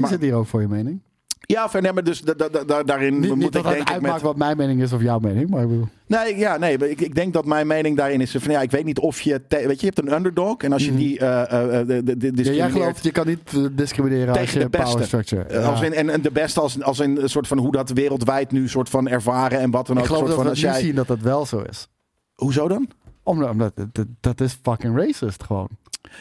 Maar- 0.00 0.10
zit 0.10 0.20
hier 0.20 0.34
ook 0.34 0.46
voor 0.46 0.60
je 0.60 0.68
mening. 0.68 1.00
ja, 1.46 1.68
nee, 1.80 1.92
maar 1.92 2.04
dus 2.04 2.20
da- 2.20 2.34
da- 2.34 2.48
da- 2.48 2.64
da- 2.64 2.82
daarin 2.82 3.18
Niet, 3.20 3.28
moet 3.28 3.36
niet 3.38 3.46
ik 3.46 3.52
dat 3.52 3.62
denk 3.62 3.74
het 3.74 3.86
ik 3.88 3.92
uitmaakt 3.92 4.14
met... 4.14 4.22
wat 4.22 4.36
mijn 4.36 4.56
mening 4.56 4.82
is 4.82 4.92
of 4.92 5.02
jouw 5.02 5.18
mening, 5.18 5.50
maar 5.50 5.62
ik 5.62 5.68
bedoel... 5.68 5.88
Nee, 6.06 6.36
ja, 6.38 6.56
nee, 6.56 6.76
ik, 6.90 7.00
ik 7.00 7.14
denk 7.14 7.32
dat 7.32 7.44
mijn 7.46 7.66
mening 7.66 7.96
daarin 7.96 8.20
is 8.20 8.30
van 8.38 8.50
ja, 8.52 8.60
ik 8.62 8.70
weet 8.70 8.84
niet 8.84 8.98
of 8.98 9.20
je... 9.20 9.40
te- 9.48 9.56
weet 9.66 9.80
je, 9.80 9.86
je 9.86 9.92
hebt 9.94 10.08
een 10.08 10.14
underdog 10.14 10.56
en 10.56 10.72
als 10.72 10.84
je 10.84 10.94
die 10.96 11.18
eh 11.18 11.80
eh, 11.80 11.86
de- 11.86 12.02
de- 12.02 12.02
Ja, 12.02 12.14
jij 12.18 12.30
discrimineert 12.30 12.72
gelooft, 12.72 13.04
je 13.04 13.10
kan 13.10 13.26
niet 13.26 13.76
discrimineren 13.76 14.28
als 14.28 14.38
tegen 14.38 14.52
je 14.60 14.64
de 14.64 14.70
power 14.78 14.84
beste. 14.96 15.02
structure... 15.06 15.42
eh, 15.42 15.60
Ja. 15.60 15.66
Als 15.68 15.80
in, 15.82 15.92
en, 15.94 16.10
en 16.10 16.22
de 16.22 16.30
beste 16.30 16.60
als, 16.60 16.82
als 16.82 17.00
in 17.00 17.16
een 17.16 17.28
soort 17.28 17.46
van 17.46 17.58
hoe 17.58 17.72
dat 17.72 17.90
wereldwijd 17.90 18.50
nu 18.52 18.68
soort 18.68 18.88
van 18.88 19.08
ervaren 19.08 19.58
en 19.60 19.70
wat 19.70 19.86
dan 19.86 19.96
ook. 19.96 20.02
ik 20.02 20.08
geloof 20.08 20.22
soort 20.26 20.36
dat 20.36 20.36
van 20.36 20.44
we 20.44 20.50
als 20.50 20.62
nu 20.62 20.68
jij, 20.68 20.80
zien 20.80 20.94
dat 20.94 21.06
dat 21.06 21.20
wel 21.20 21.46
zo 21.46 21.60
is. 21.70 21.88
Hoezo 22.34 22.68
dan? 22.68 22.88
Omdat, 23.24 23.50
omdat 23.50 23.72
dat, 23.92 24.06
dat 24.20 24.40
is 24.40 24.56
fucking 24.62 24.96
racist 24.96 25.42
gewoon. 25.42 25.68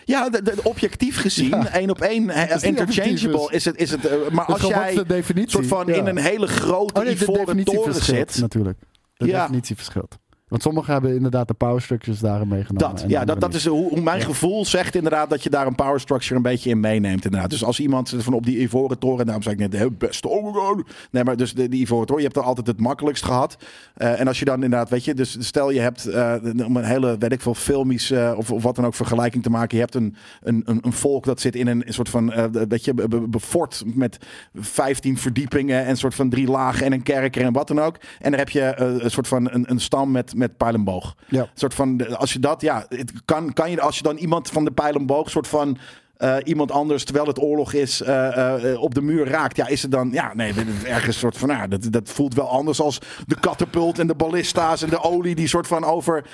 Ja, 0.06 0.30
de, 0.30 0.42
de- 0.42 0.60
objectief 0.64 1.20
gezien, 1.22 1.50
Ja. 1.50 1.68
één 1.68 1.90
op 1.90 2.02
één, 2.02 2.30
is 2.30 2.64
interchangeable 2.64 3.40
objectief, 3.40 3.52
is 3.52 3.66
het. 3.66 3.78
Is 3.78 3.92
het 3.92 4.06
eh, 4.06 4.30
maar 4.32 4.46
Dus 4.46 4.56
als 4.56 4.68
jij 4.68 4.90
is 4.90 4.96
de 4.96 5.06
definitie? 5.06 5.50
soort 5.50 5.68
van 5.68 5.88
Ja. 5.88 5.94
in 5.94 6.06
een 6.08 6.18
hele 6.18 6.48
grote 6.48 6.94
Oh 7.00 7.04
nee, 7.06 7.14
ivoren 7.14 7.64
toren 7.64 7.94
zit. 7.96 8.38
natuurlijk. 8.40 8.80
De 9.18 9.26
Ja. 9.26 9.40
definitie 9.42 9.76
verschilt. 9.76 10.18
Want 10.54 10.66
sommigen 10.66 10.94
hebben 10.94 11.16
inderdaad 11.16 11.48
de 11.48 11.54
power 11.54 11.82
structures 11.82 12.20
daarin 12.20 12.48
meegenomen. 12.48 12.96
Dat, 12.96 13.06
ja, 13.08 13.26
dat, 13.26 13.42
dat 13.42 13.54
is 13.54 13.66
hoe, 13.66 13.90
hoe 13.90 14.02
mijn 14.02 14.22
gevoel 14.22 14.66
zegt 14.66 14.96
inderdaad 14.96 15.30
dat 15.30 15.44
je 15.44 15.50
daar 15.50 15.68
een 15.68 15.76
power 15.76 16.00
structure 16.00 16.36
een 16.36 16.42
beetje 16.42 16.70
in 16.70 16.80
meeneemt. 16.80 17.26
Inderdaad. 17.26 17.50
Dus 17.50 17.64
als 17.64 17.80
iemand 17.80 18.16
van 18.18 18.34
op 18.34 18.46
die 18.46 18.60
ivoren 18.60 19.00
toren, 19.00 19.26
daarom 19.26 19.44
zei 19.44 19.56
ik 19.56 19.62
net 19.62 19.72
de 19.72 19.92
beste. 19.92 20.30
Oh. 20.30 20.80
Nee, 21.12 21.24
maar 21.24 21.38
dus 21.38 21.54
de, 21.54 21.70
die 21.70 21.82
ivoren 21.82 22.06
toren, 22.06 22.22
je 22.22 22.28
hebt 22.28 22.40
er 22.40 22.48
altijd 22.48 22.68
het 22.68 22.80
makkelijkst 22.80 23.26
gehad. 23.26 23.58
Eh, 23.94 24.20
en 24.20 24.28
als 24.28 24.40
je 24.40 24.46
dan 24.46 24.64
inderdaad, 24.64 24.90
weet 24.90 25.06
je, 25.06 25.14
dus 25.14 25.38
stel 25.40 25.70
je 25.70 25.80
hebt 25.80 26.06
eh, 26.06 26.36
om 26.66 26.78
een 26.78 26.84
hele, 26.84 27.18
weet 27.18 27.32
ik 27.32 27.42
veel, 27.42 27.56
filmisch 27.56 28.12
eh, 28.12 28.34
of, 28.38 28.52
of 28.52 28.64
wat 28.64 28.76
dan 28.76 28.86
ook 28.86 28.96
vergelijking 28.96 29.44
te 29.44 29.50
maken. 29.50 29.78
Je 29.78 29.84
hebt 29.84 29.96
een, 29.96 30.16
een, 30.42 30.62
een, 30.66 30.80
een 30.82 30.94
volk 30.94 31.26
dat 31.26 31.42
zit 31.42 31.56
in 31.56 31.68
een, 31.68 31.84
soort 31.88 32.10
van, 32.10 32.52
weet 32.68 32.86
je, 32.86 32.94
be- 32.94 33.08
be- 33.08 33.28
be- 33.28 33.40
fort 33.40 33.84
met 33.86 34.18
15 34.54 35.18
verdiepingen 35.18 35.84
en 35.84 35.90
een 35.90 35.98
soort 35.98 36.16
van 36.16 36.30
drie 36.30 36.48
lagen 36.48 36.86
en 36.86 36.94
een 36.94 37.04
kerker 37.04 37.44
en 37.44 37.54
wat 37.54 37.68
dan 37.68 37.80
ook. 37.82 37.98
En 38.20 38.30
daar 38.30 38.40
heb 38.40 38.50
je 38.50 38.74
een 38.78 39.12
soort 39.12 39.28
van 39.28 39.50
een, 39.52 39.72
een 39.72 39.80
stam 39.80 40.12
met, 40.12 40.36
met 40.44 40.58
pijlenboog. 40.58 41.16
Ja. 41.28 41.42
Een 41.42 41.48
soort 41.54 41.74
van, 41.74 42.18
als 42.18 42.34
je 42.34 42.40
dat, 42.40 42.62
ja, 42.62 42.86
het 42.90 43.12
kan, 43.26 43.54
kan 43.54 43.72
je, 43.72 43.82
als 43.82 43.98
je 43.98 44.04
dan 44.04 44.18
iemand 44.18 44.50
van 44.50 44.66
de 44.66 44.72
pijlenboog, 44.72 45.30
soort 45.30 45.48
van 45.48 45.78
eh, 46.18 46.36
iemand 46.44 46.72
anders, 46.72 47.04
terwijl 47.04 47.28
het 47.28 47.42
oorlog 47.42 47.74
is, 47.74 48.02
eh, 48.02 48.72
eh, 48.72 48.82
op 48.82 48.94
de 48.96 49.02
muur 49.02 49.28
raakt, 49.28 49.56
ja, 49.58 49.68
is 49.68 49.82
het 49.82 49.92
dan, 49.92 50.10
ja, 50.12 50.32
nee, 50.34 50.54
ergens 50.86 51.06
een 51.08 51.14
soort 51.14 51.38
van, 51.38 51.48
nou, 51.48 51.68
dat, 51.68 51.88
dat 51.90 52.10
voelt 52.10 52.34
wel 52.34 52.50
anders 52.50 52.82
als 52.82 53.00
de 53.28 53.40
katapult 53.40 54.00
en 54.00 54.08
de 54.08 54.16
ballista's 54.16 54.82
en 54.84 54.90
de 54.90 55.04
olie 55.04 55.36
die 55.36 55.48
soort 55.48 55.68
van 55.68 55.84
over 55.84 56.26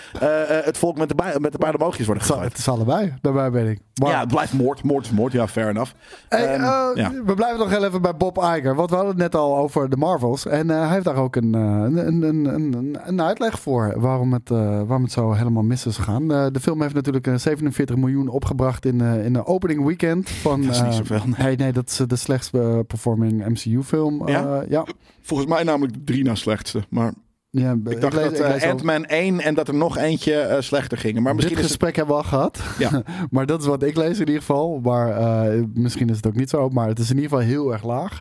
het 0.63 0.77
volk 0.77 0.97
met 0.97 1.09
de, 1.09 1.15
bij, 1.15 1.35
met 1.39 1.51
de 1.51 1.57
pijlenboogjes 1.57 2.05
worden 2.05 2.23
gegooid. 2.23 2.49
Het 2.49 2.57
is 2.57 2.67
allebei, 2.67 3.13
daarbij 3.21 3.49
ben 3.51 3.67
ik. 3.67 3.79
Maar- 4.01 4.09
Ja, 4.11 4.19
het 4.19 4.27
blijft 4.27 4.53
moord, 4.53 4.83
moord 4.83 5.05
is 5.05 5.11
moord, 5.11 5.31
ja, 5.31 5.47
fair 5.47 5.69
enough. 5.69 5.91
Hey, 6.29 6.45
Ehm, 6.45 6.63
eh, 6.63 6.89
ja. 6.95 7.11
We 7.25 7.33
blijven 7.33 7.59
nog 7.59 7.69
heel 7.69 7.83
even 7.85 8.01
bij 8.01 8.15
Bob 8.15 8.37
Iger. 8.37 8.75
Want 8.75 8.89
we 8.89 8.95
hadden 8.95 9.13
het 9.13 9.23
net 9.23 9.35
al 9.35 9.57
over 9.57 9.89
de 9.89 9.97
Marvels. 9.97 10.45
En 10.45 10.69
hij 10.69 10.89
heeft 10.89 11.05
daar 11.05 11.15
ook 11.15 11.35
een, 11.35 11.53
een, 11.53 12.23
een, 12.23 12.45
een, 12.45 12.97
een, 13.03 13.21
uitleg 13.21 13.59
voor 13.59 13.93
waarom 13.99 14.33
het, 14.33 14.49
waarom 14.49 15.03
het 15.03 15.11
zo 15.11 15.31
helemaal 15.33 15.63
mis 15.63 15.85
is 15.85 15.95
gegaan. 15.97 16.27
De 16.27 16.59
film 16.61 16.81
heeft 16.81 16.93
natuurlijk 16.93 17.27
eh, 17.27 17.35
47 17.35 17.95
miljoen 17.95 18.27
opgebracht 18.27 18.85
in, 18.85 19.01
in 19.01 19.33
de 19.33 19.45
opening 19.69 19.85
weekend. 19.87 20.29
Van, 20.29 20.61
Dat 20.61 20.71
is 20.75 20.81
niet 20.81 20.91
eh, 20.91 20.97
zoveel, 20.97 21.21
nee. 21.25 21.45
Nee, 21.45 21.55
nee, 21.55 21.71
dat 21.71 21.89
is 21.89 21.99
eh, 21.99 22.07
de 22.07 22.15
slechtst 22.15 22.53
eh, 22.53 22.79
performing 22.87 23.45
MCU-film. 23.47 24.27
Ja? 24.27 24.63
ja. 24.69 24.85
Volgens 25.21 25.49
mij 25.49 25.63
namelijk 25.63 25.93
de 25.93 26.03
drie 26.03 26.23
na 26.23 26.35
slechtste, 26.35 26.83
maar 26.89 27.13
ja 27.49 27.71
ik 27.85 28.01
dacht 28.01 28.13
lees- 28.13 28.37
dat 28.37 28.53
ook- 28.55 28.61
Ant-Man 28.63 29.05
1 29.05 29.39
en 29.39 29.53
dat 29.53 29.67
er 29.67 29.73
nog 29.73 29.97
eentje 29.97 30.57
slechter 30.59 30.97
gingen. 30.97 31.21
Maar 31.23 31.35
misschien 31.35 31.55
Dit 31.55 31.65
is 31.65 31.71
het... 31.71 31.79
gesprek 31.81 31.95
hebben 31.95 32.15
we 32.15 32.21
al 32.21 32.27
gehad. 32.29 32.61
Ja. 32.79 33.03
maar 33.31 33.45
dat 33.45 33.61
is 33.61 33.67
wat 33.67 33.83
ik 33.83 33.95
lees 33.95 34.13
in 34.19 34.27
ieder 34.27 34.41
geval. 34.41 34.79
Maar 34.79 35.53
misschien 35.73 36.09
is 36.09 36.15
het 36.15 36.27
ook 36.27 36.35
niet 36.35 36.49
zo. 36.49 36.69
Maar 36.69 36.87
het 36.87 36.99
is 36.99 37.09
in 37.09 37.15
ieder 37.15 37.29
geval 37.29 37.45
heel 37.45 37.71
erg 37.71 37.83
laag. 37.83 38.19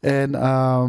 En 0.00 0.34
eh, 0.34 0.84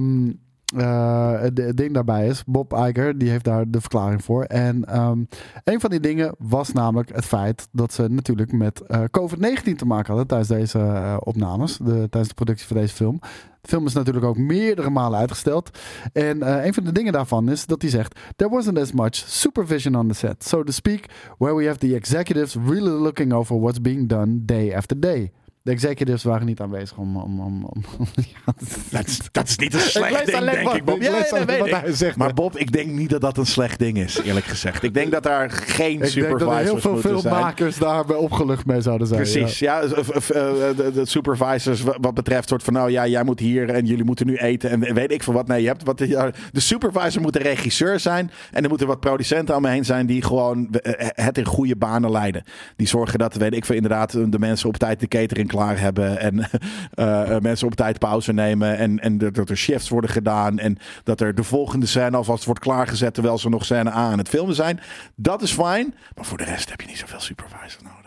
het, 0.76 1.57
het 1.57 1.78
ding 1.78 1.93
daarbij 1.93 2.28
is, 2.28 2.43
Bob 2.45 2.74
Iger, 2.74 3.17
die 3.17 3.30
heeft 3.30 3.45
daar 3.45 3.70
de 3.70 3.82
verklaring 3.82 4.24
voor. 4.24 4.43
En 4.43 4.86
ehm, 4.86 5.24
een 5.63 5.80
van 5.80 5.89
die 5.89 5.99
dingen 5.99 6.36
was 6.38 6.72
namelijk 6.72 7.15
het 7.15 7.26
feit 7.26 7.67
dat 7.72 7.93
ze 7.93 8.07
natuurlijk 8.09 8.51
met 8.51 8.82
eh, 8.82 9.01
COVID-19 9.01 9.76
te 9.76 9.86
maken 9.86 10.07
hadden 10.07 10.28
tijdens 10.28 10.49
deze 10.49 10.80
eh, 10.80 11.17
opnames, 11.20 11.78
de, 11.78 11.84
tijdens 11.84 12.28
de 12.28 12.34
productie 12.34 12.67
van 12.67 12.78
deze 12.78 12.93
film. 12.95 13.20
De 13.61 13.67
film 13.67 13.86
is 13.86 13.93
natuurlijk 13.93 14.26
ook 14.26 14.38
meerdere 14.38 14.89
malen 14.89 15.20
uitgesteld. 15.20 15.78
En 16.13 16.43
eh, 16.43 16.65
een 16.65 16.74
van 16.74 16.84
de 16.84 16.91
dingen 16.91 17.13
daarvan 17.13 17.49
is 17.49 17.65
dat 17.65 17.82
hij 17.82 17.91
zegt: 17.91 18.20
There 18.36 18.51
wasn't 18.51 18.80
as 18.80 18.91
much 18.91 19.15
supervision 19.15 19.95
on 19.95 20.07
the 20.07 20.13
set, 20.13 20.43
so 20.43 20.63
to 20.63 20.72
speak, 20.72 21.05
where 21.38 21.55
we 21.55 21.65
have 21.65 21.78
the 21.78 21.95
executives 21.95 22.55
really 22.65 23.01
looking 23.01 23.34
over 23.34 23.59
what's 23.59 23.82
being 23.82 24.09
done 24.09 24.45
day 24.45 24.76
after 24.76 24.99
day. 24.99 25.32
De 25.70 25.76
executives 25.76 26.24
waren 26.24 26.45
niet 26.45 26.59
aanwezig 26.59 26.97
om. 26.97 27.17
om, 27.17 27.39
om, 27.39 27.63
om 27.65 27.84
ja, 28.15 28.53
Dat 28.89 29.07
is, 29.07 29.20
dat 29.32 29.47
is 29.47 29.57
niet 29.57 29.74
een 29.74 29.80
slecht 29.80 30.26
ding, 30.26 30.39
denk 30.51 30.61
wat- 30.63 30.76
ik, 30.76 30.84
Bob. 30.86 31.01
Ja, 31.01 31.11
ja, 31.32 31.45
wat 31.59 31.70
hij 31.70 31.91
zegt, 31.93 32.17
Maar. 32.17 32.34
Bob, 32.34 32.57
ik 32.57 32.72
denk 32.72 32.91
niet 32.91 33.09
dat 33.09 33.22
dat 33.22 33.38
een 33.38 33.45
slecht 33.45 33.80
ding 33.80 33.97
is, 33.97 34.22
eerlijk 34.22 34.45
gezegd. 34.45 34.84
Ik 34.84 34.93
denk 34.93 35.11
dat 35.11 35.24
daar 35.24 35.49
geen 35.49 35.91
ik 35.93 35.99
denk 35.99 36.11
supervisors 36.11 36.39
dat 36.49 36.57
er 36.57 36.63
heel 36.72 36.80
veel 36.80 36.91
moeten 36.91 37.09
zijn. 37.20 37.34
filmmakers 37.34 37.78
daarbij 37.78 38.15
opgelucht 38.15 38.65
mee 38.65 38.82
zouden 38.82 39.07
zijn. 39.07 39.22
Precies, 39.22 39.59
ja. 39.59 39.84
of, 39.97 40.30
eh, 40.30 40.41
de, 40.76 40.91
de 40.93 41.05
supervisors 41.05 41.82
wa- 41.82 41.97
wat 42.01 42.13
betreft 42.13 42.49
soort 42.49 42.63
van, 42.63 42.74
nou 42.74 42.91
ja, 42.91 43.07
jij 43.07 43.24
moet 43.24 43.39
hier 43.39 43.70
en 43.70 43.86
jullie 43.86 44.03
moeten 44.03 44.26
nu 44.26 44.36
eten 44.36 44.70
en 44.70 44.93
weet 44.93 45.11
ik 45.11 45.24
veel 45.24 45.34
wat. 45.34 45.47
Nee, 45.47 45.61
je 45.61 45.67
hebt 45.67 45.84
wat, 45.84 45.97
de 45.97 46.32
supervisor 46.53 47.22
moet 47.22 47.34
de 47.34 47.39
regisseur 47.39 47.99
zijn 47.99 48.32
en 48.51 48.63
er 48.63 48.70
moeten 48.70 48.88
wat 48.88 48.99
producenten 48.99 49.55
aan 49.55 49.61
me 49.61 49.70
heen 49.70 49.86
zijn 49.86 50.05
die 50.05 50.22
gewoon 50.24 50.70
eh, 50.72 51.07
het 51.26 51.38
in 51.38 51.45
goede 51.45 51.76
banen 51.76 52.11
leiden. 52.11 52.43
Die 52.76 52.88
zorgen 52.88 53.20
dat, 53.20 53.36
weet 53.36 53.53
ik 53.55 53.65
veel, 53.65 53.76
inderdaad 53.76 54.11
de 54.32 54.39
mensen 54.39 54.67
op 54.70 54.78
tijd 54.78 54.99
de 54.99 55.07
catering 55.07 55.47
klaar 55.47 55.59
hebben 55.68 56.20
en 56.20 56.39
eh, 56.93 57.36
eh, 57.36 57.41
mensen 57.41 57.68
op 57.68 57.76
tijd 57.76 57.99
pauze 57.99 58.34
nemen 58.34 58.78
en, 58.78 58.99
en 58.99 59.18
dat 59.18 59.49
er 59.49 59.57
shifts 59.57 59.89
worden 59.89 60.10
gedaan 60.10 60.60
en 60.60 60.78
dat 61.03 61.22
er 61.22 61.36
de 61.36 61.43
volgende 61.43 61.86
scène 61.86 62.18
alvast 62.18 62.45
wordt 62.45 62.60
klaargezet 62.60 63.14
terwijl 63.14 63.38
ze 63.38 63.49
nog 63.49 63.66
scène 63.66 63.89
A 63.89 63.93
aan 63.93 64.18
het 64.18 64.30
filmen 64.30 64.55
zijn. 64.55 64.80
Dat 65.16 65.41
is 65.41 65.51
fijn, 65.51 65.93
maar 66.16 66.26
voor 66.26 66.38
de 66.38 66.43
rest 66.43 66.70
heb 66.70 66.82
je 66.82 66.88
niet 66.88 66.97
zoveel 66.97 67.20
supervisors 67.20 67.84
nodig. 67.84 67.99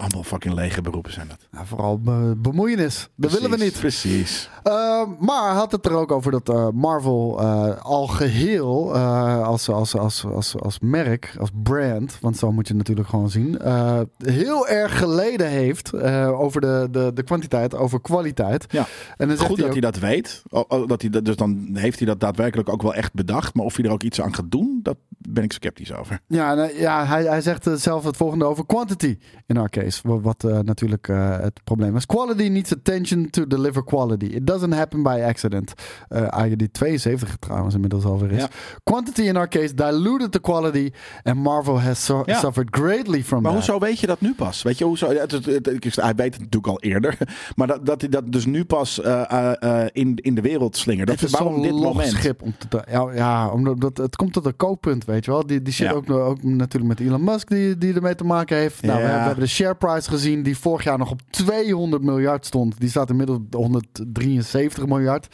Allemaal 0.00 0.22
fucking 0.22 0.54
lege 0.54 0.82
beroepen 0.82 1.12
zijn 1.12 1.28
dat. 1.28 1.66
Vooral 1.66 1.98
be- 2.00 2.34
bemoeienis. 2.36 3.08
Dat 3.14 3.32
willen 3.32 3.50
we 3.50 3.56
niet. 3.64 3.78
Precies. 3.78 4.50
Uh, 4.64 5.02
maar 5.18 5.52
had 5.52 5.72
het 5.72 5.86
er 5.86 5.92
ook 5.92 6.12
over 6.12 6.30
dat 6.30 6.48
uh, 6.48 6.68
Marvel 6.72 7.38
uh, 7.40 7.76
al 7.82 8.06
geheel 8.06 8.94
als, 8.94 9.68
als, 9.68 9.96
als, 9.96 10.24
als, 10.24 10.56
als 10.58 10.78
merk, 10.78 11.34
als 11.38 11.50
brand, 11.62 12.18
want 12.20 12.36
zo 12.36 12.52
moet 12.52 12.66
je 12.68 12.74
het 12.74 12.82
natuurlijk 12.82 13.08
gewoon 13.08 13.30
zien, 13.30 13.58
heel 14.24 14.68
erg 14.68 14.98
geleden 14.98 15.48
heeft 15.48 15.94
over 16.32 16.60
de, 16.60 16.88
de, 16.90 17.10
de 17.14 17.22
kwantiteit, 17.22 17.74
over 17.74 18.00
kwaliteit. 18.00 18.66
Ja. 18.72 18.86
En 19.16 19.28
dan 19.28 19.36
zegt 19.36 19.48
Goed 19.48 19.58
hij 19.58 19.66
dat 19.66 19.76
ook, 19.76 19.82
hij 19.82 19.90
dat 19.90 20.00
weet. 20.10 20.42
O- 20.48 20.64
o- 20.68 20.86
Dat 20.86 21.00
hij 21.00 21.10
dat, 21.10 21.24
dus 21.24 21.36
dan 21.36 21.70
heeft 21.72 21.98
hij 21.98 22.06
dat 22.06 22.20
daadwerkelijk 22.20 22.68
ook 22.68 22.82
wel 22.82 22.94
echt 22.94 23.12
bedacht. 23.12 23.54
Maar 23.54 23.64
of 23.64 23.76
hij 23.76 23.84
er 23.84 23.90
ook 23.92 24.02
iets 24.02 24.20
aan 24.20 24.34
gaat 24.34 24.50
doen, 24.50 24.80
dat 24.82 24.96
ben 25.18 25.44
ik 25.44 25.52
sceptisch 25.52 25.94
over. 25.94 26.20
Ja, 26.26 26.54
nou, 26.54 26.78
ja 26.78 27.06
hij, 27.06 27.24
hij 27.24 27.40
zegt 27.40 27.68
zelf 27.74 28.04
het 28.04 28.16
volgende 28.16 28.44
over 28.44 28.66
quantity 28.66 29.18
in 29.46 29.56
our 29.56 29.68
case. 29.70 29.89
Wat, 30.02 30.20
wat 30.22 30.44
uh, 30.44 30.58
natuurlijk 30.58 31.08
uh, 31.08 31.38
het 31.38 31.60
probleem 31.64 31.96
is. 31.96 32.06
Quality 32.06 32.48
needs 32.48 32.72
attention 32.72 33.30
to 33.30 33.46
deliver 33.46 33.84
quality. 33.84 34.24
It 34.26 34.46
doesn't 34.46 34.74
happen 34.74 35.02
by 35.02 35.22
accident. 35.26 35.72
Uh, 36.08 36.42
die 36.56 36.70
72 36.70 37.36
trouwens 37.36 37.74
inmiddels 37.74 38.04
alweer 38.04 38.30
is. 38.32 38.40
Ja. 38.40 38.48
Quantity 38.84 39.22
in 39.22 39.36
our 39.36 39.48
case 39.48 39.74
diluted 39.74 40.32
the 40.32 40.40
quality. 40.40 40.90
And 41.22 41.36
Marvel 41.36 41.80
has 41.80 42.04
so 42.04 42.22
Ja. 42.26 42.38
suffered 42.38 42.68
greatly 42.70 43.24
from 43.24 43.42
Maar 43.42 43.52
that. 43.52 43.66
hoezo 43.66 43.78
weet 43.80 43.98
je 43.98 44.06
dat 44.06 44.20
nu 44.20 44.34
pas? 44.34 44.62
Weet 44.62 44.78
je, 44.78 44.84
hoezo? 44.84 45.12
ja, 45.12 45.20
het, 45.20 45.30
het- 45.30 45.44
het- 45.46 45.66
het- 45.66 45.96
hij 45.96 46.14
weet 46.14 46.32
het 46.34 46.42
natuurlijk 46.42 46.66
al 46.66 46.80
eerder. 46.80 47.18
Maar 47.56 47.66
dat, 47.66 47.86
dat 47.86 48.00
hij 48.00 48.10
dat 48.10 48.32
dus 48.32 48.46
nu 48.46 48.64
pas 48.64 49.00
eh, 49.00 49.30
eh, 49.30 49.82
eh, 49.82 49.88
in, 49.92 50.16
in 50.16 50.34
de 50.34 50.40
wereld 50.40 50.76
slingert. 50.76 51.06
Dat 51.06 51.20
het 51.20 51.24
is 51.28 51.32
waarom 51.32 51.52
zo'n 51.52 51.62
dit 51.62 51.72
moment? 51.72 52.08
schip 52.08 52.42
om 52.42 52.54
te 52.68 52.82
ja, 52.90 53.12
ja, 53.14 53.48
omdat 53.48 53.80
dat, 53.80 53.96
het 53.96 54.16
komt 54.16 54.32
tot 54.32 54.46
een 54.46 54.56
kooppunt, 54.56 55.04
weet 55.04 55.24
je 55.24 55.30
wel. 55.30 55.46
Die, 55.46 55.62
die 55.62 55.72
shit 55.72 55.92
ook, 55.92 56.10
ook 56.10 56.42
natuurlijk 56.42 56.98
met 56.98 57.08
Elon 57.08 57.24
Musk 57.24 57.48
die, 57.48 57.78
die 57.78 57.94
ermee 57.94 58.14
te 58.14 58.24
maken 58.24 58.56
heeft. 58.56 58.82
Nou, 58.82 58.94
we, 58.94 59.00
hebben, 59.00 59.18
we 59.20 59.26
hebben 59.26 59.44
de 59.44 59.50
share 59.50 59.74
price 59.80 60.08
gezien 60.10 60.42
die 60.42 60.58
vorig 60.58 60.84
jaar 60.84 60.98
nog 60.98 61.10
op 61.10 61.20
200 61.30 62.02
miljard 62.02 62.46
stond. 62.46 62.80
Die 62.80 62.88
staat 62.88 63.10
inmiddels 63.10 63.38
op 63.38 63.54
173 63.54 64.86
miljard. 64.86 65.28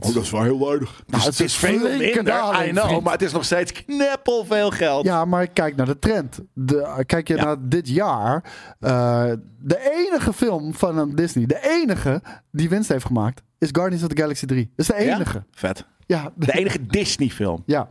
Oh, 0.00 0.14
dat 0.14 0.22
is 0.22 0.30
wel 0.30 0.42
heel 0.42 0.58
weinig. 0.66 1.02
Dus 1.06 1.24
het 1.24 1.40
is 1.40 1.56
veel 1.56 1.96
minder, 1.98 2.24
daling, 2.24 2.68
I 2.68 2.70
know. 2.70 2.84
vriend. 2.86 3.02
Maar 3.02 3.12
het 3.12 3.22
is 3.22 3.32
nog 3.32 3.44
steeds 3.44 3.72
kneppel 3.84 4.44
veel 4.44 4.70
geld. 4.70 5.04
Ja, 5.04 5.24
maar 5.24 5.46
kijk 5.46 5.76
naar 5.76 5.86
de 5.86 5.98
trend. 5.98 6.38
De, 6.52 7.02
kijk 7.06 7.28
je 7.28 7.36
Ja. 7.36 7.44
naar 7.44 7.56
dit 7.68 7.88
jaar. 7.88 8.44
eh, 8.78 9.24
de 9.62 10.06
enige 10.08 10.32
film 10.32 10.74
van 10.74 10.98
een 10.98 11.14
Disney, 11.14 11.46
de 11.46 11.60
enige 11.82 12.22
die 12.50 12.68
winst 12.68 12.88
heeft 12.88 13.04
gemaakt, 13.06 13.42
is 13.58 13.68
Guardians 13.72 14.02
of 14.04 14.08
the 14.08 14.16
Galaxy 14.20 14.46
3. 14.46 14.72
Dat 14.76 14.88
is 14.90 14.96
de 14.96 15.04
Ja? 15.04 15.14
enige. 15.14 15.44
Vet. 15.50 15.84
Ja, 16.06 16.32
De 16.36 16.52
enige 16.52 16.86
Disney 16.86 17.28
film. 17.28 17.62
ja. 17.66 17.90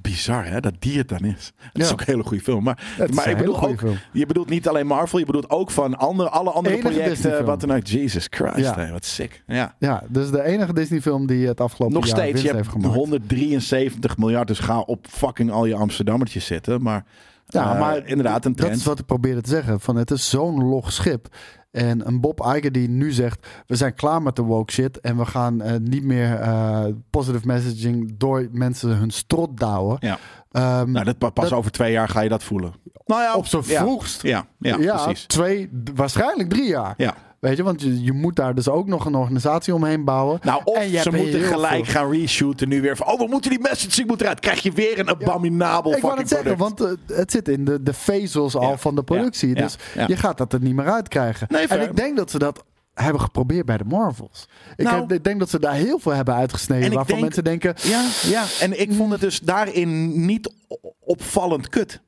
Bizar 0.00 0.46
hè, 0.46 0.60
dat 0.60 0.74
die 0.78 0.98
het 0.98 1.08
dan 1.08 1.24
is. 1.24 1.52
Het 1.56 1.82
is 1.82 1.92
ook 1.92 2.00
een 2.00 2.06
hele 2.06 2.22
goede 2.22 2.42
film. 2.42 2.62
Maar, 2.64 2.94
maar 3.14 3.28
ik 3.28 3.36
bedoel 3.36 3.62
ook, 3.68 3.78
film. 3.78 3.96
je 4.12 4.26
bedoelt 4.26 4.48
niet 4.48 4.68
alleen 4.68 4.86
Marvel, 4.86 5.18
je 5.18 5.24
bedoelt 5.24 5.50
ook 5.50 5.70
van 5.70 5.96
andere, 5.98 6.28
alle 6.28 6.50
andere 6.50 6.74
Enige 6.76 6.88
projecten. 6.90 7.44
Wat 7.44 7.60
dan 7.60 7.72
ook. 7.72 7.86
Jesus 7.86 8.26
Christ, 8.30 8.56
Ja. 8.58 8.90
wat 8.90 9.04
sick. 9.04 9.42
Ja. 9.46 9.74
Ja, 9.78 10.02
dus 10.08 10.30
de 10.30 10.42
enige 10.42 10.72
Disney-film 10.72 11.26
die 11.26 11.46
het 11.46 11.60
afgelopen 11.60 11.96
Nog 11.96 12.06
jaar 12.06 12.16
steeds, 12.16 12.42
je 12.42 12.48
hebt 12.52 12.68
gemaakt. 12.68 12.94
173 12.94 14.16
miljard, 14.16 14.48
dus 14.48 14.58
ga 14.58 14.78
op 14.80 15.06
fucking 15.08 15.50
al 15.50 15.64
je 15.66 15.74
Amsterdammertjes 15.74 16.46
zitten. 16.46 16.82
Maar, 16.82 17.04
Ja, 17.46 17.72
eh, 17.74 17.80
maar 17.80 18.06
inderdaad 18.06 18.44
een 18.44 18.52
Dat 18.52 18.60
trend. 18.60 18.76
is 18.80 18.84
wat 18.84 18.98
ik 18.98 19.06
probeerde 19.06 19.40
te 19.40 19.50
zeggen. 19.50 19.80
Van 19.80 19.96
het 19.96 20.10
is 20.10 20.30
zo'n 20.30 20.64
log 20.64 20.92
schip. 20.92 21.28
En 21.70 22.06
een 22.06 22.20
Bob 22.20 22.40
Iger 22.56 22.72
die 22.72 22.88
nu 22.88 23.10
zegt: 23.12 23.46
we 23.66 23.76
zijn 23.76 23.94
klaar 23.94 24.22
met 24.22 24.36
de 24.36 24.42
woke 24.42 24.72
shit 24.72 25.00
en 25.00 25.16
we 25.16 25.26
gaan 25.26 25.60
eh, 25.62 25.76
niet 25.80 26.04
meer 26.04 26.34
eh, 26.40 26.84
positive 27.10 27.46
messaging 27.46 28.14
door 28.18 28.48
mensen 28.52 28.96
hun 28.96 29.10
strot 29.10 29.56
douwen. 29.58 29.96
Ja. 30.00 30.18
Ehm, 30.50 30.90
Nou, 30.90 31.04
dat, 31.04 31.18
pa- 31.18 31.30
pas 31.30 31.48
dat- 31.48 31.58
over 31.58 31.70
twee 31.70 31.92
jaar 31.92 32.08
ga 32.08 32.20
je 32.20 32.28
dat 32.28 32.42
voelen. 32.44 32.72
Nou 33.06 33.22
ja, 33.22 33.34
op 33.36 33.46
zijn 33.46 33.62
ja. 33.66 33.80
vroegst. 33.80 34.22
Ja, 34.22 34.46
ja, 34.58 34.76
precies. 34.76 35.26
twee, 35.26 35.70
waarschijnlijk 35.94 36.48
drie 36.48 36.68
jaar. 36.68 36.94
Ja. 36.96 37.14
Weet 37.40 37.56
je, 37.56 37.62
want 37.62 37.82
je, 37.82 38.02
je 38.04 38.12
moet 38.12 38.36
daar 38.36 38.54
dus 38.54 38.68
ook 38.68 38.86
nog 38.86 39.04
een 39.04 39.14
organisatie 39.14 39.74
omheen 39.74 40.04
bouwen. 40.04 40.38
Nou, 40.42 40.60
of 40.64 40.76
En 40.76 40.90
je 40.90 40.98
ze 41.00 41.10
moeten 41.10 41.40
gelijk 41.40 41.84
veel- 41.84 41.94
gaan 41.94 42.10
reshooten 42.12 42.68
nu 42.68 42.80
weer. 42.80 42.96
Van, 42.96 43.06
oh, 43.06 43.18
we 43.18 43.26
moeten 43.26 43.50
die 43.50 43.60
messaging 43.60 44.06
moeten 44.06 44.26
eruit. 44.26 44.40
Krijg 44.40 44.62
je 44.62 44.72
weer 44.72 44.98
een 44.98 45.08
abominabel 45.08 45.94
Ik 45.94 46.02
wou 46.02 46.16
fucking 46.16 46.18
het 46.18 46.38
zeggen, 46.38 46.56
want 46.56 46.80
eh, 46.80 47.16
het 47.16 47.30
zit 47.30 47.48
in 47.48 47.64
de, 47.64 47.82
de 47.82 47.92
vezels 47.92 48.54
al 48.56 48.70
Ja, 48.70 48.76
van 48.78 48.94
de 48.94 49.02
productie. 49.02 49.48
ja, 49.48 49.54
dus 49.54 49.76
ja. 49.94 50.04
je 50.06 50.16
gaat 50.16 50.38
dat 50.38 50.52
er 50.52 50.60
niet 50.60 50.74
meer 50.74 50.90
uitkrijgen. 50.92 51.46
Nee, 51.50 51.66
en 51.66 51.80
ik 51.82 51.96
denk 51.96 52.16
dat 52.16 52.30
ze 52.30 52.38
dat 52.38 52.64
hebben 52.94 53.20
geprobeerd 53.20 53.66
bij 53.66 53.76
de 53.76 53.84
Marvels. 53.84 54.48
Ik, 54.76 54.84
Nou- 54.84 55.00
heb, 55.00 55.12
ik 55.12 55.24
denk 55.24 55.38
dat 55.38 55.50
ze 55.50 55.58
daar 55.60 55.74
heel 55.74 55.98
veel 55.98 56.12
hebben 56.12 56.34
uitgesneden. 56.34 56.84
En 56.84 56.90
ik 56.90 56.96
waarvan 56.96 57.14
denk- 57.20 57.26
mensen 57.26 57.44
denken... 57.44 57.74
Ja, 57.82 58.04
ja, 58.30 58.44
en 58.60 58.80
ik 58.80 58.92
vond 58.92 59.12
het 59.12 59.20
dus 59.20 59.40
daarin 59.40 60.24
niet 60.26 60.52
opvallend 61.00 61.68
kut. 61.68 62.00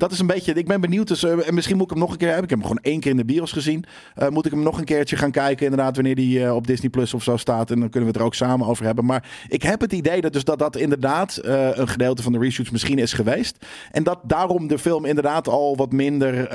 Dat 0.00 0.12
is 0.12 0.18
een 0.18 0.26
beetje. 0.26 0.52
Ik 0.52 0.66
ben 0.66 0.80
benieuwd. 0.80 1.08
Dus, 1.08 1.24
eh, 1.24 1.48
en 1.48 1.54
misschien 1.54 1.76
moet 1.76 1.84
ik 1.84 1.90
hem 1.90 1.98
nog 1.98 2.10
een 2.10 2.16
keer 2.16 2.26
hebben. 2.26 2.44
Ik 2.44 2.50
heb 2.50 2.58
hem 2.58 2.68
gewoon 2.68 2.84
één 2.92 3.00
keer 3.00 3.10
in 3.10 3.16
de 3.16 3.24
bios 3.24 3.52
gezien. 3.52 3.84
Eh, 4.14 4.28
moet 4.28 4.46
ik 4.46 4.52
hem 4.52 4.62
nog 4.62 4.78
een 4.78 4.84
keertje 4.84 5.16
gaan 5.16 5.30
kijken? 5.30 5.64
Inderdaad, 5.64 5.94
wanneer 5.94 6.14
die 6.14 6.44
eh, 6.44 6.54
op 6.54 6.66
Disney 6.66 6.90
Plus 6.90 7.14
of 7.14 7.22
zo 7.22 7.36
staat. 7.36 7.70
En 7.70 7.80
dan 7.80 7.88
kunnen 7.90 8.08
we 8.08 8.12
het 8.14 8.16
er 8.16 8.26
ook 8.26 8.34
samen 8.34 8.66
over 8.66 8.84
hebben. 8.84 9.04
Maar 9.04 9.28
ik 9.48 9.62
heb 9.62 9.80
het 9.80 9.92
idee 9.92 10.20
dat 10.20 10.32
dus 10.32 10.44
dat, 10.44 10.58
dat 10.58 10.76
inderdaad 10.76 11.38
een 11.42 11.88
gedeelte 11.88 12.22
van 12.22 12.32
de 12.32 12.38
reshoots 12.38 12.70
misschien 12.70 12.98
is 12.98 13.12
geweest. 13.12 13.66
En 13.90 14.02
dat 14.02 14.18
daarom 14.22 14.66
de 14.66 14.78
film 14.78 15.04
inderdaad 15.04 15.48
al 15.48 15.76
wat 15.76 15.92
minder. 15.92 16.48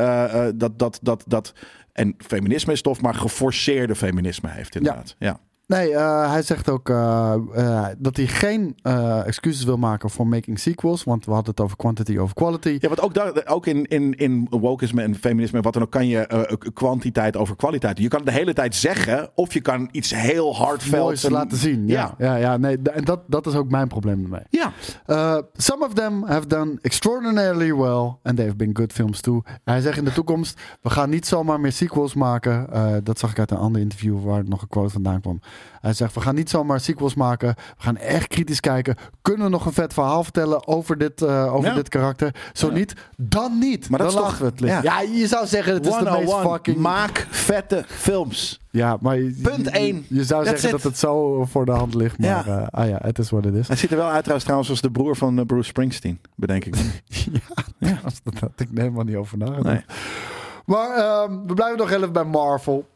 dat, 0.58 0.80
dat, 0.80 1.00
dat, 1.02 1.24
dat, 1.28 1.54
en 1.94 2.16
feminisme 2.18 2.74
is 2.74 2.82
tof, 2.82 3.02
maar 3.02 3.14
geforceerde 3.14 3.96
feminisme 3.96 4.50
heeft 4.50 4.76
inderdaad. 4.76 5.16
Ja. 5.20 5.40
Nee, 5.68 5.94
eh, 5.96 6.32
hij 6.32 6.42
zegt 6.42 6.70
ook 6.70 6.90
eh, 6.90 7.34
eh, 7.54 7.86
dat 7.98 8.18
hij 8.18 8.28
geen 8.28 8.76
excuses 9.26 9.64
wil 9.64 9.78
maken 9.78 10.10
voor 10.10 10.28
making 10.28 10.60
sequels. 10.60 11.04
Want 11.04 11.26
we 11.26 11.32
hadden 11.32 11.50
het 11.52 11.62
over 11.62 11.78
quantity 11.78 12.18
over 12.18 12.36
quality. 12.36 12.78
Ja, 12.80 12.88
want 12.88 13.02
ook, 13.02 13.14
daar, 13.14 13.42
ook 13.46 13.66
in, 13.66 13.86
in, 13.86 14.14
in 14.14 14.48
wokeisme 14.50 15.02
en 15.02 15.16
feminisme 15.16 15.58
en 15.58 15.64
wat 15.64 15.74
dan 15.74 15.82
ook 15.82 15.92
kan 15.92 16.08
je 16.08 16.58
kwantiteit 16.74 17.38
over 17.38 17.56
kwaliteit. 17.56 17.98
Je 17.98 18.08
kan 18.08 18.20
het 18.20 18.28
de 18.28 18.34
hele 18.34 18.54
tijd 18.54 18.76
zeggen 18.76 19.30
of 19.36 19.54
je 19.54 19.62
kan 19.62 19.90
iets 19.92 20.14
heel 20.16 20.56
hardvelds 20.56 21.24
en- 21.24 21.32
laten 21.32 21.58
zien. 21.58 21.88
Ja, 21.88 22.16
ja, 22.18 22.36
ja, 22.36 22.58
nee, 22.58 22.80
en 22.82 23.04
dat, 23.04 23.20
dat 23.28 23.48
is 23.48 23.56
ook 23.56 23.70
mijn 23.70 23.88
probleem 23.88 24.24
ermee. 24.24 24.44
Ja. 24.50 24.72
Some 25.54 25.86
of 25.86 25.94
them 25.94 26.24
have 26.24 26.48
done 26.48 26.78
extraordinarily 26.82 27.76
well 27.76 28.14
and 28.24 28.36
they've 28.38 28.56
been 28.56 28.76
good 28.78 28.94
films 28.94 29.22
too. 29.22 29.42
Hij 29.64 29.82
zegt 29.82 29.98
in 29.98 30.06
de 30.06 30.14
toekomst, 30.14 30.60
we 30.82 30.90
gaan 30.90 31.10
niet 31.10 31.28
zomaar 31.28 31.60
meer 31.60 31.72
sequels 31.72 32.14
maken. 32.14 32.68
Dat 33.04 33.20
zag 33.20 33.32
ik 33.32 33.40
uit 33.40 33.52
een 33.52 33.58
ander 33.58 33.82
interview 33.82 34.24
waar 34.24 34.44
nog 34.48 34.62
een 34.62 34.68
quote 34.68 34.90
vandaan 34.90 35.22
kwam. 35.22 35.40
Hij 35.82 35.94
zegt, 35.94 36.14
we 36.14 36.22
gaan 36.22 36.36
niet 36.36 36.50
zomaar 36.50 36.80
sequels 36.80 37.16
maken. 37.16 37.48
We 37.58 37.84
gaan 37.84 37.98
echt 37.98 38.28
kritisch 38.28 38.60
kijken. 38.60 38.96
Kunnen 39.22 39.44
we 39.46 39.52
nog 39.52 39.66
een 39.66 39.74
vet 39.74 39.94
verhaal 39.94 40.24
vertellen 40.24 40.68
over 40.68 40.98
dit, 40.98 41.22
uh, 41.22 41.54
over 41.54 41.70
Ja. 41.70 41.76
dit 41.76 41.90
karakter? 41.90 42.36
Zo 42.54 42.70
niet, 42.72 42.94
dan 43.18 43.58
niet. 43.60 43.90
Maar 43.90 44.00
dat 44.00 44.12
dan 44.12 44.22
laten 44.22 44.32
toch- 44.32 44.40
we 44.40 44.46
het 44.52 44.60
liggen. 44.60 44.84
ja. 44.84 45.02
Ja. 45.02 45.10
je 45.20 45.28
zou 45.28 45.48
zeggen, 45.48 45.74
het 45.74 45.86
is 45.86 45.92
de 45.98 46.04
meest 46.04 46.16
101. 46.16 46.52
fucking... 46.52 46.78
Maak 46.78 47.28
vette 47.30 47.84
films. 47.88 48.60
ja, 48.72 48.98
maar 49.02 49.18
je- 49.18 49.40
Punt 49.44 49.64
je- 49.66 49.70
één. 49.70 50.06
Je, 50.10 50.24
zou 50.24 50.44
That's 50.46 50.62
zeggen 50.62 50.78
it. 50.78 50.84
dat 50.84 50.92
het 50.92 51.00
zo 51.00 51.46
voor 51.46 51.66
de 51.66 51.72
hand 51.72 51.94
ligt. 51.94 52.18
Maar 52.20 52.30
Ja. 52.30 52.44
ja, 52.46 52.68
ah 52.72 52.88
ja 52.88 53.00
het 53.02 53.20
is 53.20 53.30
wat 53.30 53.44
het 53.44 53.54
is. 53.56 53.68
Hij 53.68 53.78
ziet 53.78 53.92
er 53.92 53.98
wel 53.98 54.10
uit 54.10 54.24
trouwens, 54.24 54.70
als 54.70 54.82
de 54.82 54.92
broer 54.92 55.16
van 55.16 55.40
eh, 55.40 55.46
Bruce 55.46 55.68
Springsteen, 55.70 56.20
bedenk 56.36 56.66
ik. 56.66 56.76
ja, 57.80 58.00
dat 58.24 58.40
had 58.40 58.52
ik 58.56 58.68
helemaal 58.74 59.04
niet 59.04 59.16
over 59.16 59.38
nagedacht. 59.38 59.64
Nee. 59.64 59.86
Maar 60.66 60.90
ehm, 60.98 61.46
we 61.48 61.54
blijven 61.54 61.78
nog 61.78 61.92
even 61.92 62.14
bij 62.14 62.24
Marvel. 62.24 62.88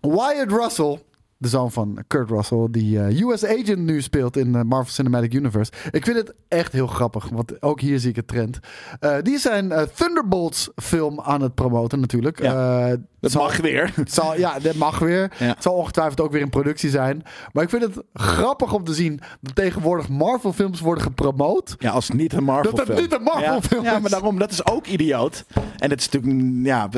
Wyatt 0.00 0.50
Russell, 0.52 0.98
de 1.40 1.48
zoon 1.48 1.72
van 1.72 1.98
Kurt 2.06 2.30
Russell, 2.30 2.66
die 2.70 3.00
eh, 3.00 3.20
US 3.20 3.44
Agent 3.44 3.78
nu 3.78 4.02
speelt 4.02 4.36
in 4.36 4.52
de 4.52 4.64
Marvel 4.64 4.92
Cinematic 4.92 5.34
Universe. 5.34 5.72
Ik 5.90 6.04
vind 6.04 6.16
het 6.16 6.34
echt 6.48 6.72
heel 6.72 6.86
grappig, 6.86 7.28
want 7.28 7.62
ook 7.62 7.80
hier 7.80 7.98
zie 7.98 8.10
ik 8.10 8.16
het 8.16 8.28
trend. 8.28 8.58
Eh, 9.00 9.16
die 9.22 9.38
zijn 9.38 9.72
eh, 9.72 9.82
Thunderbolts 9.82 10.70
film 10.76 11.20
aan 11.20 11.42
het 11.42 11.54
promoten 11.54 12.00
natuurlijk. 12.00 12.42
Ja. 12.42 12.96
Dat 13.20 13.30
zal- 13.30 13.42
mag 13.42 13.56
weer. 13.56 13.92
het 13.94 14.12
zal, 14.20 14.38
ja, 14.38 14.58
dat 14.58 14.74
mag 14.74 14.98
weer. 14.98 15.32
Ja. 15.38 15.46
Het 15.46 15.62
zal 15.62 15.74
ongetwijfeld 15.74 16.20
ook 16.20 16.32
weer 16.32 16.40
in 16.40 16.50
productie 16.50 16.90
zijn. 16.90 17.22
Maar 17.52 17.62
ik 17.62 17.70
vind 17.70 17.82
het 17.82 18.02
grappig 18.12 18.72
om 18.72 18.84
te 18.84 18.94
zien 18.94 19.20
dat 19.40 19.54
tegenwoordig 19.54 20.08
Marvel 20.08 20.52
films 20.52 20.80
worden 20.80 21.04
gepromoot. 21.04 21.74
Ja, 21.78 21.90
als 21.90 22.08
niet 22.08 22.32
een 22.32 22.44
Marvel 22.44 22.74
Dat 22.74 22.86
het 22.86 23.00
niet 23.00 23.12
een 23.12 23.22
Marvel 23.22 23.82
ja, 23.82 23.98
maar 23.98 24.10
daarom, 24.10 24.38
dat 24.38 24.50
is 24.50 24.66
ook 24.66 24.86
idioot. 24.86 25.44
En 25.78 25.90
het 25.90 26.00
is 26.00 26.08
natuurlijk, 26.08 26.42
mm, 26.42 26.66
ja, 26.66 26.88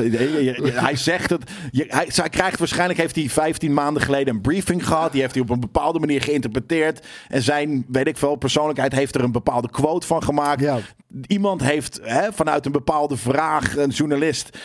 hij 0.73 0.95
zegt. 0.95 1.33
Je, 1.71 1.85
hij, 1.87 2.09
hij 2.13 2.29
krijgt 2.29 2.59
waarschijnlijk, 2.59 2.99
heeft 2.99 3.15
hij 3.15 3.29
15 3.29 3.73
maanden 3.73 4.01
geleden 4.01 4.35
een 4.35 4.41
briefing 4.41 4.87
gehad. 4.87 5.11
Die 5.11 5.21
heeft 5.21 5.33
hij 5.33 5.43
op 5.43 5.49
een 5.49 5.59
bepaalde 5.59 5.99
manier 5.99 6.21
geïnterpreteerd. 6.21 7.05
En 7.27 7.41
zijn, 7.41 7.85
weet 7.87 8.07
ik 8.07 8.17
veel, 8.17 8.35
persoonlijkheid 8.35 8.91
heeft 8.93 9.15
er 9.15 9.23
een 9.23 9.31
bepaalde 9.31 9.69
quote 9.69 10.07
van 10.07 10.23
gemaakt. 10.23 10.61
Ja. 10.61 10.79
Iemand 11.27 11.61
heeft 11.61 11.99
hè, 12.03 12.33
vanuit 12.33 12.65
een 12.65 12.71
bepaalde 12.71 13.17
vraag, 13.17 13.77
een 13.77 13.89
journalist, 13.89 14.57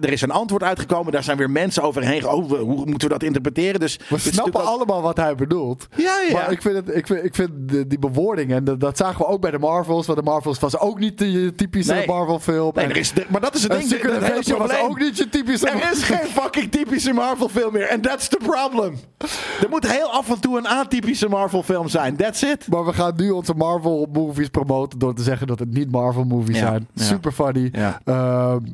er 0.00 0.12
is 0.12 0.22
een 0.22 0.30
antwoord 0.30 0.62
uitgekomen. 0.62 0.89
Daar 1.10 1.22
zijn 1.22 1.36
weer 1.36 1.50
mensen 1.50 1.82
overheen. 1.82 2.28
Oh, 2.28 2.50
hoe 2.50 2.86
moeten 2.86 3.08
we 3.08 3.08
dat 3.08 3.22
interpreteren? 3.22 3.80
Dus 3.80 3.98
We 4.08 4.18
snappen 4.18 4.60
ook- 4.60 4.66
allemaal 4.66 5.02
wat 5.02 5.16
hij 5.16 5.34
bedoelt. 5.34 5.86
Ja, 5.96 6.12
ja. 6.28 6.32
Maar 6.32 6.52
ik 6.52 6.62
vind, 6.62 6.74
het, 6.76 6.96
ik 6.96 7.06
vind, 7.06 7.24
ik 7.24 7.34
vind 7.34 7.50
de- 7.68 7.86
die 7.86 7.98
bewoording, 7.98 8.52
en 8.52 8.64
dat, 8.64 8.80
dat 8.80 8.96
zagen 8.96 9.18
we 9.18 9.26
ook 9.26 9.40
bij 9.40 9.50
de 9.50 9.58
Marvels. 9.58 10.06
Want 10.06 10.18
de 10.18 10.24
Marvels 10.24 10.58
was 10.58 10.78
ook 10.78 10.98
niet 10.98 11.18
de 11.18 11.52
typische 11.56 11.92
Nee. 11.92 12.06
Marvel 12.06 12.38
film. 12.38 12.70
Nee, 12.74 12.86
er 12.86 12.96
is, 12.96 13.12
maar 13.28 13.40
dat 13.40 13.54
is 13.54 13.62
het 13.62 13.72
ding. 13.72 13.82
Secret 13.82 14.12
hele 14.12 14.26
Invasion 14.26 14.58
was 14.58 14.80
ook 14.80 14.98
niet 14.98 15.16
je 15.18 15.28
typische 15.28 15.68
Er 15.70 15.90
is 15.92 16.02
geen 16.02 16.26
fucking 16.28 16.70
typische 16.70 17.12
Marvel 17.12 17.48
film 17.48 17.72
meer. 17.72 17.86
En 17.88 18.00
that's 18.00 18.28
the 18.28 18.38
problem. 18.42 18.94
Er 19.60 19.68
moet 19.70 19.90
heel 19.92 20.10
af 20.12 20.30
en 20.30 20.40
toe 20.40 20.58
een 20.58 20.66
atypische 20.68 21.28
Marvel 21.28 21.62
film 21.62 21.88
zijn. 21.88 22.16
That's 22.16 22.42
it. 22.42 22.66
Maar 22.68 22.84
we 22.84 22.92
gaan 22.92 23.12
nu 23.16 23.30
onze 23.30 23.54
Marvel 23.54 24.08
movies 24.12 24.48
promoten 24.48 24.98
door 24.98 25.14
te 25.14 25.22
zeggen 25.22 25.46
dat 25.46 25.58
het 25.58 25.72
niet 25.74 25.90
Marvel 25.90 26.24
movies 26.24 26.58
Ja, 26.58 26.66
zijn. 26.66 26.88
Super 26.94 27.32
funny. 27.32 27.68
Ja. 27.72 28.00
Uh, 28.04 28.14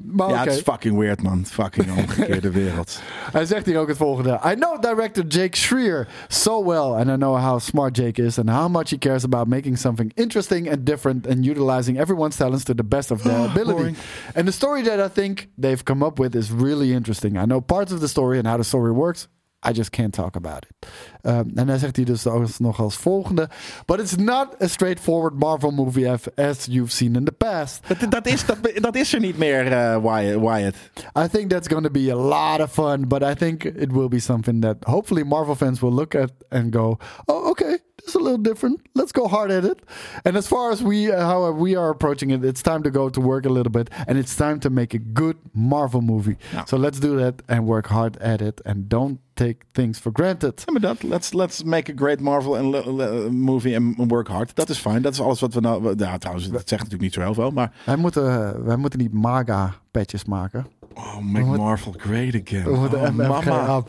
maar 0.04 0.28
Ja, 0.28 0.34
oké. 0.34 0.34
het 0.44 0.52
is 0.52 0.60
fucking 0.60 0.98
weird, 0.98 1.22
man. 1.22 1.44
Fucking 1.46 1.86
omgekeerde 2.08 2.50
wereld. 2.50 3.00
Hij 3.32 3.44
zegt 3.44 3.66
hier 3.66 3.78
ook 3.78 3.88
het 3.88 3.96
volgende. 3.96 4.40
I 4.44 4.54
know 4.54 4.82
director 4.82 5.24
Jake 5.26 5.56
Schreier 5.56 6.08
so 6.28 6.64
well 6.64 7.00
and 7.00 7.08
I 7.08 7.16
know 7.16 7.36
how 7.36 7.58
smart 7.58 7.96
Jake 7.96 8.22
is 8.22 8.38
and 8.38 8.48
how 8.48 8.68
much 8.68 8.90
he 8.90 8.98
cares 8.98 9.24
about 9.24 9.48
making 9.48 9.78
something 9.78 10.12
interesting 10.14 10.70
and 10.70 10.86
different 10.86 11.26
and 11.26 11.44
utilizing 11.46 11.98
everyone's 11.98 12.36
talents 12.36 12.64
to 12.64 12.74
the 12.74 12.84
best 12.84 13.10
of 13.10 13.22
their 13.22 13.46
ability. 13.50 13.94
And 14.34 14.46
the 14.46 14.52
story 14.52 14.82
that 14.82 15.00
I 15.00 15.08
think 15.08 15.48
they've 15.60 15.84
come 15.84 16.06
up 16.06 16.18
with 16.18 16.34
is 16.34 16.50
really 16.50 16.92
interesting. 16.92 17.36
I 17.36 17.44
know 17.44 17.60
parts 17.60 17.92
of 17.92 18.00
the 18.00 18.08
story 18.08 18.38
and 18.38 18.46
how 18.46 18.56
the 18.56 18.64
story 18.64 18.92
works. 18.92 19.28
I 19.66 19.72
just 19.72 19.90
can't 19.90 20.14
talk 20.14 20.36
about 20.36 20.64
it. 20.64 20.88
Um, 21.22 21.50
en 21.54 21.68
hij 21.68 21.78
zegt 21.78 21.96
hier 21.96 22.06
dus 22.06 22.24
nog 22.58 22.80
als 22.80 22.96
volgende. 22.96 23.48
But 23.86 24.00
it's 24.00 24.16
not 24.16 24.62
a 24.62 24.66
straightforward 24.66 25.34
Marvel 25.34 25.70
movie 25.70 26.10
as, 26.36 26.66
you've 26.70 26.92
seen 26.92 27.16
in 27.16 27.24
the 27.24 27.32
past. 27.32 27.88
Dat, 27.88 28.10
dat, 28.10 28.26
is, 28.26 28.46
dat, 28.46 28.58
dat 28.74 28.94
is 28.94 29.14
er 29.14 29.20
niet 29.20 29.38
meer, 29.38 29.72
eh, 29.72 29.96
Wyatt. 30.02 30.40
Wyatt. 30.40 30.76
I 31.18 31.28
think 31.28 31.50
that's 31.50 31.68
going 31.68 31.82
to 31.82 31.90
be 31.90 32.10
a 32.10 32.16
lot 32.16 32.60
of 32.60 32.72
fun, 32.72 33.08
but 33.08 33.22
I 33.22 33.34
think 33.34 33.64
it 33.64 33.92
will 33.92 34.08
be 34.08 34.20
something 34.20 34.62
that 34.62 34.76
hopefully 34.84 35.24
Marvel 35.24 35.54
fans 35.54 35.80
will 35.80 35.94
look 35.94 36.14
at 36.14 36.30
and 36.48 36.72
go, 36.72 36.98
"Oh, 37.24 37.50
okay, 37.50 37.78
this 37.96 38.06
is 38.06 38.14
a 38.14 38.18
little 38.18 38.42
different. 38.42 38.80
Let's 38.92 39.12
go 39.12 39.26
hard 39.26 39.50
at 39.50 39.64
it." 39.64 39.82
And 40.22 40.36
as 40.36 40.46
far 40.46 40.70
as 40.70 40.82
we 40.82 41.12
uh, 41.12 41.24
how 41.26 41.50
we 41.50 41.76
are 41.76 41.90
approaching 41.90 42.30
it, 42.30 42.44
it's 42.44 42.62
time 42.62 42.82
to 42.82 42.90
go 42.90 43.10
to 43.10 43.20
work 43.20 43.46
a 43.46 43.52
little 43.52 43.72
bit, 43.72 43.90
and 44.06 44.18
it's 44.18 44.36
time 44.36 44.58
to 44.60 44.70
make 44.70 44.94
a 44.94 45.00
good 45.12 45.36
Marvel 45.52 46.00
movie. 46.00 46.36
Ja. 46.52 46.64
So 46.64 46.76
let's 46.76 47.00
do 47.00 47.16
that 47.16 47.34
and 47.48 47.66
work 47.66 47.86
hard 47.86 48.16
at 48.20 48.40
it, 48.40 48.60
and 48.64 48.88
don't 48.88 49.18
take 49.36 49.56
things 49.72 49.98
for 49.98 50.10
granted. 50.14 50.62
Ja, 50.64 50.72
maar 50.72 50.80
dat, 50.80 51.02
let's, 51.02 51.32
let's 51.32 51.62
make 51.62 51.92
a 51.92 51.94
great 51.96 52.20
Marvel 52.20 52.56
and 52.56 53.30
movie 53.32 53.76
and 53.76 54.10
work 54.10 54.28
hard. 54.28 54.54
Dat 54.54 54.68
is 54.68 54.78
fijn. 54.78 55.02
Dat 55.02 55.12
is 55.12 55.20
alles 55.20 55.40
wat 55.40 55.54
we 55.54 55.60
nou... 55.60 55.94
Ja, 55.96 56.18
trouwens, 56.18 56.48
dat 56.50 56.68
zegt 56.68 56.82
natuurlijk 56.82 57.02
niet 57.02 57.12
zo 57.12 57.20
heel 57.20 57.34
veel. 57.34 57.50
Maar... 57.50 57.72
Wij 57.84 57.96
moeten, 57.96 58.64
wij 58.64 58.76
moeten 58.76 58.98
niet 58.98 59.12
MAGA 59.12 59.74
patches 59.90 60.24
maken. 60.24 60.66
Oh, 60.94 61.18
make 61.18 61.46
Marvel 61.46 61.94
great 61.96 62.42
again. 62.44 62.64
We 62.64 62.76
moeten 62.76 63.00
Oh, 63.00 63.10
mama. 63.10 63.82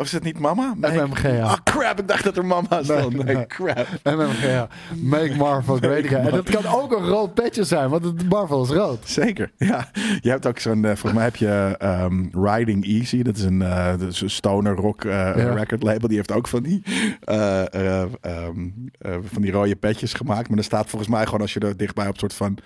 Of 0.00 0.06
is 0.06 0.12
het 0.12 0.22
niet 0.22 0.38
mama? 0.38 0.74
Make- 0.76 1.06
MMGA. 1.06 1.42
Ah, 1.42 1.56
crap. 1.64 1.98
Ik 2.00 2.08
dacht 2.08 2.24
dat 2.24 2.36
er 2.36 2.44
mama 2.46 2.82
stond. 2.82 3.24
Nee, 3.24 3.34
nee. 3.36 3.46
crap. 3.46 3.86
MMGA. 4.04 4.68
Make 5.02 5.34
Marvel 5.36 5.76
great 5.86 6.04
again. 6.04 6.24
En 6.26 6.30
dat 6.30 6.50
kan 6.50 6.66
ook 6.66 6.92
een 6.92 7.06
rood 7.06 7.34
patch 7.34 7.58
zijn, 7.60 7.88
want 7.90 8.04
het 8.04 8.28
Marvel 8.28 8.62
is 8.62 8.68
rood. 8.68 8.98
Zeker, 9.08 9.52
ja. 9.56 9.90
Je 10.20 10.30
hebt 10.30 10.46
ook 10.46 10.58
zo'n, 10.58 10.84
eh, 10.84 10.90
volgens 10.90 11.12
mij 11.12 11.24
heb 11.24 11.36
je 11.36 11.74
ehm, 11.78 12.24
Riding 12.44 12.84
Easy. 12.84 13.22
Dat 13.22 13.36
is 13.36 13.42
een, 13.42 13.62
eh, 13.62 13.86
dat 13.98 14.08
is 14.12 14.20
een 14.20 14.30
stoner 14.30 14.74
rock 14.74 15.04
eh, 15.04 15.10
Ja. 15.12 15.32
record 15.54 15.82
label. 15.82 16.08
Die 16.08 16.16
heeft 16.16 16.32
ook 16.32 16.48
van 16.48 16.62
die, 16.62 16.82
eh, 17.20 17.74
eh, 17.74 18.02
ehm, 18.20 18.68
eh, 18.98 19.14
van 19.32 19.42
die 19.42 19.52
rode 19.52 19.76
petjes 19.76 20.12
gemaakt. 20.14 20.48
Maar 20.48 20.58
er 20.58 20.64
staat 20.64 20.88
volgens 20.88 21.10
mij 21.10 21.24
gewoon 21.24 21.40
als 21.40 21.52
je 21.52 21.60
er 21.60 21.76
dichtbij 21.76 22.08
op 22.08 22.18
soort 22.18 22.34
van... 22.34 22.58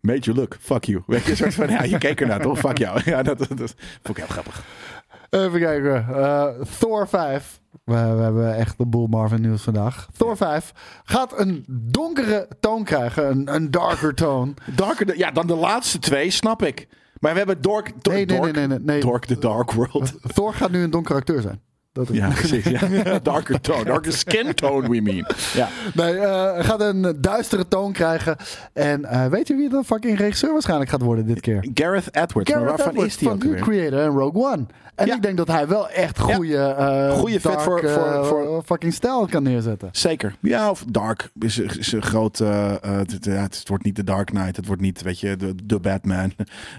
Made 0.00 0.18
you 0.20 0.36
look, 0.36 0.56
fuck 0.60 0.84
you. 0.84 1.02
Weet 1.06 1.24
je, 1.24 1.30
een 1.30 1.36
soort 1.36 1.54
van, 1.54 1.68
ja, 1.68 1.82
je 1.82 1.98
keek 1.98 2.20
ernaar 2.20 2.40
toch? 2.40 2.58
Fuck 2.58 2.78
jou. 2.78 3.00
Ja, 3.12 3.22
dat, 3.22 3.38
dat, 3.38 3.48
dat 3.48 3.74
vond 4.02 4.08
ik 4.08 4.16
heel 4.16 4.26
grappig. 4.26 4.64
Even 5.34 5.60
kijken. 5.60 6.06
Eh, 6.08 6.46
Thor 6.78 7.08
5. 7.08 7.60
We, 7.84 7.92
we 7.94 8.22
hebben 8.22 8.56
echt 8.56 8.78
de 8.78 8.86
boel 8.86 9.06
Marvel 9.06 9.38
nieuws 9.38 9.62
vandaag. 9.62 10.08
Thor 10.16 10.36
5 10.36 10.72
gaat 11.04 11.38
een 11.38 11.64
donkere 11.68 12.48
toon 12.60 12.84
krijgen. 12.84 13.30
Een, 13.30 13.54
een 13.54 13.70
darker 13.70 14.14
toon. 14.14 14.56
Darker, 14.76 15.18
ja, 15.18 15.30
dan 15.30 15.46
de 15.46 15.54
laatste 15.56 15.98
twee, 15.98 16.30
snap 16.30 16.62
ik. 16.62 16.88
Maar 17.20 17.32
we 17.32 17.38
hebben 17.38 17.62
Dork... 17.62 17.92
Dork 18.02 18.16
Nee, 18.16 18.26
nee, 18.26 18.40
nee, 18.40 18.52
nee, 18.52 18.66
nee, 18.66 18.78
nee. 18.78 19.00
Dork 19.00 19.24
the 19.24 19.38
Dark 19.38 19.72
World. 19.72 20.34
Thor 20.34 20.54
gaat 20.54 20.70
nu 20.70 20.82
een 20.82 20.90
donkere 20.90 21.18
acteur 21.18 21.40
zijn. 21.42 21.60
Dat 21.94 22.10
is- 22.10 22.16
Ja, 22.16 22.28
precies. 22.28 22.64
Ja. 22.64 22.80
Darker 23.22 23.60
tone. 23.60 23.84
Darker 23.84 24.12
skin 24.12 24.54
tone, 24.54 24.88
we 24.88 25.00
mean. 25.00 25.26
Ja. 25.54 25.68
Nee, 25.94 26.14
eh, 26.16 26.64
gaat 26.64 26.80
een 26.80 27.16
duistere 27.20 27.68
toon 27.68 27.92
krijgen. 27.92 28.36
En 28.72 29.04
eh, 29.04 29.26
weet 29.26 29.48
je 29.48 29.54
wie 29.54 29.68
de 29.68 29.82
fucking 29.84 30.18
regisseur 30.18 30.52
waarschijnlijk 30.52 30.90
gaat 30.90 31.02
worden 31.02 31.26
dit 31.26 31.40
keer? 31.40 31.66
Gareth 31.74 32.06
Edwards. 32.16 32.50
Gareth 32.50 32.66
maar 32.68 32.76
waarvan 32.76 32.88
Edwards 32.92 33.12
is 33.14 33.18
die 33.18 33.28
van 33.28 33.42
ook? 33.46 33.56
Creator 33.60 33.98
en 34.00 34.08
Rogue 34.08 34.42
One. 34.52 34.66
En 34.94 35.06
Ja. 35.06 35.14
ik 35.14 35.22
denk 35.22 35.36
dat 35.36 35.48
hij 35.48 35.68
wel 35.68 35.88
echt 35.88 36.18
goede, 36.18 36.56
eh 36.58 37.10
Goeie 37.12 37.40
fit 37.40 37.42
dark, 37.52 37.60
voor- 37.62 37.80
voor- 37.88 38.24
voor- 38.24 38.62
fucking 38.64 38.92
stijl 38.92 39.26
kan 39.26 39.42
neerzetten. 39.42 39.88
Zeker. 39.92 40.36
Ja, 40.40 40.70
of 40.70 40.84
Dark 40.88 41.30
is, 41.38 41.58
is 41.58 41.92
een 41.92 42.02
groot... 42.02 42.38
het, 42.38 43.16
ja, 43.20 43.32
het 43.32 43.62
wordt 43.68 43.84
niet 43.84 43.96
de 43.96 44.04
Dark 44.04 44.26
Knight. 44.26 44.56
Het 44.56 44.66
wordt 44.66 44.82
niet, 44.82 45.02
weet 45.02 45.20
je, 45.20 45.36
de, 45.36 45.54
de 45.64 45.80
Batman. 45.80 46.32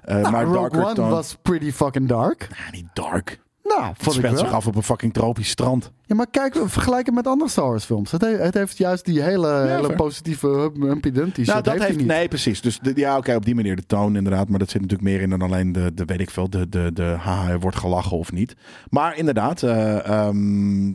Nou, 0.05 0.32
maar 0.32 0.43
Rogue 0.45 0.84
One 0.84 0.93
tone. 0.93 1.09
was 1.09 1.38
pretty 1.41 1.72
fucking 1.72 2.07
dark. 2.07 2.47
Niet 2.72 2.88
dark. 2.93 3.39
Nou, 3.68 3.84
Het 3.84 3.95
speelt 4.13 4.38
zich 4.38 4.47
wel. 4.47 4.55
af 4.57 4.68
op 4.68 4.76
een 4.76 4.84
fucking 4.84 5.13
tropisch 5.13 5.49
strand. 5.49 5.91
Ja, 6.05 6.16
maar 6.16 6.28
kijk, 6.32 6.57
vergelijk 6.66 7.05
het 7.05 7.16
met 7.16 7.28
andere 7.28 7.49
Star 7.49 7.66
Wars 7.70 7.84
films. 7.86 8.11
Het, 8.11 8.22
he- 8.22 8.28
het 8.38 8.53
heeft 8.53 8.78
juist 8.78 9.05
die 9.05 9.22
hele, 9.22 9.66
hele 9.68 9.93
positieve 9.95 10.47
hum- 10.47 10.84
Humpty 10.84 11.11
Dumpty 11.11 11.41
nou, 11.41 11.61
dat 11.61 11.80
heeft 11.84 11.97
niet. 11.97 12.07
Nee, 12.07 12.28
precies. 12.28 12.61
Dus 12.61 12.80
de, 12.80 12.91
ja, 12.95 13.18
oké, 13.18 13.36
op 13.36 13.45
die 13.45 13.55
manier 13.55 13.76
de 13.76 13.86
toon 13.86 14.16
inderdaad. 14.16 14.49
Maar 14.49 14.59
dat 14.59 14.70
zit 14.70 14.82
natuurlijk 14.82 15.09
meer 15.09 15.22
in 15.22 15.30
dan 15.30 15.41
alleen 15.41 15.72
de, 15.72 15.91
de 15.93 16.05
weet 16.05 16.20
ik 16.20 16.30
veel, 16.30 16.49
de, 16.49 16.70
de, 16.70 16.89
de 16.93 17.16
haha, 17.20 17.49
er 17.49 17.59
wordt 17.59 17.78
gelachen 17.78 18.18
of 18.18 18.32
niet. 18.32 18.55
Maar 18.89 19.18
inderdaad, 19.18 19.63
eh 19.63 20.07
ehm 20.07 20.34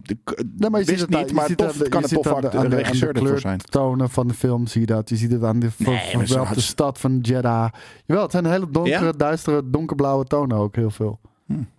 de, 0.03 0.16
Nee, 0.57 0.71
maar 0.71 0.81
je 0.81 0.87
ziet 0.87 1.01
het, 1.01 1.11
niet, 1.11 1.33
maar 1.33 1.55
tof 1.55 1.73
de- 1.73 1.89
kan 1.89 2.01
je 2.01 2.07
het 2.07 2.09
ziet 2.09 2.23
tof 2.23 2.35
aan 2.35 2.41
de- 2.41 2.51
aan 2.59 2.68
de- 2.71 2.77
regisseur 2.77 3.09
aan 3.16 3.25
de 3.25 3.39
zijn. 3.39 3.59
kleurtonen 3.59 4.11
van 4.11 4.29
de 4.29 4.35
film 4.35 4.66
zie 4.66 4.81
je 4.81 4.87
dat. 4.87 5.09
Je 5.09 5.16
ziet 5.16 5.33
het 5.33 5.45
aan 5.45 5.59
de 5.61 5.68
Nee, 5.77 5.97
zo 5.97 6.18
verwelkte 6.18 6.55
had- 6.55 6.61
stad 6.62 6.99
van 6.99 7.18
Jeddah. 7.23 7.68
Jawel, 8.07 8.23
het 8.23 8.33
zijn 8.33 8.47
hele 8.47 8.71
donkere, 8.71 9.05
Ja? 9.05 9.12
duistere, 9.12 9.62
donkerblauwe 9.71 10.25
tonen 10.25 10.57
ook 10.57 10.77
heel 10.77 10.91
veel. 10.91 11.21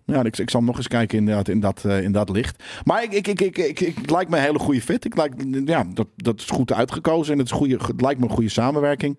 Ja, 0.06 0.24
ik, 0.24 0.38
ik 0.38 0.50
zal 0.50 0.64
nog 0.64 0.78
eens 0.78 0.88
kijken 0.88 1.18
in 1.18 1.60
dat, 1.60 1.86
eh, 1.86 2.04
in 2.04 2.12
dat 2.12 2.30
licht. 2.30 2.64
Maar 2.84 3.04
ik, 3.04 3.12
ik, 3.14 3.28
ik, 3.28 3.42
ik, 3.42 3.58
ik, 3.58 3.80
ik- 3.80 4.10
lijkt 4.10 4.30
me 4.30 4.38
een 4.38 4.44
hele 4.44 4.60
goede 4.60 4.82
fit. 4.82 5.06
Ik 5.06 5.16
ja, 5.66 5.84
dat, 5.94 6.08
dat 6.16 6.40
is 6.40 6.46
goed 6.46 6.74
uitgekozen 6.74 7.34
en 7.34 7.40
het, 7.40 7.48
is 7.48 7.54
goede, 7.54 7.78
het 7.88 8.02
lijkt 8.02 8.20
me 8.20 8.26
een 8.26 8.34
goede 8.34 8.50
samenwerking. 8.50 9.18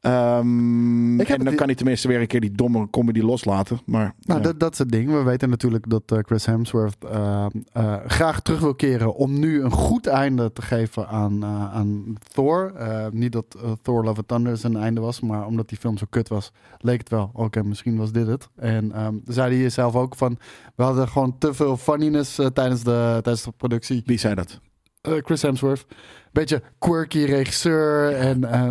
Ehm, 0.00 1.20
en 1.20 1.44
dan 1.44 1.54
kan 1.54 1.66
hij 1.66 1.74
tenminste 1.74 2.08
weer 2.08 2.20
een 2.20 2.26
keer 2.26 2.40
die 2.40 2.52
domme 2.52 2.90
comedy 2.90 3.20
loslaten. 3.20 3.80
Maar 3.86 4.14
Nou, 4.20 4.40
ja. 4.40 4.46
dat, 4.46 4.60
dat 4.60 4.72
is 4.72 4.78
het 4.78 4.90
ding. 4.90 5.10
We 5.10 5.22
weten 5.22 5.48
natuurlijk 5.48 5.90
dat 5.90 6.02
eh, 6.06 6.18
Chris 6.22 6.46
Hemsworth 6.46 7.04
eh, 7.04 7.46
eh, 7.72 7.96
graag 8.06 8.40
terug 8.40 8.60
wil 8.60 8.74
keren 8.74 9.14
om 9.14 9.38
nu 9.38 9.62
een 9.62 9.70
goed 9.70 10.06
einde 10.06 10.52
te 10.52 10.62
geven 10.62 11.08
aan, 11.08 11.44
aan 11.44 12.16
Thor. 12.32 12.72
Niet 13.10 13.32
dat 13.32 13.56
Thor 13.82 14.04
Love 14.04 14.16
and 14.16 14.28
Thunder 14.28 14.56
zijn 14.56 14.76
einde 14.76 15.00
was, 15.00 15.20
maar 15.20 15.46
omdat 15.46 15.68
die 15.68 15.78
film 15.78 15.98
zo 15.98 16.06
kut 16.10 16.28
was, 16.28 16.52
leek 16.78 16.98
het 16.98 17.08
wel. 17.08 17.30
Oké, 17.32 17.62
misschien 17.62 17.96
was 17.96 18.12
dit 18.12 18.26
het. 18.26 18.48
En 18.56 18.92
ehm 18.92 19.14
zei 19.26 19.60
hij 19.60 19.70
zelf 19.70 19.94
ook 19.94 20.16
van, 20.16 20.38
we 20.74 20.82
hadden 20.82 21.08
gewoon 21.08 21.38
te 21.38 21.54
veel 21.54 21.76
funniness 21.76 22.34
tijdens, 22.34 22.82
de, 22.82 23.18
tijdens 23.22 23.42
de 23.42 23.52
productie. 23.56 24.02
wie 24.04 24.18
zei 24.18 24.34
dat? 24.34 24.60
Chris 25.02 25.42
Hemsworth. 25.42 25.86
Beetje 26.32 26.62
quirky 26.78 27.24
regisseur 27.24 28.12
en, 28.16 28.44
eh, 28.44 28.66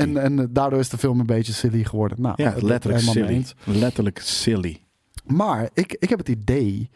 en, 0.00 0.16
en 0.16 0.48
daardoor 0.52 0.78
is 0.78 0.88
de 0.88 0.98
film 0.98 1.20
een 1.20 1.26
beetje 1.26 1.52
silly 1.52 1.84
geworden. 1.84 2.20
Nou, 2.20 2.42
Ja, 2.42 2.54
letterlijk 2.58 3.02
silly. 3.02 3.28
eens. 3.28 3.54
Letterlijk 3.64 4.18
silly. 4.18 4.82
Maar 5.26 5.68
ik, 5.74 5.96
ik 5.98 6.08
heb 6.08 6.18
het 6.18 6.28
idee 6.28 6.90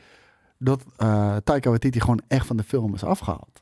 dat 0.59 0.85
eh 0.97 1.37
Taika 1.45 1.69
Waititi 1.69 2.01
gewoon 2.01 2.23
echt 2.29 2.47
van 2.47 2.57
de 2.57 2.63
film 2.63 2.95
is 2.95 3.05
afgehaald. 3.05 3.56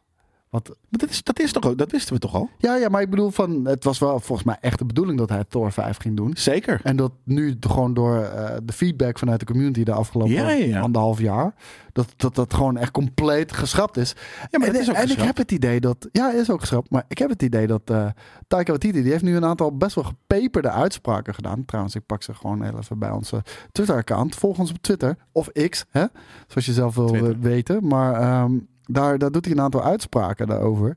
Want, 0.54 0.70
dat, 0.90 1.10
is, 1.10 1.22
dat, 1.22 1.40
is 1.40 1.52
toch 1.52 1.74
dat 1.74 1.90
wisten 1.90 2.14
we 2.14 2.20
toch 2.20 2.34
al? 2.34 2.50
ja, 2.58 2.76
ja, 2.76 2.88
maar 2.88 3.00
ik 3.02 3.10
bedoel 3.10 3.30
van, 3.30 3.64
het 3.64 3.84
was 3.84 3.98
wel 3.98 4.20
volgens 4.20 4.46
mij 4.46 4.56
echt 4.60 4.78
de 4.78 4.84
bedoeling 4.84 5.18
dat 5.18 5.28
hij 5.28 5.44
Thor 5.48 5.72
5 5.72 5.96
ging 5.96 6.16
doen. 6.16 6.30
Zeker. 6.36 6.80
En 6.82 6.96
dat 6.96 7.12
nu 7.24 7.56
gewoon 7.60 7.94
door 7.94 8.22
eh, 8.22 8.56
de 8.64 8.72
feedback 8.72 9.18
vanuit 9.18 9.40
de 9.40 9.46
community 9.46 9.82
de 9.82 9.92
afgelopen 9.92 10.32
Ja, 10.34 10.50
ja, 10.50 10.64
ja. 10.64 10.80
anderhalf 10.80 11.20
jaar, 11.20 11.54
dat, 11.92 12.14
dat 12.16 12.34
dat 12.34 12.54
gewoon 12.54 12.76
echt 12.76 12.90
compleet 12.90 13.52
geschrapt 13.52 13.96
is. 13.96 14.14
Ja, 14.50 14.58
maar 14.58 14.66
en 14.66 14.72
dat 14.72 14.82
is 14.82 14.90
ook 14.90 14.96
en 14.96 15.10
ik 15.10 15.18
heb 15.18 15.36
het 15.36 15.52
idee 15.52 15.80
dat, 15.80 16.08
ja, 16.12 16.32
is 16.32 16.50
ook 16.50 16.60
geschrapt, 16.60 16.90
maar 16.90 17.04
ik 17.08 17.18
heb 17.18 17.28
het 17.28 17.42
idee 17.42 17.66
dat 17.66 17.90
eh 17.90 18.06
Taika 18.48 18.70
Waititi, 18.70 19.02
die 19.02 19.10
heeft 19.10 19.24
nu 19.24 19.36
een 19.36 19.44
aantal 19.44 19.76
best 19.76 19.94
wel 19.94 20.04
gepeperde 20.04 20.70
uitspraken 20.70 21.34
gedaan. 21.34 21.64
Trouwens, 21.64 21.94
ik 21.94 22.06
pak 22.06 22.22
ze 22.22 22.34
gewoon 22.34 22.62
heel 22.62 22.78
even 22.78 22.98
bij 22.98 23.10
onze 23.10 23.42
Twitter-account. 23.72 24.34
Volg 24.34 24.58
ons 24.58 24.70
op 24.70 24.76
Twitter 24.80 25.16
of 25.32 25.48
X, 25.68 25.84
hè, 25.90 26.04
zoals 26.46 26.66
je 26.66 26.72
zelf 26.72 26.94
wil 26.94 27.06
Twitter. 27.06 27.40
weten. 27.40 27.86
Maar 27.86 28.14
ehm, 28.20 28.52
daar, 28.86 29.18
daar 29.18 29.30
doet 29.30 29.44
hij 29.44 29.54
een 29.54 29.60
aantal 29.60 29.82
uitspraken 29.82 30.46
daarover. 30.46 30.96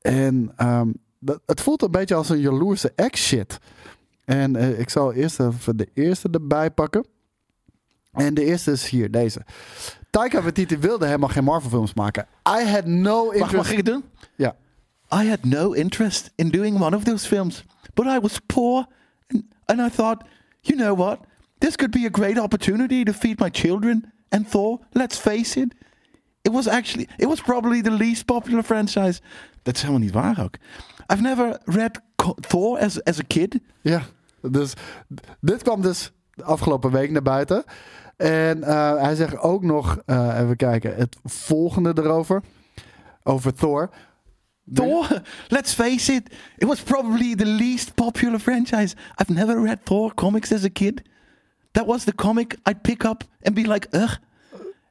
En 0.00 0.52
ehm, 0.56 0.92
dat, 1.18 1.40
het 1.46 1.60
voelt 1.60 1.82
een 1.82 1.90
beetje 1.90 2.14
als 2.14 2.28
een 2.28 2.40
jaloerse 2.40 2.92
ex-shit. 2.94 3.58
En 4.24 4.56
eh, 4.56 4.78
ik 4.78 4.90
zal 4.90 5.12
eerst 5.12 5.40
even 5.40 5.76
de 5.76 5.88
eerste 5.94 6.28
erbij 6.30 6.70
pakken. 6.70 7.06
En 8.12 8.34
de 8.34 8.44
eerste 8.44 8.70
is 8.70 8.88
hier, 8.88 9.10
deze. 9.10 9.40
Taika 10.10 10.42
Waititi 10.42 10.78
wilde 10.78 11.06
helemaal 11.06 11.28
geen 11.28 11.44
Marvel 11.44 11.70
films 11.70 11.94
maken. 11.94 12.26
I 12.60 12.64
had 12.64 12.84
no 12.84 13.24
Wacht, 13.24 13.34
interest... 13.34 13.56
mag 13.56 13.70
ik 13.70 13.76
het 13.76 13.86
doen? 13.86 14.04
Ja. 14.36 14.56
I 15.22 15.28
had 15.28 15.44
no 15.44 15.72
interest 15.72 16.30
in 16.34 16.50
doing 16.50 16.80
one 16.80 16.96
of 16.96 17.04
those 17.04 17.26
films, 17.26 17.64
but 17.94 18.06
I 18.06 18.18
was 18.20 18.38
poor, 18.46 18.86
and, 19.26 19.44
and 19.64 19.80
I 19.80 19.94
thought, 19.94 20.24
you 20.60 20.78
know 20.78 20.96
what? 20.96 21.18
This 21.58 21.76
could 21.76 21.90
be 21.90 22.06
a 22.06 22.10
great 22.12 22.38
opportunity 22.38 23.02
to 23.02 23.12
feed 23.12 23.38
my 23.40 23.50
children. 23.50 24.12
And 24.28 24.50
Thor, 24.50 24.78
let's 24.92 25.18
face 25.18 25.60
it, 25.60 25.74
it 26.42 26.52
was 26.52 26.68
actually, 26.68 27.08
it 27.16 27.26
was 27.26 27.40
probably 27.40 27.82
the 27.82 27.90
least 27.90 28.24
popular 28.24 28.62
franchise. 28.62 29.20
Dat 29.62 29.74
is 29.74 29.80
helemaal 29.80 30.02
niet 30.02 30.12
waar 30.12 30.42
ook. 30.42 30.54
I've 31.12 31.22
never 31.22 31.60
read 31.64 32.00
Thor 32.40 32.78
as, 32.78 33.04
as 33.04 33.18
a 33.18 33.24
kid. 33.26 33.58
Ja, 33.80 34.02
dus 34.40 34.72
dit 35.40 35.62
kwam 35.62 35.82
dus 35.82 36.12
afgelopen 36.42 36.90
week 36.90 37.10
naar 37.10 37.22
buiten. 37.22 37.64
En 38.16 38.62
eh, 38.62 39.02
hij 39.02 39.14
zegt 39.14 39.38
ook 39.38 39.62
nog, 39.62 39.98
eh, 40.06 40.38
even 40.40 40.56
kijken, 40.56 40.96
het 40.96 41.16
volgende 41.24 41.92
erover. 41.94 42.42
Over 43.22 43.54
Thor. 43.54 43.90
Thor, 44.72 45.22
let's 45.48 45.72
face 45.72 46.12
it, 46.12 46.34
it 46.56 46.66
was 46.66 46.82
probably 46.82 47.34
the 47.34 47.46
least 47.46 47.94
popular 47.94 48.38
franchise. 48.38 48.96
I've 49.20 49.32
never 49.32 49.62
read 49.62 49.78
Thor 49.84 50.14
comics 50.14 50.52
as 50.52 50.64
a 50.64 50.68
kid. 50.68 51.02
That 51.70 51.86
was 51.86 52.04
the 52.04 52.14
comic 52.14 52.58
I'd 52.68 52.82
pick 52.82 53.04
up 53.04 53.24
and 53.42 53.54
be 53.54 53.66
like, 53.66 53.88
ugh. 53.92 54.18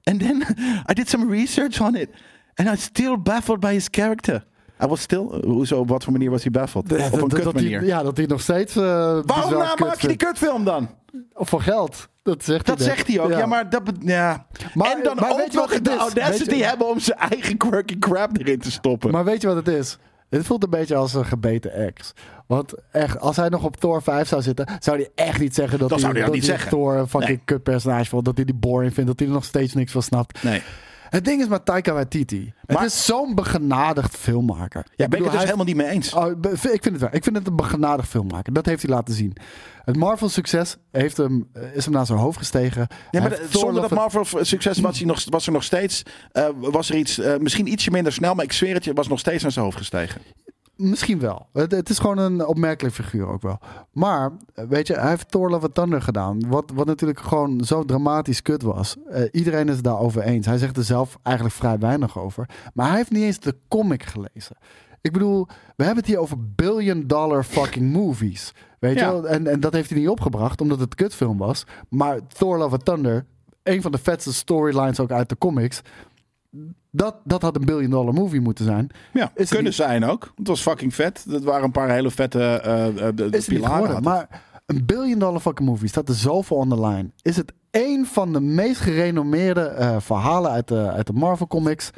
And 0.08 0.20
then 0.20 0.42
I 0.90 0.94
did 0.94 1.10
some 1.10 1.30
research 1.30 1.82
on 1.82 1.96
it. 1.96 2.10
And 2.56 2.68
I'm 2.70 2.78
still 2.78 3.22
baffled 3.22 3.60
by 3.60 3.72
his 3.74 3.88
character. 3.92 4.44
I 4.84 4.86
was 4.86 5.02
still, 5.02 5.42
hoezo, 5.46 5.80
op 5.80 5.90
wat 5.90 6.04
voor 6.04 6.14
manier 6.14 6.30
was 6.30 6.42
hij 6.42 6.52
baffled? 6.52 6.84
Op 7.12 7.22
een 7.22 7.28
kut 7.28 7.54
manier. 7.54 7.86
ja, 7.86 8.04
dat 8.04 8.18
hij 8.18 8.26
nog 8.26 8.42
steeds... 8.42 8.76
eh, 8.76 8.84
Waarom 9.26 9.52
nou 9.52 9.84
maak 9.84 10.00
je 10.02 10.08
die 10.08 10.18
kutfilm 10.18 10.64
dan? 10.64 10.90
Of 11.34 11.50
voor 11.50 11.62
geld. 11.62 12.08
Dat 12.24 12.44
zegt 12.44 12.68
hij. 12.68 12.76
Dat 12.76 12.86
zegt 12.86 13.08
hij 13.08 13.20
ook. 13.20 13.30
Ja, 13.30 13.46
maar 13.46 13.70
dat... 13.70 13.82
Ja. 14.00 14.46
Maar- 14.74 14.92
en 14.92 15.04
dan 15.04 15.16
maar 15.16 15.32
ook 15.32 15.52
nog 15.54 15.74
het 15.74 15.86
de 15.86 15.92
is? 15.92 15.98
audacity 15.98 16.58
hebben 16.60 16.88
om 16.90 17.00
zijn 17.00 17.18
eigen 17.20 17.58
quirky 17.58 18.00
crap 18.00 18.38
erin 18.38 18.60
te 18.60 18.72
stoppen. 18.72 19.12
Maar 19.12 19.24
weet 19.26 19.42
je 19.42 19.48
wat 19.48 19.56
het 19.56 19.68
is? 19.68 19.98
Het 20.30 20.46
voelt 20.46 20.64
een 20.64 20.70
beetje 20.70 20.96
als 20.96 21.14
een 21.14 21.26
gebeten 21.26 21.74
ex. 21.74 22.14
Want 22.48 22.74
echt, 22.92 23.20
als 23.20 23.36
hij 23.36 23.50
nog 23.50 23.64
op 23.64 23.76
Thor 23.78 24.04
5 24.04 24.28
zou 24.28 24.42
zitten, 24.42 24.68
zou 24.80 24.98
hij 24.98 25.10
echt 25.26 25.40
niet 25.40 25.56
zeggen 25.56 25.80
dat 25.80 25.90
hij, 25.90 26.00
zou 26.00 26.12
hij 26.14 26.22
dat 26.22 26.32
niet 26.34 26.42
hij 26.46 26.52
zeggen. 26.52 26.70
Thor 26.72 26.96
een 26.96 27.08
fucking 27.08 27.30
Nee. 27.38 27.42
kut 27.46 27.64
personage 27.64 28.10
vond. 28.10 28.26
Dat 28.26 28.36
hij 28.36 28.46
die 28.46 28.56
boring 28.56 28.94
vindt. 28.94 29.10
Dat 29.10 29.20
hij 29.20 29.28
er 29.28 29.34
nog 29.34 29.44
steeds 29.46 29.74
niks 29.74 29.92
van 29.92 30.02
snapt. 30.04 30.44
nee. 30.44 30.62
Het 31.10 31.26
ding 31.26 31.42
is 31.42 31.48
met 31.48 31.66
Taika 31.66 31.94
Waititi. 31.94 32.54
Maar- 32.68 32.78
het 32.82 32.92
is 32.92 33.06
zo'n 33.06 33.36
begenadigd 33.36 34.18
filmmaker. 34.18 34.86
Ja, 34.96 35.04
Ik 35.04 35.10
ben 35.10 35.20
ik 35.20 35.26
het 35.26 35.34
dus 35.34 35.44
helemaal 35.44 35.66
niet 35.66 35.76
mee 35.76 35.88
eens. 35.88 36.14
Oh, 36.14 36.32
ik 36.52 36.58
vind 36.62 36.84
het 36.86 36.98
wel. 37.00 37.10
Ik 37.12 37.24
vind 37.24 37.36
het 37.38 37.48
een 37.48 37.56
begenadigd 37.56 38.10
filmmaker. 38.10 38.54
Dat 38.54 38.66
heeft 38.66 38.82
hij 38.82 38.92
laten 38.92 39.14
zien. 39.14 39.34
Het 39.86 39.96
Marvel-succes 39.96 40.78
heeft 40.92 41.18
hem, 41.18 41.48
eh, 41.54 41.76
is 41.76 41.86
hem 41.86 41.94
naar 41.94 42.06
zijn 42.06 42.20
hoofd 42.20 42.38
gestegen. 42.38 42.88
Ja, 43.12 43.20
maar 43.22 43.40
zonder 43.50 43.74
dat 43.82 43.92
Love 43.92 43.94
Marvel 43.94 44.46
succes 44.46 44.80
was, 44.80 44.98
hij 44.98 45.08
nog, 45.08 45.24
was 45.30 45.46
er 45.48 45.52
nog 45.54 45.64
steeds. 45.64 46.04
eh, 46.32 46.48
was 46.60 46.90
er 46.90 46.96
iets. 46.96 47.18
eh, 47.20 47.38
misschien 47.38 47.68
ietsje 47.72 47.92
minder 47.92 48.14
snel, 48.14 48.34
maar 48.36 48.46
ik 48.46 48.54
zweer 48.54 48.74
het 48.74 48.84
je, 48.84 48.94
was 48.94 49.08
nog 49.08 49.20
steeds 49.20 49.44
naar 49.44 49.52
zijn 49.52 49.66
hoofd 49.66 49.78
gestegen. 49.78 50.22
Misschien 50.78 51.20
wel. 51.20 51.48
Het, 51.54 51.72
het 51.72 51.90
is 51.90 52.00
gewoon 52.00 52.18
een 52.18 52.46
opmerkelijk 52.46 52.96
figuur 52.96 53.28
ook 53.28 53.42
wel. 53.42 53.60
Maar, 53.92 54.32
weet 54.54 54.88
je, 54.88 54.94
hij 54.94 55.10
heeft 55.10 55.32
Thor 55.32 55.50
Love 55.50 55.66
and 55.66 55.74
Thunder 55.76 56.02
gedaan. 56.02 56.40
Wat, 56.48 56.72
wat 56.74 56.86
natuurlijk 56.86 57.20
gewoon 57.20 57.64
zo 57.64 57.84
dramatisch 57.86 58.42
kut 58.42 58.62
was. 58.62 58.96
Eh, 59.10 59.24
iedereen 59.32 59.68
is 59.68 59.76
het 59.76 59.84
daarover 59.84 60.22
eens. 60.22 60.46
Hij 60.46 60.58
zegt 60.58 60.78
er 60.78 60.84
zelf 60.84 61.18
eigenlijk 61.24 61.56
vrij 61.56 61.78
weinig 61.80 62.20
over. 62.20 62.50
Maar 62.74 62.88
hij 62.88 62.96
heeft 62.98 63.12
niet 63.12 63.24
eens 63.24 63.40
de 63.40 63.56
comic 63.68 64.04
gelezen. 64.04 64.58
Ik 65.02 65.14
bedoel, 65.14 65.48
we 65.76 65.84
hebben 65.84 66.04
het 66.04 66.06
hier 66.12 66.20
over 66.20 66.38
billion 66.56 67.04
dollar 67.08 67.44
fucking 67.44 67.92
movies. 67.92 68.54
Weet 68.80 69.00
Ja. 69.00 69.06
je 69.06 69.12
wel? 69.12 69.28
En, 69.28 69.48
en 69.48 69.60
dat 69.60 69.74
heeft 69.74 69.90
hij 69.90 70.00
niet 70.00 70.10
opgebracht, 70.10 70.62
omdat 70.62 70.80
het 70.80 70.96
kutfilm 70.96 71.38
was. 71.38 71.64
Maar 71.90 72.28
Thor 72.28 72.58
Love 72.58 72.74
and 72.76 72.86
Thunder, 72.86 73.26
een 73.64 73.82
van 73.82 73.92
de 73.92 73.98
vetste 73.98 74.34
storylines 74.34 75.00
ook 75.00 75.12
uit 75.12 75.30
de 75.30 75.38
comics... 75.38 75.82
Dat, 76.92 77.16
dat 77.24 77.42
had 77.42 77.56
een 77.56 77.66
billion 77.66 77.90
dollar 77.90 78.14
movie 78.14 78.42
moeten 78.42 78.66
zijn. 78.66 78.90
Ja, 79.14 79.32
Is 79.36 79.48
kunnen 79.48 79.66
niet- 79.66 79.74
zijn 79.74 80.06
ook. 80.06 80.32
Het 80.36 80.48
was 80.48 80.62
fucking 80.62 80.94
vet. 80.96 81.24
Dat 81.28 81.44
waren 81.44 81.64
een 81.64 81.72
paar 81.72 81.90
hele 81.90 82.12
vette 82.12 82.40
eh, 82.44 83.08
eh, 83.08 83.16
de, 83.16 83.28
is 83.32 83.48
niet 83.48 83.60
pilaren. 83.60 83.86
geworden. 83.86 84.04
Maar 84.04 84.42
een 84.66 84.86
billion 84.86 85.20
dollar 85.20 85.40
fucking 85.40 85.70
movie 85.70 85.88
staat 85.88 86.10
er 86.10 86.16
zoveel 86.16 86.58
on 86.58 86.70
the 86.70 86.82
line. 86.88 87.10
Is 87.22 87.36
het 87.36 87.54
één 87.72 88.06
van 88.06 88.34
de 88.34 88.40
meest 88.40 88.80
gerenommeerde 88.82 89.62
eh, 89.62 89.96
verhalen 90.00 90.52
uit 90.52 90.68
de, 90.68 90.92
uit 90.92 91.08
de 91.08 91.14
Marvel 91.14 91.48
comics. 91.48 91.90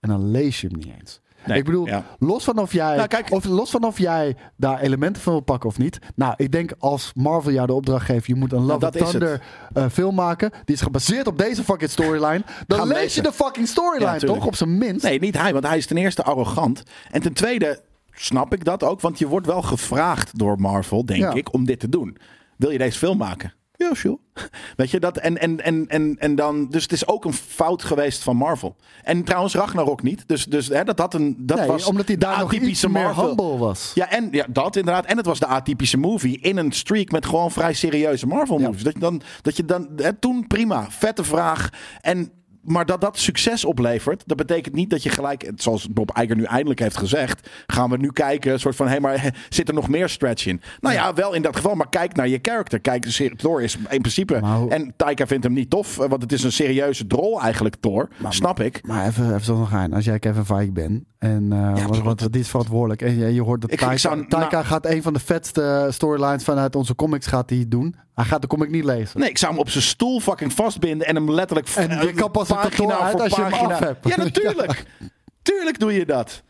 En 0.00 0.08
dan 0.08 0.30
lees 0.30 0.60
je 0.60 0.66
hem 0.68 0.76
niet 0.78 0.92
eens. 1.00 1.20
Nee, 1.46 1.58
ik 1.58 1.64
bedoel, 1.64 1.86
ja. 1.86 2.04
los, 2.18 2.44
van 2.44 2.58
of 2.58 2.72
jij, 2.72 2.96
Nou, 2.96 3.08
kijk- 3.08 3.30
of, 3.32 3.44
los 3.44 3.70
van 3.70 3.84
of 3.84 3.98
jij 3.98 4.36
daar 4.56 4.80
elementen 4.80 5.22
van 5.22 5.32
wil 5.32 5.42
pakken 5.42 5.68
of 5.68 5.78
niet. 5.78 5.98
Nou, 6.14 6.34
ik 6.36 6.52
denk 6.52 6.72
als 6.78 7.10
Marvel 7.14 7.52
jou 7.52 7.66
de 7.66 7.72
opdracht 7.72 8.04
geeft, 8.06 8.26
je 8.26 8.34
moet 8.34 8.52
een 8.52 8.64
Love 8.64 8.78
Nou, 8.78 8.98
het. 8.98 9.10
Thunder 9.10 9.42
eh, 9.72 9.84
film 9.92 10.14
maken. 10.14 10.50
Die 10.64 10.74
is 10.74 10.80
gebaseerd 10.80 11.26
op 11.26 11.38
deze 11.38 11.64
fucking 11.64 11.90
storyline. 11.90 12.42
Dan 12.66 12.78
Gaan 12.78 12.88
lees 12.88 12.98
lezen. 12.98 13.22
je 13.22 13.28
de 13.28 13.34
fucking 13.34 13.68
storyline 13.68 14.18
toch? 14.18 14.46
Op 14.46 14.54
zijn 14.56 14.78
minst. 14.78 15.04
Nee, 15.04 15.18
niet 15.18 15.38
hij, 15.38 15.52
want 15.52 15.66
hij 15.66 15.76
is 15.76 15.86
ten 15.86 15.96
eerste 15.96 16.22
arrogant. 16.22 16.82
En 17.10 17.20
ten 17.22 17.32
tweede 17.32 17.80
snap 18.10 18.52
ik 18.54 18.64
dat 18.64 18.82
ook, 18.84 19.00
want 19.00 19.18
je 19.18 19.26
wordt 19.28 19.46
wel 19.46 19.62
gevraagd 19.62 20.38
door 20.38 20.60
Marvel, 20.60 21.04
denk 21.06 21.20
Ja. 21.20 21.32
ik, 21.32 21.52
om 21.52 21.64
dit 21.64 21.80
te 21.80 21.88
doen. 21.88 22.16
Wil 22.56 22.70
je 22.70 22.78
deze 22.78 22.98
film 22.98 23.16
maken? 23.18 23.52
Ja, 23.76 23.94
sure. 23.94 24.18
Weet 24.76 24.90
je 24.90 25.00
dat? 25.00 25.16
En, 25.16 25.38
en, 25.38 25.60
en, 25.60 25.88
en, 25.88 26.16
en 26.18 26.34
dan. 26.34 26.68
Dus 26.70 26.82
het 26.82 26.92
is 26.92 27.06
ook 27.08 27.24
een 27.24 27.32
fout 27.32 27.82
geweest 27.84 28.22
van 28.22 28.36
Marvel. 28.36 28.76
En 29.02 29.24
trouwens, 29.24 29.54
Ragnarok 29.54 30.02
niet. 30.02 30.28
Dus, 30.28 30.44
dus 30.44 30.68
hè, 30.68 30.84
dat 30.84 30.98
had 30.98 31.14
een. 31.14 31.36
Dat 31.38 31.58
Nee, 31.58 31.66
was 31.66 31.86
omdat 31.86 32.06
hij 32.06 32.16
de 32.16 32.26
daar 32.26 32.38
nog 32.38 32.52
iets 32.52 32.86
meer 32.86 33.20
humble 33.20 33.56
was. 33.56 33.92
Ja, 33.94 34.10
en 34.10 34.28
ja, 34.30 34.46
dat 34.48 34.76
inderdaad. 34.76 35.06
En 35.06 35.16
het 35.16 35.26
was 35.26 35.38
de 35.38 35.46
atypische 35.46 35.98
movie 35.98 36.38
in 36.40 36.56
een 36.56 36.72
streak 36.72 37.10
met 37.10 37.26
gewoon 37.26 37.50
vrij 37.50 37.72
serieuze 37.72 38.26
Marvel 38.26 38.58
movies. 38.58 38.82
Dat 38.82 38.92
je 38.92 38.98
dan, 38.98 39.22
dat 39.42 39.56
je 39.56 39.64
dan 39.64 39.88
hè, 39.96 40.12
toen 40.12 40.46
prima, 40.46 40.90
vette 40.90 41.24
vraag. 41.24 41.68
En 42.00 42.30
maar 42.66 42.86
dat 42.86 43.00
dat 43.00 43.18
succes 43.18 43.64
oplevert, 43.64 44.22
dat 44.26 44.36
betekent 44.36 44.74
niet 44.74 44.90
dat 44.90 45.02
je 45.02 45.08
gelijk, 45.10 45.50
zoals 45.54 45.88
Bob 45.88 46.18
Iger 46.22 46.36
nu 46.36 46.42
eindelijk 46.44 46.80
heeft 46.80 46.96
gezegd, 46.96 47.50
gaan 47.66 47.90
we 47.90 47.96
nu 47.96 48.12
kijken, 48.12 48.52
een 48.52 48.60
soort 48.60 48.76
van, 48.76 48.86
hé, 48.86 48.92
hey, 48.92 49.00
maar 49.00 49.34
zit 49.48 49.68
er 49.68 49.74
nog 49.74 49.88
meer 49.88 50.08
stretch 50.08 50.46
in? 50.46 50.60
Nou 50.80 50.94
ja, 50.94 51.14
wel 51.14 51.34
in 51.34 51.42
dat 51.42 51.56
geval, 51.56 51.74
maar 51.74 51.88
kijk 51.88 52.14
naar 52.16 52.28
je 52.28 52.38
character. 52.42 52.80
Kijk, 52.80 53.04
Thor 53.36 53.62
is 53.62 53.76
in 53.88 54.00
principe, 54.00 54.38
hoe- 54.38 54.70
en 54.70 54.92
Taika 54.96 55.26
vindt 55.26 55.44
hem 55.44 55.52
niet 55.52 55.70
tof, 55.70 55.98
eh, 55.98 56.08
want 56.08 56.22
het 56.22 56.32
is 56.32 56.42
een 56.42 56.52
serieuze 56.52 57.06
drol 57.06 57.40
eigenlijk, 57.40 57.76
Thor. 57.80 58.08
Snap 58.28 58.60
ik. 58.60 58.80
Maar 58.86 59.06
even, 59.06 59.26
even 59.28 59.44
zo 59.44 59.56
nog 59.58 59.72
aan. 59.72 59.92
Als 59.92 60.04
jij 60.04 60.18
Kevin 60.18 60.44
Feige 60.44 60.72
bent 60.72 61.04
en 61.18 61.42
uh, 61.42 61.72
Ja, 61.76 61.86
want, 61.86 62.02
want 62.02 62.32
die 62.32 62.40
is 62.40 62.48
verantwoordelijk 62.48 63.02
en 63.02 63.18
je, 63.18 63.34
je 63.34 63.42
hoort 63.42 63.60
dat 63.60 63.70
Ik- 63.70 63.76
ik 63.80 63.84
Taika, 63.84 64.00
zou- 64.00 64.26
Taika 64.28 64.50
nou- 64.50 64.64
gaat 64.64 64.86
een 64.86 65.02
van 65.02 65.12
de 65.12 65.18
vetste 65.20 65.86
storylines 65.90 66.44
vanuit 66.44 66.76
onze 66.76 66.94
comics 66.94 67.26
gaat 67.26 67.50
hij 67.50 67.64
doen. 67.68 67.94
Hij 68.16 68.24
gaat 68.24 68.40
de 68.40 68.46
comic 68.46 68.70
niet 68.70 68.84
lezen. 68.84 69.20
Nee, 69.20 69.28
ik 69.28 69.38
zou 69.38 69.52
hem 69.52 69.60
op 69.60 69.70
zijn 69.70 69.84
stoel 69.84 70.20
fucking 70.20 70.52
vastbinden 70.52 71.06
en 71.06 71.14
hem 71.14 71.30
letterlijk 71.30 71.68
En 71.68 71.88
je 71.88 72.08
eh, 72.08 72.16
kan 72.16 72.30
pas 72.30 72.48
een 72.48 72.56
pagina 72.56 72.76
kantoor 72.76 72.92
uit 73.04 73.12
voor 73.12 73.20
als 73.22 73.34
je 73.36 73.40
hem 73.42 73.50
pagina- 73.50 73.72
af 73.74 73.78
hebt. 73.78 74.08
Ja, 74.08 74.16
natuurlijk. 74.16 74.84
Tuurlijk 75.42 75.78
doe 75.78 75.92
je 75.92 76.06
dat. 76.06 76.42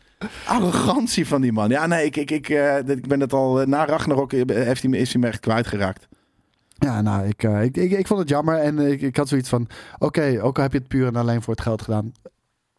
Arrogantie 0.45 1.27
van 1.27 1.41
die 1.41 1.51
man. 1.51 1.69
Ja, 1.69 1.85
nee, 1.87 2.05
ik, 2.05 2.15
ik, 2.15 2.31
ik, 2.31 2.49
eh, 2.49 2.77
ik 2.77 3.07
ben 3.07 3.19
het 3.19 3.33
al 3.33 3.61
eh, 3.61 3.67
na 3.67 3.85
Ragnarok 3.85 4.31
heeft 4.31 4.81
hij, 4.81 4.89
me- 4.89 4.97
is 4.97 5.11
hij 5.13 5.21
me 5.21 5.27
echt 5.27 5.39
kwijtgeraakt. 5.39 6.07
Ja, 6.77 7.01
nou, 7.01 7.27
ik, 7.27 7.43
eh, 7.43 7.63
ik, 7.63 7.77
ik, 7.77 7.91
ik 7.91 8.07
vond 8.07 8.19
het 8.19 8.29
jammer 8.29 8.57
en 8.57 8.79
ik, 8.79 9.01
ik 9.01 9.17
had 9.17 9.27
zoiets 9.27 9.49
van: 9.49 9.67
oké, 9.97 10.39
ook 10.41 10.57
al 10.57 10.63
heb 10.63 10.71
je 10.71 10.77
het 10.77 10.87
puur 10.87 11.07
en 11.07 11.15
alleen 11.15 11.41
voor 11.41 11.53
het 11.53 11.63
geld 11.63 11.81
gedaan. 11.81 12.11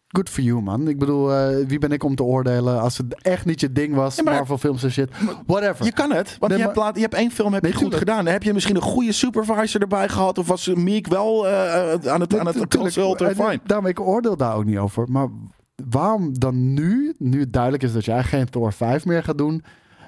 Good 0.09 0.29
for 0.29 0.43
you, 0.43 0.63
man. 0.63 0.89
Ik 0.89 0.99
bedoel, 0.99 1.35
eh, 1.35 1.67
wie 1.67 1.79
ben 1.79 1.93
ik 1.93 2.05
om 2.05 2.15
te 2.15 2.23
oordelen 2.23 2.81
als 2.81 2.99
het 2.99 3.23
echt 3.23 3.45
niet 3.45 3.61
je 3.61 3.73
ding 3.73 3.95
was, 3.95 4.17
Ja, 4.17 4.23
maar- 4.23 4.35
Marvel 4.35 4.59
films 4.59 4.83
en 4.83 4.91
shit. 4.91 5.11
Whatever. 5.47 5.85
Je 5.85 5.93
kan 5.93 6.13
het, 6.13 6.37
want 6.39 6.53
Nee, 6.53 6.61
je, 6.61 6.67
hebt 6.67 6.77
laat, 6.77 6.95
je 6.95 7.01
hebt 7.01 7.15
één 7.15 7.31
film 7.31 7.53
heb 7.53 7.65
je 7.65 7.75
goed 7.75 7.95
gedaan. 7.95 8.25
Dan 8.25 8.33
heb 8.33 8.43
je 8.43 8.53
misschien 8.53 8.77
een 8.77 8.83
goede 8.83 9.13
supervisor 9.13 9.81
erbij 9.81 10.09
gehad. 10.09 10.39
Of 10.39 10.47
was 10.47 10.67
Meek 10.75 11.07
wel 11.07 11.47
eh, 11.49 11.93
aan 12.13 12.21
het, 12.21 12.39
aan 12.39 12.47
het 12.47 12.77
consulten? 12.77 13.29
En, 13.29 13.35
Fine. 13.35 13.61
Daarom, 13.65 13.87
ik 13.87 14.01
oordeel 14.01 14.37
daar 14.37 14.55
ook 14.55 14.65
niet 14.65 14.79
over. 14.79 15.05
Maar 15.11 15.29
waarom 15.91 16.39
dan 16.39 16.75
nu, 16.75 17.15
nu 17.19 17.41
het 17.41 17.53
duidelijk 17.53 17.83
is 17.83 17.93
dat 17.93 18.05
jij 18.05 18.23
geen 18.25 18.49
Thor 18.49 18.73
5 18.73 19.05
meer 19.05 19.23
gaat 19.23 19.39
doen... 19.39 19.63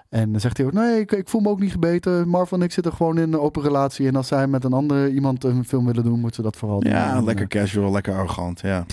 En 0.08 0.32
dan 0.32 0.40
zegt 0.40 0.56
hij 0.56 0.66
ook, 0.66 0.72
nee, 0.72 1.00
ik, 1.00 1.12
ik 1.12 1.28
voel 1.28 1.40
me 1.40 1.48
ook 1.48 1.60
niet 1.60 1.72
gebeten. 1.72 2.28
Marvel 2.28 2.56
en 2.56 2.62
ik 2.62 2.72
zitten 2.72 2.92
gewoon 2.92 3.18
in 3.18 3.32
een 3.32 3.40
open 3.40 3.62
relatie. 3.62 4.06
En 4.06 4.16
als 4.16 4.28
zij 4.28 4.46
met 4.46 4.64
een 4.64 4.72
andere 4.72 5.12
iemand 5.12 5.44
een 5.44 5.64
film 5.64 5.86
willen 5.86 6.04
doen, 6.04 6.18
moeten 6.18 6.34
ze 6.34 6.42
dat 6.42 6.56
vooral 6.56 6.80
doen. 6.80 6.92
Ja, 6.92 7.20
lekker 7.22 7.46
eh, 7.50 7.60
casual, 7.60 7.92
lekker 7.92 8.14
arrogant. 8.14 8.60
Ja. 8.60 8.84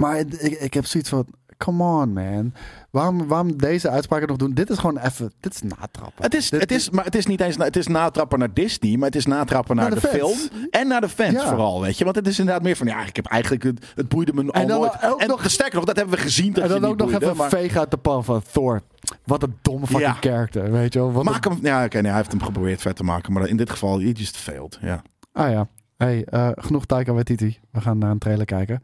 Maar 0.00 0.18
ik, 0.18 0.32
ik 0.40 0.74
heb 0.74 0.86
zoiets 0.86 1.08
van, 1.08 1.26
come 1.58 1.82
on 1.84 2.12
man. 2.12 2.52
Waarom, 2.90 3.26
waarom 3.28 3.56
deze 3.56 3.88
uitspraken 3.90 4.28
nog 4.28 4.36
doen? 4.36 4.52
Dit 4.54 4.70
is 4.70 4.78
gewoon 4.78 4.98
even, 4.98 5.32
dit 5.40 5.54
is 5.54 5.62
natrappen. 5.62 6.24
Het 6.24 6.34
is, 6.34 6.50
Dit- 6.50 6.60
het 6.60 6.72
is, 6.72 6.90
maar 6.90 7.04
het 7.04 7.14
is 7.14 7.26
niet 7.26 7.40
eens 7.40 7.56
het 7.56 7.76
is 7.76 7.86
natrappen 7.86 8.38
naar 8.38 8.54
Disney, 8.54 8.96
maar 8.96 9.06
het 9.06 9.16
is 9.16 9.26
natrappen 9.26 9.76
naar, 9.76 9.90
Naar 9.90 10.00
de, 10.00 10.08
film 10.08 10.38
en 10.70 10.88
naar 10.88 11.00
de 11.00 11.08
fans 11.08 11.32
Ja. 11.32 11.48
vooral, 11.48 11.80
weet 11.80 11.98
je. 11.98 12.04
Want 12.04 12.16
het 12.16 12.26
is 12.26 12.38
inderdaad 12.38 12.62
meer 12.62 12.76
van, 12.76 12.86
ja, 12.86 13.04
ik 13.04 13.16
heb 13.16 13.26
eigenlijk, 13.26 13.62
het, 13.62 13.86
het 13.94 14.08
boeide 14.08 14.32
me 14.32 14.40
al 14.42 14.60
En 14.60 14.68
dan 14.68 14.80
nooit. 14.80 15.04
ook 15.04 15.20
en 15.20 15.28
nog- 15.28 15.50
sterker 15.50 15.74
nog, 15.74 15.84
dat 15.84 15.96
hebben 15.96 16.14
we 16.14 16.20
gezien 16.20 16.52
dat 16.52 16.62
En 16.64 16.68
dan 16.70 16.84
ook 16.84 16.96
nog 16.96 17.08
boeide, 17.08 17.24
even 17.24 17.36
maar- 17.36 17.48
veeg 17.48 17.76
uit 17.76 17.90
de 17.90 17.96
pan 17.96 18.24
van 18.24 18.42
Thor. 18.52 18.80
Wat 19.24 19.42
een 19.42 19.54
domme 19.62 19.86
fucking 19.86 20.08
Ja. 20.22 20.30
character, 20.30 20.70
weet 20.72 20.92
je 20.92 20.98
wel. 20.98 21.12
Wat 21.12 21.24
Maak 21.24 21.44
hem, 21.44 21.58
ja, 21.62 21.84
oké, 21.84 21.96
nee, 22.00 22.06
hij 22.10 22.16
heeft 22.20 22.32
hem 22.32 22.42
geprobeerd 22.42 22.80
vet 22.80 22.96
te 22.96 23.04
maken, 23.04 23.32
maar 23.32 23.48
in 23.48 23.56
dit 23.56 23.70
geval, 23.70 23.98
he 24.00 24.10
just 24.14 24.36
failed, 24.36 24.78
ja. 24.82 25.02
Ah 25.32 25.50
ja, 25.50 25.68
hey, 25.96 26.24
eh, 26.24 26.48
genoeg 26.54 26.86
Taika 26.86 27.12
Waititi. 27.12 27.58
We 27.70 27.80
gaan 27.80 27.98
naar 27.98 28.10
een 28.10 28.18
trailer 28.18 28.44
kijken. 28.46 28.82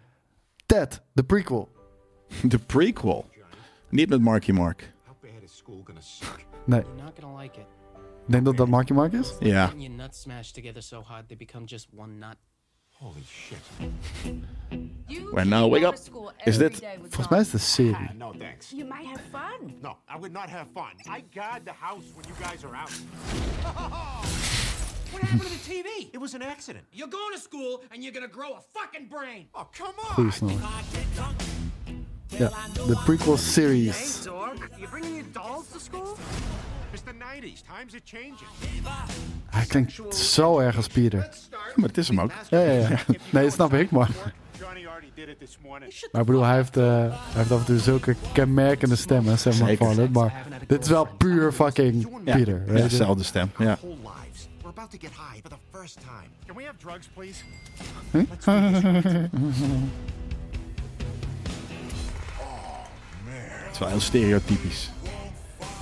Ted, 0.67 1.03
de 1.13 1.23
prequel. 1.25 1.69
De 2.43 2.59
prequel. 2.59 3.31
Niet 3.89 4.09
met 4.09 4.21
Marky 4.21 4.53
Mark. 4.53 4.93
How 5.05 5.15
bad 5.21 5.43
is 5.43 5.57
school 5.57 5.83
gonna? 5.85 6.01
Nee, 6.67 6.83
not 6.97 7.13
gonna 7.21 7.41
like 7.41 7.61
it. 7.61 7.67
ik 8.27 8.33
denk 8.33 8.45
dat 8.45 8.57
dat 8.57 8.69
Marky 8.69 8.93
Mark 8.93 9.13
is. 9.13 9.35
Ja. 9.41 9.65
Getting 9.65 9.83
your 9.83 9.97
nuts 9.97 10.21
smashed 10.21 10.55
together 10.55 10.83
so 10.83 11.03
hard 11.03 11.29
they 11.29 11.37
become 11.37 11.65
just 11.65 11.89
one 11.97 12.13
nut. 12.19 12.37
Holy 12.99 13.23
shit. 13.25 13.59
When 15.33 15.49
now 15.49 15.71
wake 15.73 15.87
up. 15.87 15.95
Is 16.45 16.59
dit- 16.59 16.87
Volgens 17.01 17.29
mij 17.29 17.41
is 17.41 17.45
het 17.47 17.55
een 17.55 17.61
serie. 17.61 18.15
No 18.15 18.33
thanks. 18.39 18.71
You 18.71 18.85
might 18.89 19.07
have 19.07 19.21
fun. 19.31 19.75
No, 19.83 19.91
I 19.91 20.19
would 20.19 20.33
not 20.33 20.49
have 20.51 20.67
fun. 20.75 21.17
I 21.17 21.25
guard 21.31 21.65
the 21.65 21.73
house 21.81 22.05
when 22.15 22.25
you 22.29 22.35
guys 22.49 22.65
are 22.65 22.77
out. 22.77 22.91
It 26.13 26.21
was 26.21 26.35
an 26.35 26.43
accident. 26.43 26.85
You're 26.91 27.11
going 27.11 27.35
to 27.35 27.41
school 27.41 27.83
and 27.93 28.03
you're 28.03 28.13
gonna 28.13 28.33
grow 28.33 28.55
a 28.55 28.63
fucking 28.73 29.09
brain. 29.09 29.49
Oh, 29.53 29.67
come 29.73 29.95
on. 30.09 30.15
Goeie 30.15 30.33
snelheid. 30.33 30.85
Ja, 32.27 32.51
de 32.87 33.01
prequel 33.05 33.37
series. 33.37 34.23
dog. 34.23 34.53
You 34.77 34.89
bringing 34.91 35.15
your 35.15 35.33
dolls 35.33 35.69
to 35.73 35.79
school? 35.79 36.17
It's 36.93 37.03
the 37.03 37.13
90s. 37.13 37.63
Times 37.63 37.95
are 37.95 38.03
changing. 38.05 38.51
Hij 39.47 39.65
klinkt 39.67 40.15
zo 40.15 40.59
erg 40.59 40.77
als 40.77 40.87
Peter. 40.89 41.29
Maar 41.75 41.89
het 41.89 41.99
is 41.99 42.09
hem 42.09 42.21
ook. 42.21 42.31
Ja, 42.51 42.61
ja, 42.61 42.73
ja. 42.89 42.99
Nee, 43.31 43.45
dat 43.45 43.53
snap 43.53 43.73
ik, 43.73 43.91
maar... 43.91 44.11
Maar 46.13 46.21
ik 46.21 46.27
bedoel, 46.27 46.45
hij 46.45 46.57
heeft, 46.57 46.77
eh, 46.77 46.85
hij 46.85 47.11
heeft 47.33 47.51
af 47.51 47.59
en 47.59 47.65
toe 47.65 47.79
zulke 47.79 48.17
kenmerkende 48.33 48.97
stemmen, 48.97 49.39
zeg 49.39 49.59
maar, 49.59 49.77
van 49.77 49.99
het. 49.99 50.13
Maar 50.13 50.45
dit 50.67 50.83
is 50.83 50.89
wel 50.89 51.05
puur 51.17 51.53
fucking 51.53 52.09
Ja, 52.25 52.37
Peter, 52.37 52.63
ja, 52.67 52.73
dezelfde 52.73 53.25
stem, 53.25 53.51
ja. 53.59 53.79
About 54.77 54.91
to 54.91 54.99
get 54.99 55.11
high 55.13 55.41
for 55.41 55.49
the 55.49 55.57
first 55.73 56.01
time. 56.01 56.29
Can 56.47 56.55
we 56.57 56.65
have 56.65 56.79
drugs, 56.79 57.09
please? 57.15 57.43
Het 63.65 63.73
is 63.73 63.79
wel 63.79 63.89
heel 63.89 64.01
stereotypisch. 64.01 64.91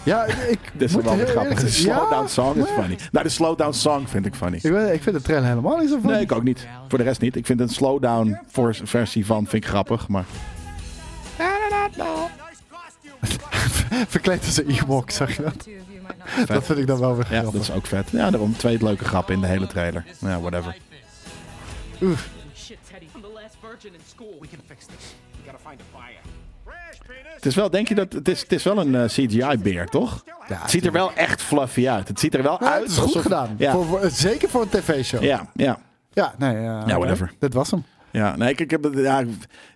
Ja, 0.03 0.25
ik 0.25 0.59
Dit 0.73 0.89
is 0.89 0.95
moet 0.95 1.05
wel 1.05 1.17
weer 1.17 1.25
heel 1.25 1.35
grappig. 1.35 1.61
De 1.61 1.69
slowdown 1.69 2.23
ja, 2.23 2.27
song 2.29 2.59
is 2.59 2.69
funny. 2.69 2.99
Nou, 3.13 3.25
de 3.25 3.31
slowdown 3.33 3.73
song 3.73 4.07
vind 4.07 4.27
ik 4.27 4.35
funny. 4.35 4.57
Ik, 4.57 4.63
weet- 4.73 4.95
ik 4.95 5.03
vind 5.03 5.17
de 5.17 5.23
trailer 5.23 5.49
helemaal 5.49 5.79
niet 5.79 5.89
zo 5.89 5.99
van. 6.01 6.11
Nee, 6.11 6.21
ik 6.21 6.33
ook 6.33 6.43
niet. 6.43 6.67
Voor 6.89 6.99
de 6.99 7.05
rest 7.05 7.21
niet. 7.21 7.37
Ik 7.37 7.47
vind 7.47 7.61
een 7.61 7.69
slowdown 7.69 8.39
voor- 8.51 8.77
versie 8.85 9.27
van 9.27 9.47
vind 9.47 9.65
ik 9.65 9.71
grappig, 9.71 10.09
maar... 10.09 10.25
Verkleed 14.09 14.45
als 14.45 14.57
een 14.59 14.69
Ewok, 14.71 15.11
zag 15.11 15.37
je 15.37 15.43
dat? 15.43 15.69
Dat 16.47 16.65
vind 16.65 16.79
ik 16.79 16.87
dan 16.87 16.99
wel 16.99 17.17
weer 17.17 17.27
Ja, 17.31 17.39
grappig. 17.41 17.53
dat 17.53 17.61
is 17.63 17.71
ook 17.71 17.87
vet. 17.87 18.11
Ja, 18.11 18.31
daarom 18.31 18.57
twee 18.57 18.83
leuke 18.83 19.05
grappen 19.05 19.35
in 19.35 19.41
de 19.41 19.47
hele 19.47 19.67
trailer. 19.67 20.05
Ja, 20.19 20.41
whatever. 20.41 20.77
Peter. 27.07 27.33
Het 27.35 27.47
is 27.47 27.55
wel, 27.55 27.71
denk 27.71 27.89
je 27.89 27.95
dat... 27.95 28.13
Het 28.13 28.29
is, 28.29 28.41
het 28.41 28.53
is 28.53 28.63
wel 28.63 28.79
een 28.79 28.95
eh, 28.95 29.05
CGI-beer, 29.05 29.87
toch? 29.89 30.23
Ja, 30.49 30.57
Het 30.61 30.71
ziet 30.71 30.87
er 30.87 30.93
wel 30.93 31.13
echt 31.13 31.43
fluffy 31.43 31.89
uit. 31.89 32.09
Het 32.09 32.21
ziet 32.21 32.35
er 32.35 32.43
wel 32.43 32.57
Ja, 32.61 32.71
uit 32.73 32.83
het 32.83 32.91
is 32.91 32.97
goed 32.97 33.07
alsof- 33.07 33.23
gedaan. 33.23 33.55
Ja, 33.59 33.73
Voor, 33.73 33.85
voor- 33.85 34.11
zeker 34.11 34.49
voor 34.49 34.63
een 34.63 34.69
tv-show. 34.69 35.23
Ja. 35.23 35.51
ja, 35.55 35.79
ja. 36.13 36.35
nee. 36.39 36.57
eh, 36.57 36.63
Ja, 36.63 36.97
whatever. 36.99 37.33
Dit 37.39 37.55
was 37.55 37.71
hem. 37.71 37.85
Ja, 38.11 38.37
nee, 38.37 38.51
ik, 38.51 38.61
ik, 38.61 38.71
heb, 38.71 38.83
het- 38.85 38.99
ja, 38.99 39.25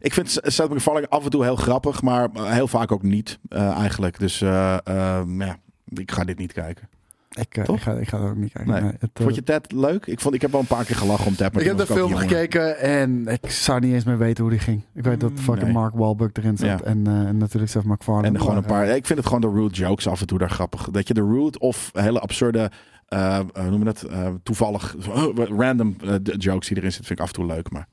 ik 0.00 0.12
vind 0.14 0.38
South 0.42 0.70
McFarlane 0.74 1.08
af 1.08 1.24
en 1.24 1.30
toe 1.30 1.44
heel 1.44 1.56
grappig, 1.56 2.02
maar 2.02 2.28
heel 2.34 2.68
vaak 2.68 2.92
ook 2.92 3.02
niet 3.02 3.38
eh, 3.48 3.78
eigenlijk. 3.78 4.18
Dus 4.18 4.40
eh, 4.40 4.76
ehm, 4.84 5.42
ja, 5.42 5.56
ik 5.94 6.10
ga 6.12 6.24
dit 6.24 6.38
niet 6.38 6.52
kijken. 6.52 6.88
Ik, 7.28 7.56
eh, 7.56 7.74
ik, 7.74 7.80
ga, 7.80 7.92
ik 7.92 8.08
ga 8.08 8.18
er 8.18 8.30
ook 8.30 8.36
niet 8.36 8.52
kijken. 8.52 8.72
Nee. 8.72 8.82
Nee, 8.82 8.92
het, 8.98 9.10
eh, 9.12 9.22
Vond 9.22 9.34
je 9.34 9.42
Ted 9.42 9.72
leuk? 9.72 10.06
Ik, 10.06 10.20
vond, 10.20 10.34
ik 10.34 10.40
heb 10.40 10.50
wel 10.50 10.60
een 10.60 10.66
paar 10.66 10.84
keer 10.84 10.96
gelachen 10.96 11.26
om 11.26 11.36
Ted. 11.36 11.52
maar 11.52 11.62
ik 11.62 11.68
heb 11.68 11.76
de 11.76 11.86
film 11.86 12.14
gekeken 12.14 12.78
en 12.78 13.26
ik 13.26 13.50
zou 13.50 13.80
niet 13.80 13.92
eens 13.92 14.04
meer 14.04 14.18
weten 14.18 14.42
hoe 14.42 14.52
die 14.52 14.60
ging. 14.62 14.82
Ik 14.94 15.04
weet 15.04 15.20
dat 15.20 15.32
fucking 15.34 15.62
nee. 15.64 15.72
Mark 15.72 15.94
Wahlberg 15.94 16.30
erin 16.32 16.56
zat 16.56 16.68
Ja. 16.68 16.80
en, 16.82 17.06
en 17.06 17.36
natuurlijk 17.36 17.72
Seth 17.72 17.84
MacFarlane. 17.84 18.26
En 18.28 18.40
gewoon 18.40 18.56
een 18.56 18.64
paar. 18.64 18.86
Ik 18.86 19.06
vind 19.06 19.18
het 19.18 19.26
gewoon 19.28 19.40
de 19.40 19.60
rude 19.60 19.74
jokes 19.74 20.06
af 20.08 20.20
en 20.20 20.26
toe 20.26 20.38
daar 20.38 20.50
grappig. 20.50 20.90
Dat 20.90 21.08
je 21.08 21.14
de 21.14 21.20
rude 21.20 21.58
of 21.58 21.90
hele 21.92 22.20
absurde, 22.20 22.70
hoe 23.08 23.70
noem 23.70 23.78
je 23.78 23.84
dat? 23.84 24.06
toevallig, 24.42 24.96
random 25.34 25.96
jokes 26.22 26.68
die 26.68 26.76
erin 26.76 26.92
zitten, 26.92 27.04
vind 27.04 27.10
ik 27.10 27.20
af 27.20 27.26
en 27.28 27.34
toe 27.34 27.46
leuk. 27.46 27.70
Maar. 27.70 27.86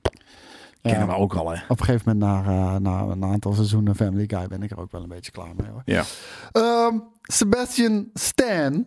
Kennen 0.92 1.08
we 1.08 1.16
ook 1.16 1.36
al, 1.36 1.50
hè? 1.50 1.62
Op 1.68 1.80
een 1.80 1.86
gegeven 1.86 2.18
moment, 2.18 2.46
na, 2.46 2.74
eh, 2.74 2.80
na 2.80 3.02
een 3.02 3.24
aantal 3.24 3.54
seizoenen 3.54 3.96
Family 3.96 4.24
Guy, 4.28 4.48
ben 4.48 4.64
ik 4.64 4.72
er 4.72 4.80
ook 4.80 4.92
wel 4.92 5.04
een 5.04 5.10
beetje 5.10 5.32
klaar 5.32 5.54
mee 5.58 5.70
hoor. 5.70 5.82
Ja. 5.86 6.04
Ehm, 6.52 7.00
Sebastian 7.22 8.10
Stan, 8.14 8.86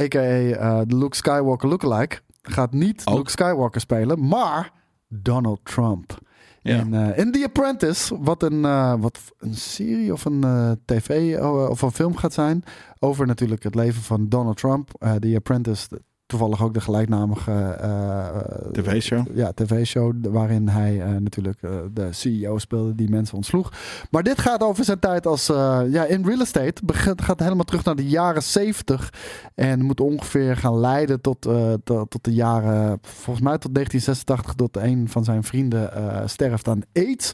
a.k.a. 0.00 0.18
eh, 0.18 0.80
de 0.86 0.96
Luke 0.96 1.16
Skywalker 1.16 1.68
lookalike, 1.68 2.20
gaat 2.42 2.72
niet 2.72 3.02
Ook. 3.04 3.16
Luke 3.16 3.30
Skywalker 3.30 3.80
spelen, 3.80 4.28
maar 4.28 4.72
Donald 5.08 5.60
Trump. 5.62 6.18
Ja. 6.62 6.78
En 6.78 6.94
eh, 6.94 7.18
in 7.18 7.32
The 7.32 7.44
Apprentice, 7.44 8.22
wat 8.22 8.42
een, 8.42 8.60
wat 9.00 9.20
een 9.38 9.54
serie 9.54 10.12
of 10.12 10.24
een 10.24 10.44
tv 10.84 11.38
of 11.70 11.82
een 11.82 11.92
film 11.92 12.16
gaat 12.16 12.32
zijn. 12.32 12.64
Over 12.98 13.26
natuurlijk 13.26 13.62
het 13.62 13.74
leven 13.74 14.02
van 14.02 14.28
Donald 14.28 14.56
Trump. 14.56 14.90
The 15.20 15.32
Apprentice, 15.36 15.88
toevallig 16.26 16.62
ook 16.62 16.74
de 16.74 16.80
gelijknamige 16.80 17.50
eh, 17.50 18.28
eh, 18.28 18.36
TV-show. 18.72 19.26
Ja, 19.34 19.52
tv-show 19.52 20.12
waarin 20.26 20.68
hij 20.68 21.00
eh, 21.02 21.16
natuurlijk 21.16 21.60
de 21.92 22.08
CEO 22.10 22.58
speelde 22.58 22.94
die 22.94 23.08
mensen 23.08 23.36
ontsloeg. 23.36 23.72
Maar 24.10 24.22
dit 24.22 24.40
gaat 24.40 24.62
over 24.62 24.84
zijn 24.84 24.98
tijd 24.98 25.26
als 25.26 25.46
ja, 25.88 26.04
in 26.04 26.26
real 26.26 26.40
estate. 26.40 26.84
Begint, 26.84 27.22
gaat 27.22 27.40
helemaal 27.40 27.64
terug 27.64 27.84
naar 27.84 27.96
de 27.96 28.08
jaren 28.08 28.42
70 28.42 29.12
en 29.54 29.84
moet 29.84 30.00
ongeveer 30.00 30.56
gaan 30.56 30.78
leiden 30.78 31.20
tot, 31.20 31.40
tot, 31.84 32.10
tot 32.10 32.24
de 32.24 32.34
jaren, 32.34 32.98
volgens 33.02 33.44
mij 33.44 33.58
tot 33.58 33.74
1986, 33.74 34.54
tot 34.54 34.76
een 34.76 35.08
van 35.08 35.24
zijn 35.24 35.44
vrienden 35.44 35.90
sterft 36.28 36.68
aan 36.68 36.82
AIDS. 36.92 37.32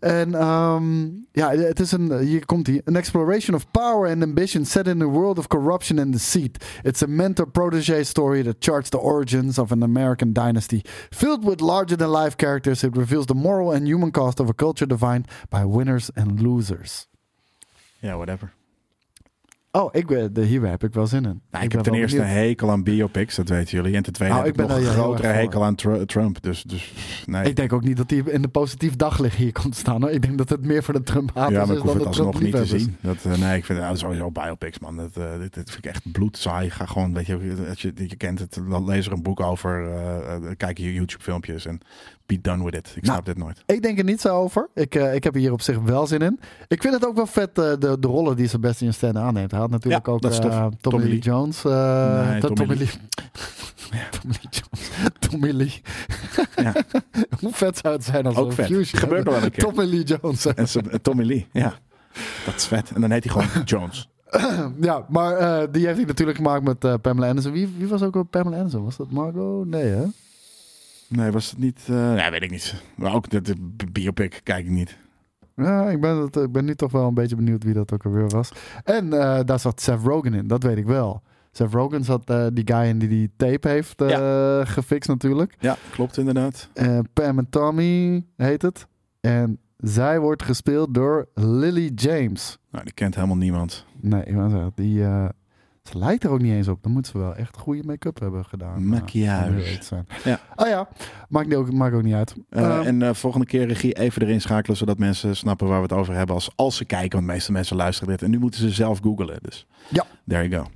En 0.00 0.34
ehm, 0.34 1.06
ja, 1.32 1.50
het 1.50 1.80
is 1.80 1.92
een, 1.92 2.18
hier 2.18 2.46
komt 2.46 2.66
hij. 2.66 2.82
An 2.84 2.96
exploration 2.96 3.56
of 3.56 3.70
power 3.70 4.10
and 4.10 4.22
ambition 4.22 4.64
set 4.64 4.86
in 4.86 5.02
a 5.02 5.06
world 5.06 5.38
of 5.38 5.46
corruption 5.46 5.98
and 5.98 6.12
deceit. 6.12 6.64
It's 6.82 7.02
a 7.02 7.06
mentor-protege 7.06 8.04
story 8.04 8.42
that 8.42 8.56
charts 8.58 8.88
the 8.88 8.98
origins 8.98 9.58
of 9.58 9.70
an 9.72 9.82
American 9.82 10.32
dynasty. 10.32 10.80
Filled 11.10 11.44
with 11.44 11.60
larger-than-life 11.60 12.36
characters, 12.36 12.84
it 12.84 12.96
reveals 12.96 13.26
the 13.26 13.34
moral 13.34 13.72
and 13.72 13.86
human 13.86 14.10
cost 14.10 14.40
of 14.40 14.48
a 14.48 14.54
culture 14.54 14.86
defined 14.86 15.26
by 15.50 15.64
winners 15.64 16.10
and 16.14 16.40
losers. 16.40 17.06
Ja, 18.00 18.16
whatever. 18.16 18.52
Oh, 19.78 19.88
ik 19.92 20.06
ben, 20.06 20.32
de, 20.32 20.44
hier 20.44 20.66
heb 20.66 20.84
ik 20.84 20.94
wel 20.94 21.06
zin 21.06 21.24
in. 21.24 21.40
Nou, 21.50 21.64
ik, 21.64 21.72
heb 21.72 21.80
ten 21.80 21.94
eerste 21.94 22.18
een 22.18 22.26
hekel 22.26 22.70
aan 22.70 22.82
biopics, 22.82 23.34
dat 23.34 23.48
weten 23.48 23.76
jullie. 23.76 23.96
En 23.96 24.02
ten 24.02 24.12
tweede 24.12 24.34
Nou, 24.34 24.46
heb 24.46 24.56
ik 24.56 24.66
ben 24.66 24.76
nog 24.76 24.86
een 24.86 24.92
grotere 24.92 25.28
hekel 25.28 25.64
aan 25.64 25.74
Tru- 25.74 26.04
Trump. 26.06 26.42
Dus, 26.42 26.62
dus 26.62 26.92
nee. 27.26 27.44
Ik 27.44 27.56
denk 27.56 27.72
ook 27.72 27.82
niet 27.82 27.96
dat 27.96 28.10
hij 28.10 28.22
in 28.26 28.42
de 28.42 28.48
positief 28.48 28.96
daglicht 28.96 29.36
hier 29.36 29.52
komt 29.52 29.76
staan. 29.76 30.02
Hoor. 30.02 30.10
Ik 30.10 30.22
denk 30.22 30.38
dat 30.38 30.48
het 30.48 30.64
meer 30.64 30.82
voor 30.82 30.94
de 30.94 31.02
trump 31.02 31.30
ja, 31.34 31.40
maar 31.40 31.52
is 31.52 31.58
ik 31.58 31.66
dan 31.66 31.78
hoef 31.78 31.92
de 31.92 31.98
het 31.98 32.06
alsnog 32.06 32.40
niet 32.40 32.54
te 32.54 32.66
zien. 32.66 32.96
Dat, 33.00 33.24
eh, 33.24 33.36
nee, 33.36 33.56
ik 33.56 33.64
vind 33.64 33.78
nou, 33.78 33.96
sowieso 33.96 34.30
biopics, 34.30 34.78
man. 34.78 34.96
Dat, 34.96 35.16
eh, 35.16 35.38
dit, 35.38 35.54
dit 35.54 35.70
vind 35.70 35.84
ik 35.84 35.90
echt 35.90 36.12
bloedsaai. 36.12 36.70
Ga 36.70 36.86
gewoon, 36.86 37.14
weet 37.14 37.26
je, 37.26 37.66
als 37.68 37.82
je, 37.82 37.92
je 37.94 38.16
kent 38.16 38.38
het, 38.38 38.60
dan 38.68 38.84
lees 38.84 39.06
er 39.06 39.12
een 39.12 39.22
boek 39.22 39.40
over. 39.40 39.92
eh, 39.92 40.50
kijk 40.56 40.78
je 40.78 40.94
YouTube-filmpjes 40.94 41.66
en 41.66 41.80
be 42.28 42.40
done 42.40 42.64
with 42.64 42.74
it. 42.74 42.86
Ik 42.96 43.04
snap 43.04 43.04
Nou, 43.04 43.22
dit 43.24 43.36
nooit. 43.38 43.62
Ik 43.66 43.82
denk 43.82 43.98
er 43.98 44.04
niet 44.04 44.20
zo 44.20 44.36
over. 44.36 44.68
Ik, 44.74 44.94
eh, 44.94 45.14
ik 45.14 45.24
heb 45.24 45.34
hier 45.34 45.52
op 45.52 45.60
zich 45.62 45.78
wel 45.78 46.06
zin 46.06 46.20
in. 46.20 46.40
Ik 46.68 46.82
vind 46.82 46.94
het 46.94 47.06
ook 47.06 47.16
wel 47.16 47.26
vet, 47.26 47.48
eh, 47.58 47.64
de, 47.78 47.96
de 48.00 48.06
rollen 48.08 48.36
die 48.36 48.48
Sebastian 48.48 48.92
Stan 48.92 49.18
aanneemt. 49.18 49.50
Hij 49.50 49.60
had 49.60 49.70
natuurlijk 49.70 50.06
Ja, 50.06 50.12
ook 50.12 50.22
eh, 50.24 50.30
Tommy, 50.30 50.76
Tommy 50.80 51.04
Lee. 51.04 51.18
Jones. 51.18 51.62
Nee, 51.62 52.40
Tommy 52.40 52.56
Tommy 52.56 52.74
Lee. 52.74 52.88
Tommy 54.20 54.36
Lee 54.42 54.50
Jones. 54.50 54.90
Tommy 55.18 55.50
Lee. 55.50 55.82
Ja. 56.56 56.72
Hoe 57.40 57.52
vet 57.52 57.78
zou 57.78 57.94
het 57.94 58.04
zijn 58.04 58.26
als 58.26 58.36
Ook 58.36 58.46
een 58.46 58.52
vet. 58.52 58.66
fusion 58.66 59.00
Gebeurt 59.00 59.24
nog 59.24 59.34
wel 59.34 59.42
een 59.44 59.50
keer. 59.50 59.64
Tommy 59.64 59.84
Lee 59.84 60.02
Jones. 60.02 60.46
En 60.46 60.68
ze- 60.68 61.00
Tommy 61.02 61.24
Lee, 61.24 61.46
ja. 61.52 61.74
Dat 62.44 62.54
is 62.54 62.64
vet. 62.66 62.90
En 62.94 63.00
dan 63.00 63.10
heet 63.10 63.24
hij 63.24 63.32
gewoon 63.32 63.64
Jones. 63.72 64.08
ja, 64.80 65.04
maar 65.08 65.36
die 65.72 65.84
heeft 65.84 65.96
hij 65.96 66.06
natuurlijk 66.06 66.36
gemaakt 66.36 66.62
met 66.64 67.02
Pamela 67.02 67.28
Anderson. 67.28 67.52
Wie, 67.52 67.68
wie 67.78 67.88
was 67.88 68.02
ook 68.02 68.16
al 68.16 68.22
Pamela 68.22 68.56
Anderson? 68.56 68.84
Was 68.84 68.96
dat 68.96 69.10
Margot? 69.10 69.66
Nee, 69.66 69.84
hè? 69.84 70.04
Nee, 71.08 71.30
was 71.30 71.50
het 71.50 71.58
niet... 71.58 71.80
eh 71.88 72.12
nee, 72.12 72.30
weet 72.30 72.42
ik 72.42 72.50
niet. 72.50 72.82
Maar 72.96 73.14
ook 73.14 73.30
de, 73.30 73.40
de 73.76 73.86
biopic 73.92 74.40
kijk 74.42 74.64
ik 74.64 74.70
niet. 74.70 74.96
Ja, 75.56 75.88
ik 75.90 76.00
ben, 76.00 76.28
ik 76.42 76.52
ben 76.52 76.64
nu 76.64 76.74
toch 76.74 76.92
wel 76.92 77.08
een 77.08 77.14
beetje 77.14 77.36
benieuwd 77.36 77.64
wie 77.64 77.74
dat 77.74 77.92
ook 77.92 78.04
alweer 78.04 78.28
was. 78.28 78.50
En 78.84 79.12
eh, 79.12 79.40
daar 79.44 79.58
zat 79.58 79.80
Seth 79.80 80.00
Rogen 80.02 80.34
in, 80.34 80.46
dat 80.46 80.62
weet 80.62 80.76
ik 80.76 80.86
wel. 80.86 81.22
Seth 81.52 81.72
Rogen 81.72 82.04
zat 82.04 82.30
eh, 82.30 82.46
die 82.52 82.66
guy 82.74 82.86
in 82.86 82.98
die 82.98 83.08
die 83.08 83.30
tape 83.36 83.68
heeft 83.68 84.00
eh, 84.02 84.60
gefixt 84.64 85.08
natuurlijk. 85.08 85.54
Ja, 85.58 85.76
klopt 85.90 86.16
inderdaad. 86.18 86.68
Eh, 86.74 86.98
Pam 87.12 87.38
en 87.38 87.46
Tommy 87.50 88.24
heet 88.36 88.62
het. 88.62 88.86
En 89.20 89.58
zij 89.76 90.20
wordt 90.20 90.42
gespeeld 90.42 90.94
door 90.94 91.28
Lily 91.34 91.90
James. 91.94 92.58
Nou, 92.70 92.84
die 92.84 92.94
kent 92.94 93.14
helemaal 93.14 93.36
niemand. 93.36 93.84
Nee, 94.00 94.22
ik 94.24 94.34
wou 94.34 94.50
zeggen, 94.50 94.72
die, 94.74 95.04
eh, 95.04 95.28
ze 95.90 95.98
lijkt 95.98 96.24
er 96.24 96.30
ook 96.30 96.40
niet 96.40 96.52
eens 96.52 96.68
op. 96.68 96.82
Dan 96.82 96.92
moet 96.92 97.06
ze 97.06 97.18
wel 97.18 97.34
echt 97.34 97.56
goede 97.56 97.82
make-up 97.84 98.20
hebben 98.20 98.44
gedaan. 98.44 98.86
Maquillage. 98.86 99.62
eh, 99.62 99.80
zijn. 99.80 100.06
Ja. 100.24 100.40
Oh 100.56 100.68
ja, 100.68 100.88
maakt, 101.28 101.54
ook, 101.54 101.72
maakt 101.72 101.94
ook 101.94 102.02
niet 102.02 102.14
uit. 102.14 102.34
Eh, 102.50 102.64
Ehm, 102.78 102.86
en 102.86 103.02
eh, 103.02 103.14
volgende 103.14 103.46
keer 103.46 103.66
regie 103.66 103.92
even 103.92 104.22
erin 104.22 104.40
schakelen, 104.40 104.76
zodat 104.76 104.98
mensen 104.98 105.36
snappen 105.36 105.66
waar 105.66 105.76
we 105.76 105.82
het 105.82 105.92
over 105.92 106.14
hebben 106.14 106.34
als, 106.34 106.50
als 106.56 106.76
ze 106.76 106.84
kijken. 106.84 107.10
Want 107.16 107.26
de 107.26 107.32
meeste 107.32 107.52
mensen 107.52 107.76
luisteren 107.76 108.08
dit. 108.12 108.22
En 108.22 108.30
nu 108.30 108.38
moeten 108.38 108.60
ze 108.60 108.70
zelf 108.70 108.98
googlen. 109.02 109.38
Dus 109.42 109.66
Ja. 109.88 110.04
there 110.26 110.48
you 110.48 110.62
go. 110.64 110.70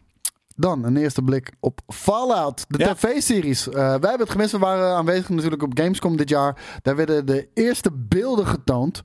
Dan 0.56 0.84
een 0.84 0.96
eerste 0.96 1.22
blik 1.22 1.52
op 1.60 1.80
Fallout, 1.86 2.64
de 2.68 2.78
Ja. 2.78 2.94
tv-series. 2.94 3.68
Eh, 3.68 3.74
wij 3.74 3.90
hebben 3.90 4.20
het 4.20 4.30
gemist. 4.30 4.52
We 4.52 4.58
waren 4.58 4.96
aanwezig 4.96 5.28
natuurlijk 5.28 5.62
op 5.62 5.78
Gamescom 5.78 6.16
dit 6.16 6.28
jaar. 6.28 6.78
Daar 6.82 6.96
werden 6.96 7.26
de 7.26 7.48
eerste 7.54 7.90
beelden 7.92 8.46
getoond. 8.46 9.02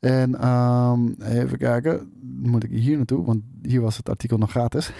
En 0.00 0.34
ehm, 0.40 1.08
even 1.22 1.58
kijken, 1.58 2.12
moet 2.42 2.64
ik 2.64 2.70
hier 2.70 2.96
naartoe? 2.96 3.24
Want 3.24 3.40
hier 3.62 3.80
was 3.80 3.96
het 3.96 4.08
artikel 4.08 4.38
nog 4.38 4.50
gratis. 4.50 4.90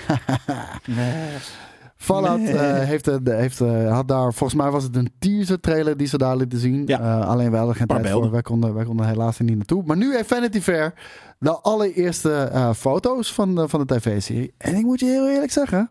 Fallout 1.97 2.39
Nee. 2.41 2.53
eh, 2.57 2.85
heeft, 2.85 3.09
eh, 3.09 3.17
heeft, 3.37 3.61
eh, 3.61 3.93
had 3.93 4.09
daar, 4.09 4.35
volgens 4.35 4.61
mij 4.61 4.71
was 4.71 4.83
het 4.83 4.97
een 4.97 5.11
teaser 5.19 5.61
trailer 5.61 5.97
die 5.97 6.07
ze 6.07 6.19
daar 6.19 6.37
lieten 6.37 6.59
zien. 6.59 6.83
Ja. 6.87 7.19
Alleen 7.21 7.49
wij 7.51 7.59
hadden 7.59 7.77
geen 7.77 7.87
tijd 7.87 8.09
voor. 8.11 8.31
Wij 8.31 8.43
konden, 8.43 8.75
wij 8.75 8.85
konden 8.85 9.07
helaas 9.07 9.39
er 9.39 9.45
niet 9.45 9.57
naartoe. 9.57 9.83
Maar 9.87 9.97
nu 9.97 10.15
heeft 10.15 10.29
Vanity 10.29 10.61
Fair 10.61 10.95
de 11.39 11.51
allereerste 11.61 12.51
foto's 12.77 13.33
van 13.33 13.55
de, 13.55 13.69
van 13.69 13.87
de 13.87 13.95
tv-serie. 13.97 14.55
En 14.59 14.75
ik 14.75 14.85
moet 14.85 15.01
je 15.01 15.07
heel 15.07 15.29
eerlijk 15.29 15.53
zeggen, 15.53 15.91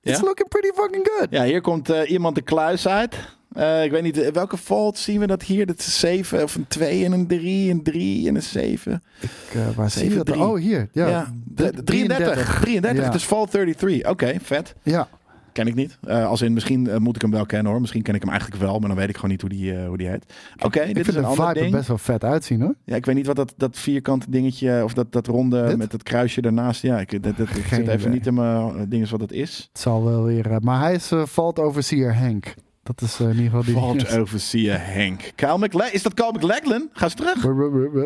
it's 0.00 0.18
Ja? 0.18 0.24
looking 0.24 0.48
pretty 0.48 0.70
fucking 0.74 1.08
good. 1.12 1.26
Ja, 1.30 1.44
hier 1.44 1.60
komt 1.60 1.88
iemand 1.88 2.34
de 2.34 2.42
kluis 2.42 2.88
uit. 2.88 3.16
Eh, 3.56 3.84
ik 3.84 3.90
weet 3.90 4.02
niet, 4.02 4.18
eh, 4.18 4.32
welke 4.32 4.56
vault 4.56 4.98
zien 4.98 5.20
we 5.20 5.26
dat 5.26 5.42
hier? 5.42 5.66
Dat 5.66 5.78
is 5.78 5.86
een 5.86 5.92
7 5.92 6.42
of 6.42 6.54
een 6.54 6.66
2 6.68 7.04
en 7.04 7.12
een 7.12 7.26
3, 7.26 7.70
een 7.70 7.82
3 7.82 8.28
en 8.28 8.34
een 8.34 8.42
7. 8.42 9.02
Ik, 9.20 9.30
eh, 9.54 9.60
waar 9.76 9.90
zie 9.90 10.08
je 10.10 10.14
dat? 10.16 10.26
7-3. 10.28 10.40
Oh, 10.40 10.58
hier. 10.58 10.88
Ja, 10.92 11.08
Ja, 11.08 11.32
de- 11.44 11.82
33. 11.84 12.58
33, 12.60 13.00
Ja. 13.00 13.04
het 13.06 13.14
is 13.14 13.24
Vault 13.24 13.50
33. 13.50 14.10
Oké, 14.10 14.34
vet. 14.42 14.74
Ja. 14.82 15.08
Ken 15.52 15.66
ik 15.66 15.74
niet. 15.74 15.98
Eh, 16.06 16.26
als 16.26 16.42
in, 16.42 16.52
misschien 16.52 16.88
moet 16.98 17.14
ik 17.16 17.22
hem 17.22 17.30
wel 17.30 17.46
kennen 17.46 17.72
hoor. 17.72 17.80
Misschien 17.80 18.02
ken 18.02 18.14
ik 18.14 18.20
hem 18.20 18.30
eigenlijk 18.30 18.60
wel, 18.62 18.78
maar 18.78 18.88
dan 18.88 18.98
weet 18.98 19.08
ik 19.08 19.14
gewoon 19.14 19.30
niet 19.30 19.40
hoe 19.40 19.50
die, 19.50 19.78
hoe 19.86 19.96
die 19.96 20.08
heet. 20.08 20.24
Oké, 20.64 20.86
dit 20.92 21.08
is 21.08 21.14
een 21.14 21.20
de 21.22 21.26
ander 21.28 21.46
er 21.48 21.54
ding. 21.54 21.70
best 21.72 21.88
wel 21.88 21.98
vet 21.98 22.24
uitzien 22.24 22.60
hoor. 22.60 22.74
Ja, 22.84 22.96
ik 22.96 23.06
weet 23.06 23.14
niet 23.14 23.26
wat 23.26 23.36
dat, 23.36 23.54
dat 23.56 23.78
vierkante 23.78 24.30
dingetje, 24.30 24.80
of 24.84 24.94
dat, 24.94 25.12
dat 25.12 25.26
ronde 25.26 25.66
Dit? 25.66 25.76
met 25.76 25.90
dat 25.90 26.02
kruisje 26.02 26.40
daarnaast. 26.40 26.82
Ja, 26.82 27.00
ik, 27.00 27.22
dat, 27.22 27.36
dat, 27.36 27.48
ik 27.48 27.64
zit 27.66 27.78
even 27.88 27.94
idee. 28.00 28.08
niet 28.08 28.26
in 28.26 28.34
mijn 28.34 28.88
dingen 28.88 29.10
wat 29.10 29.20
het 29.20 29.32
is. 29.32 29.68
Het 29.72 29.80
zal 29.82 30.04
wel 30.04 30.24
weer... 30.24 30.58
maar 30.60 30.80
hij 30.80 30.94
is 30.94 31.12
uh, 31.12 31.22
Valt 31.26 31.58
Overseer 31.58 32.14
Henk. 32.16 32.54
Dat 32.86 33.00
is 33.00 33.20
eh, 33.20 33.26
in 33.26 33.34
ieder 33.34 33.44
geval 33.44 33.64
die... 33.64 33.74
Vault 33.74 34.18
Overseer 34.18 34.84
Henk. 34.86 35.32
Kyle 35.34 35.58
McLachlan. 35.58 35.92
Is 35.92 36.02
dat 36.02 36.14
Kyle 36.14 36.32
McLachlan? 36.32 36.88
Ga 36.92 37.04
eens 37.04 37.14
terug. 37.14 37.42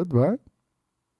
Waar-? 0.08 0.38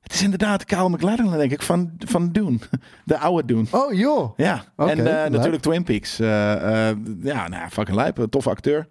Het 0.01 0.13
is 0.13 0.23
inderdaad 0.23 0.65
Kyle 0.65 0.89
McLachlan, 0.89 1.39
denk 1.39 1.53
ik, 1.53 1.63
van, 1.63 1.93
van 1.99 2.29
Dune. 2.33 2.59
De 3.05 3.19
oude 3.19 3.45
Dune. 3.45 3.67
Oh 3.71 3.93
joh. 3.93 4.39
Ja, 4.39 4.65
en 4.77 5.25
eh, 5.25 5.31
natuurlijk 5.31 5.63
Twin 5.63 5.85
Peaks. 5.85 6.21
Eh, 6.21 6.27
ja, 6.27 7.49
nou, 7.49 7.53
ja, 7.53 7.71
fucking 7.71 7.97
lijp. 7.97 8.27
Toffe 8.31 8.51
acteur. 8.51 8.89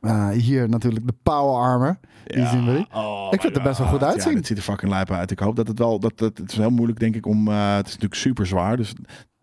Ah, 0.00 0.30
hier 0.30 0.68
natuurlijk 0.68 1.06
de 1.06 1.14
Power 1.22 1.60
Armor. 1.62 1.98
Die 2.24 2.46
zien 2.46 2.64
we. 2.64 2.86
Oh 2.92 3.28
Ik 3.30 3.40
vind 3.40 3.54
het 3.54 3.56
er 3.56 3.68
best 3.68 3.78
wel 3.78 3.88
goed 3.88 4.02
uitzien. 4.02 4.30
Ja, 4.30 4.36
het 4.36 4.46
ziet 4.46 4.56
er 4.56 4.62
fucking 4.62 4.90
lijp 4.90 5.10
uit. 5.10 5.30
Ik 5.30 5.38
hoop 5.38 5.56
dat 5.56 5.68
het 5.68 5.78
wel... 5.78 6.00
Dat, 6.00 6.18
dat, 6.18 6.38
het 6.38 6.50
is 6.50 6.56
heel 6.56 6.70
moeilijk, 6.70 6.98
denk 7.00 7.14
ik, 7.14 7.26
om... 7.26 7.48
het 7.48 7.86
is 7.86 7.92
natuurlijk 7.92 8.20
super 8.20 8.46
zwaar, 8.46 8.76
dus 8.76 8.92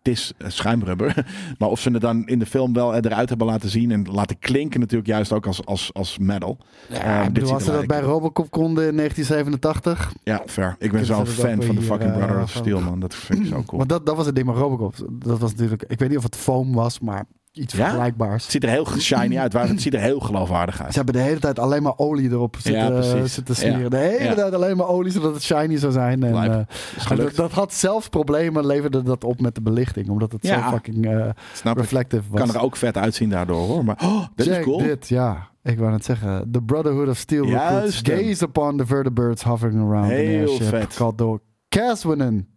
het 0.06 0.14
is 0.16 0.32
eh, 0.38 0.50
schuimrubber. 0.50 1.26
maar 1.58 1.68
of 1.68 1.80
ze 1.80 1.90
het 1.90 2.00
dan 2.00 2.26
in 2.26 2.38
de 2.38 2.46
film 2.46 2.72
wel 2.72 2.94
eruit 2.94 3.28
hebben 3.28 3.46
laten 3.46 3.68
zien... 3.68 3.90
en 3.90 4.06
laten 4.12 4.38
klinken 4.38 4.80
natuurlijk 4.80 5.08
juist 5.08 5.32
ook 5.32 5.46
als, 5.46 5.64
als, 5.64 5.90
als 5.92 6.18
metal. 6.18 6.58
Ja, 6.88 6.96
Eh, 6.96 7.22
dit 7.22 7.32
bedoel, 7.32 7.46
ziet 7.46 7.54
als 7.54 7.64
ze 7.64 7.70
dat 7.70 7.86
bij. 7.86 8.00
Robocop 8.00 8.50
konden 8.50 8.88
in 8.88 8.96
1987. 8.96 10.12
Ja, 10.22 10.42
fair. 10.46 10.76
Ik 10.78 10.92
ben 10.92 11.04
zo'n 11.04 11.26
fan 11.26 11.62
van 11.62 11.74
de 11.74 11.82
fucking 11.82 12.10
eh, 12.10 12.16
Brother 12.16 12.42
of 12.42 12.50
Steel, 12.50 12.80
man. 12.80 13.00
Dat 13.00 13.14
vind 13.14 13.40
ik 13.40 13.46
zo 13.46 13.62
cool. 13.66 13.78
Want 13.78 13.88
dat, 13.88 14.06
dat 14.06 14.16
was 14.16 14.26
het 14.26 14.34
ding 14.34 14.46
met 14.46 14.56
Robocop. 14.56 14.94
Dat 15.10 15.38
was 15.38 15.50
natuurlijk... 15.50 15.84
Ik 15.88 15.98
weet 15.98 16.08
niet 16.08 16.18
of 16.18 16.24
het 16.24 16.36
foam 16.36 16.72
was, 16.74 17.00
maar 17.00 17.24
iets 17.56 17.74
Ja? 17.74 17.84
vergelijkbaars. 17.84 18.42
Het 18.42 18.52
ziet 18.52 18.62
er 18.62 18.68
heel 18.68 18.86
shiny 18.98 19.38
uit. 19.38 19.52
waar- 19.52 19.68
Het 19.68 19.82
ziet 19.82 19.94
er 19.94 20.00
heel 20.00 20.20
geloofwaardig 20.20 20.80
uit. 20.82 20.90
Ze 20.90 20.96
hebben 20.96 21.14
de 21.14 21.20
hele 21.20 21.38
tijd 21.40 21.58
alleen 21.58 21.82
maar 21.82 21.92
olie 21.98 22.30
erop 22.30 22.56
zitten, 22.60 22.82
Ja, 22.82 22.90
precies. 22.90 23.34
zitten 23.34 23.56
smeren. 23.56 23.90
De 23.90 23.96
hele 23.96 24.34
tijd 24.34 24.54
alleen 24.54 24.76
maar 24.76 24.88
olie, 24.88 25.12
zodat 25.12 25.34
het 25.34 25.42
shiny 25.42 25.76
zou 25.76 25.92
zijn. 25.92 26.22
En, 26.22 26.34
eh, 26.34 26.54
en 27.10 27.16
dat, 27.16 27.34
dat 27.34 27.52
had 27.52 27.74
zelfs 27.74 28.08
problemen, 28.08 28.66
leverde 28.66 29.02
dat 29.02 29.24
op 29.24 29.40
met 29.40 29.54
de 29.54 29.60
belichting. 29.60 30.08
Omdat 30.08 30.32
het 30.32 30.46
zo 30.46 30.60
fucking 30.70 31.06
eh, 31.06 31.26
ik. 31.64 31.78
reflective 31.78 32.22
was. 32.30 32.40
Kan 32.40 32.54
er 32.54 32.60
ook 32.60 32.76
vet 32.76 32.96
uitzien 32.96 33.28
daardoor, 33.30 33.66
hoor. 33.66 33.84
Maar 33.84 33.98
oh, 34.04 34.24
is 34.36 34.60
cool. 34.60 34.78
dit, 34.78 35.08
ja. 35.08 35.48
Ik 35.62 35.78
wou 35.78 35.90
net 35.90 36.04
zeggen. 36.04 36.48
The 36.52 36.62
Brotherhood 36.62 37.08
of 37.08 37.16
Steel 37.16 37.44
gaze 37.46 38.44
upon 38.44 38.76
the 38.76 38.86
vertebrates 38.86 39.42
hovering 39.42 39.80
around 39.80 40.06
Heel 40.10 40.38
airship. 40.48 40.66
vet. 40.68 40.94
Called 40.94 41.18
door 41.18 41.40
Caswinen. 41.68 42.48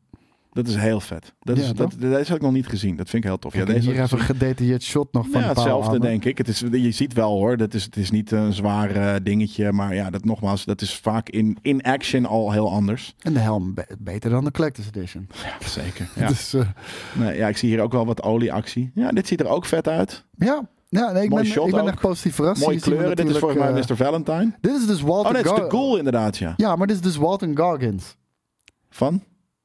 Dat 0.52 0.68
is 0.68 0.76
heel 0.76 1.00
vet. 1.00 1.34
Dat 1.40 1.58
Ja, 1.58 1.64
is, 1.64 1.72
dat, 1.74 1.92
deze 2.00 2.16
heb 2.16 2.36
ik 2.36 2.42
nog 2.42 2.52
niet 2.52 2.68
gezien. 2.68 2.96
Dat 2.96 3.10
vind 3.10 3.24
ik 3.24 3.30
heel 3.30 3.40
tof. 3.40 3.54
Ja, 3.54 3.66
deze 3.66 3.92
hier 3.92 4.02
even 4.02 4.18
een 4.18 4.24
gedetailleerd 4.24 4.84
shot 4.84 5.14
nog 5.14 5.28
van 5.32 5.42
ja, 5.42 5.48
de 5.48 5.54
hetzelfde 5.54 6.00
denk 6.00 6.26
ik. 6.26 6.38
Het 6.38 6.48
is, 6.48 6.60
je 6.72 6.92
ziet 6.92 7.14
wel 7.14 7.32
hoor, 7.32 7.58
dat 7.58 7.74
is, 7.74 7.84
het 7.84 7.96
is 7.98 8.12
niet 8.12 8.32
een 8.32 8.54
zwaar 8.54 8.92
eh, 8.96 9.16
dingetje. 9.24 9.72
Maar 9.72 9.96
ja, 9.96 10.10
dat 10.10 10.26
nogmaals, 10.26 10.66
dat 10.66 10.82
is 10.82 10.96
vaak 10.96 11.30
in, 11.30 11.58
in 11.62 11.82
action 11.82 12.26
al 12.26 12.52
heel 12.52 12.72
anders. 12.72 13.16
En 13.20 13.34
de 13.34 13.40
helm 13.40 13.74
be- 13.74 13.88
beter 14.00 14.30
dan 14.30 14.44
de 14.44 14.52
Collector's 14.52 14.88
Edition. 14.88 15.28
Ja, 15.44 15.68
zeker. 15.68 16.08
Ja. 16.16 16.28
Dus 16.28 16.54
eh, 16.54 16.68
Nee, 17.18 17.38
ja, 17.38 17.48
ik 17.48 17.58
zie 17.58 17.70
hier 17.70 17.82
ook 17.82 17.92
wel 17.92 18.06
wat 18.06 18.24
olieactie. 18.24 18.92
Ja, 18.94 19.12
dit 19.12 19.28
ziet 19.28 19.40
er 19.40 19.48
ook 19.48 19.66
vet 19.66 19.88
uit. 19.88 20.26
ja, 20.38 20.70
Ja, 20.90 21.12
nee, 21.12 21.24
ik 21.24 21.30
Mooi 21.30 21.54
ben, 21.54 21.66
ik 21.66 21.72
ben 21.72 21.88
echt 21.88 22.00
positief 22.00 22.36
verrast. 22.36 22.62
Mooie 22.66 22.80
kleuren. 22.80 23.16
Dit 23.16 23.30
is 23.30 23.38
volgens 23.38 23.60
mij 23.60 23.70
natuurlijk, 23.72 24.00
Mr. 24.00 24.06
Valentine. 24.06 24.44
eh, 24.44 24.58
Dit 24.62 24.76
is 24.82 24.88
dus 24.88 25.02
Walton 25.02 25.26
Oh 25.26 25.32
nee, 25.32 25.42
het 25.42 25.52
is 25.52 25.58
de 25.58 25.70
Ghoul 25.70 25.98
inderdaad, 25.98 26.38
ja. 26.38 26.54
Ja, 26.58 26.76
maar 26.76 26.88
dit 26.88 26.96
is 26.96 27.02
dus 27.02 27.16
Walton 27.16 27.58
Goggins. 27.58 28.16
Van? 28.90 29.24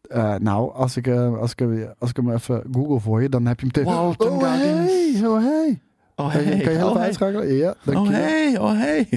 Eh, 0.09 0.35
nou, 0.35 0.75
als 0.75 0.97
ik, 0.97 1.07
eh, 1.07 1.39
als, 1.41 1.51
ik, 1.51 1.59
hem- 1.59 1.95
als 1.99 2.11
ik 2.11 2.17
hem 2.17 2.31
even 2.33 2.63
google 2.73 3.01
voor 3.01 3.23
je, 3.23 3.29
dan 3.29 3.47
heb 3.47 3.61
je 3.61 3.67
hem 3.67 3.73
tegen. 3.85 3.91
Oh, 4.01 4.13
Goggins. 4.17 4.43
hey, 4.43 5.27
oh, 5.29 5.39
hey. 5.43 5.81
Oh 6.17 6.33
Kan 6.33 6.45
je- 6.45 6.61
kan 6.63 6.73
je 6.73 6.79
oh, 6.79 6.85
even 6.85 6.93
hey. 6.97 7.01
uitschakelen? 7.07 7.55
Ja, 7.55 7.69
Oh 7.71 7.95
dankjewel. 7.95 8.21
hey, 8.23 8.59
oh 8.59 8.73
hey. 8.73 9.09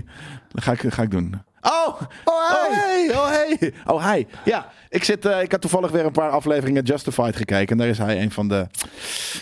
Dat 0.51 0.63
ga 0.63 0.71
ik, 0.71 0.79
ga 0.93 1.01
ik 1.01 1.11
doen. 1.11 1.33
Oh, 1.61 1.87
Oh, 1.87 2.01
oh 2.25 2.51
hey. 2.69 3.05
hey, 3.07 3.15
oh 3.17 3.27
hey. 3.29 3.73
Oh 3.85 4.03
hij. 4.03 4.27
Ja, 4.45 4.65
ik, 4.89 5.03
zit, 5.03 5.25
eh, 5.25 5.41
ik 5.41 5.51
had 5.51 5.61
toevallig 5.61 5.91
weer 5.91 6.05
een 6.05 6.11
paar 6.11 6.29
afleveringen 6.29 6.83
Justified 6.83 7.35
gekeken. 7.35 7.67
En 7.67 7.77
daar 7.77 7.87
is 7.87 7.97
hij 7.97 8.21
een 8.21 8.31
van 8.31 8.47
de 8.47 8.67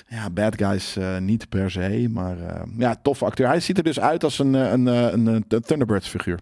ja, 0.08 0.30
bad 0.30 0.56
guys. 0.58 0.96
eh, 0.98 1.18
niet 1.18 1.50
per 1.50 1.72
se, 1.72 2.08
maar 2.12 2.38
eh, 2.40 2.62
ja, 2.78 2.96
toffe 3.02 3.26
acteur. 3.26 3.48
Hij 3.48 3.60
ziet 3.60 3.78
er 3.78 3.84
dus 3.84 4.00
uit 4.00 4.24
als 4.24 4.40
een, 4.40 4.54
een, 4.54 4.86
een, 4.86 5.26
een, 5.28 5.46
Thunderbirds 5.62 6.08
figuur. 6.08 6.40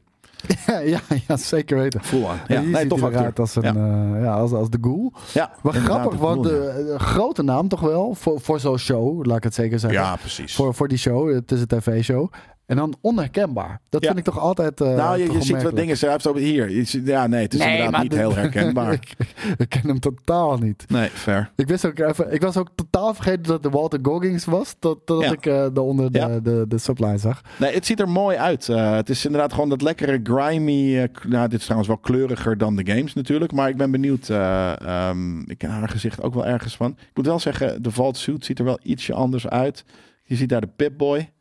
ja, 0.85 0.99
ja, 1.27 1.37
zeker 1.37 1.77
weten. 1.77 2.03
Full 2.03 2.23
on. 2.23 2.29
En 2.47 2.63
Ja, 2.63 2.69
nee, 2.69 2.87
tof 2.87 3.01
eruit 3.01 3.39
als, 3.39 3.55
een, 3.55 3.63
ja. 3.63 3.73
eh, 4.15 4.23
ja, 4.23 4.33
als, 4.33 4.51
als 4.51 4.69
de 4.69 4.77
ghoul. 4.81 5.13
ja, 5.33 5.51
Maar 5.61 5.73
grappig, 5.73 6.19
want 6.19 6.43
de, 6.43 6.49
de 6.87 6.99
grote 6.99 7.43
naam 7.43 7.67
toch 7.67 7.79
wel 7.79 8.15
voor, 8.15 8.41
voor 8.41 8.59
zo'n 8.59 8.77
show, 8.77 9.25
laat 9.25 9.37
ik 9.37 9.43
het 9.43 9.53
zeker 9.53 9.79
zeggen. 9.79 9.99
ja, 9.99 10.15
precies. 10.15 10.55
Voor, 10.55 10.73
voor 10.73 10.87
die 10.87 10.97
show, 10.97 11.33
het 11.33 11.51
is 11.51 11.59
een 11.61 11.67
tv-show. 11.67 12.31
En 12.65 12.75
dan 12.75 12.95
onherkenbaar. 13.01 13.81
Dat 13.89 14.01
Ja. 14.01 14.07
vind 14.07 14.19
ik 14.19 14.25
toch 14.33 14.39
altijd. 14.39 14.81
eh, 14.81 14.95
nou, 14.95 15.17
je, 15.17 15.41
ziet 15.41 15.61
wat 15.63 15.75
dingen. 15.75 15.97
Hij 15.99 16.09
heeft 16.09 16.27
ook 16.27 16.37
hier. 16.37 16.69
Je 16.69 16.83
ziet- 16.83 17.07
Ja, 17.07 17.27
nee, 17.27 17.41
het 17.41 17.53
is 17.53 17.59
inderdaad 17.65 18.01
niet 18.01 18.11
de- 18.11 18.17
heel 18.17 18.35
herkenbaar. 18.35 18.93
ik, 18.93 19.13
ik 19.57 19.69
ken 19.69 19.81
hem 19.87 19.99
totaal 19.99 20.57
niet. 20.57 20.85
Nee, 20.87 21.09
fair. 21.09 21.51
Ik, 21.55 21.67
wist 21.67 21.85
ook 21.85 21.99
even, 21.99 22.33
ik 22.33 22.41
was 22.41 22.57
ook 22.57 22.69
totaal 22.75 23.13
vergeten 23.13 23.43
dat 23.43 23.53
het 23.53 23.63
de 23.63 23.69
Walter 23.69 23.99
Goggins 24.01 24.45
was. 24.45 24.75
Tot, 24.79 25.05
totdat 25.05 25.25
Ja. 25.25 25.31
ik 25.31 25.45
eh 25.45 25.53
daaronder 25.73 26.11
de, 26.11 26.17
Ja. 26.19 26.39
de, 26.39 26.65
de, 26.67 26.77
subline 26.77 27.17
zag. 27.17 27.41
Nee, 27.59 27.73
het 27.73 27.85
ziet 27.85 27.99
er 27.99 28.09
mooi 28.09 28.37
uit. 28.37 28.69
Eh, 28.69 28.95
het 28.95 29.09
is 29.09 29.25
inderdaad 29.25 29.53
gewoon 29.53 29.69
dat 29.69 29.81
lekkere 29.81 30.19
grimy. 30.23 31.09
nou, 31.27 31.47
dit 31.47 31.59
is 31.59 31.63
trouwens 31.63 31.87
wel 31.89 31.97
kleuriger 31.97 32.57
dan 32.57 32.75
de 32.75 32.85
games 32.91 33.13
natuurlijk. 33.13 33.51
Maar 33.51 33.69
ik 33.69 33.77
ben 33.77 33.91
benieuwd. 33.91 34.29
eh, 34.29 34.81
ehm, 34.81 35.39
ik 35.39 35.57
ken 35.57 35.69
haar 35.69 35.89
gezicht 35.89 36.21
ook 36.21 36.33
wel 36.33 36.45
ergens 36.45 36.75
van. 36.75 36.91
Ik 36.91 37.11
moet 37.13 37.25
wel 37.25 37.39
zeggen, 37.39 37.81
de 37.83 37.91
Vault 37.91 38.17
Suit 38.17 38.45
ziet 38.45 38.59
er 38.59 38.65
wel 38.65 38.79
ietsje 38.83 39.13
anders 39.13 39.47
uit. 39.47 39.85
Je 40.23 40.35
ziet 40.35 40.49
daar 40.49 40.61
de 40.61 40.69
Pip-Boy. 40.75 41.31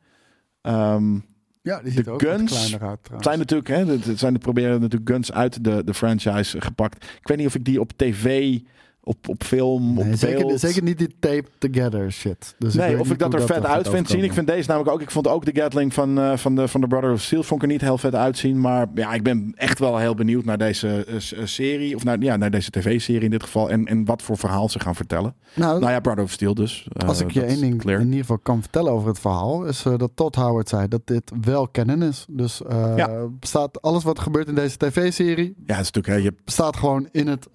Ehm, 0.63 1.19
Ja, 1.63 1.81
die 1.83 2.03
De 2.03 2.11
ook 2.11 2.23
guns 2.23 2.79
uit 2.83 3.01
zijn 3.21 3.39
natuurlijk, 3.39 3.69
hè, 3.69 3.85
het 3.87 4.19
zijn 4.19 4.33
de 4.33 4.39
proberen 4.39 4.81
natuurlijk 4.81 5.11
guns 5.11 5.33
uit 5.33 5.65
de, 5.65 5.85
de 5.85 5.95
franchise 5.95 6.61
gepakt. 6.61 7.05
Ik 7.05 7.29
weet 7.29 7.39
niet 7.39 7.47
of 7.47 7.55
ik 7.55 7.65
die 7.65 7.81
op 7.81 7.93
tv, 7.97 8.59
op, 9.05 9.29
op 9.29 9.45
film, 9.45 9.95
Nee, 9.95 10.13
op 10.13 10.19
zeker, 10.19 10.47
beeld... 10.47 10.61
zeker 10.61 10.83
niet 10.83 10.99
die 10.99 11.15
tape 11.19 11.45
together 11.59 12.13
shit. 12.13 12.55
Dus 12.59 12.75
Nee, 12.75 13.01
of 13.01 13.11
ik 13.11 13.19
dat 13.19 13.35
er 13.35 13.47
vet 13.47 13.67
uit 13.67 13.89
vind 13.89 14.09
zien. 14.09 14.25
Ik 14.25 14.33
vind 14.33 14.47
deze 14.47 14.69
namelijk 14.69 14.95
ook. 14.95 15.01
Ik 15.01 15.11
vond 15.11 15.29
ook 15.29 15.45
de 15.45 15.61
Gatling 15.61 15.95
van, 15.95 16.19
eh, 16.21 16.37
van, 16.37 16.55
de, 16.55 16.69
van 16.69 16.81
de 16.81 16.87
Brother 16.87 17.13
of 17.13 17.21
Steel 17.21 17.43
vond 17.43 17.63
ik 17.63 17.67
er 17.67 17.73
niet 17.73 17.83
heel 17.83 17.99
vet 17.99 18.15
uitzien. 18.15 18.61
Maar 18.61 18.87
ja, 18.95 19.13
ik 19.13 19.23
ben 19.23 19.53
echt 19.57 19.79
wel 19.79 19.99
heel 19.99 20.15
benieuwd 20.15 20.45
naar 20.45 20.59
deze 20.59 21.05
eh, 21.05 21.15
eh, 21.15 21.47
serie. 21.47 21.97
Of 21.97 22.05
naar, 22.05 22.21
ja, 22.21 22.37
naar 22.37 22.51
deze 22.51 22.71
tv-serie 22.71 23.23
in 23.23 23.31
dit 23.31 23.43
geval. 23.43 23.71
En, 23.71 23.87
en 23.87 24.05
wat 24.05 24.23
voor 24.23 24.37
verhaal 24.37 24.69
ze 24.69 24.81
gaan 24.81 24.95
vertellen. 24.95 25.35
Nou, 25.55 25.81
Nou 25.81 25.93
ja, 25.93 26.01
Brother 26.01 26.25
of 26.25 26.31
Steel 26.31 26.55
dus. 26.55 26.89
Als 27.07 27.21
ik 27.21 27.31
je 27.31 27.41
dat 27.41 27.49
één 27.49 27.61
ding 27.61 27.81
clear. 27.81 28.01
in 28.01 28.07
ieder 28.07 28.21
geval 28.21 28.39
kan 28.39 28.61
vertellen 28.61 28.93
over 28.93 29.09
het 29.09 29.19
verhaal, 29.19 29.65
is 29.65 29.83
dat 29.83 30.11
Todd 30.15 30.35
Howard 30.35 30.69
zei 30.69 30.89
dat 30.89 31.01
dit 31.05 31.33
wel 31.41 31.71
canon 31.71 32.03
is. 32.03 32.27
Dus 32.29 32.63
Ja. 32.97 33.27
bestaat 33.41 33.83
alles 33.83 34.05
wat 34.05 34.17
er 34.17 34.23
gebeurt 34.23 34.49
in 34.49 34.55
deze 34.55 34.77
tv-serie, 34.77 35.55
Ja, 35.67 35.75
het 35.75 35.85
is 35.85 35.91
natuurlijk, 35.91 36.07
hè, 36.07 36.29
je 36.29 36.35
bestaat 36.45 36.77
gewoon 36.77 37.09
in 37.13 37.27
het, 37.27 37.49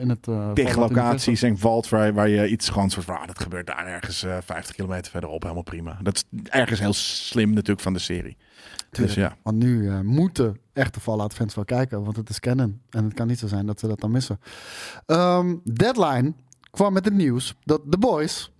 in 0.00 0.08
het 0.08 0.26
locaties 0.94 1.42
en 1.42 1.58
vault 1.58 1.88
waar, 1.88 2.28
je 2.28 2.48
iets 2.48 2.68
gewoon 2.68 2.90
soort 2.90 3.04
van, 3.04 3.18
ah, 3.18 3.26
dat 3.26 3.40
gebeurt 3.40 3.66
daar 3.66 3.86
ergens 3.86 4.22
eh 4.22 4.36
50 4.44 4.74
kilometer 4.74 5.10
verderop. 5.10 5.42
Helemaal 5.42 5.62
prima. 5.62 5.98
Dat 6.02 6.14
is 6.14 6.24
ergens 6.50 6.80
heel 6.80 6.92
slim 6.92 7.50
natuurlijk 7.50 7.80
van 7.80 7.92
de 7.92 7.98
serie. 7.98 8.36
Dus 8.90 9.14
ja. 9.14 9.36
Want 9.42 9.56
nu 9.56 9.88
eh, 9.88 10.00
moeten 10.00 10.58
echte 10.72 11.00
Fallout 11.00 11.34
fans 11.34 11.54
wel 11.54 11.64
kijken, 11.64 12.04
want 12.04 12.16
het 12.16 12.28
is 12.28 12.40
canon. 12.40 12.80
En 12.90 13.04
het 13.04 13.14
kan 13.14 13.26
niet 13.26 13.38
zo 13.38 13.46
zijn 13.46 13.66
dat 13.66 13.80
ze 13.80 13.86
dat 13.86 14.00
dan 14.00 14.10
missen. 14.10 14.40
Ehm, 15.06 15.56
Deadline 15.64 16.32
kwam 16.70 16.92
met 16.92 17.04
het 17.04 17.14
nieuws 17.14 17.54
dat 17.64 17.80
The 17.90 17.98
Boys 17.98 18.52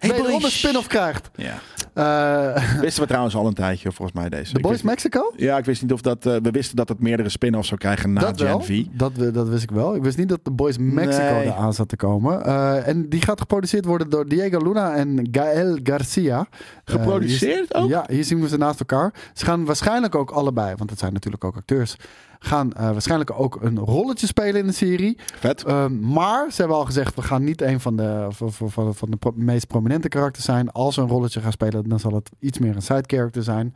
wederom 0.00 0.44
een 0.44 0.50
spin-off 0.50 0.86
krijgt. 0.86 1.30
ja. 1.34 1.58
Eh 1.94 2.80
Wisten 2.80 3.02
we 3.02 3.08
trouwens 3.08 3.34
al 3.34 3.46
een 3.46 3.54
tijdje, 3.54 3.92
volgens 3.92 4.18
mij 4.20 4.28
deze. 4.28 4.50
The 4.52 4.56
Ik 4.56 4.62
Boys 4.62 4.74
wist- 4.74 4.84
Mexico? 4.84 5.32
Ja, 5.36 5.58
ik 5.58 5.64
wist 5.64 5.82
niet 5.82 5.92
of 5.92 6.00
dat. 6.00 6.26
eh, 6.26 6.36
we 6.42 6.50
wisten 6.50 6.76
dat 6.76 6.88
het 6.88 7.00
meerdere 7.00 7.28
spin-offs 7.28 7.68
zou 7.68 7.80
krijgen 7.80 8.12
na 8.12 8.20
dat 8.20 8.36
Gen 8.40 8.46
wel. 8.46 8.60
V. 8.60 8.84
Dat, 8.92 9.12
we- 9.16 9.30
dat 9.30 9.48
wist 9.48 9.62
ik 9.62 9.70
wel. 9.70 9.94
Ik 9.94 10.02
wist 10.02 10.16
niet 10.18 10.28
dat 10.28 10.40
The 10.42 10.50
Boys 10.50 10.78
Mexico 10.78 11.22
Nee. 11.32 11.44
eraan 11.44 11.74
zat 11.74 11.88
te 11.88 11.96
komen. 11.96 12.44
Eh, 12.44 12.86
en 12.88 13.08
die 13.08 13.22
gaat 13.22 13.40
geproduceerd 13.40 13.84
worden 13.84 14.10
door 14.10 14.28
Diego 14.28 14.58
Luna 14.62 14.94
en 14.94 15.28
Gael 15.30 15.78
Garcia. 15.82 16.46
Geproduceerd 16.84 17.72
hier- 17.72 17.82
ook? 17.82 17.88
Ja, 17.88 18.04
hier 18.08 18.24
zien 18.24 18.40
we 18.40 18.48
ze 18.48 18.56
naast 18.56 18.80
elkaar. 18.80 19.12
Ze 19.34 19.44
gaan 19.44 19.64
waarschijnlijk 19.64 20.14
ook 20.14 20.30
allebei, 20.30 20.74
want 20.76 20.90
het 20.90 20.98
zijn 20.98 21.12
natuurlijk 21.12 21.44
ook 21.44 21.56
acteurs, 21.56 21.96
gaan 22.42 22.72
eh, 22.72 22.82
waarschijnlijk 22.90 23.30
ook 23.40 23.58
een 23.60 23.78
rolletje 23.78 24.26
spelen 24.26 24.60
in 24.60 24.66
de 24.66 24.72
serie. 24.72 25.18
Vet. 25.38 25.64
Ehm, 25.64 26.00
maar 26.12 26.50
ze 26.50 26.56
hebben 26.60 26.76
al 26.76 26.84
gezegd, 26.84 27.14
we 27.14 27.22
gaan 27.22 27.44
niet 27.44 27.62
een 27.62 27.80
van 27.80 27.96
de, 27.96 28.26
van, 28.30 28.52
van- 28.52 28.94
van, 28.94 29.10
de 29.10 29.16
pro- 29.16 29.32
meest 29.34 29.66
prominente 29.66 30.08
karakters 30.08 30.44
zijn. 30.44 30.72
Als 30.72 30.94
ze 30.94 31.00
een 31.00 31.08
rolletje 31.08 31.40
gaan 31.40 31.52
spelen, 31.52 31.88
dan 31.88 32.00
zal 32.00 32.14
het 32.14 32.30
iets 32.38 32.58
meer 32.58 32.74
een 32.76 32.82
side 32.82 33.04
character 33.06 33.42
zijn. 33.42 33.74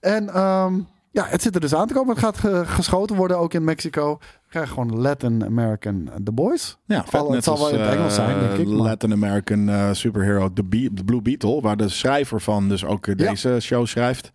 En 0.00 0.28
ehm, 0.34 0.74
ja, 1.10 1.26
het 1.28 1.42
zit 1.42 1.54
er 1.54 1.60
dus 1.60 1.74
aan 1.74 1.86
te 1.86 1.94
komen. 1.94 2.14
Het 2.14 2.24
gaat 2.24 2.38
ge- 2.38 2.62
geschoten 2.66 3.16
worden 3.16 3.38
ook 3.38 3.54
in 3.54 3.64
Mexico. 3.64 4.18
We 4.20 4.48
krijgen 4.58 4.72
gewoon 4.72 5.00
Latin 5.00 5.44
American 5.44 6.10
The 6.24 6.32
Boys. 6.32 6.78
Ja, 6.84 7.04
vet. 7.06 7.28
Het 7.28 7.44
zal 7.44 7.58
wel 7.58 7.68
in 7.70 7.80
het 7.80 7.94
Engels 7.94 8.14
zijn, 8.14 8.38
denk 8.40 8.52
ik, 8.52 8.58
eh, 8.66 8.66
maar- 8.72 8.76
Latin 8.86 9.12
American 9.12 9.68
eh, 9.68 9.88
superhero 9.92 10.52
The, 10.52 10.64
Be- 10.64 10.90
The 10.94 11.04
Blue 11.04 11.22
Beetle, 11.22 11.60
waar 11.60 11.76
de 11.76 11.88
schrijver 11.88 12.40
van 12.40 12.68
dus 12.68 12.84
ook 12.84 13.06
eh, 13.06 13.14
Ja. 13.16 13.28
deze 13.30 13.60
show 13.60 13.86
schrijft. 13.86 14.32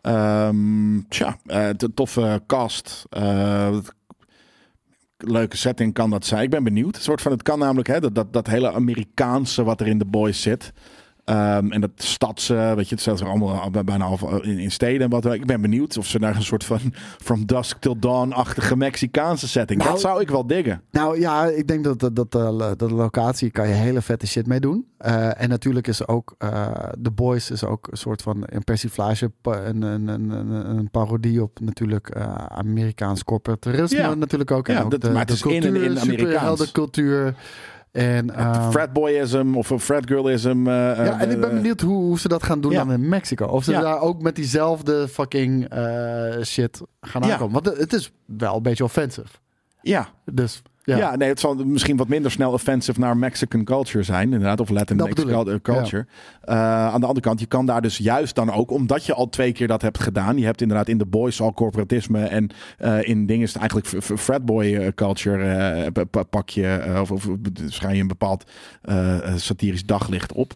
Ehm 0.00 1.00
tja, 1.08 1.36
eh, 1.46 1.68
toffe 1.68 2.42
cast. 2.46 3.06
Eh, 3.08 3.78
leuke 5.16 5.56
setting 5.56 5.94
kan 5.94 6.10
dat 6.10 6.26
zijn. 6.26 6.42
Ik 6.42 6.50
ben 6.50 6.64
benieuwd. 6.64 6.96
Soort 6.96 7.20
van, 7.20 7.32
het 7.32 7.42
kan 7.42 7.58
namelijk 7.58 7.88
hè, 7.88 8.00
dat, 8.00 8.14
dat, 8.14 8.32
dat 8.32 8.46
hele 8.46 8.72
Amerikaanse 8.72 9.62
wat 9.62 9.80
er 9.80 9.86
in 9.86 9.98
The 9.98 10.04
Boys 10.04 10.42
zit. 10.42 10.72
Ehm, 11.30 11.70
en 11.72 11.80
dat 11.80 11.90
stadse, 11.96 12.72
weet 12.76 12.88
je, 12.88 12.94
het 12.94 13.00
staat 13.00 13.20
er 13.20 13.26
allemaal 13.26 13.60
al- 13.60 13.70
bijna 13.84 14.04
al 14.04 14.42
in, 14.42 14.58
in 14.58 14.70
steden 14.70 15.00
en 15.02 15.10
wat. 15.10 15.32
Ik 15.34 15.46
ben 15.46 15.60
benieuwd 15.60 15.96
of 15.98 16.06
ze 16.06 16.18
daar 16.18 16.36
een 16.36 16.42
soort 16.42 16.64
van 16.64 16.78
From 17.26 17.46
Dusk 17.46 17.76
Till 17.80 17.96
Dawn-achtige 17.98 18.76
Mexicaanse 18.76 19.48
setting. 19.48 19.78
Nou, 19.80 19.90
dat 19.92 20.00
zou 20.00 20.20
ik 20.20 20.28
wel 20.30 20.46
diggen. 20.46 20.82
Nou 20.90 21.20
ja, 21.20 21.44
ik 21.46 21.66
denk 21.66 21.84
dat, 21.84 21.98
dat, 22.00 22.16
dat, 22.16 22.34
eh, 22.34 22.70
dat 22.76 22.90
locatie 22.90 23.50
kan 23.50 23.68
je 23.68 23.74
hele 23.74 24.02
vette 24.02 24.26
shit 24.26 24.46
mee 24.46 24.60
doen. 24.60 24.86
Eh, 24.98 25.40
en 25.42 25.48
natuurlijk 25.48 25.86
is 25.86 26.06
ook 26.06 26.34
eh 26.38 26.68
The 27.02 27.10
Boys 27.10 27.50
is 27.50 27.64
ook 27.64 27.88
een 27.90 27.96
soort 27.98 28.22
van 28.22 28.42
een 28.46 28.64
persiflage, 28.64 29.32
een, 29.42 29.82
een, 29.82 30.08
een, 30.08 30.30
een, 30.30 30.90
parodie 30.90 31.42
op 31.42 31.60
natuurlijk 31.60 32.08
eh, 32.08 32.34
Amerikaans 32.48 33.24
corporatisme 33.24 33.98
Ja. 33.98 34.14
natuurlijk 34.14 34.50
ook. 34.50 34.68
En 34.68 34.74
Ja, 34.74 34.82
ook 34.82 34.90
dat- 34.90 35.00
de, 35.00 35.10
maar 35.10 35.18
het 35.18 35.28
de 35.28 35.34
is 35.34 35.42
in 35.42 35.50
en 35.52 35.60
cultuur, 35.60 35.82
in 35.82 35.98
Amerikaans. 35.98 36.20
superheldencultuur. 36.20 37.34
En, 37.92 38.30
ehm, 38.36 38.70
Fratboyism 38.70 39.54
of 39.56 39.72
fratgirlism. 39.78 40.48
eh 40.66 40.74
ja, 41.06 41.20
en 41.20 41.30
ik 41.30 41.40
ben 41.40 41.48
eh, 41.50 41.54
benieuwd 41.56 41.80
hoe, 41.80 41.96
hoe 42.02 42.18
ze 42.18 42.28
dat 42.28 42.42
gaan 42.42 42.60
doen 42.60 42.72
Ja. 42.72 42.84
dan 42.84 42.92
in 42.92 43.08
Mexico. 43.08 43.44
Of 43.46 43.64
ze 43.64 43.70
Ja. 43.70 43.80
daar 43.80 44.00
ook 44.00 44.22
met 44.22 44.36
diezelfde 44.36 45.08
fucking 45.08 45.68
eh, 45.68 46.42
shit 46.42 46.80
gaan 47.00 47.24
aankomen. 47.24 47.62
Want 47.62 47.78
het 47.78 47.92
is 47.92 48.12
wel 48.26 48.56
een 48.56 48.62
beetje 48.62 48.84
offensive. 48.84 49.28
Ja, 49.82 50.08
Dus 50.32 50.62
ja. 50.90 50.96
ja. 50.96 51.16
nee, 51.16 51.28
het 51.28 51.40
zal 51.40 51.54
misschien 51.54 51.96
wat 51.96 52.08
minder 52.08 52.30
snel 52.30 52.52
offensive 52.52 53.00
naar 53.00 53.16
Mexican 53.16 53.64
culture 53.64 54.02
zijn, 54.04 54.22
inderdaad, 54.22 54.60
of 54.60 54.68
Latin 54.68 54.96
Mexican 54.96 55.60
culture. 55.62 56.06
Eh, 56.40 56.56
aan 56.86 57.00
de 57.00 57.06
andere 57.06 57.26
kant, 57.26 57.40
je 57.40 57.46
kan 57.46 57.66
daar 57.66 57.82
dus 57.82 57.98
juist 57.98 58.34
dan 58.34 58.52
ook, 58.52 58.70
omdat 58.70 59.04
je 59.04 59.14
al 59.14 59.28
twee 59.28 59.52
keer 59.52 59.66
dat 59.66 59.82
hebt 59.82 60.00
gedaan. 60.00 60.38
Je 60.38 60.44
hebt 60.44 60.60
inderdaad 60.60 60.88
in 60.88 60.98
de 60.98 61.06
boys 61.06 61.40
al 61.40 61.52
corporatisme 61.52 62.24
en 62.24 62.50
eh, 62.78 63.08
in 63.08 63.26
dingen 63.26 63.42
is 63.42 63.52
het 63.52 63.62
eigenlijk 63.62 64.04
fratboy 64.20 64.74
eh, 64.74 64.88
culture 64.94 65.90
pa- 65.92 66.04
pa- 66.04 66.22
pak 66.22 66.48
je, 66.48 66.96
of, 67.00 67.10
of 67.10 67.28
schijn 67.66 67.94
je 67.94 68.00
een 68.00 68.08
bepaald 68.08 68.44
satirisch 69.36 69.86
daglicht 69.86 70.32
op. 70.32 70.54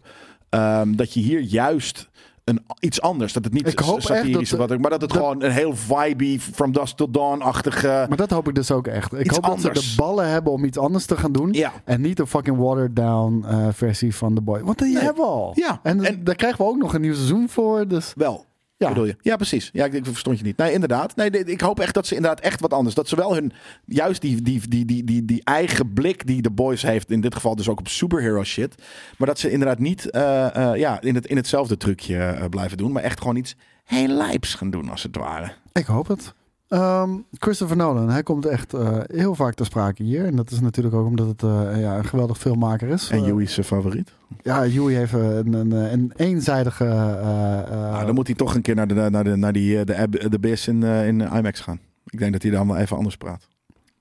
Ehm, 0.49 0.95
dat 0.95 1.13
je 1.13 1.19
hier 1.19 1.39
juist 1.39 2.09
een, 2.45 2.65
iets 2.79 3.01
anders, 3.01 3.33
dat 3.33 3.43
het 3.43 3.53
niet 3.53 3.67
Ik 3.67 3.79
hoop 3.79 3.97
echt 3.97 4.05
satirisch 4.07 4.49
dat- 4.49 4.59
wat 4.59 4.69
maar 4.79 4.89
dat 4.89 5.01
het 5.01 5.09
dat- 5.09 5.19
gewoon 5.19 5.43
een 5.43 5.51
heel 5.51 5.75
vibey 5.75 6.39
From 6.39 6.71
Dusk 6.71 6.95
Till 6.97 7.11
Dawn-achtige... 7.11 8.05
Maar 8.07 8.17
dat 8.17 8.29
hoop 8.29 8.47
ik 8.47 8.55
dus 8.55 8.71
ook 8.71 8.87
echt. 8.87 9.13
Ik 9.13 9.31
hoop 9.31 9.41
dat 9.43 9.51
anders. 9.51 9.79
ze 9.89 9.95
de 9.95 10.01
ballen 10.01 10.29
hebben 10.29 10.51
om 10.53 10.63
iets 10.63 10.77
anders 10.77 11.05
te 11.05 11.17
gaan 11.17 11.31
doen. 11.31 11.53
Ja. 11.53 11.71
En 11.83 12.01
niet 12.01 12.19
een 12.19 12.27
fucking 12.27 12.57
watered 12.57 12.95
down 12.95 13.45
eh, 13.47 13.67
versie 13.71 14.15
van 14.15 14.35
The 14.35 14.41
Boy. 14.41 14.61
Want 14.63 14.77
die 14.79 14.93
Nee. 14.93 15.03
hebben 15.03 15.23
we 15.23 15.29
al. 15.29 15.51
Ja. 15.55 15.79
En, 15.83 16.03
En- 16.03 16.23
daar 16.23 16.35
krijgen 16.35 16.65
we 16.65 16.71
ook 16.71 16.77
nog 16.77 16.93
een 16.93 17.01
nieuw 17.01 17.13
seizoen 17.13 17.49
voor. 17.49 17.87
Dus 17.87 18.13
Wel. 18.15 18.45
Ja. 18.87 18.93
Bedoel 18.93 19.07
je? 19.07 19.15
Ja, 19.21 19.35
precies. 19.35 19.69
Ja, 19.73 19.85
ik, 19.85 19.93
ik 19.93 20.05
verstond 20.05 20.37
je 20.37 20.43
niet. 20.43 20.57
Nee, 20.57 20.73
inderdaad. 20.73 21.15
Nee, 21.15 21.29
ik 21.29 21.61
hoop 21.61 21.79
echt 21.79 21.93
dat 21.93 22.07
ze 22.07 22.15
inderdaad 22.15 22.39
echt 22.39 22.61
wat 22.61 22.73
anders. 22.73 22.95
Dat 22.95 23.07
ze 23.07 23.15
wel 23.15 23.33
hun, 23.33 23.51
juist 23.85 24.21
die, 24.21 24.41
die, 24.41 24.67
die, 24.67 24.85
die, 24.85 25.03
die, 25.03 25.25
die 25.25 25.41
eigen 25.43 25.93
blik 25.93 26.27
die 26.27 26.41
de 26.41 26.51
boys 26.51 26.81
heeft, 26.81 27.11
in 27.11 27.21
dit 27.21 27.35
geval 27.35 27.55
dus 27.55 27.69
ook 27.69 27.79
op 27.79 27.87
superhero 27.87 28.43
shit. 28.43 28.75
Maar 29.17 29.27
dat 29.27 29.39
ze 29.39 29.51
inderdaad 29.51 29.79
niet 29.79 30.09
eh, 30.09 30.55
eh, 30.55 30.79
ja, 30.79 31.01
in, 31.01 31.15
het, 31.15 31.25
in 31.25 31.35
hetzelfde 31.35 31.77
trucje 31.77 32.17
eh, 32.17 32.45
blijven 32.49 32.77
doen. 32.77 32.91
Maar 32.91 33.03
echt 33.03 33.19
gewoon 33.19 33.35
iets 33.35 33.55
heel 33.83 34.07
lijps 34.07 34.53
gaan 34.53 34.69
doen, 34.69 34.89
als 34.89 35.03
het 35.03 35.15
ware. 35.15 35.51
ik 35.73 35.85
hoop 35.85 36.07
het. 36.07 36.33
Ehm, 36.67 37.09
Christopher 37.31 37.77
Nolan, 37.77 38.09
hij 38.09 38.23
komt 38.23 38.45
echt 38.45 38.73
eh, 38.73 38.97
heel 39.05 39.35
vaak 39.35 39.53
ter 39.53 39.65
sprake 39.65 40.03
hier. 40.03 40.25
En 40.25 40.35
dat 40.35 40.51
is 40.51 40.59
natuurlijk 40.59 40.95
ook 40.95 41.05
omdat 41.07 41.27
het 41.27 41.43
eh, 41.43 41.81
ja, 41.81 41.97
een 41.97 42.05
geweldig 42.05 42.37
filmmaker 42.37 42.87
is. 42.89 43.09
En 43.09 43.17
Eh, 43.19 43.27
Joey's 43.27 43.53
zijn 43.53 43.65
favoriet. 43.65 44.11
ja, 44.41 44.65
Joey 44.65 44.93
heeft 44.93 45.13
een, 45.13 45.53
een, 45.53 45.71
een 45.71 46.13
eenzijdige... 46.15 46.85
eh, 46.85 47.59
eh, 47.59 47.69
Nou, 47.91 48.05
dan 48.05 48.15
moet 48.15 48.27
hij 48.27 48.35
toch 48.35 48.55
een 48.55 48.61
keer 48.61 48.75
naar 48.75 48.87
de, 48.87 48.93
naar 49.09 49.23
de, 49.23 49.35
naar 49.35 49.53
die, 49.53 49.79
eh, 49.79 49.85
de, 49.85 49.97
Ab- 49.97 50.29
de 50.31 50.39
BIS 50.39 50.67
in, 50.67 50.83
eh, 50.83 51.07
in 51.07 51.21
IMAX 51.21 51.59
gaan. 51.59 51.79
Ik 52.05 52.19
denk 52.19 52.31
dat 52.33 52.41
hij 52.41 52.51
dan 52.51 52.67
wel 52.67 52.77
even 52.77 52.97
anders 52.97 53.17
praat. 53.17 53.47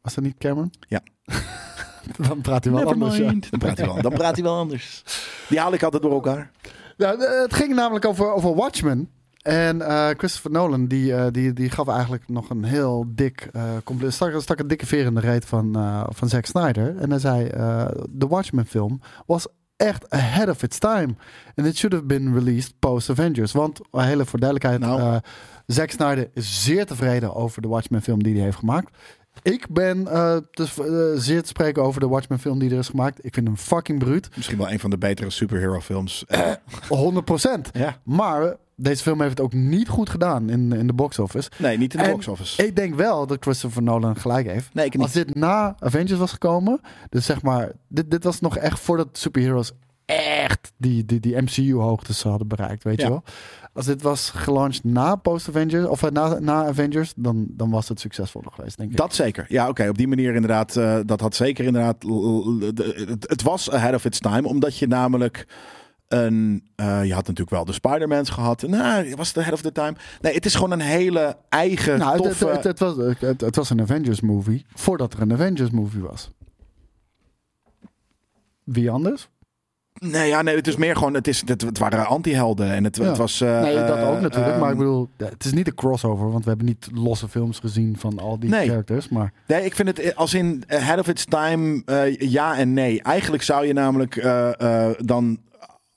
Was 0.02 0.14
dat 0.14 0.24
niet 0.24 0.38
Cameron? 0.38 0.70
Ja. 0.88 1.00
dan 2.28 2.40
praat 2.40 2.64
hij 2.64 2.72
wel 2.72 2.92
anders. 2.92 3.16
ja. 3.16 3.24
Dan 3.50 3.58
praat 3.58 3.76
hij 3.78 3.86
wel, 3.86 4.02
dan 4.02 4.12
praat 4.12 4.34
hij 4.34 4.44
wel 4.44 4.56
anders. 4.56 5.04
Die 5.48 5.58
haal 5.58 5.72
ik 5.72 5.82
altijd 5.82 6.02
door 6.02 6.12
elkaar. 6.12 6.50
Nou, 6.96 7.22
eh, 7.24 7.42
het 7.42 7.54
ging 7.54 7.74
namelijk 7.74 8.04
over, 8.04 8.32
over 8.32 8.54
Watchmen. 8.54 9.08
En 9.44 9.82
eh, 9.82 10.08
Christopher 10.16 10.50
Nolan 10.50 10.86
die, 10.86 11.14
eh, 11.14 11.26
die, 11.30 11.52
die 11.52 11.70
gaf 11.70 11.88
eigenlijk 11.88 12.28
nog 12.28 12.50
een 12.50 12.64
heel 12.64 13.04
dik 13.08 13.50
compleet, 13.84 14.12
stak, 14.12 14.40
stak 14.40 14.58
een 14.58 14.66
dikke 14.66 14.86
veer 14.86 15.04
in 15.04 15.14
de 15.14 15.20
reet 15.20 15.44
van, 15.44 15.72
van 16.08 16.28
Zack 16.28 16.46
Snyder. 16.46 16.96
En 16.96 17.10
hij 17.10 17.18
zei: 17.18 17.48
De 18.10 18.26
Watchmen 18.28 18.66
film 18.66 19.00
was 19.26 19.46
echt 19.76 20.10
ahead 20.10 20.48
of 20.48 20.62
its 20.62 20.78
time. 20.78 21.14
And 21.54 21.66
it 21.66 21.76
should 21.76 21.92
have 21.92 22.06
been 22.06 22.34
released 22.34 22.78
post 22.78 23.10
Avengers. 23.10 23.52
Want 23.52 23.80
uh, 23.92 24.04
hele 24.04 24.24
voor 24.24 24.38
duidelijkheid, 24.38 24.80
Nou. 24.80 25.20
Zack 25.66 25.90
Snyder 25.90 26.30
is 26.32 26.64
zeer 26.64 26.86
tevreden 26.86 27.34
over 27.34 27.62
de 27.62 27.68
Watchmen 27.68 28.02
film 28.02 28.22
die 28.22 28.34
hij 28.34 28.44
heeft 28.44 28.56
gemaakt. 28.56 28.96
Ik 29.42 29.68
ben 29.68 30.08
eh, 30.08 30.36
zeer 31.14 31.42
te 31.42 31.48
spreken 31.48 31.82
over 31.82 32.00
de 32.00 32.08
Watchmen 32.08 32.38
film 32.38 32.58
die 32.58 32.70
er 32.70 32.78
is 32.78 32.88
gemaakt. 32.88 33.24
Ik 33.24 33.34
vind 33.34 33.46
hem 33.46 33.56
fucking 33.56 33.98
bruut. 33.98 34.28
Misschien 34.36 34.58
wel 34.58 34.70
een 34.70 34.80
van 34.80 34.90
de 34.90 34.98
betere 34.98 35.30
superhero 35.30 35.80
films. 35.80 36.24
100%. 36.28 36.30
ja. 37.72 38.00
Maar 38.04 38.56
deze 38.76 39.02
film 39.02 39.18
heeft 39.20 39.30
het 39.38 39.40
ook 39.40 39.52
niet 39.52 39.88
goed 39.88 40.10
gedaan 40.10 40.50
in, 40.50 40.72
in 40.72 40.86
de 40.86 40.92
box 40.92 41.18
office. 41.18 41.50
Nee, 41.58 41.78
niet 41.78 41.94
in 41.94 41.98
de 42.00 42.04
En 42.06 42.12
box 42.12 42.28
office. 42.28 42.66
Ik 42.66 42.76
denk 42.76 42.94
wel 42.94 43.26
dat 43.26 43.38
Christopher 43.40 43.82
Nolan 43.82 44.16
gelijk 44.16 44.46
heeft. 44.46 44.74
Nee, 44.74 44.84
ik 44.86 44.92
niet. 44.94 45.02
Als 45.02 45.12
dit 45.12 45.34
na 45.34 45.76
Avengers 45.78 46.18
was 46.18 46.32
gekomen, 46.32 46.80
dus 47.08 47.24
zeg 47.26 47.42
maar, 47.42 47.72
dit, 47.88 48.10
dit 48.10 48.24
was 48.24 48.40
nog 48.40 48.56
echt 48.56 48.80
voordat 48.80 49.08
superheroes 49.12 49.72
echt 50.04 50.72
die, 50.76 51.04
die, 51.04 51.20
die 51.20 51.36
MCU-hoogtes 51.42 52.22
hadden 52.22 52.48
bereikt, 52.48 52.84
weet 52.84 52.98
Ja. 53.00 53.04
je 53.04 53.10
wel. 53.10 53.22
Als 53.72 53.86
dit 53.86 54.02
was 54.02 54.30
gelaunched 54.30 54.84
na 54.84 55.16
post-Avengers, 55.16 55.86
of 55.86 56.02
eh, 56.02 56.10
na, 56.10 56.38
na 56.38 56.66
Avengers, 56.66 57.12
dan, 57.16 57.46
dan 57.50 57.70
was 57.70 57.88
het 57.88 58.00
succesvoller 58.00 58.52
geweest, 58.52 58.76
denk 58.76 58.90
ik. 58.90 58.96
Dat 58.96 59.14
zeker. 59.14 59.44
Ja, 59.48 59.68
oké. 59.68 59.88
Op 59.88 59.98
die 59.98 60.08
manier 60.08 60.34
inderdaad. 60.34 60.76
eh, 60.76 60.98
dat 61.06 61.20
had 61.20 61.34
zeker 61.34 61.64
inderdaad. 61.64 61.96
het 63.20 63.42
was 63.42 63.70
ahead 63.70 63.94
of 63.94 64.04
its 64.04 64.18
time. 64.18 64.48
Omdat 64.48 64.76
je 64.78 64.86
namelijk. 64.86 65.46
Een, 66.14 66.64
eh, 66.76 67.04
je 67.04 67.12
had 67.14 67.22
natuurlijk 67.26 67.50
wel 67.50 67.64
de 67.64 67.72
Spider-Mans 67.72 68.30
gehad. 68.30 68.62
Nou, 68.62 69.14
was 69.16 69.28
het 69.28 69.38
ahead 69.38 69.52
of 69.52 69.60
the 69.60 69.72
time? 69.72 69.94
Nee, 70.20 70.34
het 70.34 70.46
is 70.46 70.54
gewoon 70.54 70.70
een 70.70 70.80
hele 70.80 71.36
eigen 71.48 71.98
nou, 71.98 72.12
het, 72.12 72.22
toffe... 72.22 72.46
het, 72.48 72.64
het 72.64 72.78
was, 72.78 72.94
het, 73.18 73.56
was 73.56 73.70
een 73.70 73.80
Avengers-movie 73.80 74.64
voordat 74.74 75.12
er 75.12 75.20
een 75.20 75.32
Avengers-movie 75.32 76.00
was. 76.02 76.30
Wie 78.64 78.90
anders? 78.90 79.28
Nee, 80.00 80.28
ja, 80.28 80.42
nee, 80.42 80.56
het 80.56 80.66
is 80.66 80.76
meer 80.76 80.96
gewoon. 80.96 81.14
Het, 81.14 81.28
is, 81.28 81.42
het, 81.46 81.60
het 81.60 81.78
waren 81.78 82.06
anti-helden. 82.06 82.70
En 82.72 82.84
het, 82.84 82.96
Ja. 82.96 83.04
het 83.04 83.16
was. 83.16 83.40
eh, 83.40 83.60
Nee, 83.60 83.74
dat 83.74 83.98
ook 83.98 84.14
eh, 84.16 84.20
natuurlijk. 84.20 84.58
maar 84.58 84.70
ik 84.70 84.74
ehm, 84.74 84.76
bedoel, 84.78 85.08
het 85.16 85.44
is 85.44 85.52
niet 85.52 85.66
een 85.66 85.74
crossover, 85.74 86.30
want 86.30 86.42
we 86.44 86.48
hebben 86.48 86.66
niet 86.66 86.88
losse 86.92 87.28
films 87.28 87.58
gezien 87.58 87.96
van 87.98 88.18
al 88.18 88.38
die 88.38 88.50
Nee. 88.50 88.68
characters. 88.68 89.08
Maar 89.08 89.32
Nee, 89.46 89.64
ik 89.64 89.74
vind 89.74 89.88
het 89.88 89.98
eh, 89.98 90.16
als 90.16 90.34
in 90.34 90.62
ahead 90.68 90.98
of 90.98 91.08
its 91.08 91.24
time 91.24 91.82
eh, 91.84 92.18
ja 92.30 92.56
en 92.56 92.72
nee. 92.72 93.02
Eigenlijk 93.02 93.42
zou 93.42 93.66
je 93.66 93.72
namelijk 93.72 94.16
eh, 94.16 94.60
eh, 94.88 94.94
dan, 94.98 95.38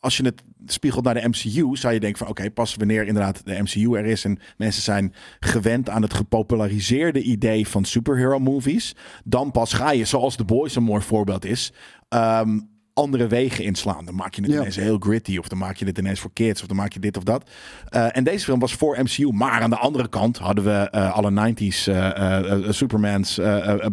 als 0.08 0.18
je 0.18 0.24
het 0.24 0.44
spiegelt 0.66 1.04
naar 1.04 1.14
de 1.14 1.28
MCU, 1.28 1.76
zou 1.76 1.94
je 1.94 2.00
denken 2.00 2.18
van 2.18 2.28
oké, 2.28 2.52
pas 2.52 2.76
wanneer 2.76 3.08
inderdaad 3.08 3.46
de 3.46 3.62
MCU 3.62 3.96
er 3.98 4.06
is 4.06 4.24
en 4.24 4.40
mensen 4.58 4.82
zijn 4.82 5.14
gewend 5.40 5.90
aan 5.90 6.02
het 6.02 6.14
gepopulariseerde 6.14 7.22
idee 7.22 7.68
van 7.68 7.86
superhero 7.86 8.40
movies, 8.40 8.96
dan 9.24 9.52
pas 9.52 9.74
ga 9.74 9.92
je, 9.92 10.06
zoals 10.06 10.36
The 10.36 10.46
Boys 10.46 10.76
een 10.76 10.84
mooi 10.84 11.02
voorbeeld 11.02 11.46
is, 11.46 11.74
ehm, 12.10 12.60
andere 12.98 13.28
wegen 13.28 13.64
inslaan. 13.64 14.06
Dan 14.06 14.16
maak 14.16 14.34
je 14.34 14.42
het 14.42 14.52
Ja. 14.52 14.58
ineens 14.60 14.76
heel 14.76 14.98
gritty, 15.00 15.38
of 15.38 15.48
dan 15.48 15.58
maak 15.58 15.76
je 15.76 15.86
het 15.86 15.98
ineens 15.98 16.20
voor 16.20 16.30
kids, 16.34 16.62
of 16.62 16.68
dan 16.68 16.78
maak 16.78 16.94
je 16.94 17.00
dit 17.00 17.18
of 17.18 17.24
dat. 17.24 17.50
Eh, 17.90 18.18
en 18.18 18.24
deze 18.24 18.46
film 18.46 18.60
was 18.60 18.74
voor 18.74 18.98
MCU, 19.00 19.32
maar 19.32 19.62
aan 19.62 19.70
de 19.70 19.78
andere 19.78 20.08
kant 20.08 20.38
hadden 20.38 20.64
we 20.64 20.72
eh, 20.90 21.14
alle 21.14 21.32
90s 21.32 21.88
eh, 21.88 22.70
Supermans, 22.70 23.40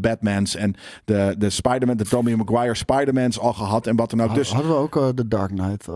Batmans 0.01 0.57
en 0.57 0.75
de, 1.05 1.35
de 1.39 1.51
Spider-Man, 1.51 1.97
de 1.97 2.05
Tobey 2.05 2.35
Maguire 2.37 2.75
Spider-Mans 2.75 3.39
al 3.39 3.53
gehad 3.53 3.87
en 3.87 3.97
wat 3.97 4.11
dan 4.11 4.23
ook. 4.23 4.35
Dus 4.35 4.51
hadden 4.53 4.71
we 4.71 4.77
ook 4.77 5.17
de 5.17 5.29
Dark 5.29 5.51
Knight 5.51 5.89
eh, 5.89 5.95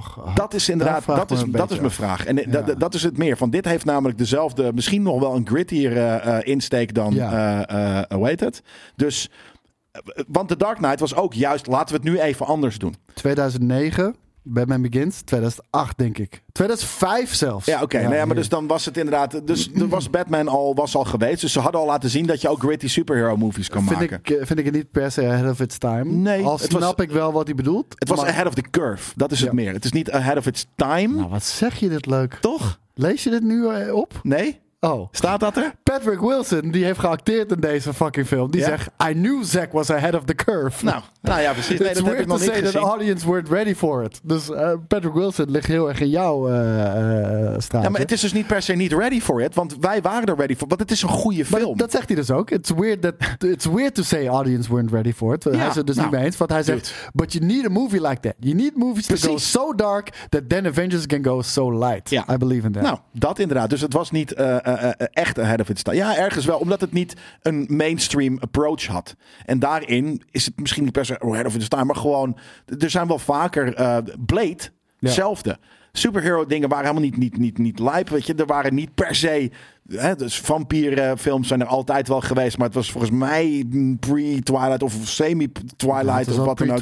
gehad? 0.00 0.36
dat 0.36 0.54
is 0.54 0.68
inderdaad, 0.68 1.06
dat 1.06 1.30
is, 1.30 1.44
dat 1.46 1.70
is 1.70 1.78
mijn 1.78 1.90
vraag. 1.90 2.24
En 2.26 2.36
Ja. 2.36 2.60
dat, 2.62 2.80
dat 2.80 2.94
is 2.94 3.02
het 3.02 3.18
meer. 3.18 3.36
Van 3.36 3.50
dit 3.50 3.64
heeft 3.64 3.84
namelijk 3.84 4.18
dezelfde, 4.18 4.72
misschien 4.74 5.02
nog 5.02 5.20
wel 5.20 5.34
een 5.34 5.46
grittier 5.46 5.92
insteek 6.46 6.94
dan, 6.94 7.14
Ja. 7.14 8.06
hoe 8.14 8.26
heet 8.26 8.40
het? 8.40 8.62
Dus, 8.96 9.30
want 10.28 10.48
The 10.48 10.56
Dark 10.56 10.76
Knight 10.76 11.00
was 11.00 11.14
ook 11.14 11.34
juist, 11.34 11.66
laten 11.66 11.96
we 11.96 12.02
het 12.02 12.10
nu 12.12 12.20
even 12.20 12.46
anders 12.46 12.78
doen. 12.78 12.94
2009, 13.14 14.14
Batman 14.46 14.82
Begins. 14.82 15.20
2008 15.22 15.98
denk 15.98 16.18
ik. 16.18 16.42
2005 16.52 17.34
zelfs. 17.34 17.66
Ja, 17.66 17.82
oké. 17.82 17.96
nou 17.96 18.08
ja, 18.12 18.18
maar 18.18 18.26
hier. 18.26 18.34
dus 18.34 18.48
dan 18.48 18.66
was 18.66 18.84
het 18.84 18.96
inderdaad, 18.96 19.46
dus 19.46 19.70
er 19.80 19.88
was 19.88 20.10
Batman 20.10 20.48
al, 20.48 20.74
was 20.74 20.96
al 20.96 21.04
geweest. 21.04 21.40
Dus 21.40 21.52
ze 21.52 21.60
hadden 21.60 21.80
al 21.80 21.86
laten 21.86 22.10
zien 22.10 22.26
dat 22.26 22.40
je 22.40 22.48
ook 22.48 22.60
gritty 22.60 22.88
superhero 22.88 23.36
movies 23.36 23.68
kan 23.68 23.84
vind 23.84 23.98
maken. 24.00 24.18
ik, 24.22 24.30
eh, 24.30 24.46
vind 24.46 24.58
ik 24.58 24.64
het 24.64 24.74
niet 24.74 24.90
per 24.90 25.10
se 25.12 25.26
ahead 25.28 25.50
of 25.50 25.60
its 25.60 25.78
time. 25.78 26.04
Nee, 26.04 26.44
Al 26.44 26.50
was- 26.50 26.62
snap 26.62 27.00
ik 27.00 27.10
wel 27.10 27.32
wat 27.32 27.46
hij 27.46 27.54
bedoelt. 27.54 27.94
Het 27.98 28.08
was 28.08 28.18
maar- 28.20 28.28
ahead 28.28 28.46
of 28.46 28.54
the 28.54 28.64
curve. 28.70 29.12
Dat 29.16 29.32
is 29.32 29.40
het 29.40 29.52
meer. 29.52 29.72
Het 29.72 29.84
is 29.84 29.92
niet 29.92 30.10
ahead 30.10 30.36
of 30.36 30.46
its 30.46 30.66
time. 30.76 31.14
Nou, 31.14 31.28
wat 31.28 31.42
zeg 31.44 31.74
je 31.76 31.88
dit 31.88 32.06
leuk. 32.06 32.38
Toch? 32.40 32.78
Lees 32.94 33.24
je 33.24 33.30
dit 33.30 33.42
nu 33.42 33.68
eh, 33.68 33.94
op? 33.94 34.20
Nee? 34.22 34.60
Oh. 34.84 35.08
Staat 35.10 35.40
dat 35.40 35.56
er? 35.56 35.72
Patrick 35.82 36.20
Wilson, 36.20 36.70
die 36.70 36.84
heeft 36.84 36.98
geacteerd 36.98 37.52
in 37.52 37.60
deze 37.60 37.92
fucking 37.94 38.26
film. 38.26 38.50
Die 38.50 38.60
Ja? 38.60 38.66
zegt, 38.66 38.90
I 39.10 39.12
knew 39.12 39.44
Zack 39.44 39.72
was 39.72 39.90
ahead 39.90 40.14
of 40.14 40.24
the 40.24 40.34
curve. 40.34 40.84
Nou, 40.84 41.02
nou 41.22 41.40
ja, 41.40 41.52
precies. 41.52 41.78
Nee, 41.78 41.88
It's 41.88 41.88
dat 41.88 41.96
heb 41.96 42.04
weird 42.04 42.20
ik 42.20 42.26
nog 42.26 42.38
to 42.38 42.44
niet 42.44 42.52
say 42.54 42.62
that 42.62 42.72
the 42.72 42.88
audience 42.88 43.26
weren't 43.30 43.48
ready 43.48 43.74
for 43.74 44.02
it. 44.04 44.20
Dus 44.22 44.50
eh, 44.50 44.70
Patrick 44.88 45.12
Wilson 45.14 45.50
ligt 45.50 45.66
heel 45.66 45.88
erg 45.88 46.00
in 46.00 46.08
jouw 46.08 46.48
eh 46.48 46.52
eh 46.54 47.54
straatje. 47.58 47.86
Ja, 47.86 47.88
maar 47.88 48.00
het 48.00 48.12
is 48.12 48.20
dus 48.20 48.32
niet 48.32 48.46
per 48.46 48.62
se 48.62 48.72
niet 48.72 48.92
ready 48.92 49.20
for 49.20 49.42
it. 49.42 49.54
Want 49.54 49.76
wij 49.80 50.02
waren 50.02 50.26
er 50.28 50.36
ready 50.36 50.56
for. 50.56 50.68
Want 50.68 50.80
het 50.80 50.90
is 50.90 51.02
een 51.02 51.08
goede 51.08 51.44
Maar 51.50 51.60
film. 51.60 51.76
dat 51.76 51.90
zegt 51.90 52.06
hij 52.06 52.16
dus 52.16 52.30
ook. 52.30 52.50
It's 52.50 52.70
weird, 52.70 53.02
that, 53.02 53.14
it's 53.42 53.66
weird 53.66 53.94
to 53.94 54.02
say 54.02 54.26
audience 54.26 54.70
weren't 54.72 54.90
ready 54.90 55.12
for 55.12 55.34
it. 55.34 55.44
hij 55.44 55.68
is 55.68 55.74
het 55.74 55.86
dus 55.86 55.96
nou, 55.96 56.08
niet 56.08 56.16
mee 56.16 56.26
eens. 56.26 56.36
Want 56.36 56.50
hij 56.50 56.62
zegt, 56.62 57.08
but 57.12 57.32
you 57.32 57.44
need 57.44 57.64
a 57.66 57.68
movie 57.68 58.08
like 58.08 58.20
that. 58.20 58.34
You 58.38 58.54
need 58.54 58.76
movies 58.76 59.06
to 59.06 59.16
go 59.16 59.36
so 59.36 59.74
dark 59.74 60.08
that 60.28 60.48
then 60.48 60.66
Avengers 60.66 61.06
can 61.06 61.24
go 61.24 61.42
so 61.42 61.78
light. 61.78 62.10
Ja. 62.10 62.24
I 62.32 62.36
believe 62.36 62.66
in 62.66 62.72
that. 62.72 62.82
Nou, 62.82 62.98
dat 63.12 63.38
inderdaad. 63.38 63.70
Dus 63.70 63.80
het 63.80 63.92
was 63.92 64.10
niet 64.10 64.34
eh, 64.78 65.06
echt 65.12 65.38
ahead 65.38 65.60
of 65.60 65.68
its 65.68 65.82
time. 65.82 65.96
Ja, 65.96 66.16
ergens 66.16 66.44
wel. 66.44 66.58
Omdat 66.58 66.80
het 66.80 66.92
niet 66.92 67.14
een 67.42 67.66
mainstream 67.68 68.38
approach 68.40 68.86
had. 68.86 69.16
En 69.44 69.58
daarin 69.58 70.22
is 70.30 70.44
het 70.44 70.60
misschien 70.60 70.84
niet 70.84 70.92
per 70.92 71.06
se 71.06 71.20
ahead 71.20 71.46
of 71.46 71.54
its 71.54 71.68
time. 71.68 71.84
Maar 71.84 71.96
gewoon, 71.96 72.36
er 72.78 72.90
zijn 72.90 73.06
wel 73.08 73.18
vaker... 73.18 73.74
eh, 73.74 73.96
Blade, 74.26 74.58
hetzelfde. 74.98 75.58
Superhero 75.92 76.46
dingen 76.46 76.68
waren 76.68 76.84
helemaal 76.86 77.08
niet, 77.08 77.16
niet, 77.16 77.38
niet, 77.38 77.58
niet 77.58 77.78
lijp. 77.78 78.08
Weet 78.08 78.26
je, 78.26 78.34
er 78.34 78.46
waren 78.46 78.74
niet 78.74 78.94
per 78.94 79.14
se... 79.14 79.50
Hè, 79.88 80.16
dus 80.16 80.40
vampierenfilms 80.40 81.48
zijn 81.48 81.60
er 81.60 81.66
altijd 81.66 82.08
wel 82.08 82.20
geweest. 82.20 82.56
Maar 82.58 82.66
het 82.66 82.74
was 82.74 82.90
volgens 82.90 83.12
mij 83.12 83.64
pre-Twilight 84.00 84.82
of 84.82 84.94
semi-Twilight 85.02 86.28
of 86.28 86.36
wat 86.36 86.58
dan 86.58 86.70
ook. 86.70 86.80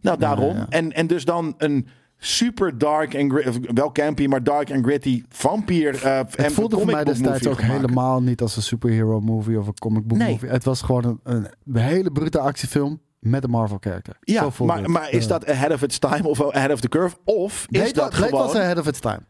Nou, 0.00 0.18
daarom. 0.18 0.54
Ja, 0.54 0.56
ja. 0.56 0.66
En, 0.68 0.92
en 0.92 1.06
dus 1.06 1.24
dan 1.24 1.54
een 1.58 1.86
super 2.24 2.78
dark 2.78 3.14
en 3.14 3.30
gritty, 3.30 3.60
wel 3.74 3.92
campy, 3.92 4.26
maar 4.26 4.42
dark 4.42 4.70
en 4.70 4.84
gritty 4.84 5.22
vampier 5.28 5.94
uh, 5.94 6.20
Het 6.30 6.52
voelde 6.52 6.76
voor 6.76 6.86
mij 6.86 7.04
destijds 7.04 7.46
ook 7.46 7.60
helemaal 7.60 8.22
niet 8.22 8.40
als 8.40 8.56
een 8.56 8.62
superhero 8.62 9.20
movie 9.20 9.58
of 9.58 9.66
een 9.66 9.78
comic 9.78 10.06
book 10.06 10.18
Nee. 10.18 10.30
movie. 10.32 10.48
Het 10.48 10.64
was 10.64 10.82
gewoon 10.82 11.20
een, 11.22 11.48
een 11.64 11.76
hele 11.76 12.10
brute 12.10 12.38
actiefilm 12.38 13.00
met 13.18 13.44
een 13.44 13.50
Marvel 13.50 13.78
character. 13.80 14.16
Ja, 14.20 14.48
maar, 14.86 15.10
is 15.10 15.26
dat 15.26 15.46
ahead 15.46 15.72
of 15.72 15.82
its 15.82 15.98
time 15.98 16.28
of 16.28 16.52
ahead 16.52 16.72
of 16.72 16.80
the 16.80 16.88
curve? 16.88 17.16
Of 17.24 17.52
is 17.52 17.66
Blade, 17.66 17.92
dat 17.92 18.10
Blade 18.10 18.26
gewoon... 18.26 18.46
was 18.46 18.54
ahead 18.54 18.78
of 18.78 18.86
its 18.86 19.00
time. 19.00 19.20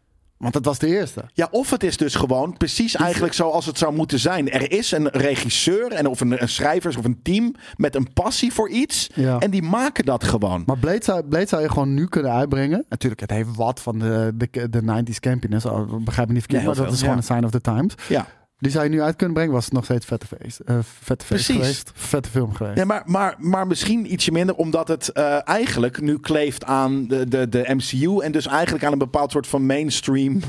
Want 0.42 0.54
het 0.54 0.64
was 0.64 0.78
de 0.78 0.86
eerste. 0.86 1.24
Ja, 1.32 1.48
of 1.50 1.70
het 1.70 1.82
is 1.82 1.96
dus 1.96 2.14
gewoon 2.14 2.56
precies 2.56 2.96
eigenlijk 2.96 3.34
zoals 3.34 3.66
het 3.66 3.78
zou 3.78 3.94
moeten 3.94 4.18
zijn. 4.18 4.50
Er 4.50 4.72
is 4.72 4.92
een 4.92 5.08
regisseur 5.08 5.92
en 5.92 6.06
of 6.06 6.20
een, 6.20 6.42
een 6.42 6.48
schrijvers 6.48 6.96
of 6.96 7.04
een 7.04 7.20
team 7.22 7.54
met 7.76 7.94
een 7.94 8.12
passie 8.12 8.52
voor 8.52 8.68
iets. 8.68 9.10
Ja. 9.14 9.38
En 9.38 9.50
die 9.50 9.62
maken 9.62 10.04
dat 10.04 10.24
gewoon. 10.24 10.62
Maar 10.66 10.78
Blade 10.78 11.04
zou, 11.04 11.22
Blade 11.22 11.46
zou 11.46 11.62
je 11.62 11.68
gewoon 11.68 11.94
nu 11.94 12.06
kunnen 12.06 12.32
uitbrengen. 12.32 12.84
Natuurlijk, 12.88 13.20
het 13.20 13.30
heeft 13.30 13.56
wat 13.56 13.80
van 13.80 13.98
de, 13.98 14.32
de, 14.36 14.68
de 14.70 14.82
90s 14.82 15.20
campiness. 15.20 15.66
Oh, 15.66 16.04
Begrijp 16.04 16.28
me 16.28 16.34
niet 16.34 16.42
verkeerd, 16.42 16.62
Ja, 16.62 16.68
maar 16.68 16.76
dat 16.76 16.84
veel, 16.84 16.94
is 16.94 17.00
gewoon 17.00 17.16
een 17.16 17.22
sign 17.22 17.44
of 17.44 17.50
the 17.50 17.60
times. 17.60 17.94
Ja. 18.08 18.26
Die 18.62 18.70
zou 18.70 18.84
je 18.84 18.90
nu 18.90 19.02
uit 19.02 19.16
kunnen 19.16 19.34
brengen, 19.34 19.52
was 19.52 19.64
het 19.64 19.72
nog 19.74 19.84
steeds 19.84 20.06
vette 20.06 20.26
feest. 20.26 20.58
eh, 20.58 20.76
vette 21.02 21.26
feest 21.26 21.44
Precies. 21.44 21.62
geweest. 21.62 21.90
Vette 21.94 22.28
film 22.28 22.54
geweest. 22.54 22.76
Nee, 22.76 22.84
maar, 22.84 23.02
maar, 23.06 23.34
maar 23.38 23.66
misschien 23.66 24.12
ietsje 24.12 24.32
minder, 24.32 24.54
omdat 24.54 24.88
het 24.88 25.08
eh, 25.08 25.48
eigenlijk 25.48 26.00
nu 26.00 26.18
kleeft 26.18 26.64
aan 26.64 27.06
de, 27.06 27.28
de, 27.28 27.48
de 27.48 27.64
MCU. 27.74 28.18
En 28.20 28.32
dus 28.32 28.46
eigenlijk 28.46 28.84
aan 28.84 28.92
een 28.92 28.98
bepaald 28.98 29.30
soort 29.30 29.46
van 29.46 29.66
mainstream 29.66 30.40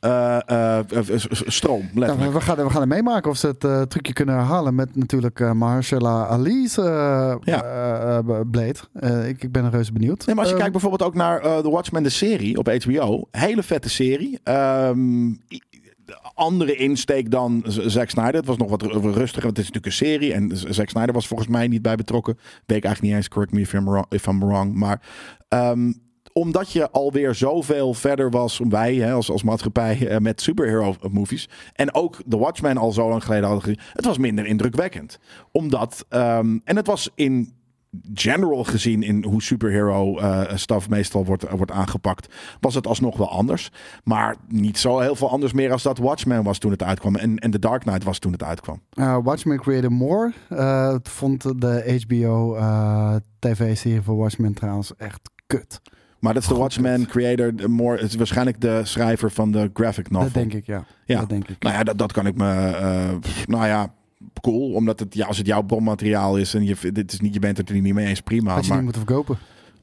eh, 0.00 0.78
stroom. 1.30 1.90
Ja, 1.94 2.16
we, 2.16 2.40
gaan, 2.40 2.56
we 2.56 2.70
gaan 2.70 2.80
er 2.80 2.88
meemaken 2.88 3.30
of 3.30 3.36
ze 3.36 3.46
het 3.58 3.90
trucje 3.90 4.12
kunnen 4.12 4.34
herhalen 4.34 4.74
met 4.74 4.96
natuurlijk 4.96 5.54
Mahershala 5.54 6.26
Ali's 6.26 6.74
Ja. 7.44 8.22
Blade. 8.50 8.74
Ik, 9.28 9.42
ik 9.42 9.52
ben 9.52 9.64
er 9.64 9.70
reuze 9.70 9.92
benieuwd. 9.92 10.26
Nee, 10.26 10.34
maar 10.34 10.44
als 10.44 10.44
je 10.44 10.50
Ehm, 10.50 10.56
kijkt 10.58 10.72
bijvoorbeeld 10.72 11.02
ook 11.02 11.14
naar 11.14 11.40
The 11.40 11.70
Watchmen, 11.70 12.02
de 12.02 12.08
serie 12.08 12.58
op 12.58 12.68
HBO. 12.82 13.28
Hele 13.30 13.62
vette 13.62 13.88
serie. 13.88 14.38
Ehm, 14.42 15.28
andere 16.34 16.74
insteek 16.74 17.30
dan 17.30 17.64
Zack 17.66 18.10
Snyder. 18.10 18.34
Het 18.34 18.46
was 18.46 18.56
nog 18.56 18.70
wat 18.70 18.82
ru- 18.82 19.10
rustiger, 19.10 19.42
want 19.42 19.56
het 19.56 19.66
is 19.66 19.72
natuurlijk 19.72 19.86
een 19.86 19.92
serie. 19.92 20.32
En 20.32 20.50
Zack 20.74 20.88
Snyder 20.88 21.14
was 21.14 21.26
volgens 21.26 21.48
mij 21.48 21.68
niet 21.68 21.82
bij 21.82 21.96
betrokken. 21.96 22.34
Weet 22.66 22.76
ik 22.76 22.84
eigenlijk 22.84 23.02
niet 23.02 23.14
eens, 23.14 23.28
correct 23.28 23.52
me 23.52 23.60
if 23.60 23.72
I'm 23.72 23.84
wrong. 23.84 24.06
If 24.08 24.26
I'm 24.26 24.40
wrong. 24.40 24.74
Maar 24.74 25.02
ehm, 25.48 25.92
omdat 26.32 26.72
je 26.72 26.90
alweer 26.90 27.34
zoveel 27.34 27.94
verder 27.94 28.30
was, 28.30 28.60
wij 28.68 28.94
hè, 28.94 29.12
als, 29.12 29.30
als 29.30 29.42
maatschappij, 29.42 30.08
eh, 30.08 30.18
met 30.18 30.40
superhero 30.40 30.94
movies. 31.10 31.48
En 31.72 31.94
ook 31.94 32.16
The 32.28 32.38
Watchmen 32.38 32.76
al 32.76 32.92
zo 32.92 33.08
lang 33.08 33.24
geleden 33.24 33.44
hadden 33.44 33.62
gezien. 33.62 33.80
Het 33.92 34.04
was 34.04 34.18
minder 34.18 34.46
indrukwekkend. 34.46 35.18
Omdat, 35.52 36.04
ehm, 36.08 36.58
en 36.64 36.76
het 36.76 36.86
was 36.86 37.10
in 37.14 37.52
general 38.14 38.64
gezien 38.64 39.02
in 39.02 39.24
hoe 39.24 39.42
superhero 39.42 40.18
eh 40.18 40.56
stuff 40.56 40.88
meestal 40.88 41.24
wordt, 41.24 41.50
wordt 41.50 41.72
aangepakt, 41.72 42.34
was 42.60 42.74
het 42.74 42.86
alsnog 42.86 43.16
wel 43.16 43.30
anders. 43.30 43.70
Maar 44.04 44.36
niet 44.48 44.78
zo 44.78 44.98
heel 44.98 45.16
veel 45.16 45.30
anders 45.30 45.52
meer 45.52 45.72
als 45.72 45.82
dat 45.82 45.98
Watchmen 45.98 46.42
was 46.42 46.58
toen 46.58 46.70
het 46.70 46.82
uitkwam. 46.82 47.16
En, 47.16 47.38
en 47.38 47.50
The 47.50 47.58
Dark 47.58 47.82
Knight 47.82 48.04
was 48.04 48.18
toen 48.18 48.32
het 48.32 48.42
uitkwam. 48.42 48.80
Uh, 48.94 49.18
Watchmen 49.22 49.58
Created 49.58 49.90
More 49.90 50.32
uh, 50.50 50.94
vond 51.02 51.60
de 51.60 52.04
HBO 52.06 52.56
uh, 52.56 53.14
tv-serie 53.38 54.02
van 54.02 54.16
Watchmen 54.16 54.54
trouwens 54.54 54.96
echt 54.96 55.30
kut. 55.46 55.80
Maar 56.18 56.34
dat 56.34 56.42
is 56.42 56.48
de 56.48 56.54
Watchmen 56.54 57.06
creator. 57.06 57.70
More, 57.70 57.96
het 58.00 58.08
is 58.08 58.14
waarschijnlijk 58.14 58.60
de 58.60 58.80
schrijver 58.84 59.30
van 59.30 59.50
de 59.50 59.70
graphic 59.74 60.10
novel. 60.10 60.24
Dat 60.26 60.34
denk 60.34 60.52
ik, 60.52 60.66
ja. 60.66 60.84
Ja. 61.04 61.18
Dat 61.20 61.28
denk 61.28 61.48
ik. 61.48 61.62
Nou 61.62 61.74
ja, 61.74 61.82
dat, 61.82 61.98
dat 61.98 62.12
kan 62.12 62.26
ik 62.26 62.36
me. 62.36 62.52
eh, 62.52 63.08
nou 63.46 63.66
ja, 63.66 63.92
cool. 64.40 64.72
Omdat 64.72 65.00
het, 65.00 65.14
ja, 65.14 65.26
als 65.26 65.38
het 65.38 65.46
jouw 65.46 65.62
bronmateriaal 65.62 66.36
is 66.36 66.54
en 66.54 66.64
je, 66.64 66.76
dit 66.92 67.12
is 67.12 67.20
niet, 67.20 67.34
je 67.34 67.40
bent 67.40 67.56
het 67.56 67.68
er 67.68 67.80
niet 67.80 67.94
mee 67.94 68.06
eens, 68.06 68.20
prima. 68.20 68.52
Had 68.54 68.62
je 68.62 68.68
maar 68.68 68.82
niet 68.82 68.86
moeten 68.86 69.02
verkopen. 69.06 69.38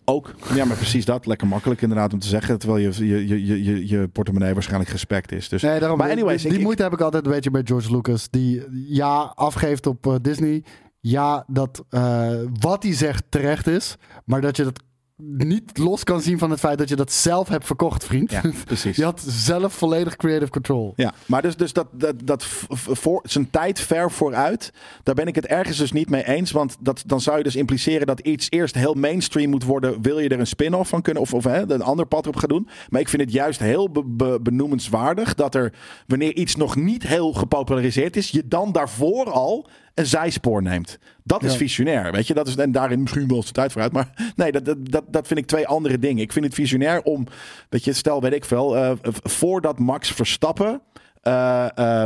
ook. 0.05 0.33
Ja, 0.55 0.65
maar 0.65 0.75
precies 0.77 1.05
dat. 1.05 1.25
Lekker 1.25 1.47
makkelijk 1.47 1.81
inderdaad 1.81 2.13
om 2.13 2.19
te 2.19 2.27
zeggen. 2.27 2.59
Terwijl 2.59 2.81
je, 2.91 3.07
je, 3.07 3.27
je, 3.27 3.45
je, 3.45 3.63
je, 3.63 3.87
je 3.87 4.07
portemonnee 4.07 4.53
waarschijnlijk 4.53 4.89
gespekt 4.91 5.31
is. 5.31 5.49
Dus, 5.49 5.61
Nee, 5.61 5.79
daarom, 5.79 5.97
maar 5.97 6.11
anyways, 6.11 6.35
die, 6.37 6.45
ik- 6.45 6.49
die 6.49 6.57
ik- 6.59 6.63
moeite 6.65 6.83
heb 6.83 6.93
ik 6.93 7.01
altijd 7.01 7.25
een 7.25 7.31
beetje 7.31 7.51
bij 7.51 7.61
George 7.65 7.91
Lucas. 7.95 8.27
Die 8.29 8.63
ja 8.87 9.31
afgeeft 9.35 9.87
op 9.87 10.07
eh, 10.07 10.15
Disney. 10.21 10.63
Ja, 10.99 11.43
dat 11.47 11.85
eh, 11.89 12.29
wat 12.59 12.83
hij 12.83 12.93
zegt 12.93 13.23
terecht 13.29 13.67
is. 13.67 13.95
Maar 14.25 14.41
dat 14.41 14.57
je 14.57 14.63
dat 14.63 14.79
niet 15.23 15.77
los 15.77 16.03
kan 16.03 16.21
zien 16.21 16.37
van 16.37 16.49
het 16.49 16.59
feit 16.59 16.77
dat 16.77 16.89
je 16.89 16.95
dat 16.95 17.11
zelf 17.11 17.47
hebt 17.47 17.65
verkocht, 17.65 18.05
vriend. 18.05 18.31
ja, 18.31 18.41
precies. 18.65 18.97
Je 18.97 19.03
had 19.03 19.23
zelf 19.27 19.73
volledig 19.73 20.15
creative 20.15 20.51
control. 20.51 20.93
Ja, 20.95 21.13
maar 21.25 21.41
dus, 21.41 21.55
dus 21.55 21.73
dat, 21.73 21.87
dat, 21.91 22.15
dat 22.23 22.45
voor, 22.69 23.21
zijn 23.23 23.49
tijd 23.49 23.79
ver 23.79 24.11
vooruit, 24.11 24.73
daar 25.03 25.15
ben 25.15 25.27
ik 25.27 25.35
het 25.35 25.45
ergens 25.45 25.77
dus 25.77 25.91
niet 25.91 26.09
mee 26.09 26.27
eens. 26.27 26.51
Want 26.51 26.77
dat, 26.79 27.03
dan 27.05 27.21
zou 27.21 27.37
je 27.37 27.43
dus 27.43 27.55
impliceren 27.55 28.07
dat 28.07 28.19
iets 28.19 28.47
eerst 28.49 28.75
heel 28.75 28.93
mainstream 28.93 29.49
moet 29.49 29.63
worden. 29.63 30.01
Wil 30.01 30.19
je 30.19 30.29
er 30.29 30.39
een 30.39 30.47
spin-off 30.47 30.89
van 30.89 31.01
kunnen 31.01 31.21
of, 31.23 31.33
of 31.33 31.43
hè, 31.43 31.71
een 31.71 31.81
ander 31.81 32.05
pad 32.05 32.27
op 32.27 32.35
gaan 32.35 32.49
doen? 32.49 32.67
Maar 32.89 33.01
ik 33.01 33.09
vind 33.09 33.21
het 33.21 33.31
juist 33.31 33.59
heel 33.59 33.89
be- 33.89 34.05
be- 34.05 34.39
benoemenswaardig 34.41 35.35
dat 35.35 35.55
er, 35.55 35.73
wanneer 36.07 36.35
iets 36.35 36.55
nog 36.55 36.75
niet 36.75 37.07
heel 37.07 37.33
gepopulariseerd 37.33 38.15
is, 38.15 38.29
je 38.29 38.47
dan 38.47 38.71
daarvoor 38.71 39.31
al 39.31 39.67
een 39.97 40.05
zijspoor 40.05 40.61
neemt. 40.61 40.99
Dat 41.23 41.43
is 41.43 41.51
Ja. 41.51 41.57
visionair, 41.57 42.11
weet 42.11 42.27
je. 42.27 42.33
Dat 42.33 42.47
is, 42.47 42.55
en 42.55 42.71
daarin 42.71 43.01
misschien 43.01 43.27
wel 43.27 43.37
eens 43.37 43.45
de 43.45 43.51
tijd 43.51 43.71
vooruit. 43.71 43.91
Maar 43.91 44.09
nee, 44.35 44.51
dat, 44.51 44.65
dat, 44.65 44.77
dat, 44.89 45.03
dat 45.07 45.27
vind 45.27 45.39
ik 45.39 45.45
twee 45.45 45.67
andere 45.67 45.99
dingen. 45.99 46.23
Ik 46.23 46.31
vind 46.31 46.45
het 46.45 46.53
visionair 46.53 47.01
om, 47.01 47.27
weet 47.69 47.83
je, 47.83 47.93
stel 47.93 48.21
weet 48.21 48.33
ik 48.33 48.45
veel, 48.45 48.77
eh, 48.77 48.91
voordat 49.23 49.79
Max 49.79 50.11
Verstappen 50.11 50.81
eh, 51.21 52.05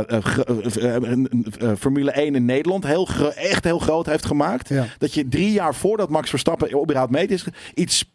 Formule 1.78 2.10
1 2.10 2.34
in 2.34 2.44
Nederland 2.44 2.86
heel 2.86 3.08
echt 3.34 3.64
heel 3.64 3.78
groot 3.78 4.06
heeft 4.06 4.26
gemaakt. 4.26 4.68
Ja. 4.68 4.86
Dat 4.98 5.14
je 5.14 5.28
drie 5.28 5.52
jaar 5.52 5.74
voordat 5.74 6.08
Max 6.08 6.30
Verstappen 6.30 6.82
überhaupt 6.82 7.10
meet 7.10 7.30
is, 7.30 7.44
iets 7.74 8.11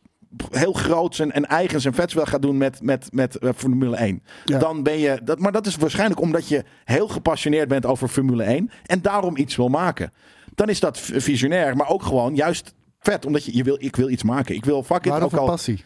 heel 0.52 0.74
groots 0.74 1.20
en, 1.20 1.32
en 1.32 1.46
eigens 1.46 1.86
en 1.86 1.94
vets 1.94 2.14
wil 2.14 2.26
gaan 2.26 2.42
doen 2.42 2.58
met, 2.58 2.82
met, 2.82 3.08
met 3.12 3.36
eh, 3.36 3.50
Formule 3.56 3.96
1. 3.96 4.24
Ja. 4.46 4.60
Dan 4.60 4.84
ben 4.84 5.00
je, 5.00 5.20
dat, 5.24 5.40
maar 5.40 5.52
dat 5.52 5.66
is 5.66 5.76
waarschijnlijk 5.76 6.22
omdat 6.22 6.48
je 6.48 6.64
heel 6.84 7.08
gepassioneerd 7.08 7.68
bent 7.68 7.86
over 7.86 8.08
Formule 8.08 8.44
1 8.44 8.72
en 8.86 9.02
daarom 9.02 9.38
iets 9.38 9.56
wil 9.56 9.68
maken. 9.68 10.12
Dan 10.56 10.70
is 10.70 10.80
dat 10.80 11.00
visionair, 11.00 11.76
maar 11.76 11.90
ook 11.90 12.04
gewoon 12.04 12.36
juist 12.36 12.74
vet, 13.00 13.26
omdat 13.26 13.46
je, 13.46 13.56
je 13.56 13.64
wil, 13.64 13.76
ik 13.80 13.96
wil 13.96 14.10
iets 14.10 14.24
maken. 14.24 14.56
Ik 14.56 14.66
wil 14.66 14.84
fuck 14.84 15.06
it 15.06 15.12
ook 15.12 15.30
van 15.30 15.40
al. 15.40 15.46
passie. 15.46 15.84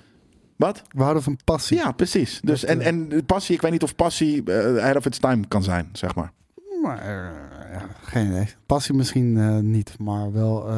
Wat? 0.56 0.82
We 0.90 1.02
houden 1.02 1.24
van 1.24 1.38
passie. 1.44 1.78
Ja, 1.78 1.92
precies. 1.92 2.40
Dus, 2.44 2.64
en, 2.64 2.82
eh, 2.82 2.88
en 2.88 3.26
passie, 3.26 3.56
ik 3.56 3.62
weet 3.62 3.72
niet 3.72 3.84
of 3.84 3.96
passie 3.96 4.52
ahead 4.54 4.96
of 4.96 5.06
its 5.06 5.20
time 5.20 5.48
kan 5.48 5.64
zijn, 5.64 5.90
zeg 5.94 6.16
maar. 6.16 6.32
Maar, 6.82 7.06
ja, 7.72 7.88
geen 8.02 8.28
idee. 8.28 8.48
Passie 8.66 8.96
misschien 8.96 9.72
niet, 9.72 9.96
maar 10.00 10.32
wel 10.32 10.70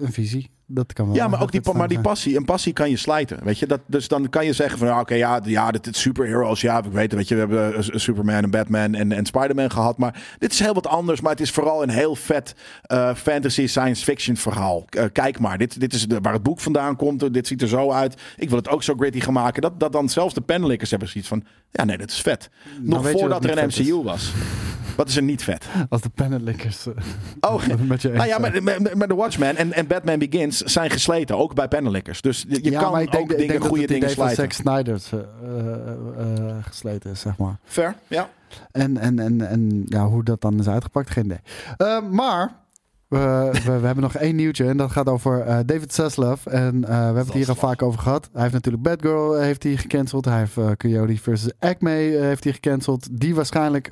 een 0.00 0.12
visie. 0.12 0.50
Dat 0.74 0.92
kan 0.92 1.06
wel. 1.06 1.14
Ja, 1.14 1.28
maar 1.28 1.42
ook 1.42 1.52
die, 1.52 1.72
maar 1.72 1.88
die 1.88 2.00
passie. 2.00 2.36
Een 2.36 2.44
passie 2.44 2.72
kan 2.72 2.90
je 2.90 2.96
slijten. 2.96 3.38
Weet 3.44 3.58
je, 3.58 3.66
dat, 3.66 3.80
dus 3.86 4.08
dan 4.08 4.28
kan 4.28 4.44
je 4.44 4.52
zeggen 4.52 4.78
van 4.78 4.98
oké, 4.98 5.14
ja, 5.14 5.40
ja, 5.44 5.70
dit 5.70 5.86
is 5.86 6.00
superheroes. 6.00 6.60
Ja, 6.60 6.82
we 6.82 6.90
weten, 6.90 7.18
weet 7.18 7.28
je, 7.28 7.34
we 7.34 7.40
hebben 7.40 7.74
eh, 7.74 7.98
Superman 7.98 8.42
en 8.42 8.50
Batman 8.50 8.94
en, 8.94 9.12
en 9.12 9.26
Spider-Man 9.26 9.70
gehad. 9.70 9.98
Maar 9.98 10.22
dit 10.38 10.52
is 10.52 10.58
heel 10.58 10.74
wat 10.74 10.86
anders. 10.86 11.20
Maar 11.20 11.30
het 11.30 11.40
is 11.40 11.50
vooral 11.50 11.82
een 11.82 11.90
heel 11.90 12.16
vet 12.16 12.54
eh, 12.82 13.14
fantasy 13.14 13.66
science 13.66 14.04
fiction 14.04 14.36
verhaal. 14.36 14.84
Eh, 14.88 15.04
kijk 15.12 15.38
maar, 15.38 15.58
dit, 15.58 15.80
dit 15.80 15.92
is 15.92 16.06
de, 16.06 16.18
waar 16.20 16.32
het 16.32 16.42
boek 16.42 16.60
vandaan 16.60 16.96
komt. 16.96 17.32
Dit 17.34 17.46
ziet 17.46 17.62
er 17.62 17.68
zo 17.68 17.90
uit. 17.90 18.20
Ik 18.36 18.48
wil 18.48 18.58
het 18.58 18.68
ook 18.68 18.82
zo 18.82 18.94
gritty 18.94 19.20
gaan 19.20 19.32
maken. 19.32 19.62
Dat, 19.62 19.80
dat 19.80 19.92
dan 19.92 20.08
zelfs 20.08 20.34
de 20.34 20.40
panelikkers 20.40 20.90
hebben 20.90 21.08
zoiets 21.08 21.28
van 21.28 21.44
ja, 21.70 21.84
nee, 21.84 21.98
dat 21.98 22.10
is 22.10 22.20
vet. 22.20 22.50
Nog 22.80 23.02
weet 23.02 23.12
je 23.12 23.18
voordat 23.18 23.42
dat 23.42 23.50
er 23.50 23.58
een 23.58 23.68
MCU 23.68 24.02
was. 24.02 24.32
Wat 24.96 25.08
is 25.08 25.16
er 25.16 25.22
niet 25.22 25.44
vet? 25.44 25.66
Als 25.88 26.00
de 26.00 26.08
pennenlikkers. 26.08 26.86
eh, 26.86 26.92
Oh, 27.40 27.66
nou 27.66 28.26
ja, 28.26 28.38
maar, 28.38 28.62
maar, 28.62 28.96
maar 28.96 29.08
The 29.08 29.14
Watchmen 29.14 29.56
en, 29.56 29.72
en 29.72 29.86
Batman 29.86 30.18
Begins 30.18 30.58
zijn 30.60 30.90
gesleten, 30.90 31.38
ook 31.38 31.54
bij 31.54 31.68
panelikkers. 31.68 32.20
Dus 32.20 32.44
je, 32.48 32.64
je 32.64 32.70
ja, 32.70 32.80
kan 32.80 32.92
maar 32.92 33.02
ik 33.02 33.10
denk, 33.10 33.22
ook 33.24 33.30
ik 33.30 33.36
dingen, 33.36 33.52
denk 33.52 33.64
goede 33.66 33.86
dingen 33.86 34.10
slijten. 34.10 34.36
Zack 34.36 34.52
Snyder's 34.52 35.12
eh, 35.12 35.18
eh, 35.18 36.48
eh, 36.48 36.56
gesleten 36.60 37.10
is, 37.10 37.20
zeg 37.20 37.36
maar. 37.36 37.56
Fair, 37.64 37.94
ja. 38.06 38.28
En, 38.72 38.96
en, 38.98 39.18
en, 39.18 39.48
en 39.48 39.82
ja, 39.86 40.06
hoe 40.06 40.24
dat 40.24 40.40
dan 40.40 40.58
is 40.58 40.68
uitgepakt, 40.68 41.10
geen 41.10 41.24
idee. 41.24 41.40
Eh, 41.76 42.02
maar 42.10 42.52
we, 43.12 43.50
we, 43.64 43.78
we 43.78 43.86
hebben 43.86 44.02
nog 44.02 44.14
één 44.14 44.36
nieuwtje 44.36 44.68
en 44.68 44.76
dat 44.76 44.90
gaat 44.90 45.08
over 45.08 45.40
eh, 45.40 45.58
David 45.66 45.94
Zaslav. 45.94 46.46
En 46.46 46.84
eh, 46.84 46.88
we 46.88 46.94
hebben 46.94 47.24
het 47.24 47.32
hier 47.32 47.48
al 47.48 47.54
vaak 47.54 47.82
over 47.82 48.00
gehad. 48.00 48.28
Hij 48.32 48.42
heeft 48.42 48.54
natuurlijk 48.54 48.82
Batgirl 48.82 49.36
eh, 49.36 49.42
heeft 49.42 49.62
hij 49.62 49.76
gecanceld. 49.76 50.24
Hij 50.24 50.38
heeft 50.38 50.56
eh 50.56 50.70
Coyote 50.76 51.16
versus 51.16 51.52
Acme 51.58 51.90
heeft 51.90 52.44
hij 52.44 52.52
gecanceld. 52.52 53.08
Die 53.20 53.34
waarschijnlijk 53.34 53.90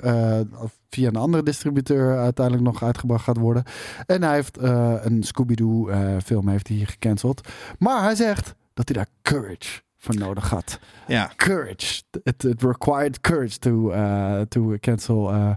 via 0.89 1.07
een 1.07 1.15
andere 1.15 1.43
distributeur 1.43 2.17
uiteindelijk 2.17 2.65
nog 2.65 2.83
uitgebracht 2.83 3.23
gaat 3.23 3.37
worden. 3.37 3.63
En 4.05 4.23
hij 4.23 4.33
heeft 4.33 4.57
een 5.05 5.23
Scooby-Doo 5.23 5.89
film 6.23 6.47
heeft 6.47 6.67
hij 6.67 6.77
gecanceld. 6.77 7.47
Maar 7.79 8.03
hij 8.03 8.15
zegt 8.15 8.55
dat 8.73 8.87
hij 8.89 8.97
daar 8.97 9.13
courage 9.21 9.81
voor 10.01 10.15
nodig 10.15 10.49
had 10.49 10.79
ja. 11.07 11.31
courage. 11.35 12.03
It, 12.23 12.43
it 12.43 12.61
required 12.61 13.21
courage 13.21 13.59
to, 13.59 13.91
uh, 13.91 14.41
to 14.41 14.77
cancel 14.79 15.33
uh, 15.33 15.51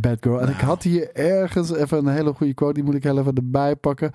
Batgirl. 0.00 0.40
En 0.40 0.48
ik 0.48 0.60
had 0.60 0.82
hier 0.82 1.14
ergens 1.14 1.72
even 1.74 1.98
een 1.98 2.12
hele 2.14 2.32
goede 2.32 2.54
quote. 2.54 2.74
Die 2.74 2.82
moet 2.82 2.94
ik 2.94 3.02
heel 3.02 3.18
even 3.18 3.34
erbij 3.34 3.76
pakken. 3.76 4.10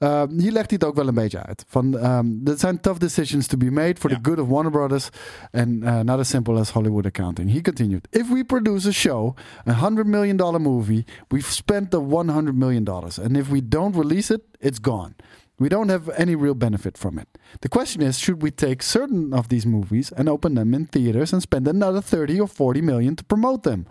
Uh, 0.00 0.22
hier 0.36 0.52
legt 0.52 0.70
hij 0.70 0.78
het 0.80 0.84
ook 0.84 0.94
wel 0.96 1.08
een 1.08 1.14
beetje 1.14 1.42
uit. 1.42 1.64
Van, 1.68 2.04
um, 2.04 2.40
er 2.44 2.58
zijn 2.58 2.80
tough 2.80 2.98
decisions 3.00 3.46
to 3.46 3.56
be 3.56 3.70
made 3.70 3.94
for 3.98 4.10
Ja. 4.10 4.18
the 4.22 4.28
good 4.30 4.38
of 4.40 4.48
Warner 4.48 4.70
Brothers. 4.72 5.08
And 5.52 5.68
uh, 5.82 6.00
not 6.00 6.18
as 6.18 6.28
simple 6.28 6.58
as 6.58 6.70
Hollywood 6.70 7.06
accounting. 7.06 7.52
He 7.52 7.60
continued. 7.60 8.06
If 8.10 8.28
we 8.32 8.44
produce 8.44 8.88
a 8.88 8.92
show, 8.92 9.34
a 9.68 9.90
$100 9.90 10.04
million 10.06 10.62
movie, 10.62 11.04
we've 11.28 11.50
spent 11.52 11.90
the 11.90 12.00
$100 12.00 12.54
million. 12.54 12.88
And 12.88 13.36
if 13.36 13.48
we 13.48 13.68
don't 13.68 13.96
release 13.96 14.34
it, 14.34 14.40
it's 14.60 14.78
gone. 14.82 15.14
We 15.58 15.68
don't 15.70 15.88
have 15.88 16.10
any 16.18 16.34
real 16.34 16.54
benefit 16.54 16.98
from 16.98 17.18
it. 17.18 17.28
The 17.62 17.68
question 17.68 18.02
is, 18.02 18.18
should 18.18 18.42
we 18.42 18.50
take 18.50 18.82
certain 18.82 19.32
of 19.32 19.48
these 19.48 19.64
movies 19.64 20.12
and 20.12 20.28
open 20.28 20.54
them 20.54 20.74
in 20.74 20.86
theaters 20.86 21.32
and 21.32 21.40
spend 21.40 21.66
another 21.66 22.02
30 22.02 22.40
or 22.40 22.46
40 22.46 22.82
million 22.82 23.16
to 23.16 23.24
promote 23.24 23.62
them? 23.62 23.86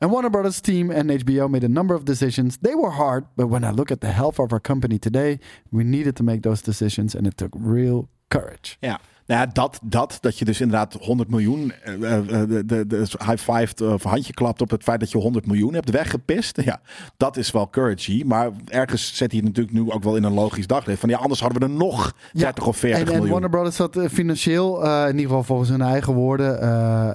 And 0.00 0.10
Warner 0.10 0.28
Brothers 0.28 0.60
team 0.60 0.90
and 0.90 1.10
HBO 1.10 1.48
made 1.48 1.64
a 1.64 1.68
number 1.68 1.94
of 1.94 2.04
decisions. 2.04 2.58
They 2.58 2.74
were 2.74 2.90
hard, 2.90 3.24
but 3.34 3.46
when 3.46 3.64
I 3.64 3.70
look 3.70 3.90
at 3.90 4.02
the 4.02 4.12
health 4.12 4.38
of 4.38 4.52
our 4.52 4.60
company 4.60 4.98
today, 4.98 5.40
we 5.72 5.84
needed 5.84 6.16
to 6.16 6.22
make 6.22 6.42
those 6.42 6.60
decisions 6.60 7.14
and 7.14 7.26
it 7.26 7.38
took 7.38 7.52
real 7.54 8.10
courage. 8.28 8.76
ja. 8.82 8.98
Nou 9.26 9.40
ja, 9.40 9.46
dat, 9.52 9.78
dat, 9.82 10.18
dat 10.20 10.38
je 10.38 10.44
dus 10.44 10.60
inderdaad 10.60 10.92
100 11.00 11.30
miljoen, 11.30 11.72
eh, 11.84 12.16
eh, 12.16 12.26
de, 12.48 12.64
de, 12.66 12.86
de 12.86 12.96
high-fived 13.26 13.80
of 13.80 14.02
handje 14.02 14.32
klapt 14.32 14.60
op 14.60 14.70
het 14.70 14.82
feit 14.82 15.00
dat 15.00 15.10
je 15.10 15.18
100 15.18 15.46
miljoen 15.46 15.74
hebt 15.74 15.90
weggepist. 15.90 16.60
Ja, 16.66 16.80
dat 17.16 17.36
is 17.36 17.50
wel 17.50 17.70
courage. 17.70 18.22
Maar 18.24 18.50
ergens 18.68 19.16
zet 19.16 19.30
hij 19.32 19.40
het 19.44 19.48
natuurlijk 19.48 19.76
nu 19.76 19.90
ook 19.92 20.02
wel 20.02 20.16
in 20.16 20.24
een 20.24 20.32
logisch 20.32 20.66
daglicht. 20.66 21.00
Van 21.00 21.08
ja, 21.08 21.18
anders 21.18 21.40
hadden 21.40 21.58
we 21.60 21.66
er 21.66 21.72
nog 21.72 22.12
30 22.32 22.66
of 22.66 22.76
40 22.76 22.98
en, 23.00 23.06
en 23.06 23.12
miljoen. 23.12 23.30
Warner 23.30 23.50
Brothers 23.50 23.76
zat 23.76 23.96
eh, 23.96 24.08
financieel, 24.08 24.84
eh, 24.84 25.00
in 25.02 25.06
ieder 25.14 25.26
geval 25.26 25.42
volgens 25.42 25.68
hun 25.68 25.80
eigen 25.82 26.14
woorden, 26.14 26.60
eh, 26.60 27.08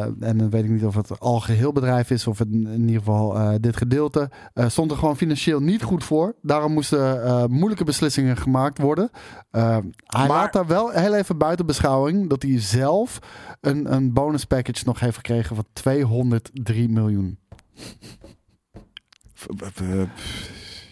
eh, 0.00 0.02
en 0.20 0.38
dan 0.38 0.50
weet 0.50 0.64
ik 0.64 0.70
niet 0.70 0.84
of 0.84 0.94
het 0.94 1.20
al 1.20 1.40
geheel 1.40 1.72
bedrijf 1.72 2.10
is 2.10 2.26
of 2.26 2.38
het 2.38 2.48
in 2.52 2.80
ieder 2.80 2.98
geval 2.98 3.36
eh, 3.36 3.54
dit 3.60 3.76
gedeelte, 3.76 4.30
eh, 4.54 4.68
stond 4.68 4.90
er 4.90 4.96
gewoon 4.96 5.16
financieel 5.16 5.60
niet 5.60 5.82
goed 5.82 6.04
voor. 6.04 6.34
Daarom 6.42 6.72
moesten 6.72 7.24
eh, 7.24 7.44
moeilijke 7.44 7.84
beslissingen 7.84 8.36
gemaakt 8.36 8.78
worden. 8.78 9.10
Eh, 9.50 9.62
hij 10.06 10.26
Maar- 10.26 10.28
laat 10.28 10.52
daar 10.52 10.66
wel 10.66 10.90
heel 10.90 11.14
even 11.14 11.38
buiten 11.38 11.57
beschouwing 11.64 12.28
dat 12.28 12.42
hij 12.42 12.60
zelf 12.60 13.18
een, 13.60 13.92
een 13.92 14.12
bonus 14.12 14.44
package 14.44 14.84
nog 14.84 15.00
heeft 15.00 15.16
gekregen 15.16 15.56
van 15.56 15.64
203 15.72 16.88
miljoen. 16.88 17.38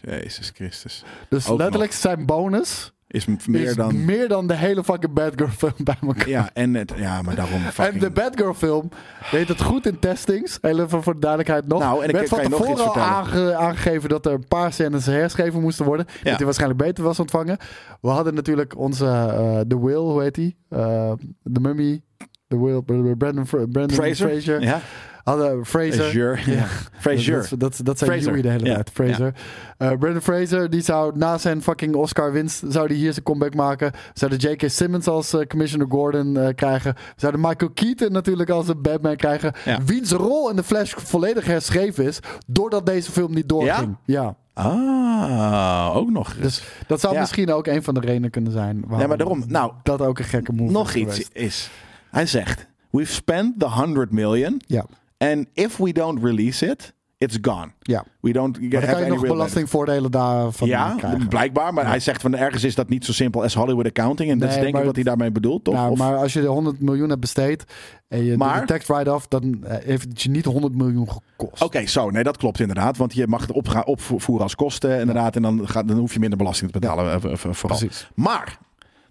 Jezus 0.02 0.50
Christus. 0.54 1.04
Dus 1.28 1.48
Ook 1.48 1.58
letterlijk 1.58 1.92
zijn 1.92 2.26
bonus 2.26 2.92
is 3.16 3.46
meer 3.46 3.60
is 3.60 3.74
dan... 3.74 4.04
meer 4.04 4.28
dan 4.28 4.46
de 4.46 4.54
hele 4.56 4.84
fucking 4.84 5.12
Batgirl 5.12 5.48
film 5.48 5.72
bij 5.84 5.96
elkaar. 6.02 6.28
Ja, 6.28 6.50
en 6.52 6.74
het, 6.74 6.92
ja, 6.96 7.22
maar 7.22 7.34
daarom 7.34 7.64
En 7.64 7.72
fucking... 7.72 8.00
de 8.00 8.10
Batgirl 8.10 8.54
film 8.54 8.88
deed 9.30 9.48
het 9.48 9.62
goed 9.62 9.86
in 9.86 9.98
testings. 9.98 10.58
Heel 10.60 10.80
even 10.80 11.02
voor 11.02 11.14
de 11.14 11.20
duidelijkheid 11.20 11.66
nog. 11.68 11.80
Nou, 11.80 12.02
en 12.02 12.08
ik 12.08 12.14
werd 12.14 12.28
van 12.28 12.40
tevoren 12.40 12.86
al 12.86 12.96
aange- 12.96 13.54
aangegeven 13.54 14.08
dat 14.08 14.26
er 14.26 14.32
een 14.32 14.48
paar 14.48 14.72
scènes 14.72 15.06
herschreven 15.06 15.60
moesten 15.60 15.84
worden. 15.84 16.06
Dat 16.22 16.36
hij 16.36 16.44
waarschijnlijk 16.44 16.82
beter 16.82 17.04
was 17.04 17.20
ontvangen. 17.20 17.56
We 18.00 18.08
hadden 18.08 18.34
natuurlijk 18.34 18.78
onze 18.78 19.06
eh 19.06 19.60
The 19.60 19.84
Will, 19.84 19.94
hoe 19.94 20.22
heet 20.22 20.34
die? 20.34 20.56
Eh 20.68 21.12
The 21.52 21.60
Mummy. 21.60 22.00
The 22.48 22.62
Will, 22.62 22.82
Brandon, 23.16 23.44
Brandon 23.44 23.90
Fraser? 23.90 24.28
Fraser. 24.28 24.62
Ja. 24.62 24.80
Hadden 25.26 25.66
Fraser. 25.66 26.04
Fraser. 26.04 26.50
Ja. 26.54 26.66
Fraser. 26.98 27.58
Dat, 27.58 27.80
dat, 27.82 27.98
Fraser. 27.98 28.28
Huey 28.30 28.42
de 28.42 28.48
hele 28.48 28.64
Ja. 28.66 28.74
tijd. 28.74 28.90
Fraser. 28.92 29.34
Eh, 29.78 29.88
Brandon 29.98 30.20
Fraser, 30.22 30.70
die 30.70 30.80
zou 30.82 31.18
na 31.18 31.38
zijn 31.38 31.62
fucking 31.62 31.94
Oscar-winst, 31.94 32.62
zou 32.68 32.88
die 32.88 32.96
hier 32.96 33.12
zijn 33.12 33.24
comeback 33.24 33.54
maken. 33.54 33.90
We 33.92 33.98
zouden 34.14 34.38
J.K. 34.38 34.62
Simmons 34.70 35.06
als 35.06 35.32
eh, 35.32 35.46
Commissioner 35.46 35.86
Gordon 35.90 36.36
eh, 36.36 36.54
krijgen. 36.54 36.94
We 36.94 37.00
zouden 37.16 37.40
Michael 37.40 37.70
Keaton 37.70 38.12
natuurlijk 38.12 38.50
als 38.50 38.68
een 38.68 38.82
Batman 38.82 39.16
krijgen. 39.16 39.52
Wiens 39.86 40.10
rol 40.12 40.50
in 40.50 40.56
de 40.56 40.62
Flash 40.62 40.94
volledig 40.96 41.44
herschreven 41.46 42.04
is, 42.04 42.18
doordat 42.46 42.86
deze 42.86 43.12
film 43.12 43.34
niet 43.34 43.48
doorging. 43.48 43.96
Ja. 44.04 44.36
Ah, 44.54 45.96
ook 45.96 46.10
nog. 46.10 46.34
Dus 46.40 46.62
dat 46.86 47.00
zou 47.00 47.14
Ja. 47.14 47.20
misschien 47.20 47.52
ook 47.52 47.66
een 47.66 47.82
van 47.82 47.94
de 47.94 48.00
redenen 48.00 48.30
kunnen 48.30 48.52
zijn. 48.52 48.80
waarom 48.80 49.00
Ja, 49.00 49.06
maar 49.06 49.16
daarom. 49.16 49.44
Nou, 49.46 49.72
dat 49.82 50.00
ook 50.00 50.18
een 50.18 50.24
gekke 50.24 50.52
move 50.52 50.72
nog 50.72 50.94
is 50.94 51.18
iets 51.18 51.28
is. 51.32 51.70
Hij 52.10 52.26
zegt: 52.26 52.66
We've 52.90 53.12
spent 53.12 53.58
the 53.60 53.66
100 53.70 54.12
million. 54.12 54.60
Ja. 54.66 54.84
And 55.18 55.46
if 55.52 55.76
we 55.76 55.92
don't 55.92 56.22
release 56.22 56.66
it, 56.66 56.94
it's 57.18 57.38
gone. 57.40 57.68
Ja. 57.80 58.04
We 58.20 58.32
don't 58.32 58.60
Maar 58.60 58.70
dan 58.70 58.80
kan 58.90 59.04
je 59.04 59.08
nog 59.10 59.20
belastingvoordelen 59.26 60.10
daarvan 60.10 60.68
Ja, 60.68 60.94
krijgen. 60.96 61.28
blijkbaar. 61.28 61.74
Maar 61.74 61.86
hij 61.86 62.00
zegt 62.00 62.20
van 62.20 62.34
ergens 62.36 62.64
is 62.64 62.74
dat 62.74 62.88
niet 62.88 63.04
zo 63.04 63.12
simpel 63.12 63.42
als 63.42 63.54
Hollywood 63.54 63.86
accounting. 63.86 64.30
En 64.30 64.38
dat 64.38 64.48
is 64.48 64.54
denk 64.54 64.76
ik 64.76 64.84
wat 64.84 64.94
hij 64.94 65.04
daarmee 65.04 65.30
bedoelt, 65.30 65.64
toch? 65.64 65.74
Nou, 65.74 65.90
Of- 65.90 65.98
maar 65.98 66.16
als 66.16 66.32
je 66.32 66.40
de 66.40 66.46
100 66.46 66.80
miljoen 66.80 67.08
hebt 67.08 67.20
besteed 67.20 67.64
en 68.08 68.24
je 68.24 68.36
Maar- 68.36 68.58
doet 68.58 68.68
de 68.68 68.72
tax 68.74 68.86
write-off, 68.86 69.26
dan 69.28 69.64
eh, 69.64 69.76
heeft 69.84 70.08
het 70.08 70.22
je 70.22 70.30
niet 70.30 70.44
100 70.44 70.74
miljoen 70.74 71.08
gekost. 71.10 71.62
Oké, 71.62 71.86
zo. 71.86 72.10
Nee, 72.10 72.22
dat 72.22 72.36
klopt 72.36 72.60
inderdaad. 72.60 72.96
Want 72.96 73.14
je 73.14 73.26
mag 73.26 73.40
het 73.40 73.52
opga- 73.52 73.80
opvoeren 73.86 74.42
als 74.42 74.54
kosten 74.54 75.00
inderdaad. 75.00 75.36
En 75.36 75.42
dan, 75.42 75.68
gaat, 75.68 75.88
dan 75.88 75.98
hoef 75.98 76.12
je 76.12 76.18
minder 76.18 76.38
belasting 76.38 76.70
te 76.72 76.78
betalen. 76.78 77.12
eh, 77.22 77.34
vooral. 77.36 77.78
Precies. 77.78 78.10
Maar, 78.14 78.58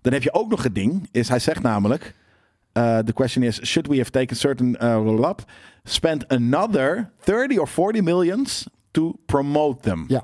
dan 0.02 0.14
heb 0.14 0.24
je 0.24 0.34
ook 0.34 0.50
nog 0.50 0.64
het 0.64 0.76
ding. 0.76 1.08
Is, 1.12 1.30
hij 1.30 1.40
zegt 1.40 1.62
namelijk... 1.62 2.16
eh, 2.76 3.00
the 3.00 3.14
question 3.14 3.44
is, 3.44 3.60
should 3.64 3.88
we 3.88 3.98
have 3.98 4.10
taken 4.10 4.36
certain... 4.36 4.76
Uh, 4.82 5.30
up, 5.30 5.42
spent 5.84 6.28
another 6.28 7.12
30 7.24 7.60
or 7.60 7.68
40 7.68 8.02
millions 8.02 8.68
to 8.92 9.14
promote 9.26 9.82
them? 9.82 10.06
Ja. 10.08 10.24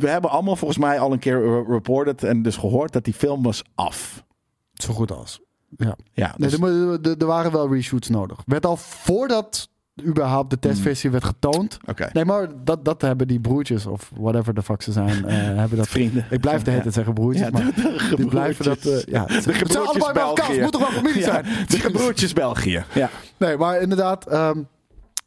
We 0.00 0.08
hebben 0.08 0.30
allemaal 0.30 0.56
volgens 0.56 0.78
mij 0.78 0.98
al 1.00 1.12
een 1.12 1.18
keer 1.18 1.64
reported 1.68 2.22
en 2.24 2.42
dus 2.42 2.56
gehoord 2.56 2.92
dat 2.92 3.04
die 3.04 3.14
film 3.14 3.42
was 3.42 3.62
af. 3.74 4.24
Zo 4.72 4.92
goed 4.92 5.10
als. 5.12 5.40
Ja. 5.76 5.96
Ja, 6.12 6.34
dus- 6.38 6.52
er, 6.58 7.00
er- 7.02 7.18
er 7.18 7.26
waren 7.26 7.52
wel 7.52 7.72
reshoots 7.74 8.08
nodig. 8.08 8.38
Werd 8.46 8.66
al 8.66 8.76
voordat 8.76 9.68
überhaupt 10.02 10.50
de 10.50 10.58
testversie 10.58 11.10
werd 11.10 11.24
getoond. 11.24 11.78
Nee, 12.12 12.24
maar 12.24 12.48
dat, 12.64 12.84
dat 12.84 13.00
hebben 13.00 13.28
die 13.28 13.40
broertjes, 13.40 13.86
of 13.86 14.10
whatever 14.16 14.54
de 14.54 14.62
fuck 14.62 14.82
ze 14.82 14.92
zijn, 14.92 15.24
eh, 15.26 15.36
hebben 15.60 15.78
dat... 15.78 15.88
Vrienden. 15.88 16.26
Ik 16.30 16.40
blijf 16.40 16.62
de 16.62 16.70
hele 16.70 16.82
tijd 16.82 16.94
zeggen 16.94 17.14
broertjes, 17.14 17.44
Ja, 17.46 17.50
maar 17.52 17.64
de- 17.74 18.06
de 18.10 18.16
die 18.16 18.26
blijven 18.26 18.64
dat... 18.64 18.84
eh, 18.84 19.02
ja, 19.04 19.24
De 19.24 19.40
zijn 19.40 19.54
gebroertjes 19.54 20.12
bij 20.12 20.22
elkaar, 20.22 20.60
moet 20.60 20.72
toch 20.72 20.80
wel 20.80 20.90
familie 20.90 21.18
Ja, 21.20 21.24
zijn? 21.24 21.44
de 21.68 21.78
gebroertjes 21.78 22.32
België. 22.32 22.84
Ja. 22.94 23.10
Nee, 23.36 23.56
maar 23.56 23.80
inderdaad, 23.80 24.26
ehm, 24.26 24.58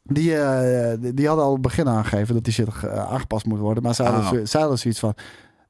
die, 0.02 0.36
eh, 0.36 0.96
die, 1.00 1.14
die 1.14 1.26
hadden 1.26 1.44
al 1.44 1.52
het 1.52 1.62
begin 1.62 1.88
aangegeven 1.88 2.34
dat 2.34 2.44
die 2.44 2.52
shit 2.52 2.68
aangepast 2.88 3.46
moet 3.46 3.58
worden. 3.58 3.82
Maar 3.82 3.94
zij 3.94 4.06
hadden, 4.06 4.24
Oh. 4.24 4.30
zo- 4.30 4.44
zij 4.44 4.60
hadden 4.60 4.78
zoiets 4.78 5.00
van, 5.00 5.14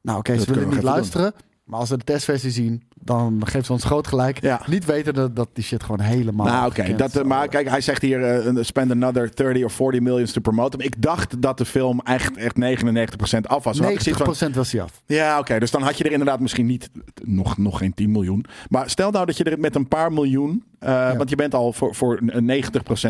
nou 0.02 0.18
oké, 0.18 0.38
ze 0.38 0.52
willen 0.54 0.68
niet 0.68 0.82
luisteren. 0.82 1.32
Maar 1.64 1.78
als 1.80 1.88
ze 1.88 1.96
de 1.96 2.04
testversie 2.04 2.50
zien, 2.50 2.82
dan 3.00 3.42
geeft 3.44 3.66
ze 3.66 3.72
ons 3.72 3.84
groot 3.84 4.06
gelijk. 4.06 4.40
Ja. 4.42 4.60
Niet 4.66 4.84
weten 4.84 5.14
dat, 5.14 5.36
dat 5.36 5.48
die 5.52 5.64
shit 5.64 5.82
gewoon 5.82 6.00
helemaal... 6.00 6.46
Nou, 6.46 6.66
oké. 6.66 6.94
dat, 6.96 7.16
eh, 7.16 7.24
maar 7.24 7.48
kijk, 7.48 7.68
hij 7.68 7.80
zegt 7.80 8.02
hier: 8.02 8.24
eh, 8.24 8.56
spend 8.60 8.90
another 8.90 9.30
30 9.34 9.62
or 9.62 9.70
40 9.70 10.00
millions 10.00 10.32
to 10.32 10.40
promote 10.40 10.76
hem. 10.76 10.86
Ik 10.86 11.02
dacht 11.02 11.42
dat 11.42 11.58
de 11.58 11.64
film 11.64 12.00
echt, 12.00 12.36
echt 12.36 12.56
99% 12.56 13.46
af 13.46 13.64
was. 13.64 13.76
Dan 13.76 13.86
had 13.86 13.94
ik 13.94 14.00
zoiets 14.00 14.38
van, 14.38 14.50
90% 14.50 14.54
was 14.54 14.72
hij 14.72 14.82
af. 14.82 15.02
ja, 15.06 15.38
oké. 15.38 15.58
dus 15.58 15.70
dan 15.70 15.82
had 15.82 15.98
je 15.98 16.04
er 16.04 16.12
inderdaad 16.12 16.40
misschien 16.40 16.66
niet 16.66 16.90
nog, 17.24 17.58
nog 17.58 17.78
geen 17.78 17.94
10 17.94 18.10
miljoen. 18.10 18.44
Maar 18.68 18.90
stel 18.90 19.10
nou 19.10 19.26
dat 19.26 19.36
je 19.36 19.44
er 19.44 19.58
met 19.58 19.74
een 19.74 19.88
paar 19.88 20.12
miljoen. 20.12 20.64
eh, 20.78 21.16
Want 21.16 21.30
je 21.30 21.36
bent 21.36 21.54
al 21.54 21.72
voor, 21.72 21.94
voor 21.94 22.20
een 22.26 22.44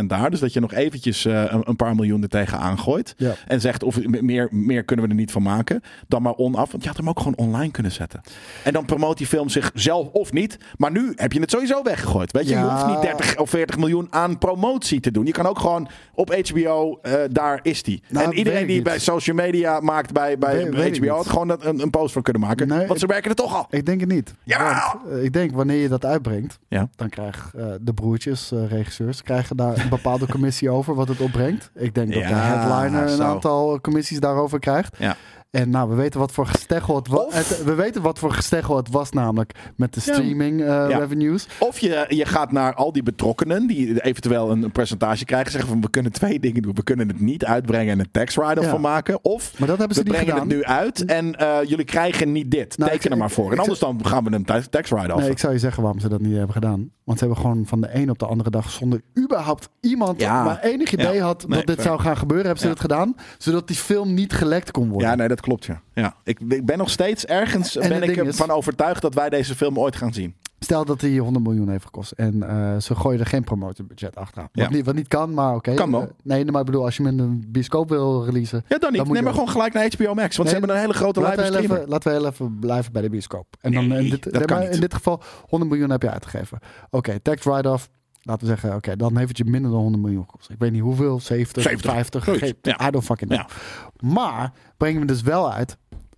90% 0.02 0.06
daar. 0.06 0.30
Dus 0.30 0.40
dat 0.40 0.52
je 0.52 0.60
nog 0.60 0.72
eventjes 0.72 1.24
een, 1.24 1.68
een 1.68 1.76
paar 1.76 1.94
miljoen 1.94 2.22
er 2.22 2.28
tegenaan 2.28 2.78
gooit. 2.78 3.14
Ja. 3.16 3.34
En 3.46 3.60
zegt: 3.60 3.82
of 3.82 4.06
meer, 4.06 4.48
meer 4.50 4.84
kunnen 4.84 5.04
we 5.04 5.10
er 5.10 5.16
niet 5.18 5.32
van 5.32 5.42
maken. 5.42 5.82
Dan 6.08 6.22
maar 6.22 6.34
onaf. 6.34 6.70
Want 6.70 6.82
je 6.82 6.88
had 6.88 6.98
hem 6.98 7.08
ook 7.08 7.18
gewoon 7.18 7.36
online 7.36 7.70
kunnen 7.70 7.92
zetten. 7.92 8.20
En 8.64 8.72
dan 8.72 8.84
promoot 8.84 9.18
die 9.18 9.26
film 9.26 9.48
zichzelf 9.80 10.08
of 10.12 10.32
niet. 10.32 10.58
Maar 10.76 10.90
nu 10.90 11.12
heb 11.16 11.32
je 11.32 11.40
het 11.40 11.50
sowieso 11.50 11.82
weggegooid. 11.82 12.32
Weet 12.32 12.48
je, 12.48 12.54
je 12.54 12.60
hoeft 12.62 12.86
niet 12.86 13.00
30 13.02 13.36
of 13.38 13.50
40 13.50 13.76
miljoen 13.78 14.06
aan 14.10 14.38
promotie 14.38 15.00
te 15.00 15.10
doen. 15.10 15.26
Je 15.26 15.32
kan 15.32 15.46
ook 15.46 15.58
gewoon 15.58 15.88
op 16.14 16.34
HBO, 16.48 16.98
eh, 17.02 17.12
daar 17.30 17.60
is 17.62 17.82
die. 17.82 18.02
Nou, 18.08 18.26
en 18.26 18.32
iedereen 18.38 18.66
die 18.66 18.74
niet. 18.74 18.84
bij 18.84 18.98
social 18.98 19.36
media 19.36 19.80
maakt 19.80 20.12
bij, 20.12 20.38
bij 20.38 20.70
Weet- 20.70 20.98
HBO 20.98 21.14
had 21.14 21.26
gewoon 21.28 21.48
dat- 21.48 21.64
een, 21.64 21.80
een 21.80 21.90
post 21.90 22.12
van 22.12 22.22
kunnen 22.22 22.42
maken. 22.42 22.68
Nee, 22.68 22.86
want 22.86 23.00
ze 23.00 23.06
werken 23.06 23.30
er 23.30 23.36
toch 23.36 23.54
al. 23.56 23.66
Ik 23.70 23.86
denk 23.86 24.00
het 24.00 24.08
niet. 24.10 24.34
Ja. 24.44 24.92
Want, 25.02 25.14
eh, 25.18 25.24
ik 25.24 25.32
denk 25.32 25.54
wanneer 25.54 25.80
je 25.82 25.88
dat 25.88 26.04
uitbrengt, 26.04 26.58
Ja. 26.68 26.88
dan 26.96 27.08
krijgen 27.08 27.50
eh, 27.60 27.66
de 27.80 27.92
broertjes, 27.94 28.52
regisseurs, 28.68 29.22
krijgen 29.22 29.56
daar 29.56 29.78
een 29.78 29.88
bepaalde 29.88 30.26
commissie 30.34 30.70
over 30.70 30.94
wat 30.94 31.08
het 31.08 31.20
opbrengt. 31.20 31.70
Ik 31.74 31.94
denk 31.94 32.12
dat 32.12 32.22
de 32.22 32.28
headliner 32.34 33.10
een 33.12 33.22
aantal 33.22 33.80
commissies 33.80 34.20
daarover 34.20 34.58
krijgt. 34.58 34.96
Ja. 34.98 35.16
En 35.50 35.70
nou, 35.70 35.88
we 35.88 35.94
weten 35.94 36.20
wat 36.20 36.32
voor 36.32 36.46
gesteggel 36.46 36.96
het 36.96 37.08
was. 37.08 37.24
Of- 37.26 37.62
We 37.64 37.74
weten 37.74 38.02
wat 38.02 38.18
voor 38.18 38.32
gesteggel 38.32 38.76
het 38.76 38.90
was 38.90 39.10
namelijk 39.10 39.52
met 39.76 39.94
de 39.94 40.00
Ja. 40.04 40.12
streaming 40.12 40.60
eh, 40.60 40.66
Ja. 40.66 40.98
revenues. 40.98 41.46
Of 41.58 41.78
je, 41.78 42.04
je 42.08 42.24
gaat 42.26 42.52
naar 42.52 42.74
al 42.74 42.92
die 42.92 43.02
betrokkenen 43.02 43.66
die 43.66 44.02
eventueel 44.04 44.50
een, 44.50 44.62
een 44.62 44.72
percentage 44.72 45.24
krijgen. 45.24 45.50
Zeggen 45.50 45.70
van 45.70 45.80
we 45.80 45.90
kunnen 45.90 46.12
twee 46.12 46.40
dingen 46.40 46.62
doen. 46.62 46.74
We 46.74 46.82
kunnen 46.82 47.08
het 47.08 47.20
niet 47.20 47.44
uitbrengen 47.44 47.92
en 47.92 47.98
een 48.00 48.10
tax 48.10 48.34
write-off 48.34 48.66
Ja. 48.66 48.70
van 48.72 48.80
maken. 48.80 49.24
Of 49.24 49.58
Maar 49.58 49.68
dat 49.68 49.78
hebben 49.78 49.96
ze 49.96 50.02
we 50.02 50.08
niet 50.08 50.16
brengen 50.18 50.32
gedaan. 50.34 50.48
het 50.48 50.58
nu 50.58 50.64
uit 50.64 51.04
en 51.04 51.34
eh, 51.34 51.56
jullie 51.68 51.84
krijgen 51.84 52.32
niet 52.32 52.50
dit. 52.50 52.78
Nou, 52.78 52.90
Teken 52.90 53.04
ik- 53.06 53.12
er 53.12 53.18
maar 53.18 53.30
voor. 53.30 53.52
En 53.52 53.58
anders 53.58 53.78
dan 53.78 54.06
gaan 54.06 54.24
we 54.24 54.32
een 54.32 54.44
ta- 54.44 54.62
tax 54.70 54.90
write-off. 54.90 55.20
Nee, 55.20 55.30
ik 55.30 55.38
zou 55.38 55.52
je 55.52 55.58
zeggen 55.58 55.82
waarom 55.82 56.00
ze 56.00 56.08
dat 56.08 56.20
niet 56.20 56.36
hebben 56.36 56.52
gedaan. 56.54 56.90
Want 57.08 57.20
ze 57.20 57.24
hebben 57.26 57.42
gewoon 57.44 57.66
van 57.66 57.80
de 57.80 57.88
een 57.94 58.10
op 58.10 58.18
de 58.18 58.26
andere 58.26 58.50
dag, 58.50 58.70
zonder 58.70 59.00
überhaupt 59.18 59.68
iemand 59.80 60.20
Ja. 60.20 60.44
maar 60.44 60.60
enig 60.60 60.92
idee 60.92 61.14
Ja. 61.14 61.22
had 61.24 61.48
Nee, 61.48 61.58
dat 61.64 61.76
dit 61.76 61.84
zou 61.84 62.00
gaan 62.00 62.16
gebeuren, 62.16 62.46
hebben 62.46 62.62
ze 62.62 62.68
Ja. 62.68 62.72
dit 62.74 62.82
gedaan. 62.82 63.14
Zodat 63.38 63.66
die 63.66 63.76
film 63.76 64.14
niet 64.14 64.32
gelekt 64.32 64.70
kon 64.70 64.88
worden. 64.88 65.08
Ja, 65.08 65.14
nee, 65.14 65.28
dat 65.28 65.40
klopt. 65.40 65.64
Ja. 65.64 65.80
Ja. 65.94 66.14
Ik, 66.24 66.40
ik 66.48 66.66
ben 66.66 66.78
nog 66.78 66.90
steeds 66.90 67.26
ergens 67.26 67.76
En 67.76 67.88
ben 67.88 68.02
ik 68.02 68.10
is- 68.16 68.26
ervan 68.26 68.50
overtuigd 68.50 69.02
dat 69.02 69.14
wij 69.14 69.28
deze 69.28 69.54
film 69.54 69.78
ooit 69.78 69.96
gaan 69.96 70.12
zien. 70.12 70.34
Stel 70.60 70.84
dat 70.84 71.00
hij 71.00 71.16
100 71.18 71.44
miljoen 71.46 71.68
heeft 71.68 71.84
gekost 71.84 72.12
en 72.12 72.42
eh, 72.48 72.76
ze 72.80 72.94
gooien 72.94 73.20
er 73.20 73.26
geen 73.26 73.44
promotiebudget 73.44 74.16
achteraan. 74.16 74.48
Wat, 74.52 74.64
Ja. 74.64 74.70
niet, 74.70 74.84
wat 74.86 74.94
niet 74.94 75.08
kan, 75.08 75.34
maar 75.34 75.54
oké. 75.54 75.74
Kan 75.74 75.90
wel. 75.90 76.00
Eh, 76.02 76.08
nee, 76.22 76.44
maar 76.44 76.60
ik 76.60 76.66
bedoel, 76.66 76.84
als 76.84 76.96
je 76.96 77.02
hem 77.02 77.12
in 77.12 77.18
een 77.24 77.44
bioscoop 77.48 77.88
wil 77.88 78.24
releasen. 78.24 78.64
Ja, 78.68 78.78
dan 78.78 78.92
niet. 78.92 79.04
moet 79.04 79.12
Neem 79.12 79.24
maar 79.24 79.32
gewoon 79.32 79.48
gelijk 79.48 79.72
naar 79.72 79.88
HBO 79.96 80.14
Max. 80.14 80.36
Want 80.36 80.36
Nee, 80.36 80.46
ze 80.48 80.52
hebben 80.58 80.70
een 80.70 80.80
hele 80.80 80.92
grote 80.92 81.20
live 81.20 81.44
streamer. 81.44 81.88
laten 81.88 82.10
we 82.12 82.16
heel 82.18 82.26
even 82.26 82.58
blijven 82.58 82.92
bij 82.92 83.02
de 83.02 83.10
bioscoop. 83.10 83.46
En 83.60 83.72
dan 83.72 83.88
Nee, 83.88 84.04
in 84.04 84.10
dit, 84.10 84.32
dat 84.32 84.44
kan 84.44 84.56
maar 84.56 84.66
niet. 84.66 84.74
in 84.74 84.80
dit 84.80 84.94
geval 84.94 85.22
100 85.46 85.70
miljoen 85.70 85.90
heb 85.90 86.02
je 86.02 86.10
uitgegeven. 86.10 86.58
Oké, 86.90 87.20
tax 87.20 87.44
write-off. 87.44 87.88
Laten 88.22 88.46
we 88.46 88.52
zeggen, 88.52 88.74
oké, 88.74 88.96
dan 88.96 89.16
heeft 89.16 89.28
het 89.28 89.38
je 89.38 89.44
minder 89.44 89.70
dan 89.70 89.80
100 89.80 90.02
miljoen 90.02 90.24
gekost. 90.28 90.50
Ik 90.50 90.58
weet 90.58 90.72
niet 90.72 90.82
hoeveel, 90.82 91.20
70, 91.20 91.62
70, 91.62 91.90
50, 91.92 92.24
zoiets. 92.24 92.42
geen- 92.44 92.54
Ja. 92.62 92.86
I 92.86 92.90
don't 92.90 93.04
fucking 93.04 93.30
know. 93.30 93.48
Ja. 93.48 94.08
Maar 94.14 94.52
brengen 94.76 95.00
we 95.00 95.06
dus 95.06 95.22
wel 95.22 95.52
uit, 95.52 95.76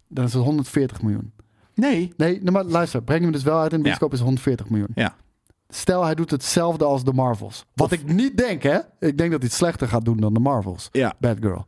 dan 0.08 0.24
is 0.24 0.32
het 0.32 0.42
140 0.42 1.02
miljoen. 1.02 1.32
Nee. 1.80 2.12
Nee, 2.16 2.42
nee, 2.42 2.50
maar 2.52 2.64
luister, 2.64 3.02
brengen 3.02 3.26
we 3.26 3.32
dus 3.32 3.42
wel 3.42 3.58
uit 3.58 3.72
in 3.72 3.78
de 3.78 3.84
Ja. 3.84 3.88
bioscoop 3.88 4.12
is 4.12 4.20
140 4.20 4.68
miljoen. 4.68 4.90
Ja. 4.94 5.14
Stel, 5.68 6.04
hij 6.04 6.14
doet 6.14 6.30
hetzelfde 6.30 6.84
als 6.84 7.04
de 7.04 7.12
Marvels. 7.12 7.64
Wat 7.74 7.86
Of- 7.86 7.92
ik 7.92 8.12
niet 8.12 8.36
denk, 8.36 8.62
hè? 8.62 8.76
Ik 8.98 9.18
denk 9.18 9.18
dat 9.18 9.40
hij 9.40 9.48
het 9.48 9.52
slechter 9.52 9.88
gaat 9.88 10.04
doen 10.04 10.16
dan 10.16 10.34
de 10.34 10.40
Marvels. 10.40 10.88
Ja. 10.92 11.12
Batgirl. 11.18 11.66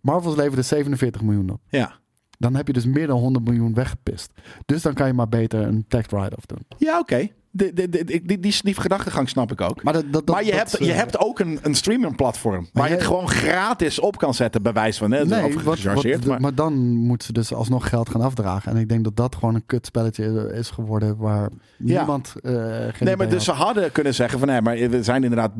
Marvels 0.00 0.36
leverde 0.36 0.62
47 0.62 1.22
miljoen 1.22 1.50
op. 1.50 1.60
Ja. 1.68 1.92
Dan 2.38 2.54
heb 2.54 2.66
je 2.66 2.72
dus 2.72 2.84
meer 2.86 3.06
dan 3.06 3.18
100 3.18 3.44
miljoen 3.44 3.74
weggepist. 3.74 4.32
Dus 4.66 4.82
dan 4.82 4.94
kan 4.94 5.06
je 5.06 5.12
maar 5.12 5.28
beter 5.28 5.60
een 5.60 5.84
tax 5.88 6.06
write-off 6.10 6.46
doen. 6.46 6.62
Ja, 6.78 6.98
oké. 6.98 7.28
Die, 7.56 7.88
die, 7.88 8.40
die, 8.40 8.54
die 8.62 8.74
gedachtegang 8.74 9.28
snap 9.28 9.52
ik 9.52 9.60
ook. 9.60 9.82
Maar, 9.82 9.92
dat, 9.92 10.04
dat, 10.10 10.26
maar 10.26 10.44
je, 10.44 10.50
dat, 10.50 10.58
hebt, 10.58 10.74
eh, 10.76 10.86
je 10.86 10.92
hebt 10.92 11.18
ook 11.18 11.38
een, 11.38 11.58
een 11.62 11.74
streamingplatform. 11.74 12.68
Waar 12.72 12.88
je 12.88 12.94
het 12.94 13.04
gewoon 13.04 13.28
gratis 13.28 13.98
op 14.00 14.18
kan 14.18 14.34
zetten, 14.34 14.62
bij 14.62 14.72
wijze 14.72 14.98
van. 14.98 15.10
Hè? 15.12 15.24
Nee, 15.24 15.54
wat, 15.54 15.82
wat, 15.82 16.24
maar... 16.26 16.40
maar, 16.40 16.54
dan 16.54 16.74
moeten 16.96 17.26
ze 17.26 17.32
dus 17.32 17.54
alsnog 17.54 17.88
geld 17.88 18.08
gaan 18.10 18.20
afdragen. 18.20 18.72
En 18.72 18.78
ik 18.78 18.88
denk 18.88 19.04
dat 19.04 19.16
dat 19.16 19.34
gewoon 19.34 19.54
een 19.54 19.66
kutspelletje 19.66 20.52
is 20.54 20.70
geworden 20.70 21.16
waar 21.16 21.48
Ja. 21.78 21.96
niemand 21.98 22.34
eh 22.42 22.52
geen 22.52 22.92
Nee, 22.98 23.16
maar 23.16 23.28
dus 23.28 23.44
ze 23.44 23.50
had. 23.52 23.64
hadden 23.64 23.92
kunnen 23.92 24.14
zeggen 24.14 24.38
van 24.38 24.48
nee, 24.48 24.60
maar 24.60 24.76
we 24.76 25.02
zijn 25.02 25.22
inderdaad, 25.24 25.50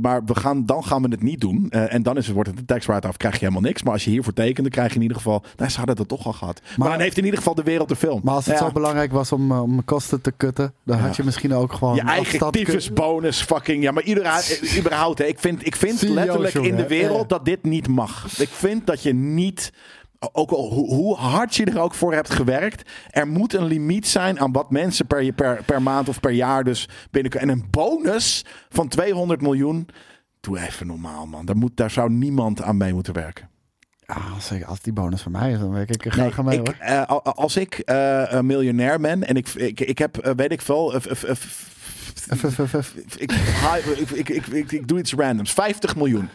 maar 0.00 0.24
we 0.24 0.34
gaan, 0.34 0.66
dan 0.66 0.84
gaan 0.84 1.02
we 1.02 1.08
het 1.08 1.22
niet 1.22 1.40
doen. 1.40 1.66
Eh, 1.70 1.94
en 1.94 2.02
dan 2.02 2.16
is 2.16 2.24
het, 2.26 2.34
wordt 2.34 2.50
het 2.50 2.58
een 2.58 2.64
tax 2.64 2.86
write-off, 2.86 3.16
krijg 3.16 3.34
je 3.34 3.40
helemaal 3.40 3.62
niks. 3.62 3.82
Maar 3.82 3.92
als 3.92 4.04
je 4.04 4.10
hiervoor 4.10 4.32
tekent, 4.32 4.56
dan 4.56 4.68
krijg 4.68 4.88
je 4.88 4.94
in 4.96 5.02
ieder 5.02 5.16
geval, 5.16 5.42
nou, 5.56 5.70
ze 5.70 5.76
hadden 5.76 5.96
dat 5.96 6.08
toch 6.08 6.26
al 6.26 6.32
gehad. 6.32 6.60
Maar, 6.62 6.78
Maar- 6.78 6.88
dan 6.90 7.00
heeft 7.00 7.16
in 7.18 7.24
ieder 7.24 7.38
geval 7.38 7.54
de 7.54 7.62
wereld 7.62 7.88
de 7.88 7.96
film. 7.96 8.20
Maar 8.24 8.34
als 8.34 8.46
het 8.46 8.58
Ja. 8.58 8.64
zo 8.66 8.72
belangrijk 8.72 9.12
was 9.12 9.32
om, 9.32 9.50
eh, 9.52 9.62
om 9.62 9.84
kosten 9.84 10.20
te 10.20 10.32
kutten, 10.36 10.72
dan 10.84 10.98
had 10.98 11.16
je 11.16 11.24
misschien 11.28 11.54
ook 11.54 11.72
gewoon 11.72 11.94
Je 11.94 12.00
eigen 12.00 12.50
tyfusbonus 12.50 13.42
fucking. 13.42 13.82
Ja, 13.82 13.90
maar 13.90 14.02
iedere, 14.02 14.42
überhaupt. 14.78 15.18
Hè, 15.18 15.24
ik 15.24 15.38
vind, 15.38 15.66
ik 15.66 15.76
vind 15.76 15.98
CEO 15.98 16.14
letterlijk 16.14 16.54
in 16.54 16.76
de 16.76 16.86
wereld 16.86 17.28
dat 17.28 17.44
dit 17.44 17.64
niet 17.64 17.88
mag. 17.88 18.38
Ik 18.38 18.48
vind 18.48 18.86
dat 18.86 19.02
je 19.02 19.12
niet 19.14 19.72
Ook 20.32 20.50
al 20.50 20.72
hoe, 20.72 20.94
hoe 20.94 21.16
hard 21.16 21.54
je 21.54 21.64
er 21.64 21.80
ook 21.80 21.94
voor 21.94 22.14
hebt 22.14 22.30
gewerkt. 22.30 22.90
Er 23.10 23.28
moet 23.28 23.54
een 23.54 23.64
limiet 23.64 24.06
zijn 24.06 24.40
aan 24.40 24.52
wat 24.52 24.70
mensen 24.70 25.06
per, 25.06 25.32
per, 25.32 25.62
per 25.64 25.82
maand 25.82 26.08
of 26.08 26.20
per 26.20 26.30
jaar 26.30 26.64
dus 26.64 26.88
binnenkomen. 27.10 27.48
En 27.48 27.54
een 27.54 27.66
bonus 27.70 28.44
van 28.68 28.88
200 28.88 29.40
miljoen. 29.40 29.88
Doe 30.40 30.58
even 30.58 30.86
normaal, 30.86 31.26
man. 31.26 31.44
Daar, 31.44 31.56
moet, 31.56 31.76
daar 31.76 31.90
zou 31.90 32.10
niemand 32.10 32.62
aan 32.62 32.76
mee 32.76 32.92
moeten 32.92 33.14
werken. 33.14 33.48
Ah, 34.10 34.34
als, 34.34 34.50
ik- 34.50 34.62
als 34.64 34.80
die 34.80 34.92
bonus 34.92 35.22
van 35.22 35.32
mij 35.32 35.52
is, 35.52 35.58
dan 35.58 35.70
werk 35.72 35.90
ik 35.90 36.04
er 36.04 36.12
graag 36.12 36.38
aan 36.38 36.44
mee 36.44 36.58
ik, 36.60 36.66
hoor. 36.66 36.76
eh, 36.78 37.06
al- 37.06 37.22
als 37.22 37.56
ik 37.56 37.74
eh, 37.78 38.22
een 38.28 38.46
miljonair 38.46 39.00
ben 39.00 39.24
en 39.26 39.36
ik, 39.36 39.48
ik, 39.48 39.80
ik 39.80 39.98
heb, 39.98 40.16
eh, 40.18 40.32
weet 40.36 40.52
ik 40.52 40.60
veel, 40.62 40.94
ik, 44.12 44.28
ik, 44.28 44.46
ik, 44.46 44.72
ik 44.72 44.88
doe 44.88 44.98
iets 44.98 45.12
randoms, 45.14 45.52
50 45.52 45.96
miljoen. 45.96 46.28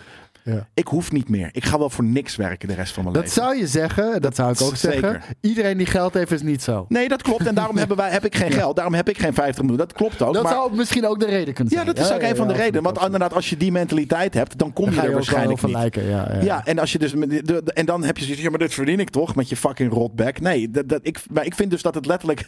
Ja. 0.44 0.68
Ik 0.74 0.88
hoef 0.88 1.12
niet 1.12 1.30
meer. 1.30 1.50
Ik 1.52 1.66
ga 1.66 1.78
wel 1.78 1.90
voor 1.90 2.04
niks 2.04 2.36
werken 2.36 2.68
de 2.68 2.74
rest 2.74 2.94
van 2.94 3.04
mijn 3.04 3.16
Dat 3.16 3.24
leven. 3.24 3.42
zou 3.42 3.58
je 3.58 3.68
zeggen, 3.68 4.22
dat 4.22 4.36
zou 4.36 4.52
ik 4.52 4.62
ook 4.62 4.76
Zeker. 4.76 5.00
zeggen. 5.00 5.22
Iedereen 5.42 5.78
die 5.78 5.86
geld 5.86 6.14
heeft 6.14 6.32
is 6.32 6.42
niet 6.42 6.62
zo. 6.62 6.86
Nee, 6.90 7.08
dat 7.08 7.22
klopt. 7.22 7.48
En 7.48 7.56
daarom 7.56 7.78
hebben 7.84 7.98
wij, 7.98 8.12
heb 8.12 8.26
ik 8.26 8.36
geen 8.36 8.52
geld. 8.52 8.76
Daarom 8.76 8.94
heb 8.94 9.10
ik 9.10 9.18
geen 9.18 9.34
50 9.34 9.62
miljoen. 9.62 9.78
Dat 9.78 9.94
klopt 9.94 10.22
ook. 10.22 10.34
Dat 10.34 10.44
maar, 10.44 10.52
zou 10.52 10.76
misschien 10.76 11.08
ook 11.08 11.20
de 11.20 11.26
reden 11.26 11.54
kunnen 11.54 11.74
ja, 11.74 11.84
zijn. 11.84 11.96
dat 11.96 12.06
is 12.06 12.12
ook 12.12 12.22
een 12.22 12.36
van 12.36 12.48
de 12.48 12.54
ja, 12.54 12.60
redenen. 12.60 12.84
Want 12.84 13.02
inderdaad, 13.02 13.34
als 13.34 13.50
je 13.50 13.58
die 13.58 13.72
mentaliteit 13.72 14.34
hebt, 14.34 14.58
dan 14.58 14.74
kom 14.74 14.86
Dan 14.86 14.94
je 14.94 15.02
er 15.02 15.14
waarschijnlijk 15.14 15.62
niet. 15.62 15.72
lijken. 15.72 16.04
Ja, 16.10 16.32
ja. 16.34 16.42
Ja, 16.42 16.66
en 16.66 16.80
als 16.80 16.92
je 16.92 17.00
dus 17.00 17.14
en 17.66 17.86
dan 17.86 18.04
heb 18.04 18.18
je 18.18 18.24
zoiets, 18.24 18.42
ja, 18.44 18.50
maar 18.50 18.60
dit 18.60 18.74
verdien 18.74 19.00
ik 19.00 19.10
toch 19.10 19.36
met 19.36 19.50
je 19.50 19.56
fucking 19.56 19.94
rotback. 19.94 20.40
Nee, 20.40 20.72
dat, 20.72 20.90
dat, 20.90 21.00
ik, 21.04 21.20
maar 21.32 21.46
ik 21.46 21.56
vind 21.56 21.72
dus 21.72 21.82
dat 21.82 21.96
het 21.96 22.06
letterlijk 22.06 22.44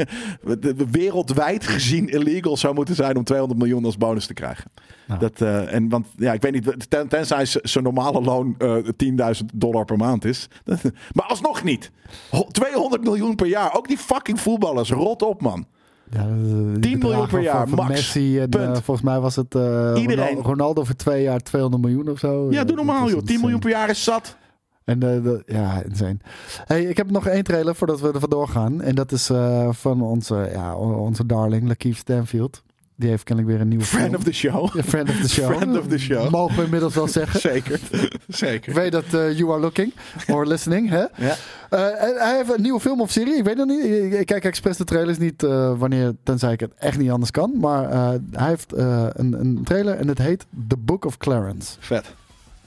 wereldwijd 0.92 1.68
gezien 1.68 2.10
illegal 2.10 2.58
zou 2.58 2.74
moeten 2.76 2.96
zijn 2.96 3.18
om 3.18 3.24
200 3.24 3.60
miljoen 3.60 3.86
als 3.86 3.98
bonus 3.98 4.26
te 4.26 4.34
krijgen. 4.34 4.72
Nou. 5.08 5.20
Dat, 5.20 5.42
eh, 5.42 5.74
en 5.74 5.90
want 5.90 6.08
ja, 6.18 6.34
ik 6.34 6.42
weet 6.42 6.52
niet, 6.52 6.90
ten, 6.90 7.08
tenzij 7.08 7.46
zijn 7.46 7.84
normale 7.84 8.22
loon 8.22 8.56
eh 8.58 8.76
10.000 8.98 9.46
dollar 9.54 9.86
per 9.86 9.98
maand 9.98 10.26
is. 10.26 10.48
maar 11.16 11.26
alsnog 11.28 11.64
niet. 11.64 11.92
Ho- 12.30 12.48
200 12.52 13.04
miljoen 13.04 13.36
per 13.36 13.48
jaar. 13.48 13.76
Ook 13.78 13.88
die 13.88 13.98
fucking 13.98 14.40
voetballers. 14.40 14.90
Rot 14.92 15.22
op, 15.22 15.42
man. 15.42 15.66
Ja, 16.12 16.24
de- 16.24 16.72
die 16.72 16.80
10 16.80 16.98
miljoen 17.00 17.00
bedragen 17.00 17.28
per 17.30 17.42
jaar, 17.42 17.70
max. 17.70 17.90
Messi 17.90 18.40
en 18.40 18.50
Punt. 18.50 18.64
eh, 18.78 18.82
volgens 18.84 19.02
mij 19.06 19.20
was 19.20 19.36
het 19.36 19.56
eh, 19.56 19.94
Iedereen. 19.98 20.38
Ronaldo, 20.42 20.84
voor 20.84 20.96
twee 20.96 21.24
jaar 21.24 21.40
200 21.40 21.84
miljoen 21.84 22.10
of 22.10 22.20
zo. 22.20 22.52
Ja, 22.52 22.60
Eh, 22.62 22.66
doe 22.68 22.76
normaal 22.76 23.10
joh. 23.10 23.22
10 23.22 23.40
miljoen 23.40 23.60
per 23.60 23.70
jaar 23.70 23.90
is 23.90 24.04
zat. 24.04 24.38
En 24.84 25.04
eh, 25.04 25.24
de- 25.24 25.44
ja, 25.46 25.84
insane. 25.84 26.18
Hey, 26.66 26.84
ik 26.84 26.98
heb 26.98 27.12
nog 27.12 27.28
één 27.28 27.44
trailer 27.44 27.76
voordat 27.76 28.02
we 28.02 28.12
er 28.12 28.20
vandoor 28.20 28.48
gaan. 28.48 28.82
En 28.82 28.96
dat 28.96 29.12
is 29.12 29.30
eh, 29.30 29.70
van 29.72 30.02
onze, 30.02 30.50
ja, 30.54 30.76
onze 30.78 31.26
darling, 31.26 31.68
Lakeith 31.68 31.98
Stanfield. 31.98 32.64
Die 32.98 33.10
heeft 33.10 33.24
kennelijk 33.24 33.54
weer 33.54 33.62
een 33.62 33.68
nieuwe 33.68 33.84
Friend 33.84 34.06
film. 34.06 34.16
of 34.16 34.24
the 34.24 34.32
show. 34.34 34.76
Ja, 34.76 34.84
friend 34.84 35.10
of 35.10 35.16
the 35.16 35.30
show. 35.30 35.56
Friend 35.56 35.78
of 35.78 35.88
the 35.88 35.98
show. 35.98 36.30
Mogen 36.30 36.56
we 36.56 36.64
inmiddels 36.64 36.96
wel 36.96 37.08
zeggen. 37.08 37.40
Zeker. 37.40 37.80
Zeker. 38.28 38.70
Ik 38.70 38.76
weet 38.76 38.92
dat 38.92 39.04
eh, 39.14 39.38
you 39.38 39.52
are 39.52 39.60
looking 39.60 39.94
or 40.28 40.46
listening. 40.48 40.90
Hè? 40.90 41.06
Ja. 41.16 41.36
En 41.70 42.16
hij 42.18 42.36
heeft 42.36 42.54
een 42.54 42.62
nieuwe 42.62 42.80
film 42.80 43.02
of 43.02 43.12
serie. 43.12 43.36
Ik 43.36 43.44
weet 43.44 43.58
het 43.58 43.68
niet. 43.68 44.14
Ik, 44.14 44.26
kijk 44.26 44.46
expres 44.46 44.78
de 44.78 44.84
trailers 44.84 45.18
niet 45.18 45.44
eh, 45.44 45.78
wanneer, 45.78 46.16
tenzij 46.24 46.54
ik 46.54 46.60
het 46.60 46.74
echt 46.78 46.98
niet 46.98 47.12
anders 47.12 47.32
kan. 47.32 47.54
Maar 47.60 47.90
hij 48.32 48.48
heeft 48.48 48.74
een, 48.76 49.40
een 49.40 49.62
trailer 49.64 49.96
en 49.98 50.08
het 50.08 50.18
heet 50.18 50.46
The 50.68 50.78
Book 50.78 51.06
of 51.06 51.18
Clarence. 51.18 51.76
Vet. 51.80 52.14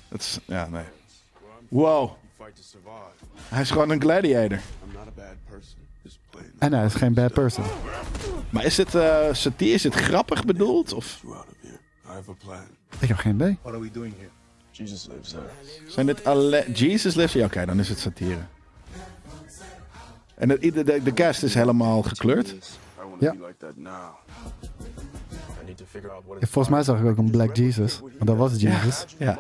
Dat 0.09 0.21
is, 0.21 0.39
ja, 0.45 0.69
nee. 0.71 0.85
Wow. 1.69 2.11
Hij 3.49 3.61
is 3.61 3.71
gewoon 3.71 3.91
een 3.91 4.01
gladiator. 4.01 4.59
En 6.59 6.73
hij 6.73 6.85
is 6.85 6.95
geen 6.95 7.15
bad 7.15 7.33
person. 7.33 7.65
Maar 8.51 8.65
is 8.65 8.77
het 8.77 8.95
eh 8.95 9.27
satire? 9.33 9.73
Is 9.73 9.85
het 9.85 9.95
grappig 9.95 10.45
bedoeld? 10.45 10.93
Of 10.93 11.23
Ik 12.99 13.09
heb 13.09 13.17
geen 13.17 13.35
idee. 13.35 13.59
What 13.63 13.75
are 13.75 13.83
we 13.83 13.91
doing 13.91 14.15
here? 14.17 14.29
Jesus 14.71 15.07
lives 15.07 15.29
there. 15.29 15.43
zijn 15.87 16.07
dit 16.07 16.25
alle... 16.25 16.65
Jesus 16.73 17.15
lives? 17.15 17.33
Ja, 17.33 17.45
oké, 17.45 17.67
dan 17.67 17.79
is 17.79 17.89
het 17.89 17.99
satire. 17.99 18.41
En 20.35 20.49
de, 20.49 20.59
de, 20.85 21.03
de, 21.03 21.13
cast 21.13 21.43
is 21.43 21.55
helemaal 21.55 22.03
gekleurd. 22.03 22.79
Ja. 23.21 23.35
Volgens 26.41 26.69
mij 26.69 26.83
zag 26.83 27.01
ik 27.01 27.07
ook 27.07 27.19
een 27.19 27.31
Black 27.31 27.57
Jesus. 27.57 28.01
Want 28.01 28.27
dat 28.27 28.37
was 28.37 28.61
Jesus. 28.61 29.07
Ja. 29.19 29.39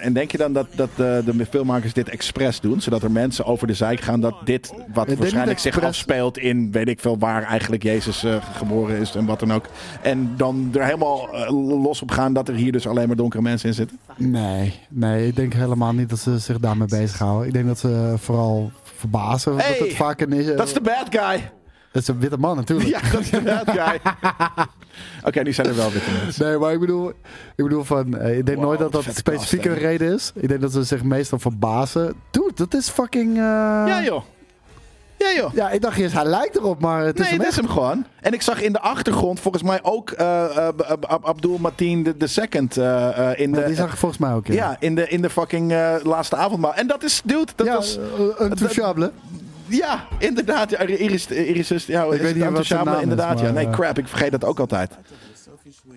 En 0.00 0.06
en 0.06 0.12
denk 0.12 0.30
je 0.30 0.38
dan 0.38 0.52
dat, 0.52 0.66
dat 0.74 0.90
de, 0.96 1.22
de 1.36 1.46
filmmakers 1.46 1.92
dit 1.92 2.08
expres 2.08 2.60
doen? 2.60 2.80
Zodat 2.80 3.02
er 3.02 3.10
mensen 3.10 3.44
over 3.44 3.66
de 3.66 3.74
zijk 3.74 4.00
gaan 4.00 4.20
dat 4.20 4.34
dit, 4.44 4.72
wat 4.92 5.14
waarschijnlijk 5.14 5.58
zich 5.58 5.72
expres. 5.72 5.88
afspeelt 5.88 6.38
in, 6.38 6.72
weet 6.72 6.88
ik 6.88 7.00
veel, 7.00 7.18
waar 7.18 7.42
eigenlijk 7.42 7.82
Jezus 7.82 8.24
eh, 8.24 8.36
geboren 8.54 8.98
is 8.98 9.14
en 9.14 9.26
wat 9.26 9.40
dan 9.40 9.52
ook. 9.52 9.64
En 10.02 10.34
dan 10.36 10.70
er 10.74 10.84
helemaal 10.84 11.34
eh, 11.34 11.50
los 11.82 12.02
op 12.02 12.10
gaan 12.10 12.32
dat 12.32 12.48
er 12.48 12.54
hier 12.54 12.72
dus 12.72 12.86
alleen 12.86 13.06
maar 13.06 13.16
donkere 13.16 13.42
mensen 13.42 13.68
in 13.68 13.74
zitten? 13.74 13.98
Nee, 14.16 14.74
nee, 14.88 15.26
ik 15.26 15.36
denk 15.36 15.52
helemaal 15.52 15.92
niet 15.92 16.08
dat 16.08 16.18
ze 16.18 16.38
zich 16.38 16.58
daarmee 16.58 16.88
bezighouden. 16.88 17.46
Ik 17.46 17.52
denk 17.52 17.66
dat 17.66 17.78
ze 17.78 18.14
vooral 18.16 18.70
verbazen. 18.82 19.56
Hey, 19.56 19.68
dat 19.78 19.88
het 19.88 19.96
vaak 19.96 20.20
een 20.20 20.32
is. 20.32 20.46
Dat 20.46 20.66
is 20.66 20.72
de 20.72 20.80
bad 20.80 21.06
guy. 21.10 21.50
Dat 21.96 22.08
is 22.08 22.14
een 22.14 22.20
witte 22.20 22.36
man 22.38 22.56
natuurlijk. 22.56 22.88
Ja, 22.88 23.10
dat 23.12 23.20
is 23.20 23.30
de 23.30 23.40
bad 23.40 23.70
guy. 23.70 24.00
Oké, 25.24 25.42
nu 25.42 25.52
zijn 25.52 25.66
er 25.66 25.76
wel 25.76 25.90
witte 25.90 26.10
mensen. 26.22 26.46
Nee, 26.46 26.58
maar 26.58 26.72
ik 26.72 26.80
bedoel, 26.80 27.08
ik 27.56 27.64
bedoel 27.64 27.84
van, 27.84 28.16
eh, 28.18 28.38
ik 28.38 28.46
denk 28.46 28.58
Wow, 28.58 28.66
nooit 28.66 28.78
dat 28.78 28.92
dat 28.92 29.02
vette 29.02 29.18
specifieke 29.18 29.72
reden 29.72 30.14
is. 30.14 30.32
Ik 30.34 30.48
denk 30.48 30.60
dat 30.60 30.72
ze 30.72 30.82
zich 30.84 31.02
meestal 31.02 31.38
verbazen. 31.38 32.14
Dude, 32.30 32.50
dat 32.54 32.74
is 32.74 32.88
fucking... 32.88 33.30
eh, 33.36 33.42
Ja 33.42 34.02
joh. 34.02 34.22
Ja 35.18 35.32
joh. 35.36 35.54
Ja, 35.54 35.70
ik 35.70 35.80
dacht 35.82 35.98
eerst, 35.98 36.14
hij 36.14 36.24
lijkt 36.24 36.56
erop, 36.56 36.80
maar 36.80 37.04
het 37.04 37.14
is 37.18 37.20
Nee, 37.20 37.30
hem 37.30 37.40
het 37.40 37.48
is 37.50 37.56
hem 37.56 37.68
gewoon. 37.68 38.04
En 38.20 38.32
ik 38.32 38.42
zag 38.42 38.62
in 38.62 38.72
de 38.72 38.80
achtergrond 38.80 39.40
volgens 39.40 39.62
mij 39.62 39.78
ook 39.82 40.10
eh, 40.10 40.56
Ab- 40.66 41.04
Ab- 41.06 41.24
Abdul 41.26 41.58
Mateen 41.58 42.02
de, 42.02 42.16
de 42.16 42.26
second 42.26 42.76
in 42.76 42.82
Ja, 42.84 43.34
de... 43.34 43.62
die 43.66 43.74
zag 43.74 43.90
ik 43.92 43.96
volgens 43.96 44.20
mij 44.20 44.32
ook, 44.32 44.46
ja. 44.46 44.54
ja, 44.54 44.76
in 44.78 44.94
de, 44.94 45.08
in 45.08 45.22
de 45.22 45.30
fucking 45.30 45.72
laatste 46.02 46.36
avondmaal. 46.36 46.74
En 46.74 46.86
dat 46.86 47.02
is, 47.04 47.20
dude, 47.24 47.52
dat 47.56 47.66
ja, 47.66 47.74
was... 47.74 47.98
eh, 48.38 48.46
intouchable. 48.46 49.10
Ja, 49.66 50.06
inderdaad. 50.18 50.70
Ja, 50.70 50.80
Iris, 50.80 51.26
Iris 51.26 51.70
is, 51.70 51.86
ja, 51.86 52.04
is 52.04 52.20
weet 52.20 52.34
niet 52.34 52.50
wat 52.50 52.64
zijn 52.64 52.84
naam 52.84 52.96
is, 52.96 53.02
Inderdaad, 53.02 53.40
ja. 53.40 53.50
Nee, 53.50 53.66
eh, 53.66 53.72
crap. 53.72 53.98
Ik 53.98 54.08
vergeet 54.08 54.30
dat 54.30 54.44
ook 54.44 54.60
altijd. 54.60 54.92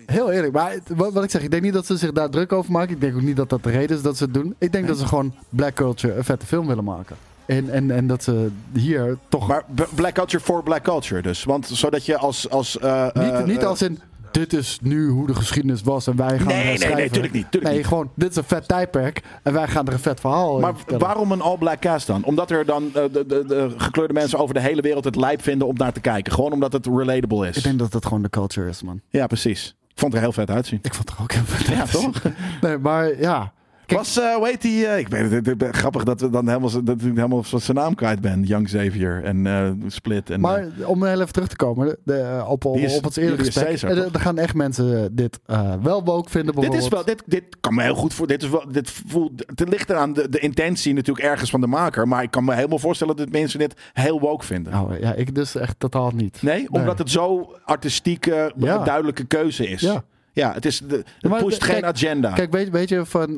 Heel 0.06 0.30
eerlijk, 0.30 0.52
maar 0.52 0.78
wat, 0.88 1.12
wat 1.12 1.24
ik 1.24 1.30
zeg, 1.30 1.42
ik 1.42 1.50
denk 1.50 1.62
niet 1.62 1.72
dat 1.72 1.86
ze 1.86 1.96
zich 1.96 2.12
daar 2.12 2.30
druk 2.30 2.52
over 2.52 2.72
maken. 2.72 2.94
Ik 2.94 3.00
denk 3.00 3.14
ook 3.14 3.22
niet 3.22 3.36
dat 3.36 3.48
dat 3.48 3.62
de 3.62 3.70
reden 3.70 3.96
is 3.96 4.02
dat 4.02 4.16
ze 4.16 4.24
het 4.24 4.34
doen. 4.34 4.54
Ik 4.58 4.72
denk 4.72 4.86
dat 4.86 4.98
ze 4.98 5.06
gewoon 5.06 5.34
Black 5.48 5.74
Culture 5.74 6.14
een 6.14 6.24
vette 6.24 6.46
film 6.46 6.66
willen 6.66 6.84
maken. 6.84 7.16
En, 7.46 7.70
en, 7.70 7.90
en 7.90 8.06
dat 8.06 8.22
ze 8.22 8.50
hier 8.72 9.16
toch... 9.28 9.48
Maar 9.48 9.64
black 9.94 10.14
culture 10.14 10.44
voor 10.44 10.62
black 10.62 10.82
culture 10.82 11.22
dus. 11.22 11.44
Want 11.44 11.66
zodat 11.72 12.06
je 12.06 12.16
als... 12.16 12.50
als 12.50 12.78
eh, 12.78 13.04
niet, 13.12 13.32
eh, 13.32 13.44
niet 13.44 13.64
als 13.64 13.82
in, 13.82 14.00
dit 14.30 14.52
is 14.52 14.78
nu 14.82 15.08
hoe 15.08 15.26
de 15.26 15.34
geschiedenis 15.34 15.82
was 15.82 16.06
en 16.06 16.16
wij 16.16 16.38
gaan 16.38 16.46
Nee, 16.46 16.56
nee, 16.56 16.64
nee, 16.64 16.76
schrijven. 16.78 17.10
tuurlijk 17.12 17.32
niet, 17.32 17.50
tuurlijk 17.50 17.64
nee, 17.72 17.76
niet. 17.76 17.86
gewoon, 17.86 18.10
dit 18.14 18.30
is 18.30 18.36
een 18.36 18.44
vet 18.44 18.68
tijdperk 18.68 19.22
en 19.42 19.52
wij 19.52 19.68
gaan 19.68 19.86
er 19.86 19.92
een 19.92 19.98
vet 19.98 20.20
verhaal 20.20 20.54
in 20.54 20.60
Maar 20.60 20.74
waarom 20.98 21.32
een 21.32 21.40
all-black 21.40 21.80
cast 21.80 22.06
dan? 22.06 22.24
Omdat 22.24 22.50
er 22.50 22.64
dan 22.66 22.84
eh, 22.86 22.92
de, 23.12 23.26
de, 23.26 23.44
de 23.46 23.74
gekleurde 23.76 24.12
mensen 24.12 24.38
over 24.38 24.54
de 24.54 24.60
hele 24.60 24.82
wereld 24.82 25.04
het 25.04 25.16
lijp 25.16 25.42
vinden 25.42 25.66
om 25.68 25.74
naar 25.76 25.92
te 25.92 26.00
kijken. 26.00 26.32
Gewoon 26.32 26.52
omdat 26.52 26.72
het 26.72 26.86
relatable 26.86 27.48
is. 27.48 27.56
Ik 27.56 27.62
denk 27.62 27.78
dat 27.78 27.92
dat 27.92 28.04
gewoon 28.06 28.22
de 28.22 28.30
culture 28.30 28.68
is, 28.68 28.82
man. 28.82 29.00
Ja, 29.08 29.26
precies. 29.26 29.74
Ik 29.88 29.98
vond 29.98 30.14
er 30.14 30.20
heel 30.20 30.32
vet 30.32 30.50
uitzien. 30.50 30.78
Ik 30.82 30.94
vond 30.94 31.08
het 31.08 31.18
er 31.18 31.24
ook 31.24 31.32
heel 31.32 31.44
vet 31.44 31.66
Ja, 31.76 31.84
toch? 31.86 32.22
Nee, 32.60 32.78
maar 32.78 33.20
ja. 33.20 33.52
Was, 33.90 34.18
eh 34.18 34.34
hoe 34.34 34.46
heet 34.46 34.62
die? 34.62 34.86
eh, 34.86 34.98
ik 34.98 35.08
weet 35.08 35.46
het, 35.46 35.76
grappig 35.76 36.04
dat, 36.04 36.20
we 36.20 36.30
dan 36.30 36.48
helemaal, 36.48 36.84
dat 36.84 37.00
ik 37.00 37.16
helemaal 37.16 37.42
van 37.42 37.60
zijn 37.60 37.76
naam 37.76 37.94
kwijt 37.94 38.20
ben. 38.20 38.42
Young 38.42 38.66
Xavier 38.66 39.24
en 39.24 39.46
eh, 39.46 39.70
Split. 39.86 40.30
En, 40.30 40.40
Maar 40.40 40.66
om 40.84 41.04
heel 41.04 41.20
even 41.20 41.32
terug 41.32 41.48
te 41.48 41.56
komen 41.56 41.96
de, 42.04 42.44
op, 42.46 42.64
op, 42.64 42.74
Die 42.74 42.84
is 42.84 42.96
op 42.96 43.04
het 43.04 43.14
Julius 43.14 43.46
gesprek. 43.46 43.76
Toch? 43.76 44.12
Er 44.14 44.20
gaan 44.20 44.38
echt 44.38 44.54
mensen 44.54 45.14
dit 45.16 45.40
wel 45.82 46.04
woke 46.04 46.30
vinden 46.30 46.54
dit 46.60 46.74
is 46.74 46.88
wel, 46.88 47.04
dit, 47.04 47.22
dit 47.26 47.44
kan 47.60 47.74
me 47.74 47.82
heel 47.82 47.94
goed 47.94 48.14
voor. 48.14 48.26
Dit 48.26 48.42
is 48.42 48.48
wel, 48.48 48.64
dit 48.72 48.90
voelt, 48.90 49.44
het 49.54 49.68
ligt 49.68 49.90
eraan 49.90 50.12
de, 50.12 50.28
de 50.28 50.38
intentie 50.38 50.94
natuurlijk 50.94 51.26
ergens 51.26 51.50
van 51.50 51.60
de 51.60 51.66
maker. 51.66 52.08
Maar 52.08 52.22
ik 52.22 52.30
kan 52.30 52.44
me 52.44 52.54
helemaal 52.54 52.78
voorstellen 52.78 53.16
dat 53.16 53.30
mensen 53.30 53.58
dit 53.58 53.74
heel 53.92 54.20
woke 54.20 54.44
vinden. 54.44 54.72
Nou 54.72 55.00
ja, 55.00 55.14
ik 55.14 55.34
dus 55.34 55.54
echt 55.54 55.74
totaal 55.78 56.10
niet. 56.14 56.42
Nee, 56.42 56.66
omdat 56.70 56.98
het 56.98 57.10
zo 57.10 57.54
artistieke, 57.64 58.52
Ja. 58.56 58.78
duidelijke 58.78 59.24
keuze 59.24 59.68
is. 59.68 59.80
Ja. 59.80 60.04
Ja, 60.40 60.52
het, 60.52 60.64
is 60.66 60.78
de, 60.78 60.96
het 61.18 61.30
Maar 61.30 61.42
pusht 61.44 61.60
de- 61.60 61.66
geen 61.66 61.84
agenda. 61.86 62.32
Kijk, 62.32 62.52
weet, 62.52 62.70
weet 62.70 62.88
je 62.88 63.06
van... 63.06 63.34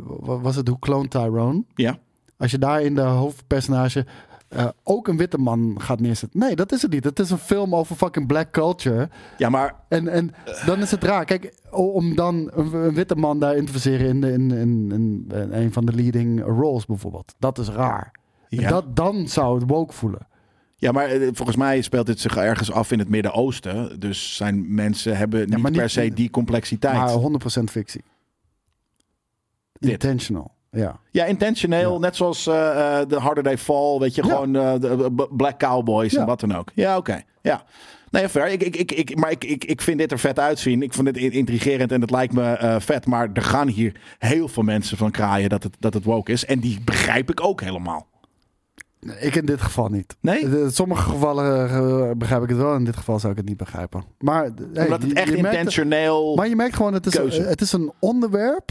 wa- 0.00 0.38
was 0.40 0.56
het 0.56 0.68
Hoe 0.68 0.78
Clone 0.78 1.08
Tyrone? 1.08 1.64
ja. 1.74 1.98
Als 2.38 2.50
je 2.50 2.58
daar 2.58 2.82
in 2.82 2.94
de 2.94 3.00
hoofdpersonage 3.00 4.06
eh, 4.48 4.68
ook 4.82 5.08
een 5.08 5.16
witte 5.16 5.38
man 5.38 5.74
gaat 5.80 6.00
neerzetten. 6.00 6.40
Nee, 6.40 6.56
dat 6.56 6.72
is 6.72 6.82
het 6.82 6.90
niet. 6.90 7.04
Het 7.04 7.18
is 7.18 7.30
een 7.30 7.38
film 7.38 7.74
over 7.74 7.96
fucking 7.96 8.26
black 8.26 8.50
culture. 8.50 9.08
ja, 9.38 9.48
maar 9.48 9.74
En, 9.88 10.08
en 10.08 10.30
dan 10.66 10.78
is 10.78 10.90
het 10.90 11.04
raar. 11.04 11.24
Kijk, 11.24 11.54
om 11.70 12.14
dan 12.16 12.50
een, 12.54 12.74
een 12.74 12.94
witte 12.94 13.14
man 13.16 13.38
daarin 13.40 13.64
te 13.66 13.72
verseren 13.72 14.06
in, 14.06 14.20
de- 14.20 14.32
in, 14.32 14.50
in, 14.50 14.92
in, 14.92 15.24
in 15.34 15.52
een 15.52 15.72
van 15.72 15.86
de 15.86 15.92
leading 15.92 16.42
roles 16.44 16.86
bijvoorbeeld. 16.86 17.34
Dat 17.38 17.58
is 17.58 17.68
raar. 17.68 18.10
Ja. 18.48 18.68
Dat, 18.68 18.96
dan 18.96 19.28
zou 19.28 19.58
het 19.60 19.70
woke 19.70 19.92
voelen. 19.92 20.26
Ja, 20.86 20.92
maar 20.92 21.08
eh, 21.08 21.28
volgens 21.32 21.56
mij 21.56 21.80
speelt 21.82 22.06
dit 22.06 22.20
zich 22.20 22.36
ergens 22.36 22.72
af 22.72 22.90
in 22.92 22.98
het 22.98 23.08
Midden-Oosten. 23.08 24.00
Dus 24.00 24.36
zijn 24.36 24.74
mensen 24.74 25.16
hebben 25.16 25.40
niet, 25.48 25.58
maar 25.58 25.70
niet- 25.70 25.80
per 25.80 25.90
se 25.90 26.12
die 26.14 26.30
complexiteit. 26.30 26.94
Maar 26.96 27.08
100% 27.60 27.70
fictie. 27.70 28.02
Dit. 29.78 29.90
Intentional. 29.90 30.50
Ja. 30.70 30.98
ja, 31.10 31.24
intentioneel. 31.24 31.92
Ja. 31.92 31.98
Net 31.98 32.16
zoals 32.16 32.46
eh, 32.46 32.98
eh, 33.00 33.06
The 33.06 33.16
Harder 33.18 33.42
They 33.44 33.58
Fall. 33.58 33.98
Weet 33.98 34.14
je, 34.14 34.22
Ja. 34.24 34.28
gewoon 34.28 34.56
eh, 34.56 34.74
de 34.80 35.26
Black 35.30 35.58
Cowboys 35.58 36.12
Ja. 36.12 36.20
en 36.20 36.26
wat 36.26 36.40
dan 36.40 36.54
ook. 36.56 36.70
Ja, 36.74 36.96
oké. 36.96 37.22
Ja. 37.42 37.64
Nee, 38.10 38.28
fair. 38.28 38.48
Ik, 38.48 38.62
ik, 38.62 38.76
ik, 38.76 38.92
ik, 38.92 39.16
maar 39.16 39.30
ik, 39.30 39.44
ik, 39.44 39.64
ik 39.64 39.80
vind 39.80 39.98
dit 39.98 40.12
er 40.12 40.18
vet 40.18 40.38
uitzien. 40.38 40.82
Ik 40.82 40.92
vond 40.94 41.06
dit 41.06 41.16
in- 41.16 41.32
intrigerend 41.32 41.92
en 41.92 42.00
het 42.00 42.10
lijkt 42.10 42.32
me 42.32 42.76
vet. 42.80 43.06
Maar 43.06 43.30
er 43.32 43.42
gaan 43.42 43.68
hier 43.68 44.00
heel 44.18 44.48
veel 44.48 44.62
mensen 44.62 44.96
van 44.96 45.10
kraaien 45.10 45.48
dat 45.48 45.62
het, 45.62 45.76
dat 45.78 45.94
het 45.94 46.04
woke 46.04 46.32
is. 46.32 46.44
En 46.44 46.58
die 46.60 46.80
begrijp 46.84 47.30
ik 47.30 47.44
ook 47.44 47.60
helemaal. 47.60 48.06
Ik 49.18 49.34
in 49.34 49.46
dit 49.46 49.60
geval 49.60 49.88
niet. 49.88 50.16
Nee? 50.20 50.40
In 50.40 50.70
sommige 50.72 51.10
gevallen 51.10 51.68
eh, 51.70 52.10
begrijp 52.16 52.42
ik 52.42 52.48
het 52.48 52.58
wel. 52.58 52.74
In 52.74 52.84
dit 52.84 52.96
geval 52.96 53.18
zou 53.18 53.32
ik 53.32 53.38
het 53.38 53.48
niet 53.48 53.56
begrijpen. 53.56 54.04
Maar, 54.18 54.42
hey, 54.72 54.84
Omdat 54.84 55.02
het 55.02 55.12
echt 55.12 55.26
merkt- 55.40 55.56
intentioneel... 55.56 56.34
Maar 56.36 56.48
je 56.48 56.56
merkt 56.56 56.76
gewoon, 56.76 56.92
het 56.92 57.06
is, 57.06 57.14
Keuze. 57.14 57.42
het 57.42 57.60
is 57.60 57.72
een 57.72 57.92
onderwerp 57.98 58.70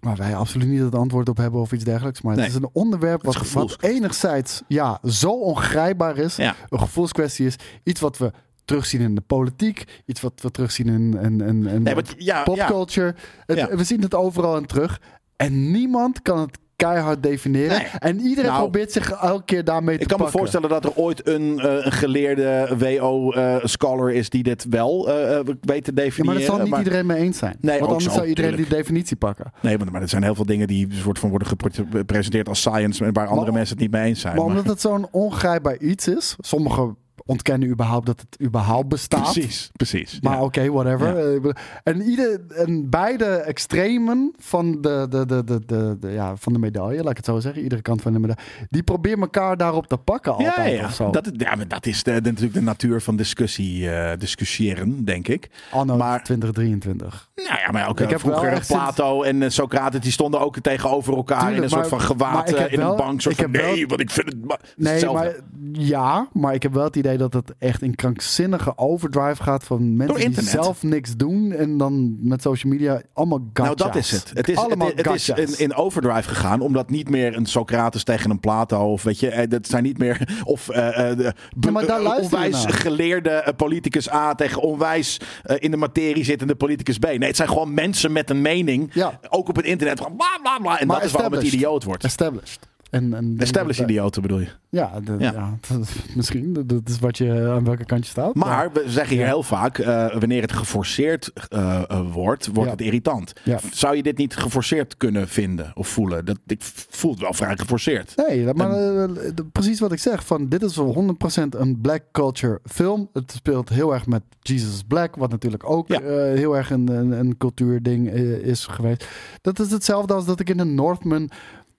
waar 0.00 0.16
wij 0.16 0.36
absoluut 0.36 0.68
niet 0.68 0.80
het 0.80 0.94
antwoord 0.94 1.28
op 1.28 1.36
hebben 1.36 1.60
of 1.60 1.72
iets 1.72 1.84
dergelijks. 1.84 2.22
Maar 2.22 2.34
Nee. 2.36 2.44
het 2.44 2.54
is 2.54 2.60
een 2.60 2.70
onderwerp 2.72 3.26
is 3.26 3.36
wat, 3.36 3.50
wat 3.52 3.76
enigszins 3.82 4.62
ja, 4.68 4.98
zo 5.04 5.30
ongrijpbaar 5.30 6.16
is. 6.18 6.36
Ja. 6.36 6.54
Een 6.68 6.78
gevoelskwestie 6.78 7.46
is. 7.46 7.56
Iets 7.84 8.00
wat 8.00 8.18
we 8.18 8.32
terugzien 8.64 9.00
in 9.00 9.14
de 9.14 9.20
politiek. 9.20 10.02
Iets 10.06 10.20
wat 10.20 10.32
we 10.42 10.50
terugzien 10.50 10.86
in, 10.88 11.18
in, 11.22 11.40
in, 11.40 11.66
in 11.66 11.82
Nee, 11.82 11.94
want- 11.94 12.14
ja, 12.18 12.36
ja. 12.36 12.42
popculture. 12.42 13.14
Ja. 13.46 13.76
We 13.76 13.84
zien 13.84 14.00
het 14.02 14.14
overal 14.14 14.56
in 14.56 14.66
terug. 14.66 15.00
En 15.36 15.70
niemand 15.70 16.22
kan 16.22 16.38
het 16.38 16.58
keihard 16.86 17.22
definiëren. 17.22 17.76
Nee. 17.78 17.86
En 17.98 18.20
iedereen 18.20 18.50
Nou, 18.50 18.62
probeert 18.62 18.92
zich 18.92 19.10
elke 19.10 19.44
keer 19.44 19.64
daarmee 19.64 19.96
te 19.96 20.02
Ik 20.02 20.08
kan 20.08 20.16
me 20.18 20.22
pakken. 20.22 20.40
voorstellen 20.40 20.68
dat 20.68 20.84
er 20.84 20.94
ooit 20.94 21.26
een, 21.28 21.58
eh, 21.58 21.84
een 21.84 21.92
geleerde 21.92 22.68
WO-scholar 22.78 24.12
is 24.12 24.30
die 24.30 24.42
dit 24.42 24.66
wel 24.70 25.08
eh, 25.08 25.38
eh, 25.38 25.46
weet 25.60 25.84
te 25.84 25.92
Ja, 25.94 26.02
definiëren. 26.02 26.24
maar 26.26 26.34
daar 26.34 26.44
zal 26.44 26.58
niet 26.58 26.68
maar- 26.70 26.78
iedereen 26.78 27.06
mee 27.06 27.18
eens 27.18 27.38
zijn. 27.38 27.56
Nee, 27.60 27.78
Want 27.78 27.90
anders 27.90 28.04
zo, 28.10 28.16
zou 28.18 28.26
iedereen 28.26 28.50
tuurlijk. 28.50 28.70
die 28.70 28.78
definitie 28.78 29.16
pakken. 29.16 29.52
Nee, 29.60 29.78
maar, 29.78 29.90
maar 29.92 30.02
er 30.02 30.08
zijn 30.08 30.22
heel 30.22 30.34
veel 30.34 30.46
dingen 30.46 30.66
die 30.66 30.88
soort 30.90 31.18
van 31.18 31.30
worden 31.30 31.48
gepre- 31.48 31.70
gepresenteerd 31.92 32.48
als 32.48 32.60
science, 32.60 33.12
waar 33.12 33.26
andere 33.26 33.44
Maar- 33.46 33.52
mensen 33.52 33.74
het 33.74 33.82
niet 33.84 33.92
mee 33.92 34.04
eens 34.08 34.20
zijn. 34.20 34.34
Maar 34.36 34.44
Maar- 34.46 34.56
omdat 34.56 34.72
het 34.72 34.80
zo'n 34.80 35.06
ongrijpbaar 35.10 35.76
iets 35.78 36.08
is. 36.08 36.36
Sommigen 36.40 36.96
ontkennen 37.26 37.68
überhaupt 37.68 38.06
dat 38.06 38.20
het 38.20 38.46
überhaupt 38.46 38.88
bestaat. 38.88 39.32
Precies, 39.32 39.70
precies. 39.72 40.18
Maar 40.20 40.36
ja. 40.36 40.42
oké, 40.42 40.70
whatever. 40.70 41.06
Ja. 41.32 41.40
Eh, 41.48 41.50
En, 41.82 42.02
ieder, 42.02 42.40
en 42.48 42.90
beide 42.90 43.24
extremen 43.26 44.34
van 44.38 44.80
de, 44.80 45.06
de, 45.10 45.26
de, 45.26 45.44
de, 45.44 45.60
de, 45.66 45.96
de- 46.00 46.10
ja, 46.10 46.36
van 46.36 46.52
de 46.52 46.58
medaille, 46.58 47.02
laat 47.02 47.10
ik 47.10 47.16
het 47.16 47.26
zo 47.26 47.40
zeggen, 47.40 47.62
iedere 47.62 47.82
kant 47.82 48.02
van 48.02 48.12
de 48.12 48.18
medaille, 48.18 48.42
die 48.70 48.82
proberen 48.82 49.20
elkaar 49.20 49.56
daarop 49.56 49.86
te 49.86 49.96
pakken 49.96 50.34
Ja, 50.38 50.48
altijd 50.48 50.78
ja, 50.78 50.84
of 50.84 50.94
zo. 50.94 51.10
Dat, 51.10 51.30
ja, 51.36 51.54
maar 51.54 51.68
dat 51.68 51.86
is 51.86 52.02
de, 52.02 52.10
de- 52.20 52.28
natuurlijk 52.28 52.54
de 52.54 52.60
natuur 52.62 53.00
van 53.00 53.16
discussie, 53.16 53.90
eh, 53.90 54.18
discussiëren, 54.18 55.04
denk 55.04 55.28
ik. 55.28 55.50
Anno 55.70 55.96
maar- 55.96 56.22
2023. 56.24 57.28
Nou 57.34 57.58
ja, 57.66 57.70
maar 57.70 57.88
ook 57.88 57.98
Ik 58.00 58.04
eh, 58.04 58.10
heb 58.10 58.20
vroeger 58.20 58.50
sinds- 58.50 58.66
Plato 58.68 59.22
en 59.22 59.52
Socrates, 59.52 60.00
die 60.00 60.12
stonden 60.12 60.40
ook 60.40 60.58
tegenover 60.58 61.16
elkaar 61.16 61.52
in 61.52 61.62
een 61.62 61.68
soort 61.68 61.80
maar- 61.80 61.88
van 61.90 62.00
gewaad 62.00 62.50
maar 62.50 62.70
in 62.72 62.78
wel- 62.78 62.90
een 62.90 62.96
bank. 62.96 63.20
Soort 63.20 63.36
van, 63.36 63.52
wel- 63.52 63.62
nee, 63.72 63.86
want 63.86 64.00
ik 64.00 64.10
vind 64.10 64.26
het... 64.26 64.44
ma- 64.44 64.58
het 64.60 64.74
is 64.76 65.02
Nee, 65.02 65.12
maar 65.12 65.34
ja, 65.72 66.28
maar 66.32 66.54
ik 66.54 66.62
heb 66.62 66.72
wel 66.72 66.84
het 66.84 66.96
idee 67.04 67.16
dat 67.16 67.32
het 67.32 67.54
echt 67.58 67.82
in 67.82 67.94
krankzinnige 67.94 68.78
overdrive 68.78 69.42
gaat 69.42 69.64
van 69.64 69.96
mensen 69.96 70.32
die 70.32 70.42
zelf 70.42 70.82
niks 70.82 71.16
doen 71.16 71.52
en 71.52 71.76
dan 71.76 72.16
met 72.20 72.42
social 72.42 72.72
media 72.72 73.02
allemaal 73.12 73.38
gotcha's. 73.38 73.64
Nou, 73.64 73.76
dat 73.76 73.96
is 73.96 74.10
het. 74.10 74.30
Het 74.34 74.48
is, 74.48 74.56
allemaal 74.56 74.88
het, 74.94 75.06
het 75.06 75.14
is 75.14 75.28
in, 75.28 75.58
in 75.58 75.74
overdrive 75.74 76.28
gegaan, 76.28 76.60
omdat 76.60 76.90
niet 76.90 77.08
meer 77.08 77.36
een 77.36 77.46
Socrates 77.46 78.04
tegen 78.04 78.30
een 78.30 78.40
Plato 78.40 78.92
of 78.92 79.02
weet 79.02 79.20
je, 79.20 79.28
eh, 79.28 79.48
dat 79.48 79.66
zijn 79.66 79.82
niet 79.82 79.98
meer 79.98 80.28
of 80.44 80.68
eh, 80.68 81.16
de 81.16 81.32
Ja, 81.60 82.16
onwijs 82.20 82.64
geleerde 82.68 83.54
politicus 83.56 84.12
A 84.12 84.34
tegen 84.34 84.62
onwijs 84.62 85.20
in 85.58 85.70
de 85.70 85.76
materie 85.76 86.24
zittende 86.24 86.54
politicus 86.54 86.98
B. 86.98 87.04
Nee, 87.04 87.18
het 87.18 87.36
zijn 87.36 87.48
gewoon 87.48 87.74
mensen 87.74 88.12
met 88.12 88.30
een 88.30 88.42
mening, 88.42 88.90
Ja. 88.94 89.20
ook 89.28 89.48
op 89.48 89.56
het 89.56 89.64
internet, 89.64 89.96
bla 90.16 90.38
bla 90.42 90.58
bla. 90.58 90.78
En 90.80 90.86
Maar 90.86 90.96
dat 90.96 91.04
is 91.06 91.12
waarom 91.12 91.32
het 91.32 91.42
idioot 91.42 91.84
wordt. 91.84 92.04
Established. 92.04 92.70
En, 92.92 93.14
en 93.14 93.34
Established 93.38 93.82
idioten 93.88 94.22
bedoel 94.22 94.38
je. 94.38 94.48
Ja, 94.68 95.00
de- 95.04 95.16
Ja. 95.18 95.32
ja. 95.32 95.58
misschien. 96.16 96.52
Dat- 96.66 96.80
is 96.88 96.98
wat 96.98 97.18
je 97.18 97.48
aan 97.54 97.64
welke 97.64 97.84
kant 97.84 98.04
je 98.04 98.10
staat. 98.10 98.34
Maar 98.34 98.72
we 98.72 98.84
zeggen 98.86 99.16
hier 99.16 99.26
heel 99.26 99.42
vaak, 99.42 99.78
eh, 99.78 100.10
wanneer 100.18 100.42
het 100.42 100.52
geforceerd 100.52 101.32
eh, 101.48 102.00
wordt, 102.12 102.46
wordt 102.46 102.64
Ja. 102.70 102.70
het 102.76 102.80
irritant. 102.80 103.32
Ja. 103.44 103.58
Zou 103.72 103.96
je 103.96 104.02
dit 104.02 104.18
niet 104.18 104.36
geforceerd 104.36 104.96
kunnen 104.96 105.28
vinden 105.28 105.70
of 105.74 105.88
voelen? 105.88 106.24
Dat, 106.24 106.38
ik 106.46 106.62
voel 106.88 107.10
het 107.10 107.20
wel 107.20 107.32
vrij 107.32 107.56
geforceerd. 107.56 108.12
Nee, 108.28 108.54
maar 108.54 109.08
precies 109.52 109.80
wat 109.80 109.92
ik 109.92 109.98
zeg. 109.98 110.26
Van, 110.26 110.48
dit 110.48 110.62
is 110.62 110.76
wel 110.76 110.92
100% 110.94 111.54
een 111.58 111.80
black 111.80 112.02
culture 112.12 112.60
film. 112.64 113.08
Het 113.12 113.32
speelt 113.36 113.68
heel 113.68 113.92
erg 113.94 114.06
met 114.06 114.22
Jesus 114.40 114.82
Black. 114.88 115.16
Wat 115.16 115.30
natuurlijk 115.30 115.70
ook 115.70 115.88
heel 115.88 116.56
erg 116.56 116.70
een, 116.70 116.88
een, 116.88 117.10
een 117.12 117.36
cultuurding 117.36 118.10
is 118.42 118.66
geweest. 118.66 119.06
Dat 119.40 119.58
is 119.60 119.70
hetzelfde 119.70 120.14
als 120.14 120.24
dat 120.26 120.40
ik 120.40 120.50
in 120.50 120.56
de 120.56 120.64
Northman... 120.64 121.30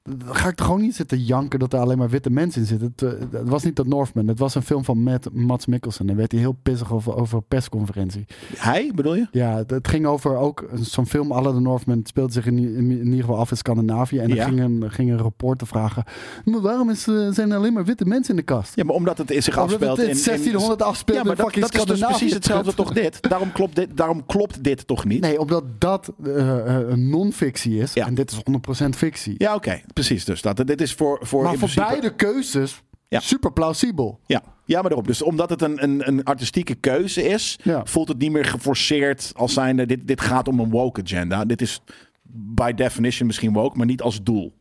Dan 0.09 0.35
ga 0.35 0.47
ik 0.47 0.55
toch 0.55 0.65
gewoon 0.65 0.81
niet 0.81 0.95
zitten 0.95 1.23
janken 1.23 1.59
dat 1.59 1.73
er 1.73 1.79
alleen 1.79 1.97
maar 1.97 2.09
witte 2.09 2.29
mensen 2.29 2.61
in 2.61 2.67
zitten. 2.67 2.93
Het, 2.95 3.31
het 3.31 3.49
was 3.49 3.63
niet 3.63 3.75
de 3.75 3.83
Northman. 3.85 4.27
Het 4.27 4.39
was 4.39 4.55
een 4.55 4.61
film 4.61 4.83
van 4.83 4.97
Matt, 5.03 5.33
Mats 5.33 5.65
Mikkelsen. 5.65 6.09
En 6.09 6.15
werd 6.15 6.31
hij 6.31 6.41
heel 6.41 6.57
pissig 6.63 6.93
over, 6.93 7.15
over 7.15 7.37
een 7.37 7.45
persconferentie. 7.47 8.25
Hij, 8.57 8.91
bedoel 8.95 9.15
je? 9.15 9.27
Ja, 9.31 9.63
het, 9.67 9.87
ging 9.87 10.05
over 10.05 10.35
ook 10.37 10.69
zo'n 10.81 11.05
film, 11.05 11.31
alle 11.31 11.53
de 11.53 11.59
Northman, 11.59 11.97
het 11.97 12.07
speelde 12.07 12.31
zich 12.33 12.45
in, 12.45 12.57
in, 12.57 12.75
in 12.91 13.05
ieder 13.05 13.19
geval 13.19 13.37
af 13.37 13.51
in 13.51 13.57
Scandinavië. 13.57 14.17
En 14.19 14.27
Ja. 14.29 14.35
dan 14.35 14.45
ging 14.45 14.59
een, 14.59 14.91
ging 14.91 15.09
een 15.11 15.21
reporter 15.21 15.67
vragen, 15.67 16.03
maar 16.45 16.61
waarom 16.61 16.89
is, 16.89 17.07
eh, 17.07 17.27
zijn 17.31 17.51
er 17.51 17.57
alleen 17.57 17.73
maar 17.73 17.85
witte 17.85 18.05
mensen 18.05 18.29
in 18.29 18.39
de 18.39 18.45
kast? 18.45 18.75
Ja, 18.75 18.83
maar 18.83 18.95
omdat 18.95 19.17
het 19.17 19.31
in 19.31 19.43
zich 19.43 19.53
Omdat 19.57 19.69
afspeelt 19.71 19.97
het 19.97 20.05
in 20.07 20.11
in... 20.11 20.17
in- 20.17 20.23
1600 20.25 20.81
afspeelt 20.81 21.17
Ja, 21.17 21.23
maar 21.23 21.35
dat, 21.35 21.53
dat 21.53 21.73
is 21.75 21.85
dus 21.85 21.99
precies 21.99 22.33
hetzelfde 22.33 22.73
toch 22.73 22.93
dit? 22.93 23.21
Daarom 23.29 23.51
klopt 23.51 23.75
dit, 23.75 23.97
daarom 23.97 24.25
klopt 24.25 24.63
dit 24.63 24.87
toch 24.87 25.05
niet? 25.05 25.21
Nee, 25.21 25.39
omdat 25.39 25.63
dat 25.77 26.11
eh, 26.23 26.77
eh, 26.77 26.89
een 26.89 27.09
non-fictie 27.09 27.77
is. 27.79 27.93
Ja. 27.93 28.05
En 28.07 28.13
dit 28.13 28.31
is 28.31 28.37
100% 28.85 28.89
fictie. 28.95 29.35
Ja, 29.37 29.55
oké. 29.55 29.81
Precies. 29.93 30.25
Dus 30.25 30.41
dat, 30.41 30.67
dit 30.67 30.81
is 30.81 30.93
voor, 30.93 31.19
voor 31.21 31.41
maar 31.43 31.49
voor 31.49 31.59
principe- 31.59 31.87
beide 31.87 32.15
keuzes 32.15 32.81
Ja. 33.07 33.19
super 33.19 33.53
plausibel. 33.53 34.19
Ja. 34.25 34.43
ja, 34.65 34.79
maar 34.79 34.89
daarom. 34.89 35.07
Dus 35.07 35.21
omdat 35.21 35.49
het 35.49 35.61
een, 35.61 35.83
een, 35.83 36.07
een 36.07 36.23
artistieke 36.23 36.75
keuze 36.75 37.23
is, 37.23 37.59
Ja. 37.63 37.81
voelt 37.85 38.07
het 38.07 38.17
niet 38.17 38.31
meer 38.31 38.45
geforceerd 38.45 39.31
als 39.35 39.53
zijnde... 39.53 39.85
Dit, 39.85 40.07
dit 40.07 40.21
gaat 40.21 40.47
om 40.47 40.59
een 40.59 40.69
woke 40.69 41.01
agenda. 41.01 41.45
Dit 41.45 41.61
is 41.61 41.81
by 42.55 42.71
definition 42.73 43.27
misschien 43.27 43.53
woke, 43.53 43.77
maar 43.77 43.85
niet 43.85 44.01
als 44.01 44.23
doel. 44.23 44.53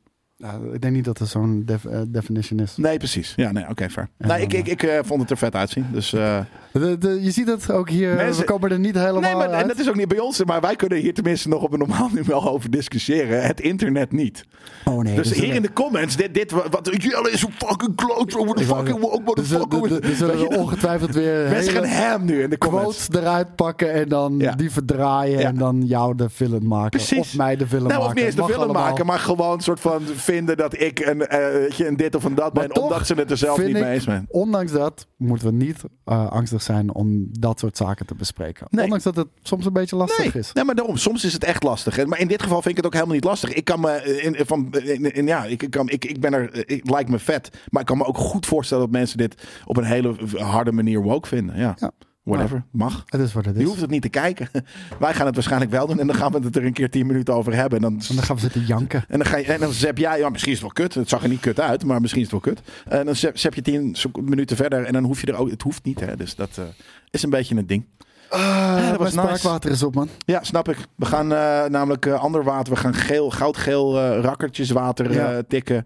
Nou, 0.42 0.74
ik 0.74 0.80
denk 0.80 0.94
niet 0.94 1.04
dat 1.04 1.18
er 1.18 1.26
zo'n 1.26 1.62
def- 1.66 1.84
eh, 1.84 2.00
definition 2.08 2.58
is. 2.60 2.76
Nee, 2.76 2.96
precies. 2.98 3.32
Ja, 3.36 3.52
nee, 3.52 3.68
oké, 3.68 3.90
fair. 3.90 4.08
Ja, 4.18 4.26
nee, 4.26 4.42
ik, 4.42 4.52
ik, 4.52 4.66
ik 4.66 4.82
eh, 4.82 4.98
vond 5.04 5.20
het 5.20 5.30
er 5.30 5.36
vet 5.36 5.54
uitzien. 5.54 5.86
Dus, 5.92 6.12
eh, 6.12 6.38
De, 6.72 6.98
de- 6.98 7.18
je 7.22 7.30
ziet 7.30 7.46
het 7.46 7.70
ook 7.70 7.88
hier, 7.88 8.14
Mensen- 8.14 8.40
we 8.40 8.44
komen 8.52 8.70
er 8.70 8.78
niet 8.78 8.94
helemaal 8.94 9.20
nee, 9.20 9.34
maar 9.34 9.48
en 9.48 9.54
uit. 9.54 9.68
dat 9.68 9.78
is 9.78 9.88
ook 9.88 9.96
niet 9.96 10.08
bij 10.08 10.18
ons. 10.18 10.44
Maar 10.44 10.60
wij 10.60 10.76
kunnen 10.76 10.98
hier 10.98 11.14
tenminste 11.14 11.48
nog 11.48 11.62
op 11.62 11.72
een 11.72 11.78
normaal 11.78 12.08
niveau 12.14 12.46
over 12.48 12.70
discussiëren. 12.70 13.42
Het 13.46 13.60
internet 13.60 14.12
niet. 14.12 14.44
Oh 14.84 15.02
nee, 15.02 15.14
Dus 15.16 15.30
er 15.30 15.36
hier 15.42 15.54
in 15.54 15.62
de 15.62 15.72
comments, 15.72 16.16
dit, 16.16 16.34
dit 16.34 16.50
wat 16.50 16.90
Jelle 17.02 17.30
is 17.30 17.42
een 17.42 17.52
fucking 17.52 17.96
kloot 17.96 18.36
over 18.36 18.56
de 18.56 18.64
fucking 18.64 18.88
Er 18.88 19.20
motherfucker. 19.24 19.92
er- 19.92 20.04
er 20.10 20.16
zullen 20.16 20.34
er 20.38 20.58
ongetwijfeld 20.58 21.14
weer 21.14 21.48
Mensen 21.48 21.72
gaan 21.72 21.84
ham 21.84 22.24
nu 22.24 22.42
in 22.42 22.50
de 22.50 22.58
comments. 22.58 23.06
quotes 23.06 23.22
eruit 23.22 23.54
pakken 23.56 23.92
en 23.92 24.08
dan 24.08 24.34
Ja. 24.38 24.52
die 24.54 24.70
verdraaien 24.70 25.38
Ja. 25.38 25.48
en 25.48 25.56
dan 25.56 25.82
jou 25.86 26.16
de 26.16 26.30
film 26.30 26.66
maken. 26.66 26.90
Precies. 26.90 27.18
Of 27.18 27.36
mij 27.36 27.56
de 27.56 27.66
film 27.66 27.82
Nou, 27.82 27.92
maken. 27.94 28.06
of 28.08 28.14
niet 28.14 28.24
eens 28.24 28.34
de 28.34 28.44
film 28.54 28.72
maken, 28.72 29.06
maar 29.06 29.18
gewoon 29.18 29.52
een 29.52 29.60
soort 29.60 29.80
van 29.80 30.02
vinden 30.32 30.56
dat 30.56 30.80
ik 30.80 30.98
een, 30.98 31.26
eh, 31.26 31.38
weet 31.52 31.76
je, 31.76 31.86
een 31.86 31.96
dit 31.96 32.14
of 32.14 32.24
een 32.24 32.34
dat 32.34 32.54
Maar 32.54 32.62
ben, 32.66 32.72
toch 32.74 32.84
omdat 32.84 33.06
ze 33.06 33.14
het 33.14 33.30
er 33.30 33.36
zelf 33.36 33.58
niet 33.58 33.66
ik, 33.66 33.72
mee 33.82 33.92
eens 33.92 34.04
zijn. 34.04 34.26
Ondanks 34.28 34.72
dat 34.72 35.06
moeten 35.16 35.46
we 35.46 35.52
niet 35.52 35.76
eh, 36.04 36.30
angstig 36.30 36.62
zijn 36.62 36.94
om 36.94 37.26
dat 37.30 37.58
soort 37.58 37.76
zaken 37.76 38.06
te 38.06 38.14
bespreken. 38.14 38.66
Nee. 38.70 38.84
Ondanks 38.84 39.04
dat 39.04 39.16
het 39.16 39.28
soms 39.42 39.66
een 39.66 39.72
beetje 39.72 39.96
lastig 39.96 40.18
Nee, 40.34 40.42
is. 40.42 40.52
nee, 40.52 40.64
maar 40.64 40.74
daarom. 40.74 40.96
Soms 40.96 41.24
is 41.24 41.32
het 41.32 41.44
echt 41.44 41.62
lastig. 41.62 42.06
Maar 42.06 42.18
in 42.20 42.28
dit 42.28 42.42
geval 42.42 42.62
vind 42.62 42.70
ik 42.70 42.76
het 42.76 42.86
ook 42.86 42.92
helemaal 42.94 43.14
niet 43.14 43.24
lastig. 43.24 43.52
Ik 43.52 43.64
kan 43.64 43.80
me 43.80 44.20
in, 44.22 44.34
in- 44.34 44.46
van, 44.46 44.72
in, 44.72 45.12
in- 45.14 45.26
ja, 45.26 45.44
ik, 45.44 45.62
ik 45.62 45.70
kan, 45.70 45.88
ik, 45.88 46.04
ik 46.04 46.20
ben 46.20 46.32
er, 46.32 46.50
het 46.52 46.90
lijkt 46.90 47.10
me 47.10 47.18
vet. 47.18 47.50
Maar 47.70 47.80
ik 47.80 47.86
kan 47.86 47.96
me 47.96 48.04
ook 48.04 48.18
goed 48.18 48.46
voorstellen 48.46 48.84
dat 48.84 48.92
mensen 48.92 49.18
dit 49.18 49.42
op 49.64 49.76
een 49.76 49.84
hele 49.84 50.14
harde 50.36 50.72
manier 50.72 51.02
woke 51.02 51.28
vinden. 51.28 51.56
Ja, 51.58 51.74
Ja. 51.78 51.90
Whatever, 52.22 52.64
mag. 52.70 53.02
Het 53.06 53.20
is 53.20 53.32
wat 53.32 53.44
het 53.44 53.54
Je 53.56 53.60
is. 53.62 53.66
hoeft 53.68 53.80
het 53.80 53.90
niet 53.90 54.02
te 54.02 54.08
kijken. 54.08 54.48
Wij 54.98 55.14
gaan 55.14 55.26
het 55.26 55.34
waarschijnlijk 55.34 55.70
wel 55.70 55.86
doen 55.86 56.00
en 56.00 56.06
dan 56.06 56.16
gaan 56.16 56.32
we 56.32 56.38
het 56.38 56.56
er 56.56 56.64
een 56.64 56.72
keer 56.72 56.90
tien 56.90 57.06
minuten 57.06 57.34
over 57.34 57.54
hebben. 57.54 57.76
En 57.78 57.82
dan, 57.82 58.00
En 58.08 58.14
dan 58.14 58.24
gaan 58.24 58.36
we 58.36 58.42
zitten 58.42 58.64
janken. 58.64 59.04
en 59.08 59.18
dan, 59.18 59.26
ga 59.26 59.36
je, 59.36 59.44
en 59.44 59.60
dan 59.60 59.72
zap 59.72 59.98
jij, 59.98 60.18
ja, 60.18 60.28
misschien 60.28 60.52
is 60.52 60.60
het 60.62 60.72
wel 60.76 60.86
kut. 60.86 60.94
Het 60.94 61.08
zag 61.08 61.22
er 61.22 61.28
niet 61.28 61.40
kut 61.40 61.60
uit, 61.60 61.84
maar 61.84 62.00
misschien 62.00 62.22
is 62.22 62.30
het 62.30 62.44
wel 62.44 62.54
kut. 62.54 62.62
En 62.88 63.04
dan 63.06 63.16
zap, 63.16 63.38
zap 63.38 63.54
je 63.54 63.62
tien 63.62 63.96
minuten 64.20 64.56
verder 64.56 64.84
en 64.84 64.92
dan 64.92 65.04
hoef 65.04 65.20
je 65.20 65.26
er 65.26 65.34
ook, 65.36 65.50
het 65.50 65.62
hoeft 65.62 65.84
niet. 65.84 66.00
Hè, 66.00 66.16
dus 66.16 66.34
dat 66.34 66.58
eh, 66.58 66.64
is 67.10 67.22
een 67.22 67.30
beetje 67.30 67.56
een 67.56 67.66
ding. 67.66 67.84
Ah, 68.32 68.88
dat 68.88 68.98
was 68.98 69.14
nice. 69.14 69.26
spraakwater 69.26 69.70
is 69.70 69.82
op, 69.82 69.94
man. 69.94 70.08
Ja, 70.24 70.38
snap 70.42 70.68
ik. 70.68 70.76
We 70.96 71.06
gaan 71.06 71.32
eh, 71.32 71.64
namelijk 71.68 72.06
eh, 72.06 72.20
ander 72.22 72.44
water. 72.44 72.72
We 72.72 72.78
gaan 72.78 72.94
geel, 72.94 73.30
goudgeel 73.30 73.98
eh 73.98 74.20
rakkertjeswater 74.20 75.12
Ja. 75.12 75.42
tikken 75.48 75.84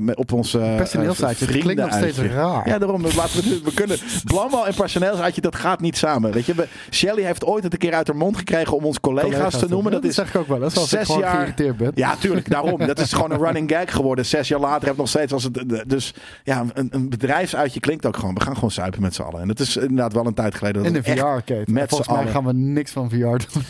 met, 0.00 0.16
op 0.16 0.32
onze 0.32 0.58
uh, 0.58 0.76
Personeelsuitje. 0.76 1.44
Het 1.46 1.58
klinkt 1.58 1.82
nog 1.82 1.92
steeds 1.92 2.18
raar. 2.18 2.68
Ja, 2.68 2.78
daarom. 2.78 3.02
Laten 3.16 3.42
we, 3.42 3.60
we 3.64 3.74
kunnen. 3.74 3.98
Blamwal 4.24 4.66
en 4.66 4.74
personeelsuitje, 4.74 5.40
dat 5.40 5.56
gaat 5.56 5.80
niet 5.80 5.96
samen. 5.96 6.32
Weet 6.32 6.46
je, 6.46 6.54
we, 6.54 6.68
Shelly 6.90 7.22
heeft 7.22 7.44
ooit 7.44 7.62
het 7.64 7.72
een 7.72 7.78
keer 7.78 7.94
uit 7.94 8.06
haar 8.06 8.16
mond 8.16 8.36
gekregen 8.36 8.76
om 8.76 8.84
ons 8.84 9.00
collega's, 9.00 9.58
te 9.58 9.66
noemen. 9.68 9.92
Dat, 9.92 10.04
is 10.04 10.14
zeg 10.14 10.28
ik 10.28 10.36
ook 10.36 10.46
wel. 10.48 10.62
eens 10.62 10.76
als 10.76 10.92
ik 10.92 10.98
zes 10.98 11.06
gewoon 11.06 11.20
jaar- 11.20 11.34
geïrriteerd 11.34 11.76
ben. 11.76 11.92
Ja, 11.94 12.16
tuurlijk. 12.16 12.50
Daarom. 12.50 12.86
Dat 12.86 12.98
is 12.98 13.12
gewoon 13.12 13.30
een 13.30 13.42
running 13.46 13.70
gag 13.70 13.92
geworden. 13.92 14.26
Zes 14.26 14.48
jaar 14.48 14.60
later 14.60 14.82
heb 14.82 14.92
ik 14.92 14.98
nog 14.98 15.08
steeds 15.08 15.32
als 15.32 15.44
het. 15.44 15.84
Dus 15.86 16.14
ja, 16.44 16.64
een, 16.72 16.88
een 16.90 17.08
bedrijfsuitje 17.08 17.80
klinkt 17.80 18.06
ook 18.06 18.16
gewoon. 18.16 18.34
We 18.34 18.40
gaan 18.40 18.54
gewoon 18.54 18.70
suipen 18.70 19.02
met 19.02 19.14
z'n 19.14 19.22
allen. 19.22 19.40
En 19.40 19.48
dat 19.48 19.58
is 19.60 19.76
inderdaad 19.76 20.12
wel 20.12 20.26
een 20.26 20.34
tijd 20.34 20.54
geleden. 20.54 20.82
dat 20.82 20.92
In 20.92 21.02
de 21.02 21.14
we 21.14 21.61
met 21.70 21.88
Volgens 21.88 22.08
mij 22.08 22.18
allen- 22.18 22.32
gaan 22.32 22.44
we 22.44 22.52
niks 22.52 22.90
van 22.92 23.10
VR 23.10 23.16
doen. 23.16 23.62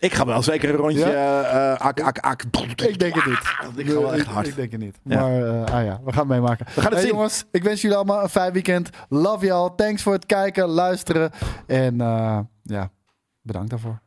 Ik 0.00 0.14
ga 0.14 0.26
wel 0.26 0.42
zeker 0.42 0.68
een 0.70 0.76
rondje. 0.76 0.98
Ja? 1.08 1.42
eh, 1.42 1.86
ak, 1.86 2.00
ak, 2.00 2.18
ak. 2.18 2.42
Ik 2.76 2.98
denk 2.98 3.14
het 3.14 3.26
niet. 3.26 3.38
Ik 3.76 3.86
ga 3.90 4.00
wel 4.00 4.14
echt 4.14 4.26
hard. 4.26 4.46
Ik, 4.46 4.56
denk 4.56 4.70
het 4.72 4.80
niet. 4.80 4.98
Ja. 5.04 5.20
Maar 5.20 5.42
eh, 5.64 5.74
ah 5.74 5.84
ja, 5.84 6.00
we 6.04 6.12
gaan 6.12 6.20
het 6.20 6.28
meemaken. 6.28 6.66
We 6.66 6.72
gaan 6.72 6.82
het 6.84 6.92
Hey, 6.92 7.00
zien. 7.02 7.10
jongens, 7.12 7.44
ik 7.50 7.62
wens 7.62 7.80
jullie 7.80 7.96
allemaal 7.96 8.22
een 8.22 8.28
fijn 8.28 8.52
weekend. 8.52 8.90
Love 9.08 9.46
y'all. 9.46 9.70
Thanks 9.76 10.02
voor 10.02 10.12
het 10.12 10.26
kijken, 10.26 10.66
luisteren. 10.68 11.30
En 11.66 12.00
eh, 12.00 12.38
ja, 12.62 12.90
bedankt 13.42 13.70
daarvoor. 13.70 14.00